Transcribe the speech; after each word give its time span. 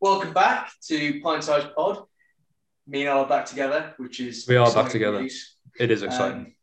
welcome 0.00 0.32
back 0.32 0.70
to 0.86 1.20
Pint 1.20 1.44
Size 1.44 1.64
Pod. 1.76 2.02
Me 2.86 3.00
and 3.02 3.10
Al 3.10 3.24
are 3.24 3.28
back 3.28 3.44
together, 3.46 3.94
which 3.98 4.20
is 4.20 4.46
We 4.48 4.56
are 4.56 4.72
back 4.72 4.90
together. 4.90 5.20
news. 5.20 5.56
It 5.78 5.90
is 5.90 6.02
exciting. 6.02 6.38
Um, 6.38 6.54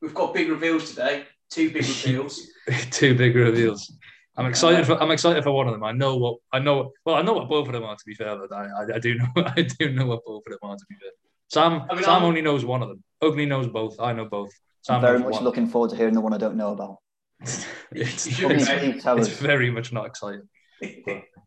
we've 0.00 0.14
got 0.14 0.32
big 0.32 0.48
reveals 0.48 0.90
today. 0.90 1.24
Two 1.50 1.70
big 1.70 1.82
reveals. 2.04 2.40
Two 2.90 3.14
big 3.16 3.34
reveals. 3.34 3.92
I'm 4.36 4.46
excited 4.46 4.86
for 4.86 4.94
I'm 5.02 5.10
excited 5.10 5.42
for 5.42 5.52
one 5.52 5.66
of 5.66 5.72
them. 5.74 5.84
I 5.84 5.92
know 5.92 6.16
what 6.16 6.38
I 6.52 6.58
know. 6.58 6.92
Well, 7.04 7.16
I 7.16 7.22
know 7.22 7.34
what 7.34 7.48
both 7.48 7.66
of 7.66 7.72
them 7.74 7.84
are. 7.84 7.94
To 7.96 8.04
be 8.06 8.14
fair, 8.14 8.36
but 8.38 8.54
I, 8.54 8.64
I, 8.64 8.94
I 8.94 8.98
do 8.98 9.14
know 9.16 9.26
I 9.36 9.62
do 9.62 9.90
know 9.92 10.06
what 10.06 10.24
both 10.24 10.42
of 10.46 10.52
them 10.52 10.58
are. 10.62 10.76
To 10.76 10.84
be 10.88 10.94
fair, 10.94 11.10
Sam 11.48 11.82
I 11.90 11.94
mean, 11.94 12.04
Sam 12.04 12.14
I'm- 12.14 12.22
only 12.24 12.40
knows 12.42 12.64
one 12.64 12.82
of 12.82 12.88
them. 12.88 13.02
Agni 13.22 13.44
knows 13.46 13.66
both. 13.66 14.00
I 14.00 14.12
know 14.14 14.24
both. 14.24 14.50
Sam 14.82 14.96
I'm 14.96 15.00
very 15.02 15.18
much 15.18 15.34
one. 15.34 15.44
looking 15.44 15.66
forward 15.68 15.90
to 15.90 15.96
hearing 15.96 16.14
the 16.14 16.20
one 16.20 16.32
I 16.32 16.38
don't 16.38 16.56
know 16.56 16.72
about. 16.72 16.96
it's, 17.40 17.66
You 17.92 18.04
should 18.32 18.50
it's, 18.52 18.68
be. 18.70 18.78
Please 18.78 19.02
tell 19.02 19.18
it's 19.18 19.28
very 19.28 19.70
much 19.70 19.92
not 19.92 20.06
exciting. 20.06 20.48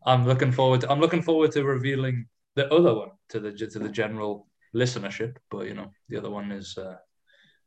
I'm 0.06 0.24
looking 0.24 0.52
forward. 0.52 0.80
To, 0.82 0.90
I'm 0.90 1.00
looking 1.00 1.22
forward 1.22 1.52
to 1.52 1.64
revealing 1.64 2.26
the 2.54 2.72
other 2.72 2.94
one 2.94 3.10
to 3.30 3.40
the 3.40 3.52
to 3.52 3.78
the 3.78 3.88
general 3.88 4.46
listenership. 4.74 5.36
But 5.50 5.66
you 5.66 5.74
know, 5.74 5.90
the 6.08 6.16
other 6.18 6.30
one 6.30 6.52
is 6.52 6.78
uh, 6.78 6.96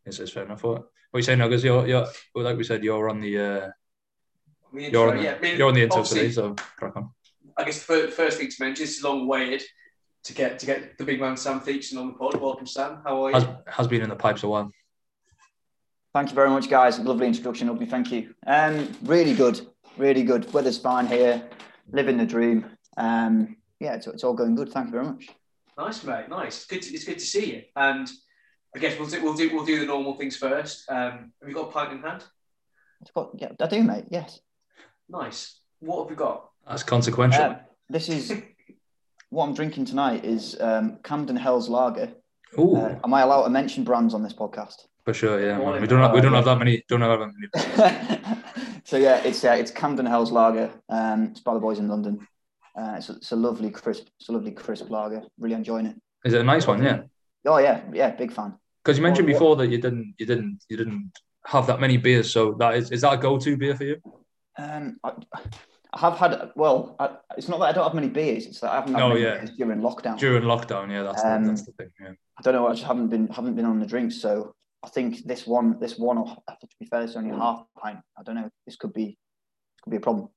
is, 0.05 0.19
is 0.19 0.31
fair 0.31 0.45
enough. 0.45 0.63
What, 0.63 0.81
what 0.81 0.85
are 1.13 1.19
you 1.19 1.23
saying, 1.23 1.39
Because 1.39 1.63
you're 1.63 1.85
you're 1.85 2.07
well, 2.33 2.45
like 2.45 2.57
we 2.57 2.63
said, 2.63 2.83
you're 2.83 3.09
on 3.09 3.19
the 3.19 3.37
uh, 3.37 3.69
The 4.73 4.85
intro, 4.85 5.01
you're 5.01 5.09
on 5.09 5.17
the, 5.17 5.23
yeah, 5.23 5.35
I 5.35 5.39
mean, 5.41 5.57
you're 5.57 5.67
on 5.67 5.73
the 5.73 5.83
intro 5.83 6.03
today, 6.03 6.31
so 6.31 6.55
crack 6.77 6.95
on. 6.95 7.11
I 7.57 7.63
guess 7.65 7.79
the 7.79 7.85
fir- 7.85 8.11
first 8.11 8.37
thing 8.37 8.49
to 8.49 8.55
mention 8.63 8.83
this 8.85 8.97
is 8.97 9.03
long 9.03 9.27
waited 9.27 9.63
to 10.23 10.33
get 10.33 10.59
to 10.59 10.65
get 10.65 10.97
the 10.97 11.03
big 11.03 11.19
man 11.19 11.35
Sam 11.35 11.59
Theakston 11.59 11.97
on 11.97 12.07
the 12.07 12.13
pod. 12.13 12.35
Welcome, 12.39 12.67
Sam. 12.67 13.01
How 13.03 13.25
are 13.25 13.29
you? 13.31 13.35
Has 13.35 13.47
has 13.67 13.87
been 13.87 14.01
in 14.01 14.09
the 14.09 14.15
pipes 14.15 14.43
a 14.43 14.47
while. 14.47 14.71
Thank 16.13 16.29
you 16.29 16.35
very 16.35 16.49
much, 16.49 16.69
guys. 16.69 16.99
Lovely 16.99 17.27
introduction, 17.27 17.69
Agni. 17.69 17.85
Thank 17.85 18.11
you. 18.11 18.33
Um, 18.47 18.89
really 19.03 19.33
good, 19.33 19.67
really 19.97 20.23
good. 20.23 20.51
Weather's 20.53 20.77
fine 20.77 21.07
here. 21.07 21.43
Living 21.91 22.17
the 22.17 22.25
dream. 22.25 22.65
Um, 22.97 23.57
yeah, 23.79 23.95
it's, 23.95 24.07
it's 24.07 24.23
all 24.23 24.33
going 24.33 24.55
good. 24.55 24.69
Thank 24.71 24.87
you 24.87 24.91
very 24.91 25.05
much. 25.05 25.29
Nice, 25.77 26.03
mate. 26.03 26.29
Nice. 26.29 26.65
Good. 26.65 26.81
To, 26.81 26.93
it's 26.93 27.05
good 27.05 27.19
to 27.19 27.25
see 27.25 27.53
you. 27.53 27.61
And 27.75 28.09
I 28.75 28.79
guess 28.79 28.99
we'll 28.99 29.07
do 29.07 29.23
we'll 29.23 29.33
do 29.35 29.49
we'll 29.53 29.65
do 29.65 29.79
the 29.79 29.85
normal 29.85 30.15
things 30.15 30.35
first. 30.35 30.89
Um, 30.89 31.31
have 31.39 31.47
you 31.49 31.53
got 31.55 31.69
a 31.69 31.71
pint 31.71 31.93
in 31.93 32.01
hand? 32.01 32.23
It's 33.01 33.11
got, 33.11 33.31
yeah, 33.35 33.49
I 33.59 33.67
do, 33.67 33.81
mate. 33.81 34.05
Yes. 34.09 34.39
Nice. 35.07 35.59
What 35.79 35.99
have 36.03 36.09
we 36.09 36.15
got? 36.15 36.49
That's 36.67 36.83
consequential. 36.83 37.41
Um, 37.43 37.55
this 37.89 38.09
is 38.09 38.33
what 39.29 39.45
I'm 39.45 39.53
drinking 39.53 39.85
tonight. 39.85 40.25
Is 40.25 40.59
um, 40.59 40.99
Camden 41.03 41.37
Hell's 41.37 41.69
Lager. 41.69 42.11
Ooh, 42.57 42.75
Uh, 42.75 42.99
am 43.03 43.13
I 43.13 43.21
allowed 43.21 43.43
to 43.43 43.49
mention 43.49 43.83
brands 43.83 44.13
on 44.13 44.23
this 44.23 44.33
podcast? 44.33 44.85
for 45.05 45.13
sure. 45.13 45.39
Yeah. 45.43 45.57
Morning, 45.57 45.81
we 45.81 45.87
don't 45.87 46.01
have, 46.01 46.13
we 46.13 46.19
don't 46.21 46.33
man. 46.33 46.43
have 46.43 46.45
that 46.45 46.59
many. 46.59 46.83
Don't 46.89 47.01
have 47.01 47.19
that 47.19 47.31
many. 47.33 48.41
so 48.89 48.97
yeah, 48.97 49.17
it's 49.23 49.43
uh, 49.43 49.51
it's 49.51 49.71
Camden 49.71 50.05
Hell's 50.07 50.31
Lager. 50.31 50.71
Um, 50.89 51.25
it's 51.31 51.41
by 51.41 51.53
the 51.53 51.59
boys 51.59 51.77
in 51.79 51.87
London. 51.87 52.27
Uh, 52.75 52.95
it's, 52.97 53.09
a, 53.09 53.13
it's 53.13 53.31
a 53.31 53.35
lovely 53.35 53.69
crisp, 53.69 54.07
it's 54.19 54.29
a 54.29 54.31
lovely 54.31 54.51
crisp 54.51 54.89
lager. 54.89 55.21
Really 55.37 55.55
enjoying 55.55 55.85
it. 55.85 55.95
Is 56.25 56.33
it 56.33 56.41
a 56.41 56.43
nice 56.43 56.65
one? 56.65 56.81
Yeah. 56.83 57.01
Oh 57.45 57.57
yeah, 57.57 57.81
yeah, 57.93 58.09
big 58.11 58.31
fan. 58.31 58.55
Because 58.83 58.97
you 58.97 59.03
mentioned 59.03 59.27
what- 59.27 59.33
before 59.33 59.55
that 59.57 59.67
you 59.67 59.77
didn't 59.77 60.15
you 60.17 60.25
didn't 60.25 60.63
you 60.69 60.77
didn't 60.77 61.11
have 61.45 61.67
that 61.67 61.79
many 61.79 61.97
beers. 61.97 62.31
So 62.31 62.53
that 62.53 62.75
is 62.75 62.91
is 62.91 63.01
that 63.01 63.13
a 63.13 63.17
go 63.17 63.37
to 63.37 63.57
beer 63.57 63.75
for 63.75 63.83
you? 63.83 63.97
Um, 64.57 64.97
I, 65.03 65.11
I 65.93 65.99
have 65.99 66.17
had 66.17 66.51
well, 66.55 66.95
I, 66.99 67.17
it's 67.37 67.47
not 67.47 67.59
that 67.59 67.65
I 67.65 67.71
don't 67.71 67.83
have 67.83 67.93
many 67.93 68.09
beers. 68.09 68.45
It's 68.47 68.59
that 68.61 68.71
I 68.71 68.75
haven't 68.75 68.93
had 68.95 69.03
Oh, 69.03 69.09
many 69.09 69.21
yeah. 69.21 69.37
beers 69.37 69.51
during 69.57 69.81
lockdown. 69.81 70.17
During 70.17 70.43
lockdown, 70.43 70.89
yeah, 70.91 71.03
that's 71.03 71.23
Um, 71.23 71.43
the, 71.43 71.49
that's 71.51 71.65
the 71.65 71.71
thing. 71.73 71.89
Yeah. 72.01 72.13
I 72.37 72.41
don't 72.41 72.53
know. 72.53 72.67
I 72.67 72.71
just 72.71 72.83
haven't 72.85 73.09
been 73.09 73.27
haven't 73.27 73.55
been 73.55 73.65
on 73.65 73.79
the 73.79 73.85
drinks. 73.85 74.15
So 74.21 74.53
I 74.83 74.87
think 74.89 75.25
this 75.25 75.45
one, 75.45 75.77
this 75.79 75.97
one, 75.97 76.17
to 76.17 76.35
be 76.79 76.85
fair, 76.85 77.01
it's 77.03 77.15
only 77.15 77.31
a 77.31 77.35
half 77.37 77.63
pint. 77.77 77.99
I 78.17 78.23
don't 78.23 78.35
know. 78.35 78.49
This 78.65 78.75
could 78.77 78.93
be, 78.93 79.05
this 79.07 79.81
could 79.83 79.91
be 79.91 79.97
a 79.97 80.01
problem. 80.01 80.29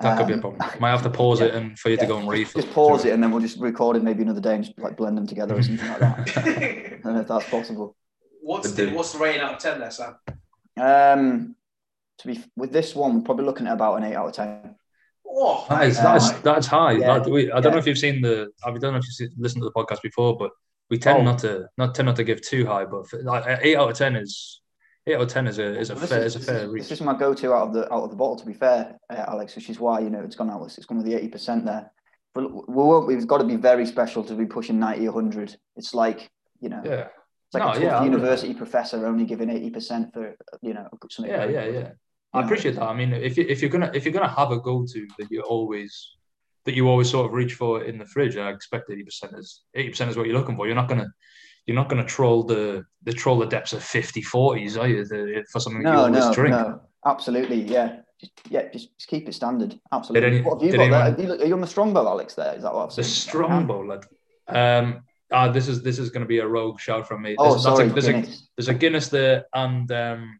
That 0.00 0.16
could 0.16 0.28
be 0.28 0.34
a 0.34 0.36
Um, 0.36 0.42
problem. 0.42 0.80
Might 0.80 0.90
have 0.90 1.02
to 1.02 1.10
pause 1.10 1.40
it 1.40 1.54
and 1.54 1.76
for 1.76 1.88
you 1.90 1.96
to 1.96 2.06
go 2.06 2.18
and 2.18 2.28
refill. 2.28 2.62
Just 2.62 2.72
pause 2.72 3.04
it 3.04 3.12
and 3.12 3.20
then 3.22 3.32
we'll 3.32 3.40
just 3.42 3.58
record 3.58 3.96
it 3.96 4.04
maybe 4.04 4.22
another 4.22 4.40
day 4.40 4.54
and 4.54 4.64
just 4.64 4.78
like 4.78 4.96
blend 4.96 5.16
them 5.18 5.26
together 5.26 5.56
or 5.56 5.62
something 5.62 5.88
like 5.88 5.98
that. 5.98 6.18
I 6.38 7.00
don't 7.02 7.14
know 7.14 7.20
if 7.20 7.26
that's 7.26 7.48
possible. 7.50 7.96
what's 8.42 8.70
the 8.72 8.90
what's 8.92 9.12
the 9.12 9.18
rating 9.18 9.40
out 9.40 9.54
of 9.54 9.58
ten 9.58 9.80
there, 9.80 9.90
Sam? 9.90 10.14
Um, 10.80 11.56
to 12.18 12.26
be 12.28 12.40
with 12.56 12.70
this 12.72 12.94
one, 12.94 13.16
we're 13.16 13.22
probably 13.22 13.44
looking 13.44 13.66
at 13.66 13.72
about 13.72 13.96
an 13.96 14.04
eight 14.04 14.14
out 14.14 14.28
of 14.28 14.34
ten. 14.34 14.76
Oh, 15.26 15.66
That 15.68 15.88
is, 15.88 15.96
that 15.98 16.16
is, 16.16 16.32
that's 16.42 16.66
high. 16.68 16.92
yeah, 16.92 17.18
That- 17.18 17.28
we, 17.30 17.50
I 17.50 17.56
don't 17.60 17.64
yeah. 17.64 17.70
know 17.72 17.78
if 17.78 17.86
you've 17.86 17.98
seen 17.98 18.22
the. 18.22 18.50
I 18.64 18.70
don't 18.70 18.80
know 18.92 18.96
if 18.98 19.04
you've 19.18 19.30
listened 19.36 19.62
to 19.62 19.68
the 19.68 19.72
podcast 19.72 20.00
before, 20.02 20.36
but 20.36 20.52
we 20.90 20.98
tend 20.98 21.18
Oh. 21.20 21.22
not 21.22 21.38
to 21.40 21.68
not 21.76 21.94
tend 21.94 22.06
not 22.06 22.16
to 22.16 22.24
give 22.24 22.40
too 22.42 22.66
high. 22.66 22.84
But 22.84 23.08
for, 23.08 23.22
like, 23.22 23.44
eight 23.62 23.76
out 23.76 23.90
of 23.90 23.96
ten 23.96 24.16
is 24.16 24.60
eight 25.06 25.14
out 25.16 25.22
of 25.22 25.28
ten 25.28 25.46
is 25.46 25.58
a 25.58 25.78
is 25.78 25.90
a 25.90 25.94
Well, 25.94 26.06
fair 26.06 26.22
is- 26.24 26.36
is 26.36 26.42
a 26.48 26.52
fair 26.52 26.68
reach. 26.68 26.82
This 26.84 26.92
is 26.92 27.00
my 27.02 27.14
go-to 27.16 27.52
out 27.52 27.68
of 27.68 27.72
the 27.74 27.92
out 27.92 28.04
of 28.04 28.10
the 28.10 28.16
bottle. 28.16 28.36
To 28.36 28.46
be 28.46 28.54
fair, 28.54 28.98
uh, 29.10 29.24
Alex, 29.28 29.54
which 29.56 29.70
is 29.70 29.78
why 29.80 30.00
you 30.00 30.10
know 30.10 30.20
it's 30.20 30.36
gone 30.36 30.50
out. 30.50 30.64
It's 30.64 30.86
gone 30.86 30.98
with 30.98 31.06
the 31.06 31.14
eighty 31.14 31.28
percent 31.28 31.64
there. 31.64 31.90
But 32.34 32.50
we 32.52 32.74
won't. 32.84 33.06
We've 33.06 33.26
got 33.26 33.38
to 33.38 33.44
be 33.44 33.56
very 33.56 33.86
special 33.86 34.22
to 34.24 34.34
be 34.34 34.46
pushing 34.46 34.78
90, 34.78 35.06
100. 35.08 35.56
It's 35.76 35.94
like 35.94 36.30
you 36.60 36.68
know, 36.68 36.82
Yeah, 36.84 37.06
it's 37.46 37.54
like 37.54 37.62
No, 37.64 37.70
a 37.72 37.80
yeah, 37.80 38.04
university 38.04 38.52
professor 38.54 39.06
only 39.06 39.24
giving 39.24 39.48
eighty 39.50 39.70
percent 39.70 40.12
for 40.12 40.36
you 40.60 40.74
know 40.74 40.88
something. 41.10 41.32
yeah, 41.32 41.44
yeah, 41.46 41.64
yeah. 41.66 41.90
I 42.34 42.42
appreciate 42.42 42.74
that. 42.76 42.82
I 42.82 42.94
mean, 42.94 43.12
if 43.12 43.36
you 43.38 43.44
if 43.48 43.62
you're 43.62 43.70
gonna 43.70 43.90
if 43.94 44.04
you're 44.04 44.12
gonna 44.12 44.28
have 44.28 44.50
a 44.52 44.58
go 44.60 44.84
to 44.86 45.06
that 45.18 45.30
you're 45.30 45.44
always 45.44 46.16
that 46.68 46.74
you 46.74 46.86
always 46.86 47.08
sort 47.08 47.24
of 47.24 47.32
reach 47.32 47.54
for 47.54 47.82
in 47.84 47.96
the 47.96 48.04
fridge, 48.04 48.36
I 48.36 48.50
expect 48.50 48.90
eighty 48.90 49.02
percent 49.02 49.32
is 49.38 49.62
eighty 49.74 49.88
percent 49.88 50.10
is 50.10 50.18
what 50.18 50.26
you're 50.26 50.36
looking 50.36 50.54
for. 50.54 50.66
You're 50.66 50.76
not 50.76 50.86
gonna 50.86 51.10
you're 51.64 51.74
not 51.74 51.88
gonna 51.88 52.04
troll 52.04 52.42
the 52.42 52.84
the 53.04 53.12
troll 53.14 53.38
the 53.38 53.46
depths 53.46 53.72
of 53.72 53.82
50 53.82 54.20
40s, 54.22 54.78
are 54.78 54.86
you? 54.86 55.02
The, 55.06 55.46
for 55.50 55.60
something 55.60 55.82
that 55.82 55.88
you 55.88 55.96
No, 55.96 56.02
always 56.04 56.24
no, 56.26 56.34
drink. 56.34 56.50
no, 56.54 56.80
absolutely, 57.06 57.62
yeah, 57.62 58.00
just, 58.20 58.32
yeah, 58.50 58.68
just, 58.70 58.94
just 58.98 59.08
keep 59.08 59.26
it 59.28 59.32
standard. 59.34 59.80
Absolutely. 59.92 60.28
any- 60.28 60.42
what 60.42 60.60
have 60.60 60.70
you 60.70 60.76
got 60.76 60.82
anyone- 60.82 61.00
there? 61.16 61.26
Have 61.28 61.38
you, 61.40 61.44
are 61.44 61.48
you 61.48 61.54
on 61.54 61.62
the 61.62 61.66
strongbow, 61.66 62.06
Alex? 62.06 62.34
There 62.34 62.54
is 62.54 62.62
that 62.64 62.74
what 62.74 62.90
I've 62.90 62.94
The 62.96 63.02
seen? 63.02 63.28
Strongbow 63.30 63.80
lad. 63.80 64.04
Um, 64.48 65.04
ah, 65.32 65.48
this 65.50 65.68
is 65.68 65.80
this 65.82 65.98
is 65.98 66.10
going 66.10 66.20
to 66.22 66.28
be 66.28 66.40
a 66.40 66.46
rogue 66.46 66.78
shout 66.80 67.08
from 67.08 67.22
me. 67.22 67.34
Oh, 67.38 67.44
There's- 67.44 67.64
that's 67.64 67.76
sorry, 67.76 67.88
a, 67.88 67.92
there's, 67.94 68.08
a, 68.08 68.12
Guinness. 68.12 68.48
there's 68.58 68.68
a 68.68 68.74
Guinness 68.74 69.08
there, 69.08 69.46
and 69.54 69.90
um, 69.92 70.38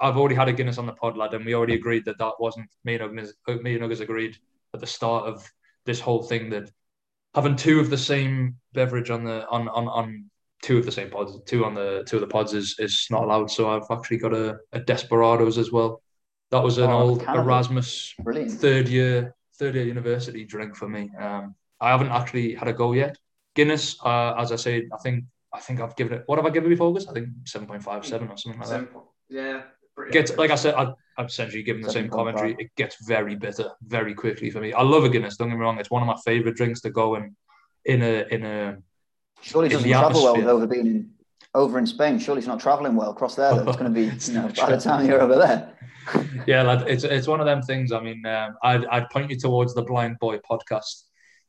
I've 0.00 0.16
already 0.16 0.34
had 0.34 0.48
a 0.48 0.52
Guinness 0.52 0.78
on 0.78 0.86
the 0.86 0.92
pod, 0.94 1.16
lad, 1.16 1.32
and 1.34 1.44
we 1.44 1.54
already 1.54 1.74
agreed 1.74 2.04
that 2.06 2.18
that 2.18 2.32
wasn't 2.40 2.66
me 2.84 2.94
and 2.96 3.02
Uggers. 3.04 3.32
Me 3.62 3.74
and 3.74 3.82
Uggers 3.84 4.00
agreed 4.00 4.36
at 4.74 4.80
the 4.80 4.86
start 4.86 5.26
of 5.26 5.50
this 5.86 6.00
whole 6.00 6.22
thing 6.22 6.50
that 6.50 6.70
having 7.34 7.56
two 7.56 7.80
of 7.80 7.90
the 7.90 7.98
same 7.98 8.56
beverage 8.72 9.10
on 9.10 9.24
the 9.24 9.46
on 9.48 9.68
on 9.68 9.88
on 9.88 10.30
two 10.62 10.78
of 10.78 10.84
the 10.86 10.92
same 10.92 11.10
pods, 11.10 11.38
two 11.46 11.64
on 11.64 11.74
the 11.74 12.04
two 12.06 12.16
of 12.16 12.20
the 12.20 12.26
pods 12.26 12.52
is 12.54 12.76
is 12.78 13.06
not 13.10 13.22
allowed. 13.24 13.50
So 13.50 13.70
I've 13.70 13.90
actually 13.90 14.18
got 14.18 14.34
a, 14.34 14.56
a 14.72 14.80
Desperados 14.80 15.58
as 15.58 15.70
well. 15.72 16.00
That 16.50 16.62
was 16.62 16.78
an 16.78 16.90
Oh, 16.90 17.00
old 17.00 17.20
cannibal. 17.24 17.44
Erasmus 17.44 18.14
Brilliant. 18.22 18.52
third 18.52 18.88
year 18.88 19.34
third 19.58 19.74
year 19.74 19.84
university 19.84 20.44
drink 20.44 20.76
for 20.76 20.88
me. 20.88 21.10
Um, 21.18 21.54
I 21.80 21.90
haven't 21.90 22.08
actually 22.10 22.54
had 22.54 22.68
a 22.68 22.72
go 22.72 22.92
yet. 22.92 23.16
Guinness, 23.54 23.96
uh, 24.04 24.34
as 24.38 24.50
I 24.52 24.56
said, 24.56 24.84
I 24.92 24.98
think 24.98 25.24
I 25.52 25.60
think 25.60 25.80
I've 25.80 25.96
given 25.96 26.14
it. 26.18 26.22
What 26.26 26.38
have 26.38 26.46
I 26.46 26.50
given 26.50 26.70
before 26.70 26.92
This 26.92 27.06
I 27.08 27.12
think 27.12 27.28
seven 27.44 27.66
point 27.68 27.82
five 27.82 28.04
seven 28.06 28.28
or 28.28 28.36
something 28.36 28.60
like 28.60 28.70
that. 28.70 28.88
Yeah. 29.28 29.62
Gets 30.10 30.36
like 30.36 30.50
I 30.50 30.56
said, 30.56 30.74
I, 30.74 30.92
I've 31.16 31.26
essentially 31.26 31.62
given 31.62 31.82
the 31.82 31.90
same 31.90 32.08
7.5. 32.08 32.10
commentary. 32.10 32.56
It 32.58 32.74
gets 32.76 32.96
very 33.06 33.36
bitter 33.36 33.70
very 33.86 34.14
quickly 34.14 34.50
for 34.50 34.60
me. 34.60 34.72
I 34.72 34.82
love 34.82 35.04
a 35.04 35.08
Guinness. 35.08 35.36
Don't 35.36 35.48
get 35.48 35.54
me 35.54 35.60
wrong; 35.60 35.78
it's 35.78 35.90
one 35.90 36.02
of 36.02 36.08
my 36.08 36.16
favorite 36.24 36.56
drinks 36.56 36.80
to 36.82 36.90
go 36.90 37.14
in 37.14 37.36
in 37.84 38.02
a 38.02 38.26
in 38.30 38.44
a. 38.44 38.78
Surely 39.40 39.68
it 39.68 39.72
doesn't 39.72 39.88
travel 39.88 40.24
well 40.24 40.36
with 40.36 40.46
over 40.46 40.66
being 40.66 41.10
over 41.54 41.78
in 41.78 41.86
Spain. 41.86 42.18
Surely 42.18 42.40
it's 42.40 42.48
not 42.48 42.58
traveling 42.58 42.96
well 42.96 43.10
across 43.10 43.36
there. 43.36 43.54
Though. 43.54 43.68
It's 43.68 43.76
going 43.76 43.92
to 43.92 44.00
be 44.00 44.06
you 44.32 44.34
know, 44.34 44.48
by 44.56 44.74
the 44.74 44.80
time 44.80 45.06
you're 45.06 45.20
over 45.22 45.36
there. 45.36 45.70
Yeah, 46.46 46.62
lad, 46.62 46.86
it's 46.86 47.02
it's 47.04 47.26
one 47.26 47.40
of 47.40 47.46
them 47.46 47.62
things. 47.62 47.90
I 47.90 47.98
mean, 48.00 48.26
um, 48.26 48.56
I'd 48.62 48.84
I'd 48.86 49.08
point 49.08 49.30
you 49.30 49.38
towards 49.38 49.74
the 49.74 49.82
Blindboy 49.82 50.40
podcast 50.50 51.04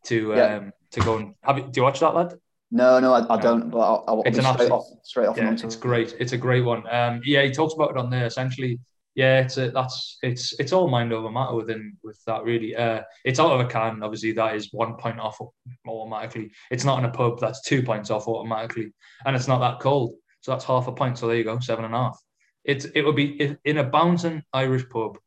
to 0.05 0.33
um 0.33 0.37
Yeah. 0.37 0.69
to 0.91 0.99
go 1.01 1.17
and 1.17 1.35
have 1.43 1.57
you. 1.57 1.63
Do 1.63 1.71
you 1.79 1.83
watch 1.83 1.99
that, 1.99 2.15
lad? 2.15 2.35
No, 2.71 2.99
no, 2.99 3.13
I, 3.13 3.33
I 3.33 3.39
don't. 3.39 3.69
But 3.69 3.79
I'll, 3.79 4.03
I'll 4.07 4.23
It's 4.25 4.37
an 4.37 4.45
straight 4.53 4.71
off, 4.71 4.85
straight 5.03 5.27
off. 5.27 5.37
yeah, 5.37 5.51
it's 5.51 5.75
great. 5.75 6.15
It's 6.19 6.33
a 6.33 6.37
great 6.37 6.65
one. 6.65 6.83
Um, 6.89 7.21
yeah, 7.23 7.43
he 7.43 7.51
talks 7.51 7.73
about 7.73 7.91
it 7.91 7.97
on 7.97 8.09
there. 8.09 8.25
Essentially, 8.25 8.79
yeah, 9.13 9.39
it's 9.41 9.57
a, 9.57 9.69
that's 9.71 10.17
it's 10.23 10.59
it's 10.59 10.73
all 10.73 10.87
mind 10.89 11.13
over 11.13 11.29
matter 11.31 11.55
within 11.55 11.95
with 12.03 12.19
that 12.25 12.43
really. 12.43 12.75
Uh, 12.75 13.01
it's 13.23 13.39
out 13.39 13.51
of 13.51 13.61
a 13.61 13.69
can. 13.69 14.01
Obviously, 14.03 14.31
that 14.33 14.55
is 14.55 14.73
one 14.73 14.95
point 14.95 15.19
off 15.19 15.39
automatically. 15.87 16.51
It's 16.71 16.83
not 16.83 16.99
in 16.99 17.05
a 17.05 17.11
pub. 17.11 17.39
That's 17.39 17.61
two 17.61 17.83
points 17.83 18.09
off 18.09 18.27
automatically, 18.27 18.93
and 19.25 19.35
it's 19.35 19.47
not 19.47 19.59
that 19.59 19.79
cold. 19.79 20.15
So 20.41 20.51
that's 20.51 20.65
half 20.65 20.87
a 20.87 20.91
point. 20.91 21.17
So 21.17 21.27
there 21.27 21.37
you 21.37 21.43
go, 21.43 21.59
seven 21.59 21.85
and 21.85 21.93
a 21.93 21.97
half. 21.97 22.19
It's 22.63 22.85
it 22.85 23.03
would 23.03 23.15
be 23.15 23.39
in- 23.41 23.59
in 23.63 23.77
a 23.77 23.83
bouncing 23.83 24.43
Irish 24.51 24.89
pub, 24.89 25.17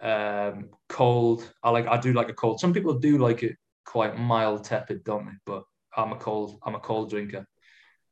um, 0.00 0.70
cold. 0.88 1.50
I 1.62 1.70
like 1.70 1.86
I 1.86 1.98
do 1.98 2.12
like 2.12 2.28
a 2.28 2.34
cold. 2.34 2.60
Some 2.60 2.74
people 2.74 2.98
do 2.98 3.18
like 3.18 3.42
it 3.42 3.56
quite 3.86 4.18
mild, 4.18 4.64
tepid, 4.64 5.04
don't 5.04 5.26
they? 5.26 5.32
But 5.46 5.62
I'm 5.96 6.12
a 6.12 6.16
cold. 6.16 6.58
I'm 6.64 6.74
a 6.74 6.80
cold 6.80 7.10
drinker. 7.10 7.46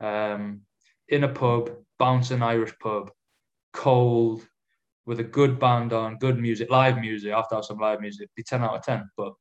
Um, 0.01 0.63
in 1.09 1.25
a 1.25 1.29
pub, 1.29 1.71
bouncing 1.99 2.43
Irish 2.43 2.73
pub, 2.79 3.11
cold, 3.73 4.47
with 5.07 5.21
a 5.21 5.25
good 5.25 5.59
band 5.59 5.93
on, 5.93 6.19
good 6.19 6.39
music, 6.39 6.71
live 6.71 6.99
music. 6.99 7.33
I 7.33 7.37
have 7.37 7.49
to 7.49 7.57
have 7.57 7.65
some 7.65 7.79
live 7.79 8.01
music. 8.01 8.31
Be 8.37 8.43
ten 8.43 8.63
out 8.63 8.77
of 8.77 8.83
ten. 8.83 9.09
But 9.17 9.33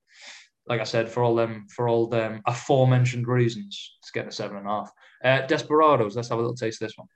like 0.67 0.81
I 0.81 0.85
said, 0.85 1.09
for 1.09 1.23
all 1.23 1.35
them, 1.35 1.67
for 1.73 1.87
all 1.87 2.07
them 2.07 2.41
aforementioned 2.47 3.27
reasons, 3.27 3.97
it's 3.99 4.11
getting 4.11 4.29
a 4.29 4.31
seven 4.31 4.57
and 4.57 4.67
a 4.67 4.69
half. 4.69 4.91
Uh, 5.23 5.45
Desperados. 5.45 6.15
Let's 6.15 6.29
have 6.29 6.39
a 6.39 6.41
little 6.41 6.55
taste 6.55 6.81
of 6.81 6.87
this 6.87 6.97
one. 6.97 7.07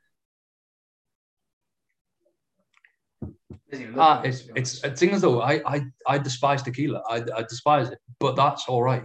Doesn't 3.71 3.83
even 3.83 3.95
look 3.95 4.03
Ah, 4.03 4.21
it, 4.21 4.27
it's 4.29 4.39
it's 4.39 4.49
honest. 4.49 4.85
it's 4.85 4.99
thing 4.99 5.09
is 5.11 5.21
though. 5.21 5.41
I 5.41 5.61
I 5.65 5.81
I 6.07 6.17
despise 6.17 6.61
tequila. 6.61 7.01
I 7.09 7.23
I 7.35 7.43
despise 7.43 7.89
it, 7.89 7.99
but 8.19 8.35
that's 8.35 8.67
all 8.67 8.83
right 8.83 9.03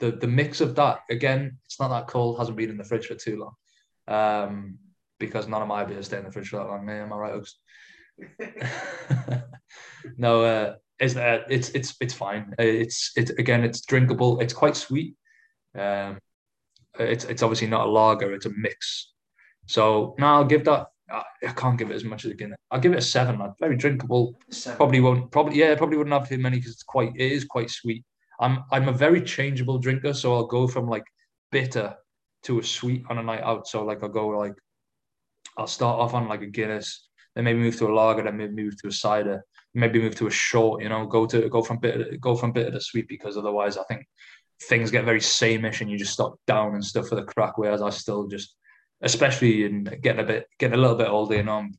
the 0.00 0.10
the 0.12 0.26
mix 0.26 0.60
of 0.60 0.74
that 0.76 1.00
again, 1.10 1.58
it's 1.64 1.78
not 1.78 1.88
that 1.88 2.08
cold, 2.08 2.38
hasn't 2.38 2.56
been 2.56 2.70
in 2.70 2.78
the 2.78 2.84
fridge 2.84 3.06
for 3.06 3.14
too 3.14 3.38
long. 3.38 3.54
Um, 4.08 4.78
because 5.18 5.46
none 5.46 5.62
of 5.62 5.68
my 5.68 5.84
beers 5.84 6.06
stay 6.06 6.18
in 6.18 6.24
the 6.24 6.32
fridge 6.32 6.48
for 6.48 6.56
that 6.56 6.66
long. 6.66 6.88
Am 6.88 7.12
I 7.12 7.16
right, 7.16 7.34
Oaks? 7.34 7.56
no, 10.16 10.42
uh, 10.42 10.74
is 10.98 11.14
that 11.14 11.46
it's 11.48 11.70
it's 11.70 11.94
it's 12.00 12.14
fine. 12.14 12.54
It's 12.58 13.12
it's 13.16 13.30
again, 13.32 13.62
it's 13.62 13.82
drinkable. 13.82 14.40
It's 14.40 14.54
quite 14.54 14.76
sweet. 14.76 15.14
Um, 15.78 16.18
it's 16.98 17.24
it's 17.24 17.42
obviously 17.42 17.68
not 17.68 17.86
a 17.86 17.90
lager. 17.90 18.32
It's 18.32 18.46
a 18.46 18.52
mix. 18.56 19.12
So 19.66 20.14
now 20.18 20.36
I'll 20.36 20.44
give 20.44 20.64
that. 20.64 20.88
I 21.12 21.52
can't 21.56 21.76
give 21.76 21.90
it 21.90 21.94
as 21.94 22.04
much 22.04 22.24
as 22.24 22.30
again. 22.30 22.54
I'll 22.70 22.80
give 22.80 22.92
it 22.92 22.98
a 22.98 23.02
seven. 23.02 23.38
Man. 23.38 23.52
Very 23.60 23.76
drinkable. 23.76 24.38
Seven. 24.50 24.76
Probably 24.76 25.00
won't. 25.00 25.30
Probably 25.30 25.58
yeah. 25.58 25.74
Probably 25.74 25.96
wouldn't 25.96 26.14
have 26.14 26.28
too 26.28 26.38
many 26.38 26.58
because 26.58 26.72
it's 26.72 26.82
quite. 26.82 27.12
It 27.16 27.32
is 27.32 27.44
quite 27.44 27.70
sweet. 27.70 28.04
I'm 28.40 28.64
I'm 28.72 28.88
a 28.88 28.92
very 28.92 29.22
changeable 29.22 29.78
drinker, 29.78 30.14
so 30.14 30.34
I'll 30.34 30.46
go 30.46 30.66
from 30.66 30.88
like 30.88 31.04
bitter 31.52 31.94
to 32.44 32.58
a 32.58 32.64
sweet 32.64 33.04
on 33.10 33.18
a 33.18 33.22
night 33.22 33.42
out. 33.42 33.68
So 33.68 33.84
like 33.84 34.02
I'll 34.02 34.08
go 34.08 34.28
like 34.28 34.54
I'll 35.58 35.66
start 35.66 36.00
off 36.00 36.14
on 36.14 36.28
like 36.28 36.42
a 36.42 36.46
Guinness, 36.46 37.08
then 37.34 37.44
maybe 37.44 37.58
move 37.58 37.76
to 37.78 37.88
a 37.88 37.94
lager, 37.94 38.22
then 38.22 38.36
maybe 38.36 38.62
move 38.62 38.80
to 38.80 38.88
a 38.88 38.92
cider, 38.92 39.44
maybe 39.74 40.00
move 40.00 40.16
to 40.16 40.26
a 40.26 40.30
short. 40.30 40.82
You 40.82 40.88
know, 40.88 41.06
go 41.06 41.26
to 41.26 41.48
go 41.48 41.62
from 41.62 41.78
bitter 41.78 42.16
go 42.18 42.34
from 42.34 42.52
bitter 42.52 42.70
to 42.70 42.80
sweet 42.80 43.08
because 43.08 43.36
otherwise 43.36 43.76
I 43.76 43.84
think 43.84 44.06
things 44.62 44.90
get 44.90 45.04
very 45.04 45.20
sameish 45.20 45.80
and 45.80 45.90
you 45.90 45.98
just 45.98 46.12
stop 46.12 46.34
down 46.46 46.74
and 46.74 46.84
stuff 46.84 47.08
for 47.08 47.16
the 47.16 47.24
crack. 47.24 47.58
Whereas 47.58 47.82
I 47.82 47.90
still 47.90 48.26
just, 48.26 48.56
especially 49.02 49.64
in 49.64 49.84
getting 49.84 50.20
a 50.20 50.26
bit 50.26 50.46
getting 50.58 50.78
a 50.78 50.80
little 50.80 50.96
bit 50.96 51.08
older, 51.08 51.36
you 51.36 51.42
know, 51.42 51.58
I'm 51.58 51.74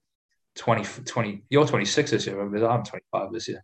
20, 0.56 1.04
20 1.06 1.44
you're 1.50 1.66
26 1.66 2.12
this 2.12 2.28
year, 2.28 2.40
I'm 2.42 2.84
25 2.84 3.31
this 3.31 3.48
year. 3.48 3.63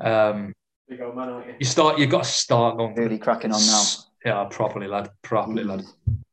Um, 0.00 0.54
Big 0.88 1.00
old 1.00 1.16
man, 1.16 1.28
aren't 1.28 1.46
you? 1.48 1.54
You 1.58 1.66
start. 1.66 1.98
You've 1.98 2.10
got 2.10 2.24
to 2.24 2.30
start 2.30 2.76
going. 2.76 2.94
Really 2.94 3.18
cracking 3.18 3.52
on 3.52 3.60
now. 3.66 3.82
Yeah, 4.24 4.44
properly, 4.44 4.86
lad. 4.86 5.10
Properly, 5.22 5.64
mm. 5.64 5.68
lad. 5.68 5.84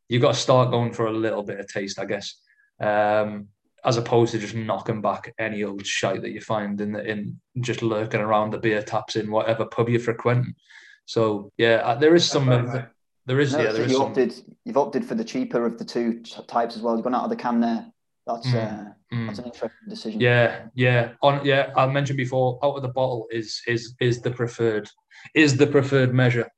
You've 0.10 0.22
got 0.22 0.36
to 0.36 0.40
start 0.40 0.70
going 0.70 0.94
for 0.94 1.08
a 1.08 1.12
little 1.12 1.42
bit 1.42 1.60
of 1.60 1.68
taste, 1.68 1.98
I 1.98 2.06
guess, 2.06 2.36
um, 2.80 3.48
as 3.84 3.98
opposed 3.98 4.34
to 4.34 4.40
just 4.40 4.54
knocking 4.54 5.02
back 5.02 5.34
any 5.40 5.64
old 5.64 5.86
shite 5.86 6.22
that 6.22 6.32
you 6.32 6.42
find 6.42 6.80
in 6.82 6.92
the 6.92 7.04
in 7.04 7.40
just 7.62 7.82
lurking 7.82 8.22
around 8.22 8.52
the 8.52 8.60
beer 8.60 8.84
taps 8.84 9.16
in 9.16 9.32
whatever 9.32 9.66
pub 9.66 9.90
you're 9.90 10.00
frequenting. 10.00 10.54
So 11.06 11.52
yeah, 11.58 11.82
uh, 11.84 11.96
there 11.96 12.14
is 12.14 12.30
some. 12.30 12.48
Right, 12.48 12.86
there 13.26 13.40
is. 13.40 13.54
No, 13.54 13.60
yeah, 13.60 13.72
there 13.72 13.88
you 13.88 13.96
is 13.96 14.00
opted. 14.00 14.34
Some... 14.34 14.56
You've 14.66 14.78
opted 14.78 15.04
for 15.04 15.16
the 15.16 15.24
cheaper 15.24 15.66
of 15.66 15.80
the 15.80 15.86
two 15.86 16.22
types 16.48 16.76
as 16.76 16.84
well. 16.84 16.96
You've 16.96 17.04
gone 17.04 17.16
out 17.16 17.24
of 17.24 17.32
the 17.32 17.36
can 17.36 17.60
there. 17.60 17.88
That's 18.26 18.48
mm. 18.48 18.56
uh, 18.56 18.92
mm. 19.14 19.28
that's 19.28 19.40
an 19.40 19.46
interesting 19.46 19.90
decision. 19.90 20.20
Yeah, 20.22 20.68
yeah. 20.76 21.12
On 21.22 21.46
yeah, 21.46 21.74
I 21.76 21.88
mentioned 21.88 22.18
before, 22.18 22.60
out 22.64 22.76
of 22.76 22.82
the 22.82 22.90
bottle 22.90 23.28
is 23.32 23.62
is 23.68 23.96
is 24.00 24.22
the 24.22 24.32
preferred 24.32 24.90
is 25.36 25.58
the 25.58 25.68
preferred 25.68 26.14
measure. 26.14 26.50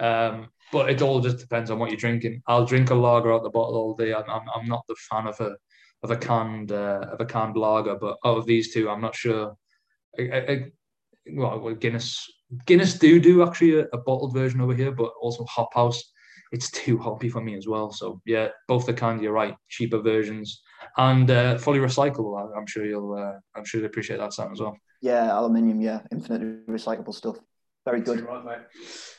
Um, 0.00 0.48
but 0.72 0.90
it 0.90 1.02
all 1.02 1.20
just 1.20 1.38
depends 1.38 1.70
on 1.70 1.78
what 1.78 1.90
you're 1.90 1.98
drinking. 1.98 2.42
I'll 2.46 2.66
drink 2.66 2.90
a 2.90 2.94
lager 2.94 3.32
out 3.32 3.44
the 3.44 3.50
bottle 3.50 3.76
all 3.76 3.94
day. 3.94 4.12
I'm, 4.12 4.28
I'm, 4.28 4.42
I'm 4.54 4.66
not 4.66 4.84
the 4.88 4.96
fan 5.08 5.26
of 5.26 5.40
a 5.40 5.56
of 6.02 6.10
a 6.10 6.16
canned 6.16 6.72
uh, 6.72 7.06
of 7.12 7.20
a 7.20 7.24
canned 7.24 7.56
lager, 7.56 7.96
but 7.96 8.18
out 8.24 8.36
of 8.36 8.46
these 8.46 8.74
two, 8.74 8.90
I'm 8.90 9.00
not 9.00 9.14
sure. 9.14 9.56
I, 10.18 10.22
I, 10.22 10.64
well, 11.32 11.74
Guinness 11.74 12.28
Guinness 12.66 12.94
do 12.98 13.18
do 13.18 13.42
actually 13.42 13.78
a, 13.78 13.86
a, 13.92 13.98
bottled 13.98 14.34
version 14.34 14.60
over 14.60 14.74
here, 14.74 14.92
but 14.92 15.12
also 15.20 15.44
Hop 15.44 15.72
House. 15.74 16.12
It's 16.54 16.70
too 16.70 16.96
hoppy 16.98 17.28
for 17.28 17.42
me 17.42 17.56
as 17.56 17.66
well. 17.66 17.90
So 17.90 18.20
yeah, 18.24 18.48
both 18.68 18.86
the 18.86 18.94
canned. 18.94 19.20
You're 19.22 19.32
right, 19.32 19.56
cheaper 19.68 19.98
versions 19.98 20.62
and 20.96 21.28
uh, 21.28 21.58
fully 21.58 21.80
recyclable. 21.80 22.56
I'm 22.56 22.66
sure 22.66 22.86
you'll 22.86 23.14
uh, 23.14 23.34
I'm 23.56 23.64
sure 23.64 23.80
you 23.80 23.86
appreciate 23.86 24.18
that, 24.18 24.32
Sam, 24.32 24.52
as 24.52 24.60
well. 24.60 24.76
Yeah, 25.02 25.36
aluminium. 25.36 25.80
Yeah, 25.80 26.00
infinitely 26.12 26.72
recyclable 26.72 27.12
stuff. 27.12 27.38
Very 27.84 28.00
good. 28.00 28.20
Right, 28.20 28.44
mate. 28.44 28.58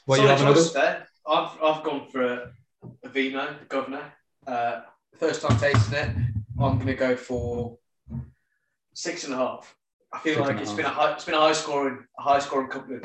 What 0.06 0.22
you 0.22 0.28
having 0.28 0.54
choice 0.54 0.72
there. 0.72 1.08
I've 1.28 1.52
I've 1.62 1.84
gone 1.84 2.08
for 2.10 2.22
a, 2.22 2.52
a 3.04 3.10
Vino, 3.10 3.46
the 3.60 3.66
governor. 3.66 4.14
Uh, 4.48 4.82
first 5.20 5.42
time 5.42 5.58
tasting 5.58 5.94
it. 5.96 6.10
I'm 6.58 6.76
going 6.76 6.88
to 6.88 6.96
go 6.96 7.18
for 7.18 7.78
six 8.94 9.26
and 9.26 9.34
a 9.34 9.38
half. 9.38 9.76
I 10.14 10.20
feel 10.20 10.36
six 10.36 10.48
like 10.48 10.62
it's 10.62 10.72
been 10.72 10.86
a 10.86 10.90
high, 10.90 11.14
it's 11.14 11.26
been 11.26 11.36
a 11.36 11.40
high 11.40 11.52
scoring 11.52 12.06
a 12.18 12.22
high 12.22 12.40
scoring 12.40 12.70
couple 12.70 12.96
of 12.96 13.04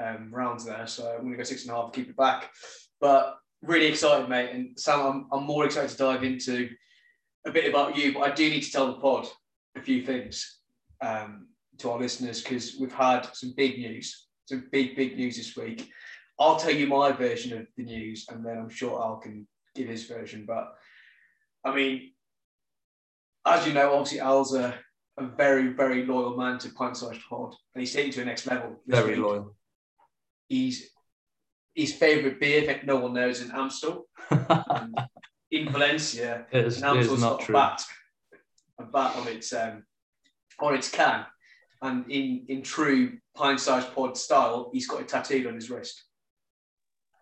um, 0.00 0.30
rounds 0.32 0.64
there, 0.64 0.86
so 0.86 1.08
I'm 1.08 1.20
going 1.20 1.32
to 1.32 1.36
go 1.36 1.44
six 1.44 1.62
and 1.62 1.72
a 1.72 1.80
half, 1.80 1.92
keep 1.92 2.08
it 2.08 2.16
back. 2.16 2.50
But 3.00 3.38
really 3.62 3.86
excited, 3.86 4.28
mate. 4.28 4.50
And 4.52 4.78
Sam, 4.78 5.00
I'm, 5.00 5.26
I'm 5.32 5.44
more 5.44 5.64
excited 5.64 5.90
to 5.90 5.96
dive 5.96 6.24
into 6.24 6.68
a 7.46 7.50
bit 7.50 7.68
about 7.68 7.96
you, 7.96 8.12
but 8.12 8.20
I 8.20 8.34
do 8.34 8.48
need 8.48 8.62
to 8.62 8.72
tell 8.72 8.86
the 8.86 9.00
pod 9.00 9.26
a 9.76 9.80
few 9.80 10.04
things 10.04 10.60
um, 11.00 11.48
to 11.78 11.90
our 11.90 11.98
listeners 11.98 12.42
because 12.42 12.76
we've 12.78 12.92
had 12.92 13.28
some 13.32 13.54
big 13.56 13.78
news, 13.78 14.26
some 14.46 14.68
big, 14.72 14.96
big 14.96 15.16
news 15.16 15.36
this 15.36 15.56
week. 15.56 15.90
I'll 16.38 16.58
tell 16.58 16.74
you 16.74 16.86
my 16.86 17.12
version 17.12 17.58
of 17.58 17.66
the 17.76 17.84
news, 17.84 18.26
and 18.30 18.44
then 18.44 18.58
I'm 18.58 18.68
sure 18.68 19.02
Al 19.02 19.16
can 19.16 19.46
give 19.74 19.88
his 19.88 20.06
version. 20.06 20.44
But 20.46 20.74
I 21.64 21.74
mean, 21.74 22.12
as 23.44 23.66
you 23.66 23.72
know, 23.72 23.92
obviously 23.92 24.20
Al's 24.20 24.54
a, 24.54 24.78
a 25.18 25.26
very, 25.26 25.68
very 25.68 26.04
loyal 26.06 26.36
man 26.36 26.58
to 26.60 26.70
Pint 26.70 26.96
Sized 26.96 27.20
Pod, 27.28 27.54
and 27.74 27.80
he's 27.80 27.92
taken 27.92 28.12
to 28.12 28.20
the 28.20 28.26
next 28.26 28.46
level. 28.46 28.80
Very 28.86 29.14
week. 29.14 29.18
loyal. 29.18 29.56
He's 30.48 30.90
his 31.78 31.94
favourite 31.94 32.40
beer 32.40 32.66
that 32.66 32.84
no 32.84 32.96
one 32.96 33.14
knows 33.14 33.40
in 33.40 33.52
Amstel. 33.52 34.08
in 35.52 35.70
Valencia, 35.70 36.44
it 36.50 36.66
is, 36.66 36.82
it 36.82 36.96
is 36.96 37.20
not 37.20 37.40
true. 37.40 37.54
A 37.54 37.58
bat, 37.58 37.84
a 38.80 38.82
bat 38.82 39.14
on 39.16 39.28
its 39.28 39.52
um, 39.52 39.84
on 40.58 40.74
its 40.74 40.90
can, 40.90 41.24
and 41.80 42.04
in 42.10 42.46
in 42.48 42.62
true 42.62 43.18
pint-sized 43.36 43.94
pod 43.94 44.16
style, 44.16 44.70
he's 44.72 44.88
got 44.88 45.02
it 45.02 45.08
tattooed 45.08 45.46
on 45.46 45.54
his 45.54 45.70
wrist. 45.70 46.02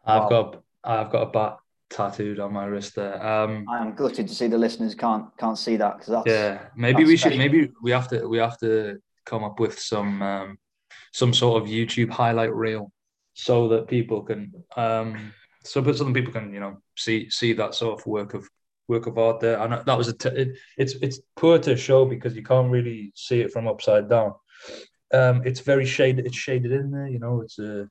I've 0.07 0.23
wow. 0.23 0.29
got 0.29 0.63
I've 0.83 1.13
got 1.13 1.23
a 1.23 1.31
bat 1.31 1.59
tattooed 1.91 2.41
on 2.41 2.55
my 2.55 2.65
wrist 2.65 2.95
there. 2.95 3.25
Um, 3.25 3.67
I 3.71 3.83
am 3.83 3.95
gutted 3.95 4.27
to 4.27 4.35
see 4.35 4.47
the 4.47 4.57
listeners 4.57 4.95
can't 4.95 5.27
can't 5.37 5.59
see 5.59 5.77
that 5.77 5.99
because 5.99 6.13
that's 6.13 6.27
yeah. 6.27 6.69
Maybe 6.75 7.03
that's 7.03 7.09
we 7.09 7.17
should. 7.19 7.37
Maybe 7.37 7.71
we 7.83 7.91
have 7.91 8.09
to 8.09 8.27
we 8.27 8.39
have 8.39 8.59
to 8.61 9.03
come 9.27 9.45
up 9.45 9.61
with 9.61 9.79
some 9.79 10.23
um, 10.23 10.59
some 11.13 11.35
sort 11.35 11.63
of 11.63 11.69
YouTube 11.69 12.09
highlight 12.09 12.55
reel 12.55 12.91
so 13.39 13.69
that 13.69 13.87
people 13.87 14.23
can 14.23 14.53
um, 14.77 15.33
so 15.63 15.83
but 15.83 15.97
some 15.97 16.15
people 16.15 16.33
can 16.33 16.53
you 16.53 16.61
know 16.61 16.79
see 16.97 17.29
see 17.29 17.53
that 17.53 17.75
sort 17.75 18.01
of 18.01 18.07
work 18.07 18.33
of 18.35 18.49
work 18.89 19.07
of 19.07 19.19
art 19.19 19.41
there. 19.41 19.61
And 19.61 19.73
that 19.73 19.99
was 19.99 20.09
a 20.09 20.13
t- 20.13 20.29
it, 20.29 20.59
it's 20.77 20.95
it's 20.95 21.21
poor 21.37 21.59
to 21.61 21.77
show 21.77 22.05
because 22.05 22.35
you 22.35 22.43
can't 22.43 22.71
really 22.71 23.13
see 23.15 23.41
it 23.41 23.53
from 23.53 23.69
upside 23.69 24.09
down. 24.09 24.35
Um, 25.13 25.43
it's 25.45 25.61
very 25.61 25.87
shaded. 25.87 26.27
It's 26.27 26.37
shaded 26.37 26.73
in 26.73 26.91
there. 26.91 27.09
You 27.09 27.19
know, 27.19 27.43
it's 27.43 27.59
a 27.59 27.89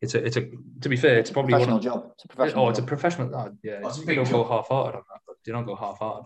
it's 0.00 0.14
a 0.14 0.24
it's 0.24 0.36
a 0.36 0.48
to 0.80 0.88
be 0.88 0.96
fair, 0.96 1.18
it's, 1.18 1.30
probably 1.30 1.54
a 1.54 1.56
professional 1.56 1.76
one, 1.76 1.82
job. 1.82 2.10
It's 2.14 2.24
a 2.24 2.28
professional. 2.28 2.64
Oh, 2.64 2.68
it's 2.70 2.78
a 2.78 2.82
professional. 2.82 3.34
Oh, 3.34 3.56
yeah, 3.62 3.80
oh, 3.84 3.96
you 3.96 4.14
don't 4.14 4.24
job. 4.24 4.32
go 4.32 4.44
half-hearted 4.44 4.96
on 4.96 5.02
that. 5.12 5.20
But 5.26 5.36
you 5.46 5.52
don't 5.52 5.66
go 5.66 5.76
half-hearted. 5.76 6.24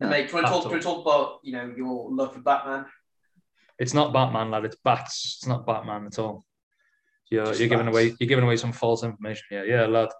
And 0.00 0.10
mate, 0.10 0.28
can 0.28 0.42
we 0.42 0.48
talk? 0.48 0.62
Can 0.62 0.72
we 0.72 0.80
talk 0.80 1.04
about 1.04 1.40
you 1.42 1.52
know 1.52 1.72
your 1.76 2.10
love 2.10 2.34
for 2.34 2.40
Batman? 2.40 2.86
It's 3.78 3.94
not 3.94 4.12
Batman, 4.12 4.50
lad. 4.50 4.64
It's 4.64 4.76
bats. 4.76 5.38
It's 5.38 5.46
not 5.46 5.66
Batman 5.66 6.06
at 6.06 6.18
all. 6.18 6.44
You're 7.34 7.46
Just 7.46 7.60
you're 7.60 7.68
giving 7.68 7.88
away 7.88 8.14
you're 8.18 8.28
giving 8.28 8.44
away 8.44 8.56
some 8.56 8.72
false 8.72 9.02
information 9.02 9.44
here. 9.50 9.64
Yeah, 9.64 9.86
lad. 9.86 10.10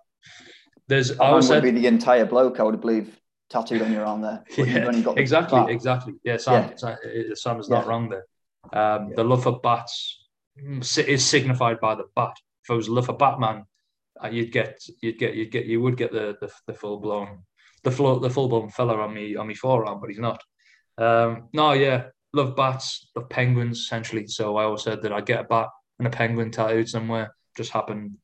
There's 0.89 1.09
that 1.09 1.23
I 1.23 1.33
would 1.33 1.45
said, 1.45 1.63
be 1.63 1.71
the 1.71 1.87
entire 1.87 2.27
bloke. 2.27 2.61
I 2.61 2.63
would 2.63 2.81
believe 2.81 3.19
tattooed 3.51 3.83
on 3.83 3.93
your 3.93 4.05
arm 4.05 4.21
there. 4.21 4.45
yeah, 4.59 4.91
exactly, 5.17 5.73
exactly. 5.73 6.15
Yeah, 6.25 6.37
Sam. 6.37 6.73
Yeah. 6.83 7.35
Sam 7.35 7.61
is 7.61 7.69
not 7.69 7.87
wrong 7.87 8.09
there. 8.09 8.27
Um, 8.73 9.09
yeah. 9.09 9.17
The 9.17 9.25
love 9.25 9.43
for 9.45 9.61
bats 9.61 10.21
is 10.57 11.25
signified 11.25 11.81
by 11.81 11.95
the 11.95 12.05
bat. 12.15 12.35
If 12.65 12.71
I 12.71 12.75
was 12.75 12.89
love 12.89 13.07
for 13.07 13.17
Batman, 13.17 13.65
uh, 14.23 14.29
you'd 14.29 14.53
get 14.53 14.81
you'd 15.03 15.19
get 15.19 15.35
you'd 15.35 15.51
get 15.51 15.67
you 15.67 15.81
would 15.81 15.97
get 15.97 16.13
the 16.13 16.37
the, 16.41 16.51
the 16.67 16.75
full 16.75 16.99
blown 16.99 17.45
the 17.83 17.91
full 17.91 18.19
the 18.21 18.31
full 18.31 18.49
blown 18.49 18.71
fella 18.71 18.97
on 18.97 19.15
me 19.15 19.37
on 19.37 19.47
me 19.47 19.55
forearm, 19.55 20.01
but 20.01 20.11
he's 20.11 20.19
not. 20.19 20.43
Um, 20.97 21.49
no, 21.53 21.73
yeah, 21.73 22.05
love 22.33 22.57
bats, 22.57 23.11
love 23.17 23.29
penguins 23.29 23.81
essentially. 23.81 24.27
So 24.27 24.57
I 24.57 24.65
always 24.65 24.83
said 24.83 25.03
that 25.03 25.13
I'd 25.13 25.27
get 25.27 25.41
a 25.41 25.45
bat 25.45 25.69
and 26.05 26.13
a 26.13 26.17
penguin 26.17 26.51
tattooed 26.51 26.89
somewhere. 26.89 27.35
Just 27.57 27.71
happened 27.71 28.17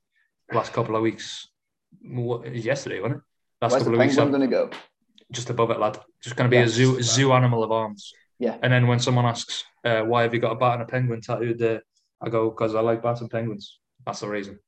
last 0.53 0.73
couple 0.73 0.97
of 0.97 1.03
weeks. 1.03 1.49
Yesterday, 2.03 3.01
wasn't 3.01 3.19
it? 3.19 3.23
Last 3.63 3.73
Where's 3.73 3.83
couple 3.85 3.99
the 3.99 4.05
of 4.05 4.09
penguin 4.09 4.31
going 4.31 4.51
to 4.51 4.57
go? 4.57 4.71
Just 5.33 5.51
above 5.51 5.71
it, 5.71 5.81
lad. 5.81 5.99
Just 6.23 6.37
going 6.37 6.51
to 6.51 6.55
be 6.55 6.61
yes. 6.61 6.71
a 6.71 6.73
zoo 6.73 7.03
zoo 7.03 7.33
animal 7.33 7.63
of 7.63 7.73
arms. 7.73 8.13
Yeah. 8.39 8.57
And 8.63 8.73
then 8.73 8.87
when 8.87 8.99
someone 8.99 9.27
asks, 9.27 9.65
uh, 9.85 10.03
"Why 10.03 10.23
have 10.23 10.35
you 10.35 10.41
got 10.41 10.53
a 10.53 10.57
bat 10.57 10.75
and 10.75 10.83
a 10.83 10.87
penguin 10.87 11.21
tattooed 11.21 11.59
there?" 11.59 11.83
I 12.21 12.29
go, 12.29 12.51
"Because 12.51 12.75
I 12.75 12.81
like 12.81 13.03
bats 13.03 13.21
and 13.21 13.31
penguins." 13.31 13.79
That's 14.05 14.21
the 14.21 14.29
reason. 14.29 14.59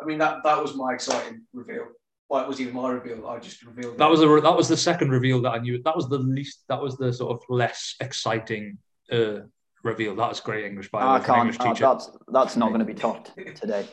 I 0.00 0.04
mean 0.04 0.18
that 0.18 0.42
that 0.44 0.60
was 0.60 0.74
my 0.74 0.94
exciting 0.94 1.42
reveal. 1.52 1.86
Well, 2.28 2.42
it 2.42 2.48
was 2.48 2.60
even 2.60 2.74
my 2.74 2.90
reveal. 2.90 3.26
I 3.26 3.38
just 3.38 3.62
revealed. 3.64 3.98
That 3.98 4.10
was 4.10 4.20
the 4.20 4.40
that 4.40 4.56
was 4.56 4.68
the 4.68 4.76
second 4.76 5.10
reveal 5.10 5.42
that 5.42 5.50
I 5.50 5.58
knew. 5.58 5.82
That 5.82 5.94
was 5.94 6.08
the 6.08 6.18
least. 6.18 6.64
That 6.68 6.80
was 6.80 6.96
the 6.96 7.12
sort 7.12 7.32
of 7.32 7.42
less 7.48 7.94
exciting 8.00 8.78
uh, 9.10 9.40
reveal. 9.82 10.14
That's 10.14 10.40
great 10.40 10.64
English 10.64 10.90
by 10.90 11.00
the 11.00 11.06
way. 11.06 11.14
I 11.14 11.20
can't. 11.20 11.60
Uh, 11.60 11.74
that's 11.74 12.10
that's 12.28 12.56
not 12.56 12.68
going 12.68 12.80
to 12.80 12.84
be 12.84 12.94
taught 13.04 13.30
today. 13.54 13.86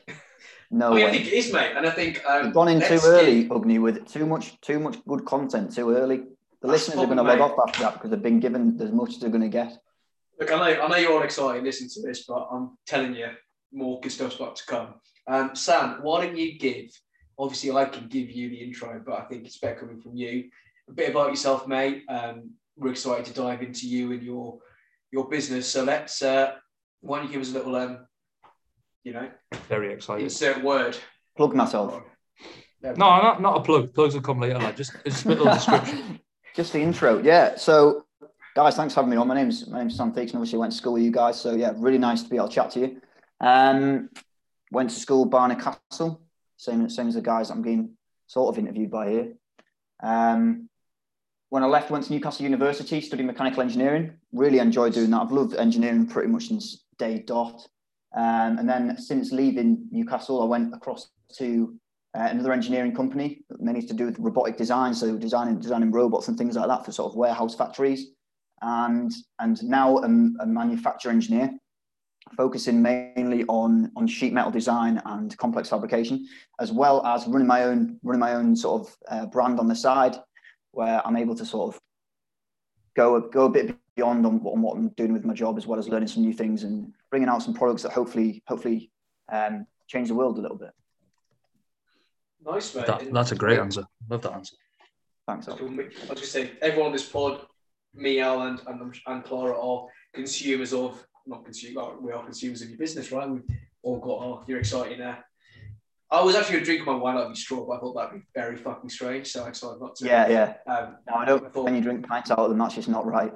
No, 0.72 0.91
I, 0.91 0.96
mean, 0.96 1.05
I 1.05 1.12
think 1.12 1.25
it 1.25 1.34
is, 1.34 1.51
mate, 1.51 1.74
and 1.75 1.88
I 1.88 1.89
think 1.89 2.24
um, 2.27 2.46
You've 2.46 2.53
gone 2.53 2.67
in 2.67 2.79
too 2.79 3.00
early, 3.03 3.43
get... 3.46 3.55
Agni, 3.55 3.79
with 3.79 4.08
too 4.08 4.25
much 4.27 4.60
too 4.62 4.79
much 4.79 4.98
good 5.08 5.25
content 5.25 5.74
too 5.74 5.91
early. 5.96 6.17
The 6.62 6.67
that's 6.67 6.88
listeners 6.88 7.03
are 7.03 7.05
going 7.05 7.17
to 7.17 7.24
log 7.24 7.39
off 7.39 7.58
after 7.67 7.84
that 7.84 7.93
because 7.93 8.12
they've 8.12 8.22
been 8.22 8.39
given 8.39 8.79
as 8.81 8.91
much 8.91 9.12
as 9.12 9.19
they're 9.19 9.29
going 9.29 9.41
to 9.41 9.50
get. 9.50 9.77
Look, 10.39 10.51
I 10.51 10.58
know, 10.58 10.81
I 10.81 10.88
know 10.88 10.96
you're 10.98 11.13
all 11.13 11.24
excited 11.24 11.63
listening 11.63 11.89
to 11.96 12.01
this, 12.01 12.25
but 12.25 12.48
I'm 12.51 12.77
telling 12.86 13.15
you, 13.15 13.29
more 13.72 14.00
good 14.00 14.12
stuff's 14.12 14.36
about 14.36 14.58
to 14.58 14.65
come. 14.65 14.96
Um, 15.27 15.55
Sam, 15.55 16.00
why 16.01 16.25
don't 16.25 16.38
you 16.38 16.58
give? 16.58 16.91
Obviously, 17.38 17.72
I 17.72 17.86
can 17.86 18.08
give 18.08 18.29
you 18.29 18.50
the 18.50 18.58
intro, 18.58 19.01
but 19.05 19.19
I 19.19 19.25
think 19.25 19.46
it's 19.46 19.58
better 19.58 19.79
coming 19.79 20.01
from 20.01 20.15
you. 20.15 20.50
A 20.89 20.93
bit 20.93 21.10
about 21.10 21.29
yourself, 21.29 21.67
mate. 21.67 22.03
Um, 22.10 22.51
we're 22.77 22.91
excited 22.91 23.25
to 23.25 23.34
dive 23.34 23.62
into 23.62 23.88
you 23.88 24.12
and 24.12 24.24
your 24.24 24.60
your 25.12 25.28
business. 25.28 25.68
So 25.68 25.84
let's. 25.84 26.22
Uh, 26.22 26.54
why 27.01 27.18
don't 27.18 27.28
you 27.28 27.34
give 27.34 27.42
us 27.42 27.51
a 27.51 27.54
little, 27.54 27.75
um, 27.75 28.06
you 29.04 29.13
know, 29.13 29.30
very 29.68 29.94
exciting 29.94 30.25
Insert 30.25 30.63
word. 30.63 30.98
Plug 31.38 31.56
myself. 31.56 32.01
No, 32.82 32.94
not 32.94 33.42
not 33.42 33.58
a 33.58 33.62
plug. 33.62 33.94
Plugs 33.94 34.13
will 34.13 34.22
come 34.22 34.39
later. 34.39 34.60
Like 34.60 34.75
just 34.75 34.94
just 35.06 35.25
a 35.25 35.30
little 35.30 35.46
description. 35.46 36.20
just 36.56 36.74
the 36.74 36.80
intro, 36.80 37.22
yeah. 37.22 37.56
So, 37.56 38.06
guys, 38.56 38.75
thanks 38.75 38.94
for 38.94 39.01
having 39.01 39.12
me 39.12 39.18
on. 39.18 39.28
My 39.28 39.36
name's 39.36 39.68
my 39.68 39.80
name's 39.80 39.96
Sam 39.96 40.13
Theaks, 40.13 40.32
and 40.32 40.36
obviously 40.36 40.60
went 40.60 40.72
to 40.72 40.78
school 40.78 40.94
with 40.94 41.04
you 41.04 41.12
guys. 41.12 41.39
So 41.39 41.54
yeah, 41.56 41.74
really 41.75 41.98
nice 41.98 42.24
to 42.24 42.30
be 42.30 42.38
able 42.38 42.48
to 42.48 42.56
chat 42.56 42.72
to 42.72 42.80
you. 42.80 43.01
Um, 43.42 44.10
went 44.72 44.89
to 44.89 44.96
school 44.96 45.25
Barnard 45.25 45.60
Castle, 45.60 46.22
same 46.58 46.89
same 46.89 47.08
as 47.08 47.16
the 47.16 47.22
guys 47.22 47.50
I'm 47.50 47.62
being 47.62 47.92
sort 48.28 48.54
of 48.56 48.60
interviewed 48.60 48.92
by 48.92 49.10
here. 49.10 49.34
Um, 50.01 50.70
when 51.50 51.63
I 51.63 51.68
left, 51.68 51.89
went 51.89 52.06
to 52.06 52.13
Newcastle 52.13 52.44
University, 52.44 53.01
studied 53.01 53.25
mechanical 53.25 53.62
engineering. 53.62 54.13
Really 54.32 54.60
enjoyed 54.60 54.94
doing 54.94 55.10
that. 55.12 55.22
I've 55.22 55.32
loved 55.32 55.56
engineering 55.56 56.06
pretty 56.08 56.29
much 56.29 56.48
since 56.48 56.86
day 56.98 57.24
dot. 57.25 57.68
Um, 58.15 58.58
and 58.60 58.70
then 58.70 58.98
since 58.98 59.32
leaving 59.32 59.88
Newcastle, 59.91 60.41
I 60.41 60.46
went 60.46 60.74
across 60.74 61.10
to 61.38 61.75
uh, 62.15 62.27
another 62.32 62.53
engineering 62.53 62.96
company, 62.96 63.41
mainly 63.60 63.82
to 63.84 63.94
do 63.94 64.06
with 64.06 64.20
robotic 64.20 64.58
design, 64.58 64.94
so 64.94 65.18
designing 65.18 65.60
designing 65.60 65.91
robots 65.91 66.27
and 66.27 66.38
things 66.38 66.56
like 66.56 66.68
that 66.68 66.86
for 66.86 66.91
sort 66.91 67.12
of 67.12 67.18
warehouse 67.18 67.56
factories. 67.56 68.12
And 68.62 69.12
and 69.39 69.62
now 69.63 69.98
I'm 70.00 70.36
a 70.39 70.46
manufacturer 70.46 71.12
engineer, 71.12 71.51
focusing 72.36 72.82
mainly 72.82 73.44
on 73.46 73.91
on 73.96 74.08
sheet 74.08 74.34
metal 74.34 74.51
design 74.51 75.01
and 75.06 75.36
complex 75.38 75.70
fabrication, 75.70 76.27
as 76.60 76.72
well 76.72 77.06
as 77.06 77.27
running 77.27 77.48
my 77.48 77.63
own 77.63 78.00
running 78.03 78.20
my 78.20 78.34
own 78.34 78.56
sort 78.56 78.82
of 78.82 78.98
uh, 79.08 79.25
brand 79.27 79.60
on 79.60 79.68
the 79.68 79.75
side, 79.75 80.15
where 80.71 81.05
I'm 81.05 81.17
able 81.17 81.35
to 81.35 81.45
sort 81.45 81.75
of 81.75 81.81
go 82.95 83.19
go 83.21 83.45
a 83.45 83.49
bit 83.49 83.75
beyond 83.95 84.25
on, 84.25 84.41
on, 84.45 84.61
what 84.61 84.77
I'm 84.77 84.89
doing 84.89 85.13
with 85.13 85.25
my 85.25 85.33
job, 85.33 85.57
as 85.57 85.67
well 85.67 85.79
as 85.79 85.89
learning 85.89 86.07
some 86.07 86.23
new 86.23 86.33
things 86.33 86.63
and 86.63 86.93
bringing 87.09 87.29
out 87.29 87.43
some 87.43 87.53
products 87.53 87.83
that 87.83 87.91
hopefully 87.91 88.43
hopefully 88.47 88.91
um, 89.31 89.65
change 89.88 90.07
the 90.07 90.15
world 90.15 90.38
a 90.38 90.41
little 90.41 90.57
bit. 90.57 90.71
Nice, 92.45 92.73
mate. 92.75 92.88
That, 92.88 93.11
that's 93.11 93.31
a 93.31 93.35
great 93.35 93.59
answer. 93.59 93.83
Love 94.09 94.21
that 94.21 94.33
answer. 94.33 94.55
Thanks. 95.27 95.47
I 95.47 95.53
was 95.53 95.69
just 96.09 96.19
to 96.19 96.25
say, 96.25 96.51
everyone 96.61 96.88
on 96.88 96.93
this 96.93 97.07
pod, 97.07 97.45
me, 97.93 98.19
Al, 98.19 98.41
and, 98.43 98.59
and, 98.65 98.95
and 99.05 99.23
Clara 99.23 99.59
are 99.59 99.85
consumers 100.13 100.73
of, 100.73 101.05
not 101.27 101.45
consumers, 101.45 101.97
we 102.01 102.11
are 102.11 102.23
consumers 102.23 102.61
of 102.63 102.69
your 102.69 102.79
business, 102.79 103.11
right? 103.11 103.29
We've 103.29 103.43
all 103.83 103.99
got 103.99 104.19
our, 104.19 104.43
you're 104.47 104.59
exciting 104.59 104.97
there. 104.97 105.23
I 106.12 106.24
was 106.24 106.36
actually 106.36 106.54
going 106.54 106.66
to 106.66 106.72
drink 106.72 106.88
my 106.88 106.96
wine 106.96 107.18
out 107.18 107.30
of 107.30 107.38
straw, 107.38 107.66
but 107.66 107.74
I 107.74 107.80
thought 107.80 107.94
that'd 107.94 108.20
be 108.20 108.25
very 108.34 108.56
fucking 108.56 108.89
strange, 108.89 109.28
so 109.28 109.46
I 109.46 109.50
decided 109.50 109.80
not 109.80 109.96
to. 109.98 110.06
Yeah, 110.06 110.28
yeah. 110.28 110.54
Um, 110.72 110.96
no, 111.08 111.16
I 111.16 111.25
don't. 111.25 111.46
I 111.46 111.50
thought, 111.50 111.66
when 111.66 111.75
you 111.75 111.82
drink 111.82 112.08
pints 112.08 112.32
out 112.32 112.39
of 112.39 112.50
them, 112.50 112.58
that's 112.58 112.75
just 112.75 112.89
not 112.89 113.06
right. 113.06 113.34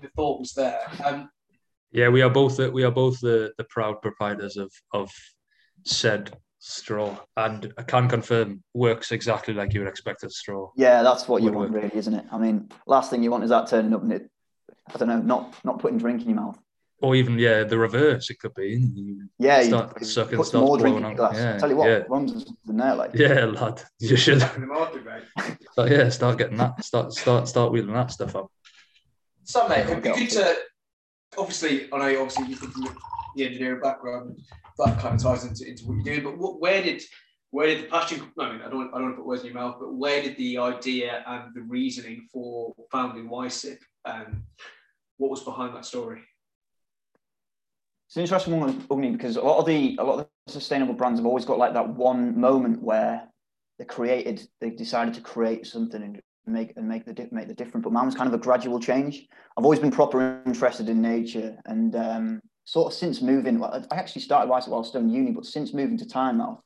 The 0.00 0.08
thought 0.14 0.38
was 0.40 0.52
there. 0.52 0.80
Um, 1.04 1.28
yeah, 1.90 2.08
we 2.08 2.22
are 2.22 2.30
both 2.30 2.58
the, 2.58 2.70
we 2.70 2.84
are 2.84 2.90
both 2.90 3.20
the, 3.20 3.52
the 3.58 3.64
proud 3.64 4.00
proprietors 4.00 4.56
of 4.56 4.70
of 4.92 5.10
said 5.84 6.36
straw, 6.60 7.18
and 7.36 7.72
I 7.76 7.82
can 7.82 8.08
confirm 8.08 8.62
works 8.72 9.10
exactly 9.10 9.52
like 9.52 9.74
you 9.74 9.80
would 9.80 9.88
expect 9.88 10.22
a 10.22 10.30
straw. 10.30 10.70
Yeah, 10.76 11.02
that's 11.02 11.26
what 11.26 11.42
you 11.42 11.50
want, 11.50 11.72
work. 11.72 11.82
really, 11.82 11.96
isn't 11.96 12.14
it? 12.14 12.26
I 12.30 12.38
mean, 12.38 12.68
last 12.86 13.10
thing 13.10 13.24
you 13.24 13.30
want 13.32 13.44
is 13.44 13.50
that 13.50 13.68
turning 13.68 13.92
up 13.92 14.02
and 14.02 14.12
it, 14.12 14.30
I 14.94 14.98
don't 14.98 15.08
know, 15.08 15.20
not 15.20 15.54
not 15.64 15.80
putting 15.80 15.98
drink 15.98 16.22
in 16.22 16.28
your 16.28 16.36
mouth. 16.36 16.58
Or 17.00 17.14
even 17.14 17.38
yeah, 17.38 17.64
the 17.64 17.76
reverse. 17.76 18.30
It 18.30 18.38
could 18.38 18.54
be. 18.54 18.78
You 18.94 19.28
yeah, 19.38 19.62
start 19.62 20.00
you 20.00 20.06
sucking, 20.06 20.42
start 20.44 20.64
more 20.64 20.78
drink 20.78 20.96
in 20.96 21.02
your 21.02 21.14
glass. 21.14 21.36
Yeah, 21.36 21.58
tell 21.58 21.68
you 21.68 21.76
what, 21.76 21.88
yeah. 21.88 22.02
runs 22.08 22.46
in 22.68 22.76
there, 22.76 22.94
like. 22.94 23.10
Yeah, 23.14 23.44
lad, 23.44 23.82
you 23.98 24.16
should. 24.16 24.38
but 25.76 25.90
yeah, 25.90 26.08
start 26.08 26.38
getting 26.38 26.56
that. 26.56 26.82
Start 26.82 27.12
start 27.12 27.48
start 27.48 27.70
wheeling 27.72 27.92
that 27.92 28.10
stuff 28.10 28.34
up. 28.34 28.50
So 29.44 29.68
mate, 29.68 29.80
it'd 29.80 30.02
be 30.02 30.10
good 30.10 30.30
to. 30.30 30.56
Obviously, 31.36 31.92
I 31.92 31.98
know 31.98 32.22
obviously 32.22 32.46
you 32.46 32.56
from 32.56 32.72
the 33.36 33.44
engineering 33.44 33.80
background 33.82 34.40
that 34.78 34.98
kind 34.98 35.14
of 35.14 35.22
ties 35.22 35.44
into, 35.44 35.68
into 35.68 35.84
what 35.84 35.96
you're 35.96 36.04
doing. 36.04 36.24
But 36.24 36.38
what, 36.38 36.60
where 36.60 36.82
did 36.82 37.02
where 37.50 37.66
did 37.66 37.84
the 37.84 37.88
passion? 37.88 38.22
I 38.38 38.52
mean, 38.52 38.62
I 38.62 38.70
don't 38.70 38.88
I 38.88 38.98
don't 38.98 39.02
want 39.02 39.12
to 39.12 39.16
put 39.16 39.26
words 39.26 39.42
in 39.42 39.48
your 39.48 39.54
mouth, 39.54 39.76
but 39.78 39.94
where 39.94 40.22
did 40.22 40.36
the 40.36 40.58
idea 40.58 41.24
and 41.26 41.54
the 41.54 41.62
reasoning 41.62 42.26
for 42.32 42.74
founding 42.90 43.28
WiseSip, 43.28 43.78
um, 44.04 44.44
what 45.18 45.30
was 45.30 45.42
behind 45.42 45.74
that 45.76 45.84
story? 45.84 46.22
It's 48.06 48.16
an 48.16 48.22
interesting 48.22 48.60
one, 48.60 48.86
Agni, 48.90 49.10
because 49.10 49.36
a 49.36 49.42
lot 49.42 49.58
of 49.58 49.66
the 49.66 49.96
a 49.98 50.04
lot 50.04 50.20
of 50.20 50.28
the 50.46 50.52
sustainable 50.52 50.94
brands 50.94 51.18
have 51.18 51.26
always 51.26 51.44
got 51.44 51.58
like 51.58 51.74
that 51.74 51.88
one 51.88 52.40
moment 52.40 52.82
where 52.82 53.28
they 53.78 53.84
created, 53.84 54.48
they 54.60 54.70
decided 54.70 55.14
to 55.14 55.20
create 55.20 55.66
something 55.66 56.02
and 56.02 56.22
make 56.46 56.72
and 56.76 56.88
make 56.88 57.04
the 57.04 57.28
make 57.32 57.48
the 57.48 57.54
difference. 57.54 57.82
But 57.84 57.92
mine 57.92 58.06
was 58.06 58.14
kind 58.14 58.28
of 58.28 58.34
a 58.34 58.38
gradual 58.38 58.78
change. 58.78 59.26
I've 59.56 59.64
always 59.64 59.80
been 59.80 59.90
proper 59.90 60.40
interested 60.46 60.88
in 60.88 61.02
nature, 61.02 61.58
and 61.66 61.96
um, 61.96 62.40
sort 62.66 62.92
of 62.92 62.98
since 62.98 63.22
moving, 63.22 63.62
I 63.62 63.82
actually 63.92 64.22
started 64.22 64.50
while 64.50 64.62
I 64.64 64.68
was 64.68 64.88
still 64.88 65.00
in 65.00 65.08
uni, 65.08 65.30
but 65.30 65.46
since 65.46 65.72
moving 65.72 65.96
to 65.98 66.04
Tynemouth, 66.04 66.60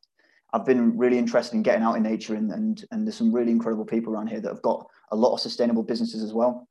I've 0.53 0.65
been 0.65 0.97
really 0.97 1.19
interested 1.19 1.55
in 1.55 1.63
getting 1.63 1.83
out 1.83 1.95
in 1.97 2.03
nature 2.03 2.35
and, 2.35 2.51
and, 2.51 2.85
and 2.91 3.07
there's 3.07 3.17
some 3.17 3.33
really 3.33 3.53
incredible 3.53 3.85
people 3.85 4.15
around 4.15 4.29
here 4.29 4.41
that 4.41 4.49
have 4.49 4.63
got 4.63 4.87
a 5.13 5.17
lot 5.17 5.35
of 5.35 5.41
sustainable 5.41 5.83
businesses 5.83 6.23
as 6.25 6.33
well. 6.33 6.67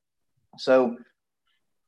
So 0.57 0.97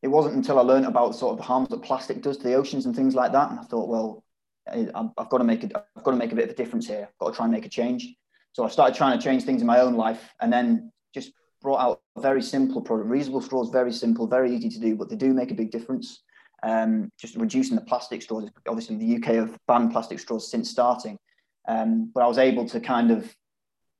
it 0.02 0.08
wasn't 0.08 0.36
until 0.36 0.60
I 0.60 0.64
learned 0.64 0.86
about 0.86 1.16
sort 1.16 1.34
of 1.34 1.38
the 1.38 1.44
harms 1.44 1.70
that 1.70 1.82
plastic 1.82 2.22
does 2.22 2.38
to 2.38 2.44
the 2.44 2.56
oceans 2.56 2.86
and 2.86 2.96
things 2.96 3.16
like 3.16 3.32
that. 3.34 3.52
And 3.52 3.60
I 3.60 3.64
thought, 3.64 3.88
well, 3.88 4.24
I've 4.68 5.30
got 5.30 5.38
to 5.38 5.44
make 5.44 5.64
it, 5.64 5.72
I've 5.76 6.04
got 6.04 6.12
to 6.12 6.18
make 6.18 6.32
a 6.32 6.36
bit 6.36 6.46
of 6.46 6.52
a 6.52 6.56
difference 6.56 6.88
here. 6.88 7.08
I've 7.10 7.18
got 7.20 7.32
to 7.32 7.36
try 7.36 7.46
and 7.46 7.54
make 7.54 7.66
a 7.66 7.70
change. 7.70 8.08
So 8.54 8.64
I 8.64 8.70
started 8.70 8.96
trying 8.96 9.18
to 9.18 9.24
change 9.24 9.44
things 9.44 9.62
in 9.62 9.68
my 9.68 9.80
own 9.80 9.96
life 9.96 10.34
and 10.42 10.52
then 10.52 10.92
just 11.14 11.32
brought 11.62 11.80
out 11.80 12.02
a 12.16 12.22
very 12.22 12.42
simple 12.42 12.82
product. 12.82 13.10
Reusable 13.10 13.44
straws, 13.44 13.70
very 13.70 13.94
simple, 13.94 14.28
very 14.28 14.54
easy 14.54 14.70
to 14.70 14.80
do, 14.80 14.96
but 14.96 15.10
they 15.10 15.16
do 15.16 15.34
make 15.34 15.52
a 15.52 15.56
big 15.56 15.72
difference 15.72 16.24
um, 16.64 17.12
just 17.20 17.36
reducing 17.36 17.76
the 17.76 17.82
plastic 17.82 18.22
straws. 18.22 18.50
Obviously, 18.68 18.96
the 18.96 19.16
UK 19.16 19.36
have 19.36 19.58
banned 19.68 19.92
plastic 19.92 20.20
straws 20.20 20.50
since 20.50 20.70
starting, 20.70 21.18
um, 21.68 22.12
but 22.14 22.24
I 22.24 22.28
was 22.28 22.38
able 22.38 22.68
to 22.70 22.80
kind 22.80 23.12
of 23.12 23.34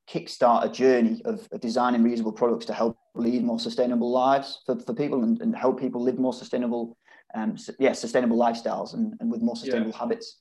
kickstart 0.10 0.66
a 0.66 0.70
journey 0.70 1.22
of, 1.26 1.48
of, 1.52 1.62
designing 1.62 2.04
reusable 2.04 2.36
products 2.36 2.66
to 2.66 2.74
help 2.74 2.98
lead 3.14 3.44
more 3.44 3.60
sustainable 3.60 4.12
lives 4.12 4.62
for, 4.66 4.80
for 4.80 4.94
people 4.94 5.24
and, 5.24 5.42
and 5.42 5.56
help 5.56 5.80
people 5.80 6.02
live 6.02 6.18
more 6.18 6.34
sustainable, 6.34 6.98
um, 7.36 7.58
yeah, 7.80 7.94
sustainable 7.94 8.38
lifestyles 8.38 8.94
and, 8.94 9.14
and 9.20 9.32
with 9.32 9.42
more 9.42 9.56
sustainable 9.56 9.92
yeah. 9.92 9.98
habits. 9.98 10.38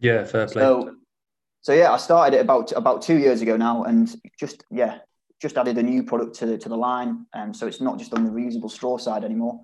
Yeah, 0.00 0.24
fair 0.24 0.46
play. 0.46 0.62
So, 0.62 0.94
so 1.60 1.72
yeah, 1.72 1.92
I 1.92 1.96
started 1.96 2.36
it 2.36 2.40
about 2.40 2.72
about 2.72 3.02
two 3.02 3.18
years 3.18 3.42
ago 3.42 3.56
now, 3.56 3.84
and 3.84 4.14
just 4.38 4.64
yeah, 4.70 4.98
just 5.40 5.58
added 5.58 5.76
a 5.78 5.82
new 5.82 6.02
product 6.02 6.36
to 6.36 6.46
the, 6.46 6.58
to 6.58 6.68
the 6.68 6.76
line, 6.76 7.26
and 7.34 7.48
um, 7.48 7.54
so 7.54 7.66
it's 7.66 7.80
not 7.80 7.98
just 7.98 8.14
on 8.14 8.24
the 8.24 8.30
reusable 8.30 8.70
straw 8.70 8.96
side 8.96 9.24
anymore 9.24 9.60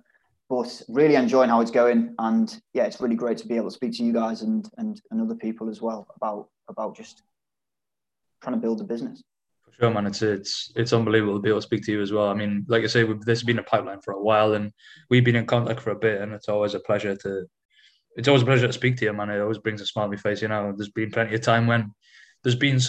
but 0.49 0.81
really 0.87 1.15
enjoying 1.15 1.49
how 1.49 1.61
it's 1.61 1.71
going 1.71 2.13
and 2.19 2.61
yeah 2.73 2.83
it's 2.83 3.01
really 3.01 3.15
great 3.15 3.37
to 3.37 3.47
be 3.47 3.55
able 3.55 3.69
to 3.69 3.75
speak 3.75 3.91
to 3.93 4.03
you 4.03 4.13
guys 4.13 4.41
and 4.41 4.69
and, 4.77 5.01
and 5.11 5.21
other 5.21 5.35
people 5.35 5.69
as 5.69 5.81
well 5.81 6.07
about 6.15 6.49
about 6.69 6.95
just 6.95 7.23
trying 8.41 8.55
to 8.55 8.61
build 8.61 8.81
a 8.81 8.83
business 8.83 9.23
for 9.65 9.73
sure 9.73 9.91
man 9.91 10.05
it's 10.05 10.21
it's 10.21 10.71
it's 10.75 10.93
unbelievable 10.93 11.35
to 11.35 11.41
be 11.41 11.49
able 11.49 11.59
to 11.59 11.65
speak 11.65 11.83
to 11.83 11.91
you 11.91 12.01
as 12.01 12.11
well 12.11 12.29
i 12.29 12.33
mean 12.33 12.65
like 12.67 12.83
i 12.83 12.87
say 12.87 13.03
this 13.03 13.39
has 13.39 13.43
been 13.43 13.59
a 13.59 13.63
pipeline 13.63 14.01
for 14.01 14.13
a 14.13 14.21
while 14.21 14.53
and 14.53 14.71
we've 15.09 15.25
been 15.25 15.35
in 15.35 15.45
contact 15.45 15.79
for 15.79 15.91
a 15.91 15.95
bit 15.95 16.21
and 16.21 16.33
it's 16.33 16.49
always 16.49 16.73
a 16.73 16.79
pleasure 16.79 17.15
to 17.15 17.45
it's 18.15 18.27
always 18.27 18.43
a 18.43 18.45
pleasure 18.45 18.67
to 18.67 18.73
speak 18.73 18.95
to 18.97 19.05
you 19.05 19.13
man 19.13 19.29
it 19.29 19.39
always 19.39 19.57
brings 19.57 19.81
a 19.81 19.85
smile 19.85 20.05
on 20.05 20.11
my 20.11 20.17
face 20.17 20.41
you 20.41 20.47
know 20.47 20.73
there's 20.75 20.89
been 20.89 21.11
plenty 21.11 21.35
of 21.35 21.41
time 21.41 21.67
when 21.67 21.91
there's 22.43 22.55
been 22.55 22.79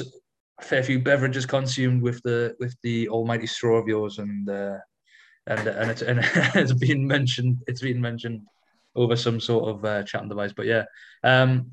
a 0.59 0.62
fair 0.62 0.83
few 0.83 1.00
beverages 1.00 1.47
consumed 1.47 2.02
with 2.02 2.21
the 2.23 2.54
with 2.61 2.76
the 2.83 3.09
almighty 3.09 3.47
straw 3.47 3.76
of 3.76 3.88
yours 3.88 4.18
and 4.18 4.49
uh, 4.49 4.78
and 5.47 5.66
and 5.66 5.90
it's 5.90 6.02
and 6.02 6.21
it's 6.54 6.73
been 6.73 7.06
mentioned. 7.06 7.59
It's 7.66 7.83
been 7.83 8.00
mentioned 8.00 8.42
over 8.95 9.16
some 9.16 9.40
sort 9.40 9.68
of 9.68 9.85
uh, 9.85 10.02
chatting 10.04 10.28
device. 10.28 10.52
But 10.52 10.66
yeah, 10.66 10.85
um, 11.23 11.73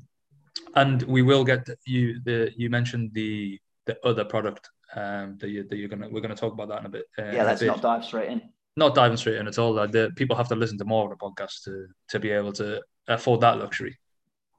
and 0.74 1.02
we 1.02 1.22
will 1.22 1.44
get 1.44 1.68
you. 1.86 2.20
The 2.24 2.52
you 2.56 2.70
mentioned 2.70 3.10
the 3.14 3.58
the 3.86 3.98
other 4.04 4.24
product 4.24 4.70
um, 4.94 5.36
that 5.38 5.48
you 5.48 5.64
that 5.68 5.76
you're 5.76 5.88
gonna 5.88 6.08
we're 6.08 6.20
gonna 6.20 6.34
talk 6.34 6.52
about 6.52 6.68
that 6.68 6.80
in 6.80 6.86
a 6.86 6.88
bit. 6.88 7.04
Uh, 7.18 7.30
yeah, 7.32 7.44
let's 7.44 7.62
not 7.62 7.82
dive 7.82 8.04
straight 8.04 8.30
in. 8.30 8.42
Not 8.76 8.94
diving 8.94 9.16
straight 9.16 9.36
in 9.36 9.46
at 9.46 9.58
all. 9.58 9.78
Uh, 9.78 9.86
the 9.86 10.10
people 10.16 10.36
have 10.36 10.48
to 10.48 10.56
listen 10.56 10.78
to 10.78 10.84
more 10.84 11.10
of 11.10 11.18
the 11.18 11.24
podcast 11.24 11.62
to 11.64 11.86
to 12.08 12.18
be 12.18 12.30
able 12.30 12.52
to 12.54 12.82
afford 13.08 13.40
that 13.40 13.58
luxury. 13.58 13.98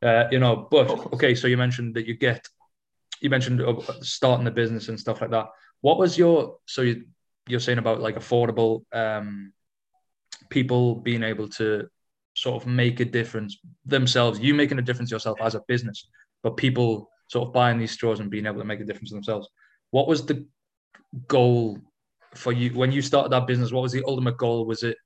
Uh, 0.01 0.25
you 0.31 0.39
know, 0.39 0.67
but 0.69 0.89
okay. 1.13 1.35
So 1.35 1.47
you 1.47 1.57
mentioned 1.57 1.95
that 1.95 2.05
you 2.05 2.15
get 2.15 2.45
you 3.21 3.29
mentioned 3.29 3.61
uh, 3.61 3.81
starting 4.01 4.45
the 4.45 4.51
business 4.51 4.89
and 4.89 4.99
stuff 4.99 5.21
like 5.21 5.31
that. 5.31 5.47
What 5.81 5.97
was 5.97 6.17
your 6.17 6.57
so 6.65 6.81
you 6.81 7.05
you're 7.47 7.59
saying 7.59 7.77
about 7.77 8.01
like 8.01 8.15
affordable 8.15 8.83
um, 8.93 9.53
people 10.49 10.95
being 10.95 11.23
able 11.23 11.47
to 11.47 11.87
sort 12.35 12.61
of 12.61 12.67
make 12.67 12.99
a 12.99 13.05
difference 13.05 13.57
themselves, 13.85 14.39
you 14.39 14.53
making 14.53 14.79
a 14.79 14.81
difference 14.81 15.11
yourself 15.11 15.39
as 15.41 15.55
a 15.55 15.61
business, 15.67 16.07
but 16.43 16.57
people 16.57 17.09
sort 17.29 17.47
of 17.47 17.53
buying 17.53 17.77
these 17.77 17.91
straws 17.91 18.19
and 18.19 18.29
being 18.29 18.45
able 18.45 18.59
to 18.59 18.65
make 18.65 18.79
a 18.79 18.85
difference 18.85 19.11
themselves. 19.11 19.47
What 19.95 20.09
was 20.09 20.25
the 20.25 20.45
goal 21.29 21.79
for 22.33 22.51
you 22.51 22.71
when 22.71 22.91
you 22.91 23.01
started 23.01 23.31
that 23.31 23.47
business? 23.47 23.71
What 23.71 23.83
was 23.83 23.93
the 23.93 24.03
ultimate 24.05 24.35
goal? 24.35 24.65
Was 24.65 24.83
it 24.83 24.97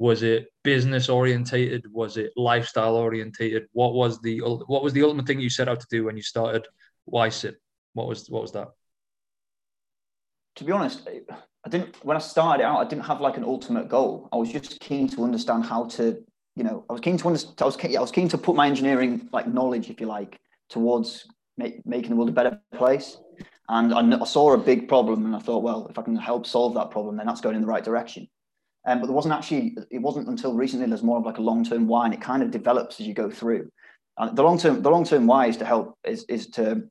Was 0.00 0.24
it 0.24 0.48
business 0.64 1.08
orientated? 1.08 1.82
Was 1.92 2.16
it 2.16 2.32
lifestyle 2.34 2.96
orientated? 2.96 3.68
What 3.70 3.94
was 3.94 4.20
the 4.20 4.40
what 4.40 4.82
was 4.82 4.92
the 4.94 5.04
ultimate 5.04 5.28
thing 5.28 5.38
you 5.38 5.48
set 5.48 5.68
out 5.68 5.78
to 5.78 5.86
do 5.88 6.02
when 6.06 6.16
you 6.16 6.24
started 6.24 6.66
Why 7.04 7.28
WiseSip? 7.28 7.54
What 7.92 8.08
was 8.08 8.28
what 8.28 8.42
was 8.42 8.50
that? 8.58 8.68
To 10.56 10.64
be 10.64 10.72
honest, 10.72 11.08
I 11.64 11.68
didn't 11.68 12.04
when 12.04 12.16
I 12.16 12.20
started 12.20 12.64
out. 12.64 12.84
I 12.84 12.88
didn't 12.90 13.04
have 13.04 13.20
like 13.20 13.36
an 13.36 13.44
ultimate 13.44 13.88
goal. 13.88 14.28
I 14.32 14.36
was 14.38 14.50
just 14.50 14.80
keen 14.80 15.08
to 15.10 15.22
understand 15.22 15.66
how 15.66 15.84
to, 15.96 16.04
you 16.56 16.64
know, 16.64 16.84
I 16.90 16.94
was 16.94 17.00
keen 17.00 17.16
to 17.18 17.26
understand. 17.28 17.62
I 17.62 17.66
was 17.66 17.76
keen, 17.76 17.96
I 17.96 18.00
was 18.00 18.10
keen 18.10 18.28
to 18.30 18.38
put 18.38 18.56
my 18.56 18.66
engineering 18.66 19.28
like 19.32 19.46
knowledge, 19.46 19.88
if 19.88 20.00
you 20.00 20.08
like, 20.08 20.40
towards 20.68 21.28
make, 21.56 21.86
making 21.86 22.10
the 22.10 22.16
world 22.16 22.30
a 22.30 22.32
better 22.32 22.60
place. 22.74 23.18
And 23.68 23.94
I, 23.94 24.20
I, 24.20 24.24
saw 24.24 24.52
a 24.52 24.58
big 24.58 24.88
problem, 24.88 25.24
and 25.24 25.36
I 25.36 25.38
thought, 25.38 25.62
well, 25.62 25.86
if 25.88 25.98
I 25.98 26.02
can 26.02 26.16
help 26.16 26.46
solve 26.46 26.74
that 26.74 26.90
problem, 26.90 27.16
then 27.16 27.26
that's 27.26 27.40
going 27.40 27.54
in 27.54 27.62
the 27.62 27.68
right 27.68 27.84
direction. 27.84 28.28
Um, 28.86 29.00
but 29.00 29.06
there 29.06 29.14
wasn't 29.14 29.34
actually. 29.34 29.76
It 29.90 30.00
wasn't 30.00 30.28
until 30.28 30.54
recently. 30.54 30.86
There's 30.86 31.04
more 31.04 31.18
of 31.18 31.24
like 31.24 31.38
a 31.38 31.42
long 31.42 31.64
term 31.64 31.86
why, 31.86 32.04
and 32.06 32.14
it 32.14 32.20
kind 32.20 32.42
of 32.42 32.50
develops 32.50 33.00
as 33.00 33.06
you 33.06 33.14
go 33.14 33.30
through. 33.30 33.70
And 34.18 34.36
the 34.36 34.42
long 34.42 34.58
term, 34.58 34.82
the 34.82 34.90
long 34.90 35.04
term 35.04 35.26
why 35.26 35.46
is 35.46 35.56
to 35.58 35.64
help 35.64 35.96
is 36.04 36.24
is 36.28 36.48
to 36.50 36.82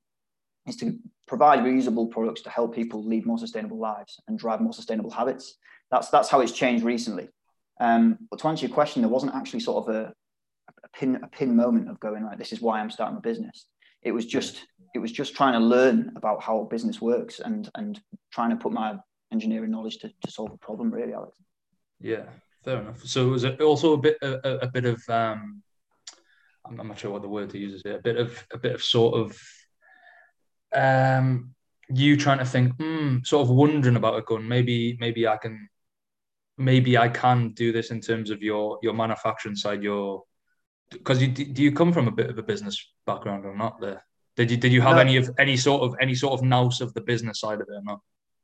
is 0.66 0.78
to 0.78 0.98
provide 1.28 1.60
reusable 1.60 2.10
products 2.10 2.42
to 2.44 2.50
help 2.50 2.74
people 2.74 3.06
lead 3.06 3.26
more 3.26 3.38
sustainable 3.38 3.80
lives 3.80 4.20
and 4.28 4.40
drive 4.40 4.62
more 4.62 4.74
sustainable 4.74 5.12
habits. 5.12 5.58
That's 5.90 6.10
that's 6.10 6.30
how 6.30 6.40
it's 6.40 6.54
changed 6.54 6.86
recently. 6.86 7.28
Um, 7.80 8.20
but 8.30 8.40
to 8.40 8.48
answer 8.48 8.66
your 8.66 8.74
question, 8.74 9.02
there 9.02 9.10
wasn't 9.10 9.36
actually 9.36 9.62
sort 9.62 9.88
of 9.88 9.96
a, 9.96 10.14
a 10.84 10.88
pin 10.98 11.20
a 11.22 11.28
pin 11.28 11.56
moment 11.56 11.90
of 11.90 12.00
going 12.00 12.24
right. 12.24 12.38
This 12.38 12.54
is 12.54 12.62
why 12.62 12.80
I'm 12.80 12.92
starting 12.92 13.18
a 13.18 13.22
business. 13.22 13.66
It 14.04 14.12
was 14.12 14.26
just 14.26 14.66
it 14.94 15.00
was 15.00 15.12
just 15.12 15.36
trying 15.36 15.54
to 15.54 15.60
learn 15.60 16.12
about 16.16 16.42
how 16.42 16.64
business 16.64 17.02
works 17.02 17.40
and 17.40 17.70
and 17.76 18.00
trying 18.32 18.50
to 18.52 18.56
put 18.56 18.72
my 18.72 18.98
engineering 19.32 19.72
knowledge 19.72 19.98
to, 20.00 20.12
to 20.26 20.32
solve 20.32 20.52
a 20.52 20.58
problem. 20.58 20.92
Really, 20.92 21.14
Alex. 21.14 21.38
Yeah, 22.00 22.24
fair 22.64 22.82
enough. 22.82 23.04
So 23.04 23.28
it 23.28 23.32
was 23.32 23.44
it 23.44 23.62
also 23.62 23.94
a 23.94 23.98
bit 23.98 24.18
a, 24.22 24.66
a 24.66 24.68
bit 24.68 24.86
of 24.86 25.02
um, 25.10 25.62
I'm 26.66 26.88
not 26.88 27.00
sure 27.00 27.12
what 27.12 27.22
the 27.22 27.30
word 27.30 27.50
to 27.52 27.58
use 27.58 27.74
is 27.74 27.82
here. 27.84 27.98
A 27.98 28.02
bit 28.02 28.18
of 28.18 28.46
a 28.54 28.58
bit 28.58 28.74
of 28.74 28.84
sort 28.84 29.16
of 29.16 29.40
um, 30.74 31.54
you 31.90 32.16
trying 32.16 32.40
to 32.40 32.46
think, 32.46 32.74
hmm, 32.80 33.18
sort 33.24 33.44
of 33.44 33.50
wondering 33.50 33.96
about 33.96 34.18
a 34.18 34.22
gun. 34.22 34.48
Maybe 34.48 34.98
maybe 35.00 35.28
I 35.28 35.38
can 35.38 35.70
maybe 36.58 36.98
I 36.98 37.10
can 37.10 37.50
do 37.50 37.72
this 37.72 37.92
in 37.92 38.02
terms 38.02 38.30
of 38.30 38.42
your 38.42 38.80
your 38.82 38.94
manufacturing 38.94 39.56
side. 39.56 39.84
Your 39.84 40.24
because 40.92 41.22
you 41.22 41.28
do 41.30 41.64
you 41.64 41.72
come 41.72 41.94
from 41.94 42.08
a 42.08 42.12
bit 42.12 42.30
of 42.30 42.38
a 42.38 42.44
business 42.44 42.86
background 43.06 43.46
or 43.46 43.56
not? 43.56 43.80
There 43.80 44.04
did 44.36 44.52
you 44.52 44.58
did 44.58 44.72
you 44.72 44.82
have 44.82 44.96
no. 44.96 45.02
any 45.02 45.18
of 45.18 45.30
any 45.38 45.58
sort 45.58 45.82
of 45.82 45.96
any 46.00 46.16
sort 46.16 46.34
of 46.34 46.44
nous 46.44 46.82
of 46.82 46.94
the 46.94 47.02
business 47.02 47.40
side 47.40 47.62
of 47.62 47.68
it 47.70 47.74
or 47.74 47.84
not? 47.84 48.00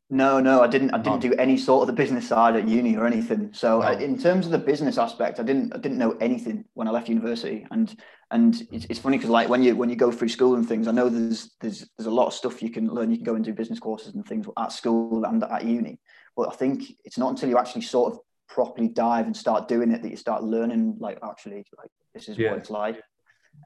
No, 0.10 0.40
no, 0.40 0.62
I 0.62 0.68
didn't. 0.68 0.92
I 0.92 1.00
didn't 1.00 1.26
oh. 1.26 1.30
do 1.30 1.34
any 1.34 1.58
sort 1.58 1.82
of 1.82 1.88
the 1.88 2.02
business 2.02 2.30
side 2.30 2.56
at 2.56 2.66
uni 2.66 2.96
or 2.96 3.06
anything. 3.06 3.50
So, 3.54 3.82
no. 3.82 3.92
in 3.92 4.18
terms 4.18 4.46
of 4.46 4.54
the 4.54 4.58
business 4.58 4.98
aspect, 4.98 5.38
I 5.38 5.44
didn't. 5.44 5.76
I 5.76 5.80
didn't 5.80 5.98
know 5.98 6.12
anything 6.22 6.64
when 6.76 6.88
I 6.88 6.92
left 6.92 7.10
university. 7.10 7.68
And 7.72 7.94
and 8.32 8.56
it's, 8.72 8.86
hmm. 8.86 8.92
it's 8.92 9.00
funny 9.00 9.18
because 9.18 9.30
like 9.30 9.50
when 9.50 9.64
you 9.64 9.76
when 9.76 9.90
you 9.90 9.98
go 9.98 10.12
through 10.12 10.30
school 10.30 10.56
and 10.56 10.68
things, 10.68 10.88
I 10.88 10.92
know 10.92 11.10
there's 11.10 11.56
there's 11.60 11.90
there's 11.98 12.08
a 12.08 12.12
lot 12.12 12.28
of 12.28 12.34
stuff 12.34 12.64
you 12.64 12.70
can 12.70 12.88
learn. 12.88 13.12
You 13.12 13.18
can 13.18 13.26
go 13.26 13.36
and 13.36 13.44
do 13.44 13.54
business 13.54 13.80
courses 13.80 14.16
and 14.16 14.26
things 14.26 14.48
at 14.58 14.72
school 14.72 15.26
and 15.26 15.44
at 15.44 15.66
uni. 15.66 16.00
But 16.38 16.54
I 16.54 16.56
think 16.56 16.84
it's 17.04 17.18
not 17.18 17.32
until 17.32 17.50
you 17.50 17.58
actually 17.58 17.82
sort 17.82 18.14
of 18.14 18.20
properly 18.48 18.88
dive 18.88 19.26
and 19.26 19.36
start 19.36 19.68
doing 19.68 19.92
it 19.92 20.02
that 20.02 20.10
you 20.10 20.18
start 20.18 20.44
learning. 20.44 20.98
Like 21.00 21.20
actually, 21.24 21.66
like 21.78 21.90
this 22.14 22.30
is 22.30 22.38
yeah. 22.38 22.52
what 22.52 22.60
it's 22.60 22.70
like. 22.70 23.02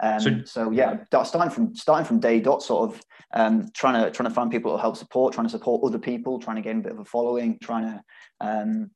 Um, 0.01 0.19
so, 0.19 0.41
so, 0.45 0.71
yeah, 0.71 1.03
starting 1.23 1.49
from 1.49 1.75
starting 1.75 2.05
from 2.05 2.19
day 2.19 2.39
dot, 2.39 2.63
sort 2.63 2.91
of 2.91 3.01
um, 3.33 3.69
trying 3.73 4.01
to 4.01 4.11
trying 4.11 4.29
to 4.29 4.33
find 4.33 4.49
people 4.49 4.75
to 4.75 4.81
help 4.81 4.95
support, 4.95 5.33
trying 5.33 5.47
to 5.47 5.51
support 5.51 5.83
other 5.83 5.99
people, 5.99 6.39
trying 6.39 6.55
to 6.55 6.61
gain 6.61 6.79
a 6.79 6.81
bit 6.81 6.93
of 6.93 6.99
a 6.99 7.05
following, 7.05 7.59
trying 7.61 7.83
to 7.83 8.03
um, 8.39 8.91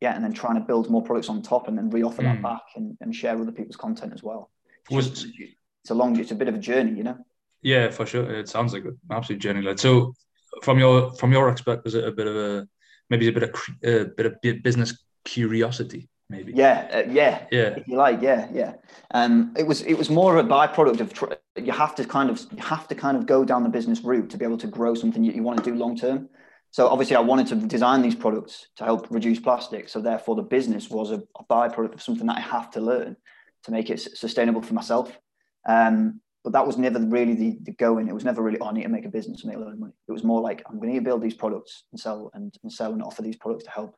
yeah, 0.00 0.14
and 0.14 0.22
then 0.22 0.32
trying 0.32 0.54
to 0.54 0.60
build 0.60 0.90
more 0.90 1.02
products 1.02 1.28
on 1.28 1.42
top, 1.42 1.68
and 1.68 1.76
then 1.76 1.90
reoffer 1.90 2.18
mm. 2.18 2.24
that 2.24 2.36
hmm. 2.36 2.42
back 2.42 2.62
and, 2.76 2.96
and 3.00 3.14
share 3.14 3.36
other 3.40 3.50
people's 3.50 3.76
content 3.76 4.12
as 4.12 4.22
well. 4.22 4.50
It's, 4.84 4.94
Was, 4.94 5.10
just, 5.10 5.26
it's 5.82 5.90
a 5.90 5.94
long, 5.94 6.18
it's 6.18 6.30
a 6.30 6.36
bit 6.36 6.48
of 6.48 6.54
a 6.54 6.58
journey, 6.58 6.96
you 6.96 7.02
know. 7.02 7.18
Yeah, 7.62 7.90
for 7.90 8.06
sure. 8.06 8.30
It 8.30 8.48
sounds 8.48 8.72
like 8.72 8.84
an 8.84 8.96
absolute 9.10 9.40
journey. 9.40 9.62
Like 9.62 9.78
so, 9.78 10.14
from 10.62 10.78
your 10.78 11.12
from 11.14 11.32
your 11.32 11.50
aspect, 11.50 11.84
was 11.84 11.94
it 11.94 12.04
a 12.04 12.12
bit 12.12 12.28
of 12.28 12.36
a 12.36 12.68
maybe 13.10 13.28
a 13.28 13.32
bit 13.32 13.42
of 13.42 13.50
a 13.84 14.04
bit 14.04 14.26
of 14.26 14.62
business 14.62 15.04
curiosity? 15.24 16.08
maybe. 16.30 16.52
Yeah, 16.52 16.88
uh, 16.92 17.10
yeah, 17.10 17.46
yeah. 17.50 17.74
If 17.76 17.88
you 17.88 17.96
like, 17.96 18.20
yeah, 18.20 18.48
yeah. 18.52 18.74
Um, 19.12 19.54
it 19.56 19.66
was 19.66 19.82
it 19.82 19.94
was 19.94 20.10
more 20.10 20.36
of 20.36 20.44
a 20.44 20.48
byproduct 20.48 21.00
of 21.00 21.12
tr- 21.12 21.32
you 21.56 21.72
have 21.72 21.94
to 21.96 22.04
kind 22.04 22.30
of 22.30 22.40
you 22.52 22.62
have 22.62 22.88
to 22.88 22.94
kind 22.94 23.16
of 23.16 23.26
go 23.26 23.44
down 23.44 23.62
the 23.62 23.68
business 23.68 24.02
route 24.02 24.30
to 24.30 24.36
be 24.36 24.44
able 24.44 24.58
to 24.58 24.66
grow 24.66 24.94
something 24.94 25.24
you, 25.24 25.32
you 25.32 25.42
want 25.42 25.62
to 25.62 25.70
do 25.70 25.76
long 25.76 25.96
term. 25.96 26.28
So 26.70 26.88
obviously, 26.88 27.16
I 27.16 27.20
wanted 27.20 27.46
to 27.48 27.56
design 27.66 28.02
these 28.02 28.14
products 28.14 28.68
to 28.76 28.84
help 28.84 29.06
reduce 29.10 29.40
plastic. 29.40 29.88
So 29.88 30.00
therefore, 30.00 30.36
the 30.36 30.42
business 30.42 30.90
was 30.90 31.10
a, 31.10 31.22
a 31.38 31.44
byproduct 31.44 31.94
of 31.94 32.02
something 32.02 32.26
that 32.26 32.36
I 32.36 32.40
have 32.40 32.70
to 32.72 32.80
learn 32.80 33.16
to 33.64 33.70
make 33.70 33.90
it 33.90 34.00
sustainable 34.00 34.62
for 34.62 34.74
myself. 34.74 35.18
Um, 35.66 36.20
but 36.48 36.58
that 36.58 36.66
was 36.66 36.78
never 36.78 36.98
really 36.98 37.34
the, 37.34 37.58
the 37.60 37.72
going. 37.72 38.08
It 38.08 38.14
was 38.14 38.24
never 38.24 38.40
really, 38.40 38.58
oh, 38.58 38.68
I 38.68 38.72
need 38.72 38.84
to 38.84 38.88
make 38.88 39.04
a 39.04 39.10
business 39.10 39.42
and 39.42 39.52
make 39.52 39.58
a 39.58 39.60
lot 39.60 39.70
of 39.70 39.78
money. 39.78 39.92
It 40.08 40.12
was 40.12 40.24
more 40.24 40.40
like, 40.40 40.62
I'm 40.66 40.80
going 40.80 40.94
to 40.94 41.00
build 41.02 41.20
these 41.20 41.34
products 41.34 41.84
and 41.92 42.00
sell 42.00 42.30
and, 42.32 42.54
and 42.62 42.72
sell 42.72 42.94
and 42.94 43.02
offer 43.02 43.20
these 43.20 43.36
products 43.36 43.64
to 43.64 43.70
help 43.70 43.94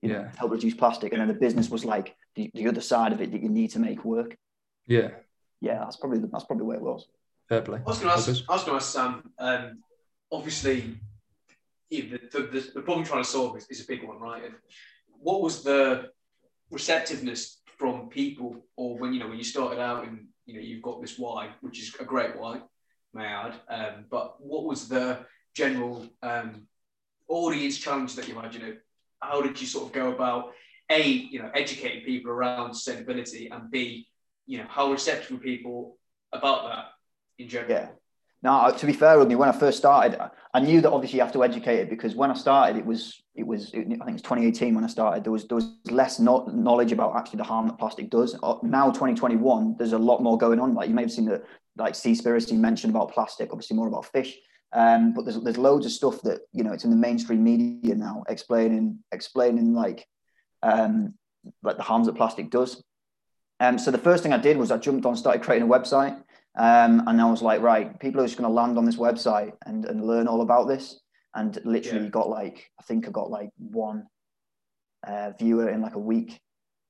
you 0.00 0.10
know, 0.10 0.28
help 0.36 0.52
reduce 0.52 0.74
plastic. 0.74 1.10
And 1.10 1.20
then 1.20 1.26
the 1.26 1.34
business 1.34 1.70
was 1.70 1.84
like 1.84 2.14
the, 2.36 2.52
the 2.54 2.68
other 2.68 2.80
side 2.80 3.12
of 3.12 3.20
it 3.20 3.32
that 3.32 3.42
you 3.42 3.48
need 3.48 3.72
to 3.72 3.80
make 3.80 4.04
work. 4.04 4.36
Yeah. 4.86 5.08
Yeah, 5.60 5.80
that's 5.80 5.96
probably 5.96 6.20
that's 6.20 6.44
probably 6.44 6.66
where 6.66 6.76
it 6.76 6.84
was. 6.84 7.08
Fair 7.48 7.62
play. 7.62 7.80
I 7.84 7.90
was 7.90 7.98
going 7.98 8.10
to 8.10 8.16
ask, 8.16 8.28
I 8.28 8.52
was 8.52 8.62
going 8.62 8.78
to 8.78 8.84
ask 8.84 8.92
Sam. 8.92 9.32
Um, 9.40 9.82
obviously, 10.30 10.94
the, 11.90 12.20
the, 12.30 12.70
the, 12.76 12.82
problem 12.82 13.04
trying 13.04 13.24
to 13.24 13.28
solve 13.28 13.56
is, 13.56 13.66
is 13.70 13.80
a 13.80 13.86
big 13.88 14.06
one, 14.06 14.20
right? 14.20 14.44
And 14.44 14.54
what 15.20 15.42
was 15.42 15.64
the 15.64 16.10
receptiveness 16.70 17.60
from 17.76 18.08
people, 18.08 18.64
or 18.76 18.96
when 18.98 19.12
you 19.12 19.18
know 19.18 19.26
when 19.26 19.38
you 19.38 19.42
started 19.42 19.80
out 19.80 20.06
and 20.06 20.28
you 20.46 20.54
know 20.54 20.60
you've 20.60 20.82
got 20.82 21.00
this 21.00 21.18
why, 21.18 21.50
which 21.60 21.80
is 21.80 21.94
a 22.00 22.04
great 22.04 22.38
why, 22.38 22.60
may 23.14 23.24
I 23.24 23.48
add. 23.48 23.54
Um, 23.68 24.04
but 24.10 24.36
what 24.40 24.64
was 24.64 24.88
the 24.88 25.20
general 25.54 26.06
um, 26.22 26.66
audience 27.28 27.78
challenge 27.78 28.14
that 28.16 28.28
you 28.28 28.34
had? 28.34 28.54
You 28.54 28.60
know, 28.60 28.76
how 29.20 29.40
did 29.40 29.60
you 29.60 29.66
sort 29.66 29.86
of 29.86 29.92
go 29.92 30.12
about 30.12 30.52
a 30.90 31.02
you 31.02 31.40
know 31.40 31.50
educating 31.54 32.04
people 32.04 32.30
around 32.30 32.72
sustainability 32.72 33.50
and 33.50 33.70
b 33.70 34.06
you 34.46 34.58
know 34.58 34.66
how 34.68 34.90
receptive 34.90 35.30
were 35.32 35.38
people 35.38 35.96
about 36.32 36.68
that 36.68 36.84
in 37.38 37.48
general 37.48 37.70
yeah 37.70 37.88
now 38.42 38.70
to 38.70 38.86
be 38.86 38.92
fair 38.92 39.18
with 39.18 39.28
me 39.28 39.34
when 39.34 39.48
i 39.48 39.52
first 39.52 39.78
started 39.78 40.18
i 40.54 40.60
knew 40.60 40.80
that 40.80 40.90
obviously 40.90 41.18
you 41.18 41.22
have 41.22 41.32
to 41.32 41.44
educate 41.44 41.78
it 41.78 41.90
because 41.90 42.14
when 42.14 42.30
i 42.30 42.34
started 42.34 42.76
it 42.76 42.84
was 42.84 43.22
it 43.34 43.46
was 43.46 43.70
i 43.74 43.78
think 43.78 44.10
it's 44.10 44.22
2018 44.22 44.74
when 44.74 44.84
i 44.84 44.86
started. 44.86 45.24
There 45.24 45.32
was 45.32 45.46
there 45.46 45.56
was 45.56 45.70
less 45.90 46.18
knowledge 46.18 46.92
about 46.92 47.16
actually 47.16 47.38
the 47.38 47.44
harm 47.44 47.66
that 47.68 47.78
plastic 47.78 48.10
does. 48.10 48.36
Uh, 48.42 48.56
now 48.62 48.86
2021 48.90 49.76
there's 49.78 49.92
a 49.92 49.98
lot 49.98 50.22
more 50.22 50.36
going 50.36 50.60
on. 50.60 50.74
Like 50.74 50.88
you 50.88 50.94
may 50.94 51.02
have 51.02 51.12
seen 51.12 51.26
that 51.26 51.44
like 51.76 51.94
Seaspiracy 51.94 52.52
mentioned 52.52 52.94
about 52.94 53.12
plastic 53.12 53.50
obviously 53.50 53.76
more 53.76 53.88
about 53.88 54.06
fish. 54.06 54.36
Um, 54.74 55.12
but 55.12 55.24
there's 55.24 55.40
there's 55.40 55.58
loads 55.58 55.86
of 55.86 55.92
stuff 55.92 56.22
that 56.22 56.40
you 56.52 56.64
know 56.64 56.72
it's 56.72 56.84
in 56.84 56.90
the 56.90 56.96
mainstream 56.96 57.42
media 57.44 57.94
now 57.94 58.24
explaining 58.28 58.98
explaining 59.12 59.74
like 59.74 60.06
um, 60.62 61.14
like 61.62 61.76
the 61.76 61.82
harms 61.82 62.06
that 62.06 62.16
plastic 62.16 62.50
does. 62.50 62.82
Um, 63.60 63.78
so 63.78 63.90
the 63.90 63.98
first 63.98 64.22
thing 64.22 64.32
I 64.32 64.38
did 64.38 64.56
was 64.56 64.70
I 64.70 64.78
jumped 64.78 65.06
on, 65.06 65.16
started 65.16 65.42
creating 65.42 65.68
a 65.68 65.70
website, 65.70 66.20
um, 66.58 67.06
and 67.06 67.20
I 67.20 67.30
was 67.30 67.42
like, 67.42 67.62
right, 67.62 67.98
people 67.98 68.20
are 68.20 68.26
just 68.26 68.36
going 68.36 68.48
to 68.48 68.54
land 68.54 68.76
on 68.76 68.84
this 68.84 68.96
website 68.96 69.52
and, 69.64 69.84
and 69.86 70.06
learn 70.06 70.28
all 70.28 70.42
about 70.42 70.68
this. 70.68 71.00
And 71.34 71.58
literally 71.64 72.04
yeah. 72.04 72.10
got 72.10 72.28
like 72.28 72.70
I 72.78 72.82
think 72.82 73.08
I 73.08 73.10
got 73.10 73.30
like 73.30 73.48
one 73.56 74.06
uh, 75.06 75.30
viewer 75.38 75.70
in 75.70 75.80
like 75.80 75.94
a 75.94 75.98
week, 75.98 76.38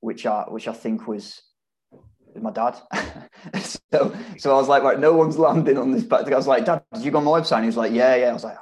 which 0.01 0.25
I 0.25 0.43
which 0.49 0.67
I 0.67 0.73
think 0.73 1.07
was 1.07 1.41
my 2.41 2.51
dad. 2.51 2.77
so, 3.61 4.13
so 4.37 4.51
I 4.51 4.55
was 4.55 4.67
like, 4.67 4.83
right, 4.83 4.99
no 4.99 5.13
one's 5.13 5.37
landing 5.37 5.77
on 5.77 5.91
this. 5.91 6.03
But 6.03 6.31
I 6.31 6.35
was 6.35 6.47
like, 6.47 6.65
Dad, 6.65 6.83
did 6.93 7.05
you 7.05 7.11
go 7.11 7.19
on 7.19 7.23
my 7.23 7.31
website? 7.31 7.57
And 7.57 7.63
he 7.63 7.67
was 7.67 7.77
like, 7.77 7.93
Yeah, 7.93 8.15
yeah. 8.15 8.29
I 8.31 8.33
was 8.33 8.43
like, 8.43 8.57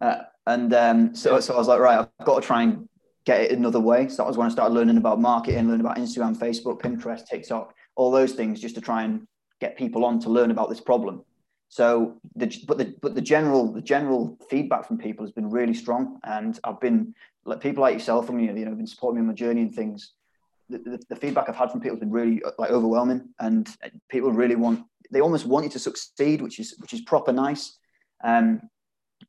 oh. 0.00 0.06
uh, 0.06 0.22
and 0.46 0.72
um, 0.72 1.14
so, 1.14 1.38
so 1.40 1.54
I 1.54 1.58
was 1.58 1.68
like, 1.68 1.80
right, 1.80 1.98
I've 1.98 2.26
got 2.26 2.40
to 2.40 2.46
try 2.46 2.62
and 2.62 2.88
get 3.24 3.42
it 3.42 3.52
another 3.52 3.78
way. 3.78 4.08
So 4.08 4.16
that 4.16 4.26
was 4.26 4.36
when 4.36 4.46
I 4.46 4.50
started 4.50 4.74
learning 4.74 4.96
about 4.96 5.20
marketing, 5.20 5.68
learning 5.68 5.80
about 5.80 5.98
Instagram, 5.98 6.36
Facebook, 6.36 6.80
Pinterest, 6.80 7.26
TikTok, 7.26 7.74
all 7.94 8.10
those 8.10 8.32
things, 8.32 8.60
just 8.60 8.74
to 8.76 8.80
try 8.80 9.04
and 9.04 9.26
get 9.64 9.76
people 9.76 10.04
on 10.04 10.20
to 10.20 10.28
learn 10.28 10.50
about 10.50 10.68
this 10.68 10.80
problem. 10.80 11.22
So, 11.68 12.16
the, 12.36 12.46
but 12.68 12.76
the 12.76 12.94
but 13.00 13.14
the 13.14 13.26
general 13.34 13.72
the 13.72 13.80
general 13.94 14.36
feedback 14.50 14.86
from 14.86 14.98
people 14.98 15.24
has 15.24 15.32
been 15.32 15.48
really 15.58 15.74
strong, 15.74 16.18
and 16.24 16.58
I've 16.64 16.80
been 16.80 17.14
like 17.44 17.60
people 17.60 17.82
like 17.82 17.94
yourself, 17.94 18.30
mean, 18.30 18.56
you 18.56 18.64
know, 18.64 18.74
been 18.74 18.86
supporting 18.86 19.16
me 19.16 19.22
on 19.22 19.28
my 19.28 19.34
journey 19.44 19.62
and 19.62 19.74
things 19.74 20.12
the, 20.72 21.00
the, 21.08 21.16
feedback 21.16 21.48
I've 21.48 21.56
had 21.56 21.70
from 21.70 21.80
people 21.80 21.96
has 21.96 22.00
been 22.00 22.10
really 22.10 22.42
like 22.58 22.70
overwhelming, 22.70 23.28
and 23.38 23.68
people 24.08 24.32
really 24.32 24.56
want 24.56 24.84
they 25.10 25.20
almost 25.20 25.46
want 25.46 25.64
you 25.64 25.70
to 25.70 25.78
succeed, 25.78 26.40
which 26.40 26.58
is 26.58 26.74
which 26.78 26.92
is 26.92 27.02
proper 27.02 27.32
nice. 27.32 27.78
Um, 28.24 28.62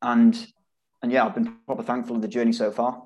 and 0.01 0.47
and 1.01 1.11
yeah, 1.11 1.25
I've 1.25 1.35
been 1.35 1.57
proper 1.65 1.83
thankful 1.83 2.15
of 2.15 2.21
the 2.21 2.27
journey 2.27 2.53
so 2.53 2.71
far. 2.71 3.03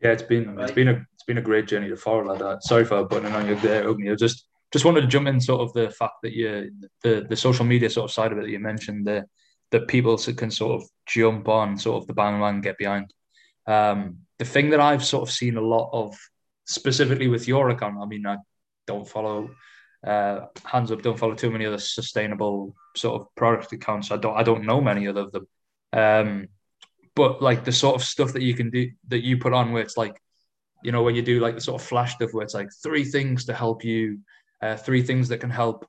Yeah, 0.00 0.12
it's 0.12 0.22
been 0.22 0.58
it's 0.58 0.72
been 0.72 0.88
a 0.88 1.06
it's 1.14 1.24
been 1.26 1.38
a 1.38 1.42
great 1.42 1.66
journey 1.66 1.88
to 1.88 1.96
follow 1.96 2.24
like 2.24 2.38
that. 2.38 2.62
Sorry 2.64 2.84
for 2.84 3.06
putting 3.06 3.32
on 3.32 3.48
you 3.48 3.54
there. 3.56 3.88
I 3.88 4.14
just 4.14 4.46
just 4.72 4.84
wanted 4.84 5.00
to 5.02 5.06
jump 5.06 5.28
in 5.28 5.40
sort 5.40 5.60
of 5.60 5.72
the 5.72 5.90
fact 5.90 6.14
that 6.22 6.32
you 6.32 6.70
the 7.02 7.26
the 7.28 7.36
social 7.36 7.64
media 7.64 7.90
sort 7.90 8.04
of 8.04 8.14
side 8.14 8.32
of 8.32 8.38
it 8.38 8.42
that 8.42 8.50
you 8.50 8.58
mentioned 8.58 9.06
the 9.06 9.24
that 9.70 9.88
people 9.88 10.16
can 10.16 10.50
sort 10.50 10.80
of 10.80 10.88
jump 11.06 11.48
on 11.48 11.78
sort 11.78 12.02
of 12.02 12.06
the 12.06 12.12
bandwagon 12.12 12.60
get 12.60 12.78
behind. 12.78 13.12
Um, 13.66 14.18
the 14.38 14.44
thing 14.44 14.70
that 14.70 14.80
I've 14.80 15.04
sort 15.04 15.22
of 15.22 15.32
seen 15.32 15.56
a 15.56 15.60
lot 15.60 15.90
of 15.92 16.16
specifically 16.64 17.28
with 17.28 17.46
your 17.46 17.70
account, 17.70 17.98
I 18.00 18.06
mean, 18.06 18.26
I 18.26 18.38
don't 18.86 19.06
follow 19.06 19.50
uh, 20.04 20.46
hands 20.64 20.90
up, 20.90 21.02
don't 21.02 21.18
follow 21.18 21.34
too 21.34 21.50
many 21.50 21.66
other 21.66 21.78
sustainable 21.78 22.74
sort 22.96 23.20
of 23.20 23.34
product 23.36 23.72
accounts. 23.72 24.10
I 24.10 24.16
don't 24.16 24.36
I 24.36 24.42
don't 24.42 24.64
know 24.64 24.80
many 24.80 25.06
other 25.06 25.22
of 25.22 25.32
them. 25.32 25.46
Um, 25.92 26.48
but 27.14 27.42
like 27.42 27.64
the 27.64 27.72
sort 27.72 27.96
of 27.96 28.04
stuff 28.04 28.32
that 28.32 28.42
you 28.42 28.54
can 28.54 28.70
do 28.70 28.90
that 29.08 29.24
you 29.24 29.38
put 29.38 29.52
on 29.52 29.72
where 29.72 29.82
it's 29.82 29.96
like, 29.96 30.20
you 30.82 30.92
know, 30.92 31.02
when 31.02 31.14
you 31.14 31.22
do 31.22 31.40
like 31.40 31.54
the 31.54 31.60
sort 31.60 31.80
of 31.80 31.86
flash 31.86 32.14
stuff 32.14 32.32
where 32.32 32.44
it's 32.44 32.54
like 32.54 32.70
three 32.82 33.04
things 33.04 33.44
to 33.46 33.54
help 33.54 33.84
you, 33.84 34.20
uh, 34.62 34.76
three 34.76 35.02
things 35.02 35.28
that 35.28 35.38
can 35.38 35.50
help 35.50 35.86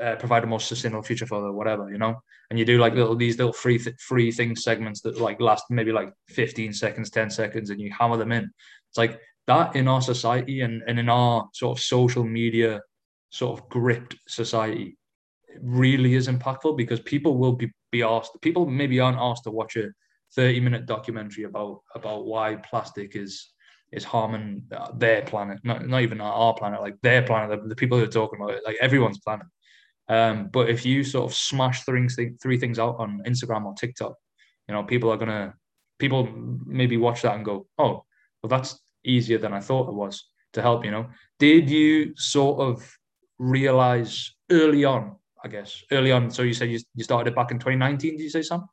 uh, 0.00 0.16
provide 0.16 0.44
a 0.44 0.46
more 0.46 0.60
sustainable 0.60 1.02
future 1.02 1.26
for 1.26 1.40
the 1.40 1.52
whatever, 1.52 1.90
you 1.90 1.98
know, 1.98 2.16
and 2.50 2.58
you 2.58 2.64
do 2.64 2.78
like 2.78 2.94
little 2.94 3.14
these 3.14 3.38
little 3.38 3.52
free 3.52 3.78
th- 3.78 3.96
free 4.00 4.30
thing 4.32 4.56
segments 4.56 5.00
that 5.02 5.20
like 5.20 5.40
last 5.40 5.64
maybe 5.70 5.92
like 5.92 6.12
15 6.28 6.72
seconds, 6.72 7.10
10 7.10 7.30
seconds, 7.30 7.70
and 7.70 7.80
you 7.80 7.92
hammer 7.96 8.16
them 8.16 8.32
in. 8.32 8.50
It's 8.88 8.98
like 8.98 9.20
that 9.46 9.76
in 9.76 9.88
our 9.88 10.02
society 10.02 10.62
and, 10.62 10.82
and 10.86 10.98
in 10.98 11.08
our 11.08 11.48
sort 11.52 11.78
of 11.78 11.82
social 11.82 12.24
media 12.24 12.80
sort 13.30 13.58
of 13.58 13.68
gripped 13.68 14.16
society 14.28 14.96
really 15.60 16.14
is 16.14 16.28
impactful 16.28 16.76
because 16.76 17.00
people 17.00 17.36
will 17.36 17.52
be, 17.52 17.70
be 17.92 18.02
asked 18.02 18.32
people 18.40 18.66
maybe 18.66 19.00
aren't 19.00 19.18
asked 19.18 19.44
to 19.44 19.50
watch 19.50 19.76
a 19.76 19.88
30 20.34 20.60
minute 20.60 20.86
documentary 20.86 21.44
about 21.44 21.80
about 21.94 22.26
why 22.26 22.56
plastic 22.56 23.14
is 23.14 23.52
is 23.96 24.04
harming 24.04 24.62
their 24.94 25.22
planet 25.22 25.58
not, 25.64 25.86
not 25.86 26.02
even 26.02 26.20
our 26.20 26.54
planet 26.54 26.80
like 26.80 27.00
their 27.02 27.22
planet 27.22 27.62
the, 27.62 27.68
the 27.68 27.76
people 27.76 27.98
who 27.98 28.04
are 28.04 28.08
talking 28.08 28.40
about 28.40 28.54
it 28.54 28.62
like 28.64 28.76
everyone's 28.80 29.18
planet 29.18 29.46
um, 30.08 30.48
but 30.52 30.68
if 30.68 30.84
you 30.84 31.02
sort 31.02 31.30
of 31.30 31.34
smash 31.34 31.82
three, 31.84 32.08
three 32.42 32.58
things 32.58 32.78
out 32.78 32.96
on 32.98 33.22
instagram 33.26 33.64
or 33.64 33.74
tiktok 33.74 34.14
you 34.68 34.74
know 34.74 34.82
people 34.82 35.10
are 35.10 35.16
gonna 35.16 35.54
people 35.98 36.28
maybe 36.66 36.96
watch 36.96 37.22
that 37.22 37.36
and 37.36 37.44
go 37.44 37.66
oh 37.78 38.04
well 38.42 38.48
that's 38.48 38.78
easier 39.04 39.38
than 39.38 39.52
i 39.52 39.60
thought 39.60 39.88
it 39.88 39.94
was 39.94 40.28
to 40.52 40.60
help 40.60 40.84
you 40.84 40.90
know 40.90 41.06
did 41.38 41.68
you 41.68 42.14
sort 42.16 42.60
of 42.60 42.96
realize 43.38 44.32
early 44.50 44.84
on, 44.84 45.16
I 45.42 45.48
guess, 45.48 45.82
early 45.90 46.12
on? 46.12 46.30
So 46.30 46.42
you 46.42 46.54
said 46.54 46.70
you, 46.70 46.80
you 46.94 47.04
started 47.04 47.30
it 47.30 47.36
back 47.36 47.50
in 47.50 47.58
2019, 47.58 48.16
did 48.16 48.22
you 48.22 48.30
say, 48.30 48.42
Sam? 48.42 48.66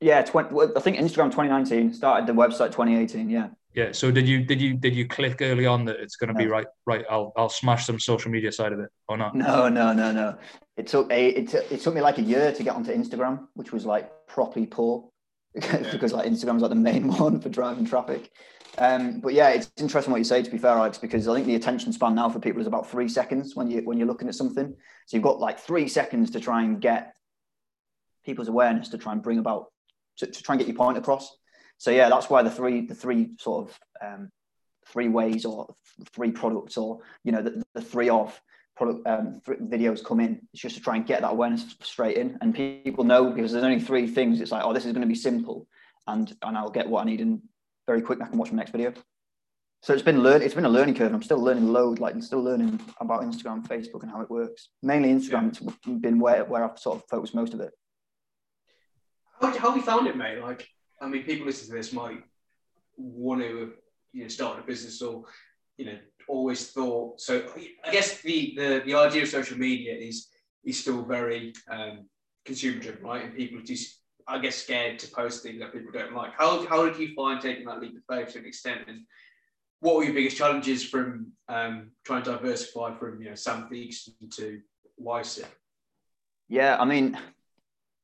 Yeah, 0.00 0.22
20, 0.22 0.72
I 0.76 0.80
think 0.80 0.96
Instagram 0.96 1.30
2019 1.30 1.94
started 1.94 2.26
the 2.26 2.32
website 2.32 2.72
2018. 2.72 3.30
Yeah. 3.30 3.48
Yeah. 3.74 3.92
So 3.92 4.10
did 4.10 4.28
you 4.28 4.44
did 4.44 4.60
you 4.60 4.74
did 4.74 4.94
you 4.94 5.06
click 5.08 5.38
early 5.40 5.66
on 5.66 5.84
that 5.86 5.96
it's 5.96 6.16
going 6.16 6.28
to 6.28 6.34
no. 6.34 6.38
be 6.38 6.46
right? 6.46 6.66
Right. 6.86 7.04
I'll 7.10 7.32
I'll 7.36 7.48
smash 7.48 7.86
some 7.86 7.98
social 7.98 8.30
media 8.30 8.52
side 8.52 8.72
of 8.72 8.80
it 8.80 8.90
or 9.08 9.16
not? 9.16 9.34
No, 9.34 9.68
no, 9.68 9.92
no, 9.92 10.12
no. 10.12 10.36
It 10.76 10.86
took 10.86 11.10
a 11.10 11.28
it, 11.28 11.48
t- 11.48 11.74
it 11.74 11.80
took 11.80 11.94
me 11.94 12.00
like 12.00 12.18
a 12.18 12.22
year 12.22 12.52
to 12.52 12.62
get 12.62 12.74
onto 12.74 12.92
Instagram, 12.92 13.46
which 13.54 13.72
was 13.72 13.86
like 13.86 14.10
properly 14.26 14.66
poor 14.66 15.08
because 15.54 16.12
like 16.12 16.26
Instagram's 16.26 16.62
like 16.62 16.70
the 16.70 16.74
main 16.74 17.08
one 17.18 17.40
for 17.40 17.48
driving 17.48 17.86
traffic. 17.86 18.30
Um, 18.78 19.20
but 19.20 19.34
yeah, 19.34 19.50
it's 19.50 19.70
interesting 19.78 20.12
what 20.12 20.18
you 20.18 20.24
say. 20.24 20.42
To 20.42 20.50
be 20.50 20.58
fair, 20.58 20.72
Alex, 20.72 20.98
because 20.98 21.28
I 21.28 21.34
think 21.34 21.46
the 21.46 21.54
attention 21.54 21.92
span 21.92 22.14
now 22.14 22.28
for 22.28 22.40
people 22.40 22.60
is 22.60 22.66
about 22.66 22.90
three 22.90 23.08
seconds 23.08 23.54
when 23.54 23.70
you 23.70 23.80
when 23.82 23.98
you're 23.98 24.06
looking 24.06 24.28
at 24.28 24.34
something. 24.34 24.74
So 25.06 25.16
you've 25.16 25.24
got 25.24 25.40
like 25.40 25.58
three 25.58 25.88
seconds 25.88 26.30
to 26.32 26.40
try 26.40 26.62
and 26.62 26.80
get 26.80 27.14
people's 28.24 28.48
awareness 28.48 28.88
to 28.90 28.98
try 28.98 29.12
and 29.12 29.22
bring 29.22 29.38
about 29.38 29.66
to, 30.18 30.26
to 30.26 30.42
try 30.42 30.54
and 30.54 30.60
get 30.60 30.68
your 30.68 30.76
point 30.76 30.98
across. 30.98 31.36
So 31.82 31.90
yeah, 31.90 32.08
that's 32.08 32.30
why 32.30 32.44
the 32.44 32.50
three 32.50 32.86
the 32.86 32.94
three 32.94 33.30
sort 33.40 33.68
of 33.68 33.80
um, 34.00 34.30
three 34.86 35.08
ways 35.08 35.44
or 35.44 35.74
three 36.12 36.30
products 36.30 36.76
or 36.76 37.00
you 37.24 37.32
know 37.32 37.42
the, 37.42 37.60
the 37.74 37.82
three 37.82 38.08
of 38.08 38.40
product 38.76 39.04
um, 39.04 39.40
videos 39.48 40.04
come 40.04 40.20
in. 40.20 40.42
It's 40.52 40.62
just 40.62 40.76
to 40.76 40.80
try 40.80 40.94
and 40.94 41.04
get 41.04 41.22
that 41.22 41.32
awareness 41.32 41.74
straight 41.82 42.18
in, 42.18 42.38
and 42.40 42.54
people 42.54 43.02
know 43.02 43.32
because 43.32 43.50
there's 43.50 43.64
only 43.64 43.80
three 43.80 44.06
things. 44.06 44.40
It's 44.40 44.52
like 44.52 44.62
oh, 44.64 44.72
this 44.72 44.86
is 44.86 44.92
going 44.92 45.02
to 45.02 45.08
be 45.08 45.16
simple, 45.16 45.66
and 46.06 46.32
and 46.42 46.56
I'll 46.56 46.70
get 46.70 46.88
what 46.88 47.02
I 47.02 47.04
need 47.04 47.20
in 47.20 47.42
very 47.88 48.00
quick. 48.00 48.20
I 48.22 48.28
can 48.28 48.38
watch 48.38 48.52
my 48.52 48.58
next 48.58 48.70
video. 48.70 48.92
So 49.80 49.92
it's 49.92 50.04
been 50.04 50.22
learn. 50.22 50.40
It's 50.40 50.54
been 50.54 50.64
a 50.64 50.68
learning 50.68 50.94
curve. 50.94 51.12
I'm 51.12 51.20
still 51.24 51.42
learning 51.42 51.72
load. 51.72 51.98
Like 51.98 52.14
I'm 52.14 52.22
still 52.22 52.44
learning 52.44 52.78
about 53.00 53.22
Instagram, 53.22 53.66
Facebook, 53.66 54.02
and 54.02 54.10
how 54.12 54.20
it 54.20 54.30
works. 54.30 54.68
Mainly 54.84 55.08
Instagram. 55.08 55.48
It's 55.48 55.58
been 56.00 56.20
where 56.20 56.44
where 56.44 56.62
I've 56.62 56.78
sort 56.78 56.98
of 56.98 57.08
focused 57.10 57.34
most 57.34 57.54
of 57.54 57.60
it. 57.60 57.72
How 59.40 59.58
how 59.58 59.74
we 59.74 59.80
found 59.80 60.06
it, 60.06 60.16
mate? 60.16 60.38
Like 60.38 60.68
I 61.02 61.08
mean, 61.08 61.24
people 61.24 61.46
listening 61.46 61.72
to 61.72 61.76
this 61.76 61.92
might 61.92 62.22
want 62.96 63.42
to 63.42 63.72
you 64.12 64.22
know 64.22 64.28
start 64.28 64.58
a 64.58 64.62
business 64.62 65.02
or 65.02 65.24
you 65.76 65.86
know 65.86 65.98
always 66.28 66.70
thought. 66.70 67.20
So 67.20 67.44
I 67.84 67.92
guess 67.92 68.20
the 68.22 68.54
the 68.56 68.82
the 68.86 68.94
idea 68.94 69.22
of 69.22 69.28
social 69.28 69.58
media 69.58 69.94
is 69.94 70.28
is 70.64 70.80
still 70.80 71.02
very 71.04 71.52
um, 71.68 72.06
consumer 72.44 72.80
driven, 72.80 73.02
right? 73.02 73.24
And 73.24 73.36
people 73.36 73.60
just 73.62 74.02
I 74.26 74.38
guess, 74.38 74.56
scared 74.56 74.98
to 75.00 75.08
post 75.08 75.42
things 75.42 75.60
that 75.60 75.72
people 75.72 75.92
don't 75.92 76.14
like. 76.14 76.32
How, 76.36 76.66
how 76.66 76.88
did 76.88 76.98
you 76.98 77.14
find 77.14 77.40
taking 77.40 77.66
that 77.66 77.80
leap 77.80 77.96
of 77.96 78.02
faith 78.08 78.32
to 78.32 78.38
an 78.38 78.46
extent? 78.46 78.82
And 78.86 79.02
what 79.80 79.96
were 79.96 80.04
your 80.04 80.14
biggest 80.14 80.36
challenges 80.36 80.84
from 80.84 81.32
um, 81.48 81.90
trying 82.04 82.22
to 82.24 82.32
diversify 82.32 82.96
from, 82.98 83.20
you 83.20 83.30
know, 83.30 83.34
Sam 83.34 83.68
Theakston 83.70 84.34
to 84.36 84.60
WiseSip? 85.00 85.46
Yeah, 86.48 86.76
I 86.78 86.84
mean, 86.84 87.18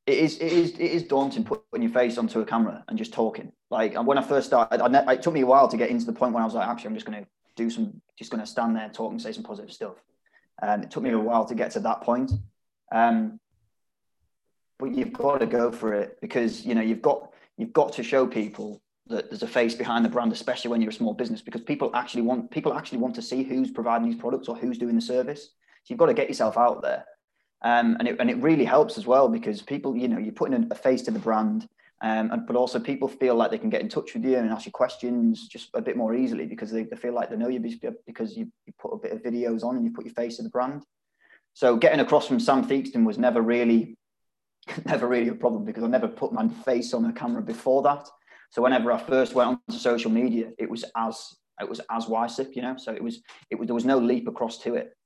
it 0.09 0.19
is, 0.19 0.39
it 0.39 0.53
is, 0.53 0.71
it 0.73 0.81
is 0.81 1.03
daunting 1.03 1.45
putting 1.45 1.83
your 1.83 1.93
face 1.93 2.17
onto 2.17 2.41
a 2.41 2.45
camera 2.45 2.83
and 2.89 2.97
just 2.97 3.13
talking. 3.13 3.53
Like 3.71 3.95
when 4.03 4.17
I 4.17 4.23
first 4.23 4.47
started, 4.47 4.81
I, 4.81 5.13
it 5.13 5.23
took 5.23 5.35
me 5.35 5.43
a 5.43 5.47
while 5.47 5.69
to 5.69 5.77
get 5.77 5.91
into 5.91 6.07
the 6.07 6.15
point 6.15 6.33
where 6.33 6.43
I 6.43 6.47
was 6.47 6.55
like, 6.55 6.67
actually, 6.67 6.89
I'm 6.89 6.95
just 6.95 7.05
going 7.05 7.23
to 7.23 7.29
do 7.57 7.69
some, 7.69 8.01
just 8.19 8.31
going 8.31 8.41
to 8.41 8.47
stand 8.47 8.75
there, 8.75 8.85
and 8.85 8.95
talk 8.95 9.11
and 9.11 9.21
say 9.21 9.33
some 9.33 9.43
positive 9.43 9.71
stuff. 9.71 9.97
And 10.63 10.83
it 10.83 10.91
took 10.91 11.03
me 11.03 11.11
a 11.11 11.19
while 11.19 11.45
to 11.45 11.55
get 11.55 11.73
to 11.73 11.81
that 11.81 12.01
point. 12.01 12.33
Um, 12.91 13.39
but 14.79 14.95
you've 14.95 15.13
got 15.13 15.41
to 15.41 15.47
go 15.47 15.71
for 15.71 15.93
it 15.93 16.19
because 16.23 16.65
you 16.65 16.75
know 16.75 16.81
you've 16.81 17.03
got 17.03 17.33
you've 17.59 17.75
got 17.75 17.93
to 17.95 18.03
show 18.03 18.27
people 18.27 18.81
that 19.09 19.29
there's 19.29 19.43
a 19.43 19.49
face 19.49 19.75
behind 19.75 20.05
the 20.05 20.09
brand, 20.09 20.33
especially 20.33 20.71
when 20.71 20.81
you're 20.81 20.91
a 20.91 20.95
small 20.95 21.13
business, 21.13 21.43
because 21.43 21.61
people 21.61 21.91
actually 21.95 22.23
want 22.23 22.51
people 22.51 22.73
actually 22.73 22.99
want 22.99 23.15
to 23.17 23.23
see 23.23 23.43
who's 23.43 23.71
providing 23.71 24.09
these 24.09 24.19
products 24.19 24.49
or 24.49 24.57
who's 24.57 24.79
doing 24.79 24.95
the 24.95 25.03
service. 25.03 25.51
So 25.85 25.93
you've 25.93 25.99
got 25.99 26.07
to 26.07 26.15
get 26.15 26.29
yourself 26.29 26.57
out 26.57 26.81
there, 26.81 27.05
um, 27.63 27.97
and 27.99 28.09
it 28.09 28.17
and 28.21 28.31
it 28.31 28.37
really 28.39 28.65
helps 28.65 28.99
as 28.99 29.07
well 29.07 29.29
because 29.29 29.63
people, 29.63 29.97
you 29.97 30.09
know, 30.09 30.19
you're 30.19 30.33
putting 30.33 30.67
a 30.71 30.75
face 30.75 31.03
to 31.03 31.11
the 31.11 31.19
brand, 31.19 31.69
um, 32.01 32.31
and 32.31 32.47
but 32.47 32.57
also 32.57 32.79
people 32.79 33.09
feel 33.09 33.35
like 33.35 33.51
they 33.51 33.59
can 33.59 33.71
get 33.71 33.81
in 33.81 33.89
touch 33.89 34.15
with 34.15 34.25
you 34.25 34.37
and 34.37 34.51
ask 34.51 34.67
you 34.67 34.73
questions 34.73 35.49
just 35.49 35.71
a 35.75 35.83
bit 35.83 35.97
more 35.97 36.15
easily 36.15 36.47
because 36.47 36.71
they, 36.71 36.85
they 36.85 36.97
feel 36.97 37.15
like 37.15 37.31
they 37.31 37.37
know 37.37 37.49
you 37.49 37.61
because 38.07 38.37
you, 38.37 38.51
you 38.67 38.73
put 38.79 38.93
a 38.93 38.99
bit 38.99 39.13
of 39.13 39.23
videos 39.23 39.65
on 39.65 39.77
and 39.77 39.85
you 39.85 39.91
put 39.91 40.05
your 40.05 40.15
face 40.15 40.37
to 40.37 40.43
the 40.43 40.51
brand. 40.51 40.85
So 41.55 41.77
getting 41.77 41.99
across 41.99 42.29
from 42.29 42.39
Sam 42.39 42.65
Theakston 42.65 43.05
was 43.05 43.19
never 43.19 43.43
really 43.43 43.97
never 44.87 45.09
really 45.09 45.29
a 45.29 45.35
problem 45.35 45.65
because 45.65 45.83
I 45.83 45.89
never 45.89 46.09
put 46.09 46.33
my 46.33 46.49
face 46.49 46.95
on 46.95 47.05
a 47.07 47.13
camera 47.13 47.43
before 47.43 47.83
that. 47.83 48.09
So 48.51 48.63
whenever 48.63 48.93
I 48.93 48.99
first 48.99 49.35
went 49.35 49.61
onto 49.69 49.79
social 49.79 50.11
media, 50.11 50.51
it 50.59 50.71
was 50.71 50.85
as 50.97 51.35
it 51.61 51.69
was 51.69 51.81
as 51.91 52.07
WiseSip, 52.07 52.55
you 52.55 52.63
know. 52.63 52.77
So 52.77 52.93
it 52.93 53.03
was 53.03 53.21
it 53.51 53.59
was 53.59 53.67
there 53.67 53.75
was 53.75 53.85
no 53.85 53.99
leap 53.99 54.29
across 54.29 54.59
to 54.59 54.75
it. 54.75 54.97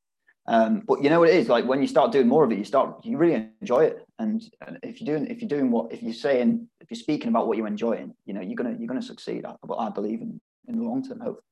Um, 0.46 0.82
but 0.86 1.02
you 1.02 1.08
know 1.08 1.20
what 1.20 1.28
it 1.28 1.36
is 1.36 1.48
like 1.48 1.66
when 1.66 1.80
you 1.80 1.86
start 1.86 2.10
doing 2.10 2.26
more 2.26 2.42
of 2.44 2.50
it, 2.50 2.58
you 2.58 2.64
start 2.64 3.04
you 3.04 3.16
really 3.16 3.48
enjoy 3.60 3.84
it. 3.84 4.06
And, 4.18 4.42
and 4.66 4.78
if 4.82 5.00
you're 5.00 5.16
doing 5.16 5.30
if 5.30 5.40
you're 5.40 5.48
doing 5.48 5.70
what 5.70 5.92
if 5.92 6.02
you're 6.02 6.12
saying 6.12 6.68
if 6.80 6.90
you're 6.90 6.98
speaking 6.98 7.28
about 7.28 7.46
what 7.46 7.56
you're 7.56 7.68
enjoying, 7.68 8.14
you 8.24 8.34
know 8.34 8.40
you're 8.40 8.56
gonna 8.56 8.74
you're 8.78 8.88
gonna 8.88 9.02
succeed. 9.02 9.44
I, 9.46 9.54
I 9.78 9.90
believe 9.90 10.20
in 10.20 10.40
in 10.66 10.78
the 10.78 10.84
long 10.84 11.06
term. 11.06 11.20
Hope. 11.20 11.42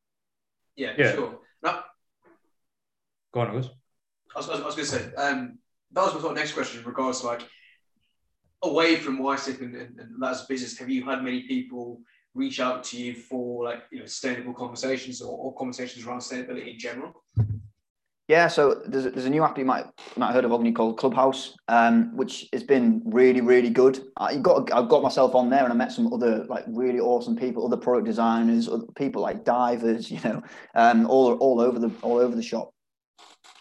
Yeah, 0.77 0.93
yeah. 0.97 1.13
sure. 1.13 1.39
Now, 1.63 1.85
Go 3.33 3.41
on, 3.41 3.53
Lewis. 3.53 3.69
I 4.35 4.39
was, 4.39 4.49
I 4.49 4.53
was, 4.53 4.61
I 4.61 4.67
was 4.67 4.75
going 4.75 4.87
to 4.87 4.93
say 4.93 5.15
um, 5.17 5.59
that 5.93 6.05
was 6.05 6.15
my 6.15 6.21
sort 6.21 6.33
of 6.33 6.39
next 6.39 6.53
question 6.53 6.81
in 6.81 6.87
regards 6.87 7.21
to 7.21 7.27
like 7.27 7.43
away 8.63 8.97
from 8.97 9.21
WiseSip 9.21 9.61
and, 9.61 9.75
and, 9.75 9.99
and 9.99 10.23
that 10.23 10.33
as 10.33 10.45
a 10.45 10.47
business, 10.49 10.79
have 10.79 10.91
you 10.91 11.05
had 11.05 11.23
many 11.23 11.43
people 11.43 12.01
reach 12.35 12.61
out 12.61 12.85
to 12.85 12.97
you 12.97 13.15
for 13.15 13.65
like 13.65 13.83
you 13.91 14.01
know 14.01 14.07
sustainable 14.07 14.55
conversations 14.55 15.21
or, 15.21 15.37
or 15.37 15.55
conversations 15.55 16.05
around 16.05 16.21
sustainability 16.21 16.73
in 16.73 16.79
general? 16.79 17.25
Yeah, 18.31 18.47
so 18.47 18.81
there's, 18.87 19.13
there's 19.13 19.25
a 19.25 19.31
new 19.31 19.43
app 19.43 19.59
you 19.59 19.65
might 19.65 19.87
might 20.17 20.27
have 20.27 20.37
heard 20.37 20.45
of, 20.45 20.53
Agni, 20.53 20.71
called 20.71 20.99
Clubhouse, 20.99 21.57
um, 21.67 22.17
which 22.17 22.47
has 22.53 22.63
been 22.63 23.03
really 23.05 23.41
really 23.41 23.71
good. 23.71 24.01
I 24.19 24.37
got 24.37 24.73
I 24.73 24.87
got 24.87 25.03
myself 25.03 25.35
on 25.35 25.51
there 25.51 25.65
and 25.65 25.73
I 25.73 25.75
met 25.75 25.91
some 25.91 26.13
other 26.13 26.45
like 26.45 26.63
really 26.69 27.01
awesome 27.01 27.35
people, 27.35 27.67
other 27.67 27.77
product 27.77 28.07
designers, 28.07 28.69
other 28.69 28.85
people 28.97 29.21
like 29.21 29.45
divers, 29.45 30.09
you 30.13 30.21
know, 30.23 30.41
um, 30.77 31.09
all 31.11 31.35
all 31.39 31.61
over 31.61 31.81
the 31.81 31.91
all 32.03 32.19
over 32.19 32.37
the 32.37 32.43
shop, 32.43 32.71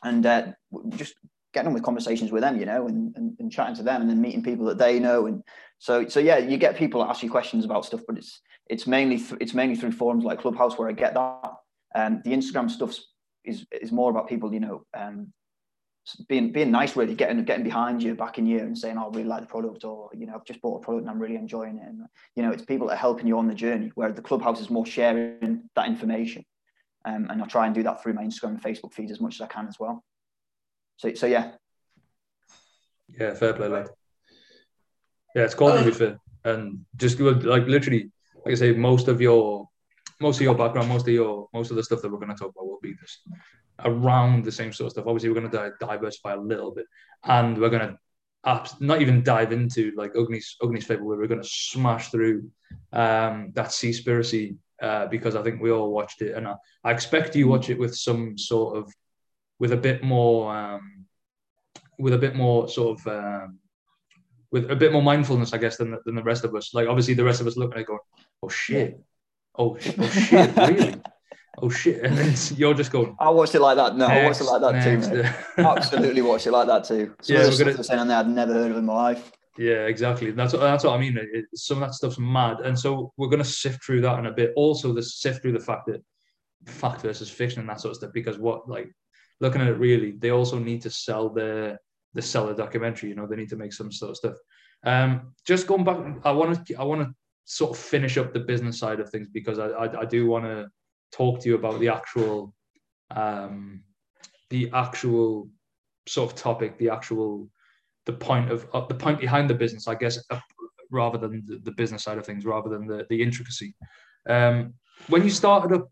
and 0.04 0.24
uh, 0.28 0.50
just 0.90 1.16
getting 1.52 1.70
on 1.70 1.74
with 1.74 1.82
conversations 1.82 2.32
with 2.32 2.44
them, 2.44 2.60
you 2.60 2.68
know, 2.68 2.88
and, 2.88 3.16
and, 3.16 3.36
and 3.40 3.52
chatting 3.52 3.76
to 3.78 3.82
them 3.82 4.02
and 4.02 4.10
then 4.12 4.22
meeting 4.22 4.44
people 4.44 4.68
that 4.68 4.78
they 4.78 5.00
know. 5.00 5.26
And 5.26 5.42
so, 5.80 6.08
so 6.08 6.20
yeah, 6.20 6.38
you 6.38 6.58
get 6.58 6.78
people 6.78 7.02
that 7.02 7.10
ask 7.10 7.24
you 7.24 7.32
questions 7.32 7.66
about 7.66 7.86
stuff, 7.86 8.02
but 8.08 8.20
it's, 8.20 8.40
it's 8.70 8.86
mainly, 8.86 9.18
th- 9.18 9.38
it's 9.42 9.56
mainly 9.56 9.76
through 9.76 9.94
forums 9.94 10.24
like 10.24 10.42
Clubhouse 10.42 10.78
where 10.78 10.88
I 10.88 10.92
get 10.92 11.16
that. 11.16 11.54
Um, 11.96 12.22
the 12.24 12.34
Instagram 12.34 12.70
stuff 12.70 12.96
is, 13.44 13.66
is 13.72 13.92
more 13.92 14.12
about 14.12 14.28
people, 14.28 14.54
you 14.54 14.60
know, 14.60 14.86
um, 14.94 15.34
being, 16.28 16.52
being 16.52 16.72
nice, 16.72 16.96
really 16.96 17.14
getting, 17.14 17.44
getting 17.44 17.64
behind 17.64 18.02
you, 18.02 18.16
backing 18.16 18.46
you 18.46 18.60
and 18.60 18.78
saying, 18.78 18.98
oh, 18.98 19.06
I 19.06 19.16
really 19.16 19.26
like 19.26 19.42
the 19.42 19.48
product 19.48 19.84
or, 19.84 20.10
you 20.14 20.26
know, 20.26 20.34
I've 20.36 20.46
just 20.46 20.62
bought 20.62 20.82
a 20.82 20.84
product 20.84 21.04
and 21.04 21.12
I'm 21.12 21.22
really 21.22 21.36
enjoying 21.36 21.78
it. 21.78 21.88
And, 21.88 22.02
you 22.36 22.44
know, 22.44 22.52
it's 22.52 22.66
people 22.66 22.88
that 22.88 22.94
are 22.94 22.98
helping 22.98 23.28
you 23.28 23.38
on 23.38 23.48
the 23.48 23.54
journey 23.54 23.92
where 23.96 24.12
the 24.12 24.22
Clubhouse 24.22 24.60
is 24.60 24.70
more 24.70 24.86
sharing 24.86 25.70
that 25.76 25.88
information. 25.88 26.46
Um, 27.06 27.28
and 27.30 27.42
I 27.42 27.46
try 27.46 27.66
and 27.66 27.76
do 27.76 27.84
that 27.84 28.02
through 28.02 28.14
my 28.14 28.24
Instagram 28.24 28.50
and 28.50 28.64
Facebook 28.64 28.94
feed 28.94 29.12
as 29.12 29.22
much 29.22 29.36
as 29.36 29.42
I 29.42 29.48
can 29.48 29.68
as 29.68 29.80
well. 29.80 30.04
So, 30.98 31.14
so 31.14 31.28
yeah. 31.28 31.52
Yeah, 33.18 33.34
fair 33.36 33.54
play, 33.54 33.68
lad. 33.68 33.90
Yeah, 35.36 35.44
it's 35.44 35.54
cool 35.54 35.78
to 35.78 35.84
be 35.84 35.92
fair. 35.92 36.20
And 36.44 36.86
just 36.96 37.20
like 37.20 37.68
literally, 37.68 38.12
like 38.46 38.54
I 38.54 38.56
say, 38.56 38.72
most 38.74 39.08
of 39.08 39.22
your 39.22 39.69
most 40.20 40.38
of 40.38 40.42
your 40.42 40.56
background, 40.56 40.90
most 40.90 41.08
of 41.08 41.14
your 41.14 41.48
most 41.54 41.72
of 41.72 41.78
the 41.78 41.84
stuff 41.84 42.02
that 42.02 42.12
we're 42.12 42.18
going 42.18 42.30
to 42.30 42.36
talk 42.36 42.52
about 42.56 42.68
will 42.68 42.80
be 42.82 42.94
this 42.94 43.22
around 43.86 44.44
the 44.44 44.52
same 44.52 44.74
sort 44.74 44.88
of 44.88 44.92
stuff. 44.92 45.08
Obviously, 45.08 45.30
we're 45.30 45.40
going 45.40 45.52
to 45.52 45.72
diversify 45.80 46.34
a 46.34 46.40
little 46.40 46.72
bit, 46.72 46.86
and 47.24 47.58
we're 47.58 47.70
going 47.70 47.88
to 47.88 47.98
not 48.80 49.02
even 49.02 49.24
dive 49.24 49.52
into 49.52 49.92
like 49.96 50.14
Agni's 50.14 50.56
Agni's 50.62 50.86
fable 50.86 51.06
where 51.06 51.18
we're 51.18 51.28
going 51.28 51.42
to 51.42 51.50
smash 51.50 52.10
through 52.10 52.50
um, 52.94 53.52
that 53.56 53.68
Seaspiracy 53.68 54.58
uh, 54.82 55.08
because 55.08 55.36
I 55.36 55.44
think 55.44 55.62
we 55.62 55.72
all 55.72 55.92
watched 55.92 56.22
it, 56.22 56.36
and 56.36 56.48
I, 56.48 56.56
I, 56.84 56.92
expect 56.92 57.36
you 57.36 57.48
watch 57.48 57.70
it 57.70 57.78
with 57.78 57.96
some 57.96 58.38
sort 58.38 58.78
of 58.78 58.94
with 59.60 59.74
a 59.74 59.78
bit 59.78 60.04
more 60.04 60.56
um, 60.56 61.06
with 61.98 62.14
a 62.14 62.18
bit 62.18 62.36
more 62.36 62.70
sort 62.70 63.00
of 63.00 63.08
um, 63.08 63.60
with 64.52 64.72
a 64.72 64.76
bit 64.76 64.94
more 64.94 65.04
mindfulness, 65.04 65.54
I 65.54 65.58
guess, 65.58 65.78
than 65.78 65.92
the, 65.92 66.00
than 66.06 66.16
the 66.16 66.24
rest 66.24 66.44
of 66.44 66.56
us. 66.56 66.74
Like 66.74 66.88
obviously, 66.88 67.14
the 67.14 67.26
rest 67.26 67.42
of 67.42 67.48
us 67.48 67.58
looking 67.58 67.76
at 67.76 67.82
it 67.82 67.88
going, 67.88 68.00
"Oh 68.42 68.50
shit, 68.50 69.00
oh, 69.60 69.78
oh 69.78 70.10
shit, 70.10 70.58
really." 70.58 71.02
oh 71.62 71.70
shit, 71.70 72.04
and 72.04 72.52
you're 72.58 72.74
just 72.74 72.92
going. 72.92 73.16
I 73.20 73.30
watched 73.30 73.56
it 73.56 73.60
like 73.60 73.78
that. 73.78 73.96
No, 73.96 74.08
next, 74.08 74.18
I 74.18 74.26
watched 74.26 74.42
it 74.42 74.44
like 74.46 74.62
that 74.62 74.86
next. 74.86 75.08
too. 75.10 75.24
Absolutely 75.64 76.22
watched 76.22 76.48
it 76.48 76.52
like 76.52 76.68
that 76.68 76.84
too. 76.84 77.16
Some 77.22 77.36
yeah, 77.36 77.44
of 77.44 77.58
the 77.58 77.66
gonna... 77.66 77.84
saying 77.84 78.08
there 78.08 78.18
I'd 78.18 78.28
never 78.28 78.54
heard 78.54 78.72
of 78.72 78.78
in 78.78 78.86
my 78.86 78.94
life. 78.94 79.32
Yeah, 79.58 79.88
exactly. 79.88 80.32
That's 80.32 80.54
what, 80.54 80.62
that's 80.62 80.84
what 80.86 80.94
I 80.94 81.00
mean. 81.00 81.18
It, 81.18 81.46
some 81.54 81.82
of 81.82 81.90
that 81.90 81.94
stuff's 81.94 82.20
mad, 82.20 82.62
and 82.62 82.78
so 82.78 83.12
we're 83.18 83.28
going 83.28 83.44
to 83.44 83.50
sift 83.50 83.84
through 83.84 84.02
that 84.02 84.20
in 84.20 84.28
a 84.28 84.32
bit. 84.32 84.54
Also, 84.56 84.94
the 84.94 85.04
sift 85.04 85.42
through 85.42 85.52
the 85.52 85.60
fact 85.60 85.88
that 85.88 86.02
fact 86.66 87.02
versus 87.02 87.30
fiction 87.30 87.60
and 87.60 87.70
that 87.70 87.82
sort 87.82 87.92
of 87.92 87.98
stuff. 87.98 88.12
Because 88.14 88.38
what, 88.38 88.70
like, 88.70 88.90
looking 89.42 89.62
at 89.62 89.68
it 89.68 89.74
really, 89.74 90.12
they 90.12 90.32
also 90.32 90.60
need 90.60 90.82
to 90.84 90.90
sell 90.90 91.30
the 91.30 91.78
the 92.14 92.22
seller 92.22 92.54
documentary. 92.54 93.10
You 93.10 93.16
know, 93.16 93.28
they 93.28 93.36
need 93.36 93.50
to 93.50 93.58
make 93.58 93.74
some 93.74 93.92
sort 93.92 94.12
of 94.12 94.18
stuff. 94.18 94.36
Um, 94.86 95.34
just 95.46 95.68
going 95.68 95.84
back, 95.84 95.98
I 96.24 96.32
want 96.32 96.66
to 96.66 96.76
I 96.76 96.84
want 96.84 97.02
to 97.02 97.14
sort 97.50 97.72
of 97.72 97.78
finish 97.78 98.16
up 98.18 98.32
the 98.32 98.40
business 98.40 98.78
side 98.78 99.00
of 99.00 99.10
things 99.10 99.28
because 99.28 99.58
I 99.58 99.68
I, 99.70 100.02
I 100.02 100.06
do 100.06 100.28
want 100.28 100.46
to 100.46 100.70
talk 101.12 101.42
to 101.42 101.50
you 101.50 101.56
about 101.56 101.80
the 101.80 101.90
actual 101.90 102.54
um, 103.16 103.82
the 104.52 104.70
actual 104.74 105.50
sort 106.08 106.32
of 106.32 106.38
topic, 106.38 106.78
the 106.78 106.90
actual 106.90 107.50
the 108.06 108.14
point 108.14 108.52
of 108.52 108.68
uh, 108.74 108.86
the 108.86 108.94
point 108.94 109.20
behind 109.20 109.50
the 109.50 109.56
business, 109.56 109.88
I 109.88 109.96
guess, 109.96 110.20
uh, 110.30 110.40
rather 110.92 111.18
than 111.18 111.44
the, 111.48 111.58
the, 111.64 111.72
business 111.72 112.04
side 112.04 112.20
of 112.20 112.26
things, 112.26 112.46
rather 112.46 112.70
than 112.70 112.86
the 112.86 113.08
the 113.10 113.22
intricacy. 113.22 113.74
Um, 114.30 114.76
when 115.08 115.24
you 115.24 115.32
started 115.32 115.74
up, 115.76 115.92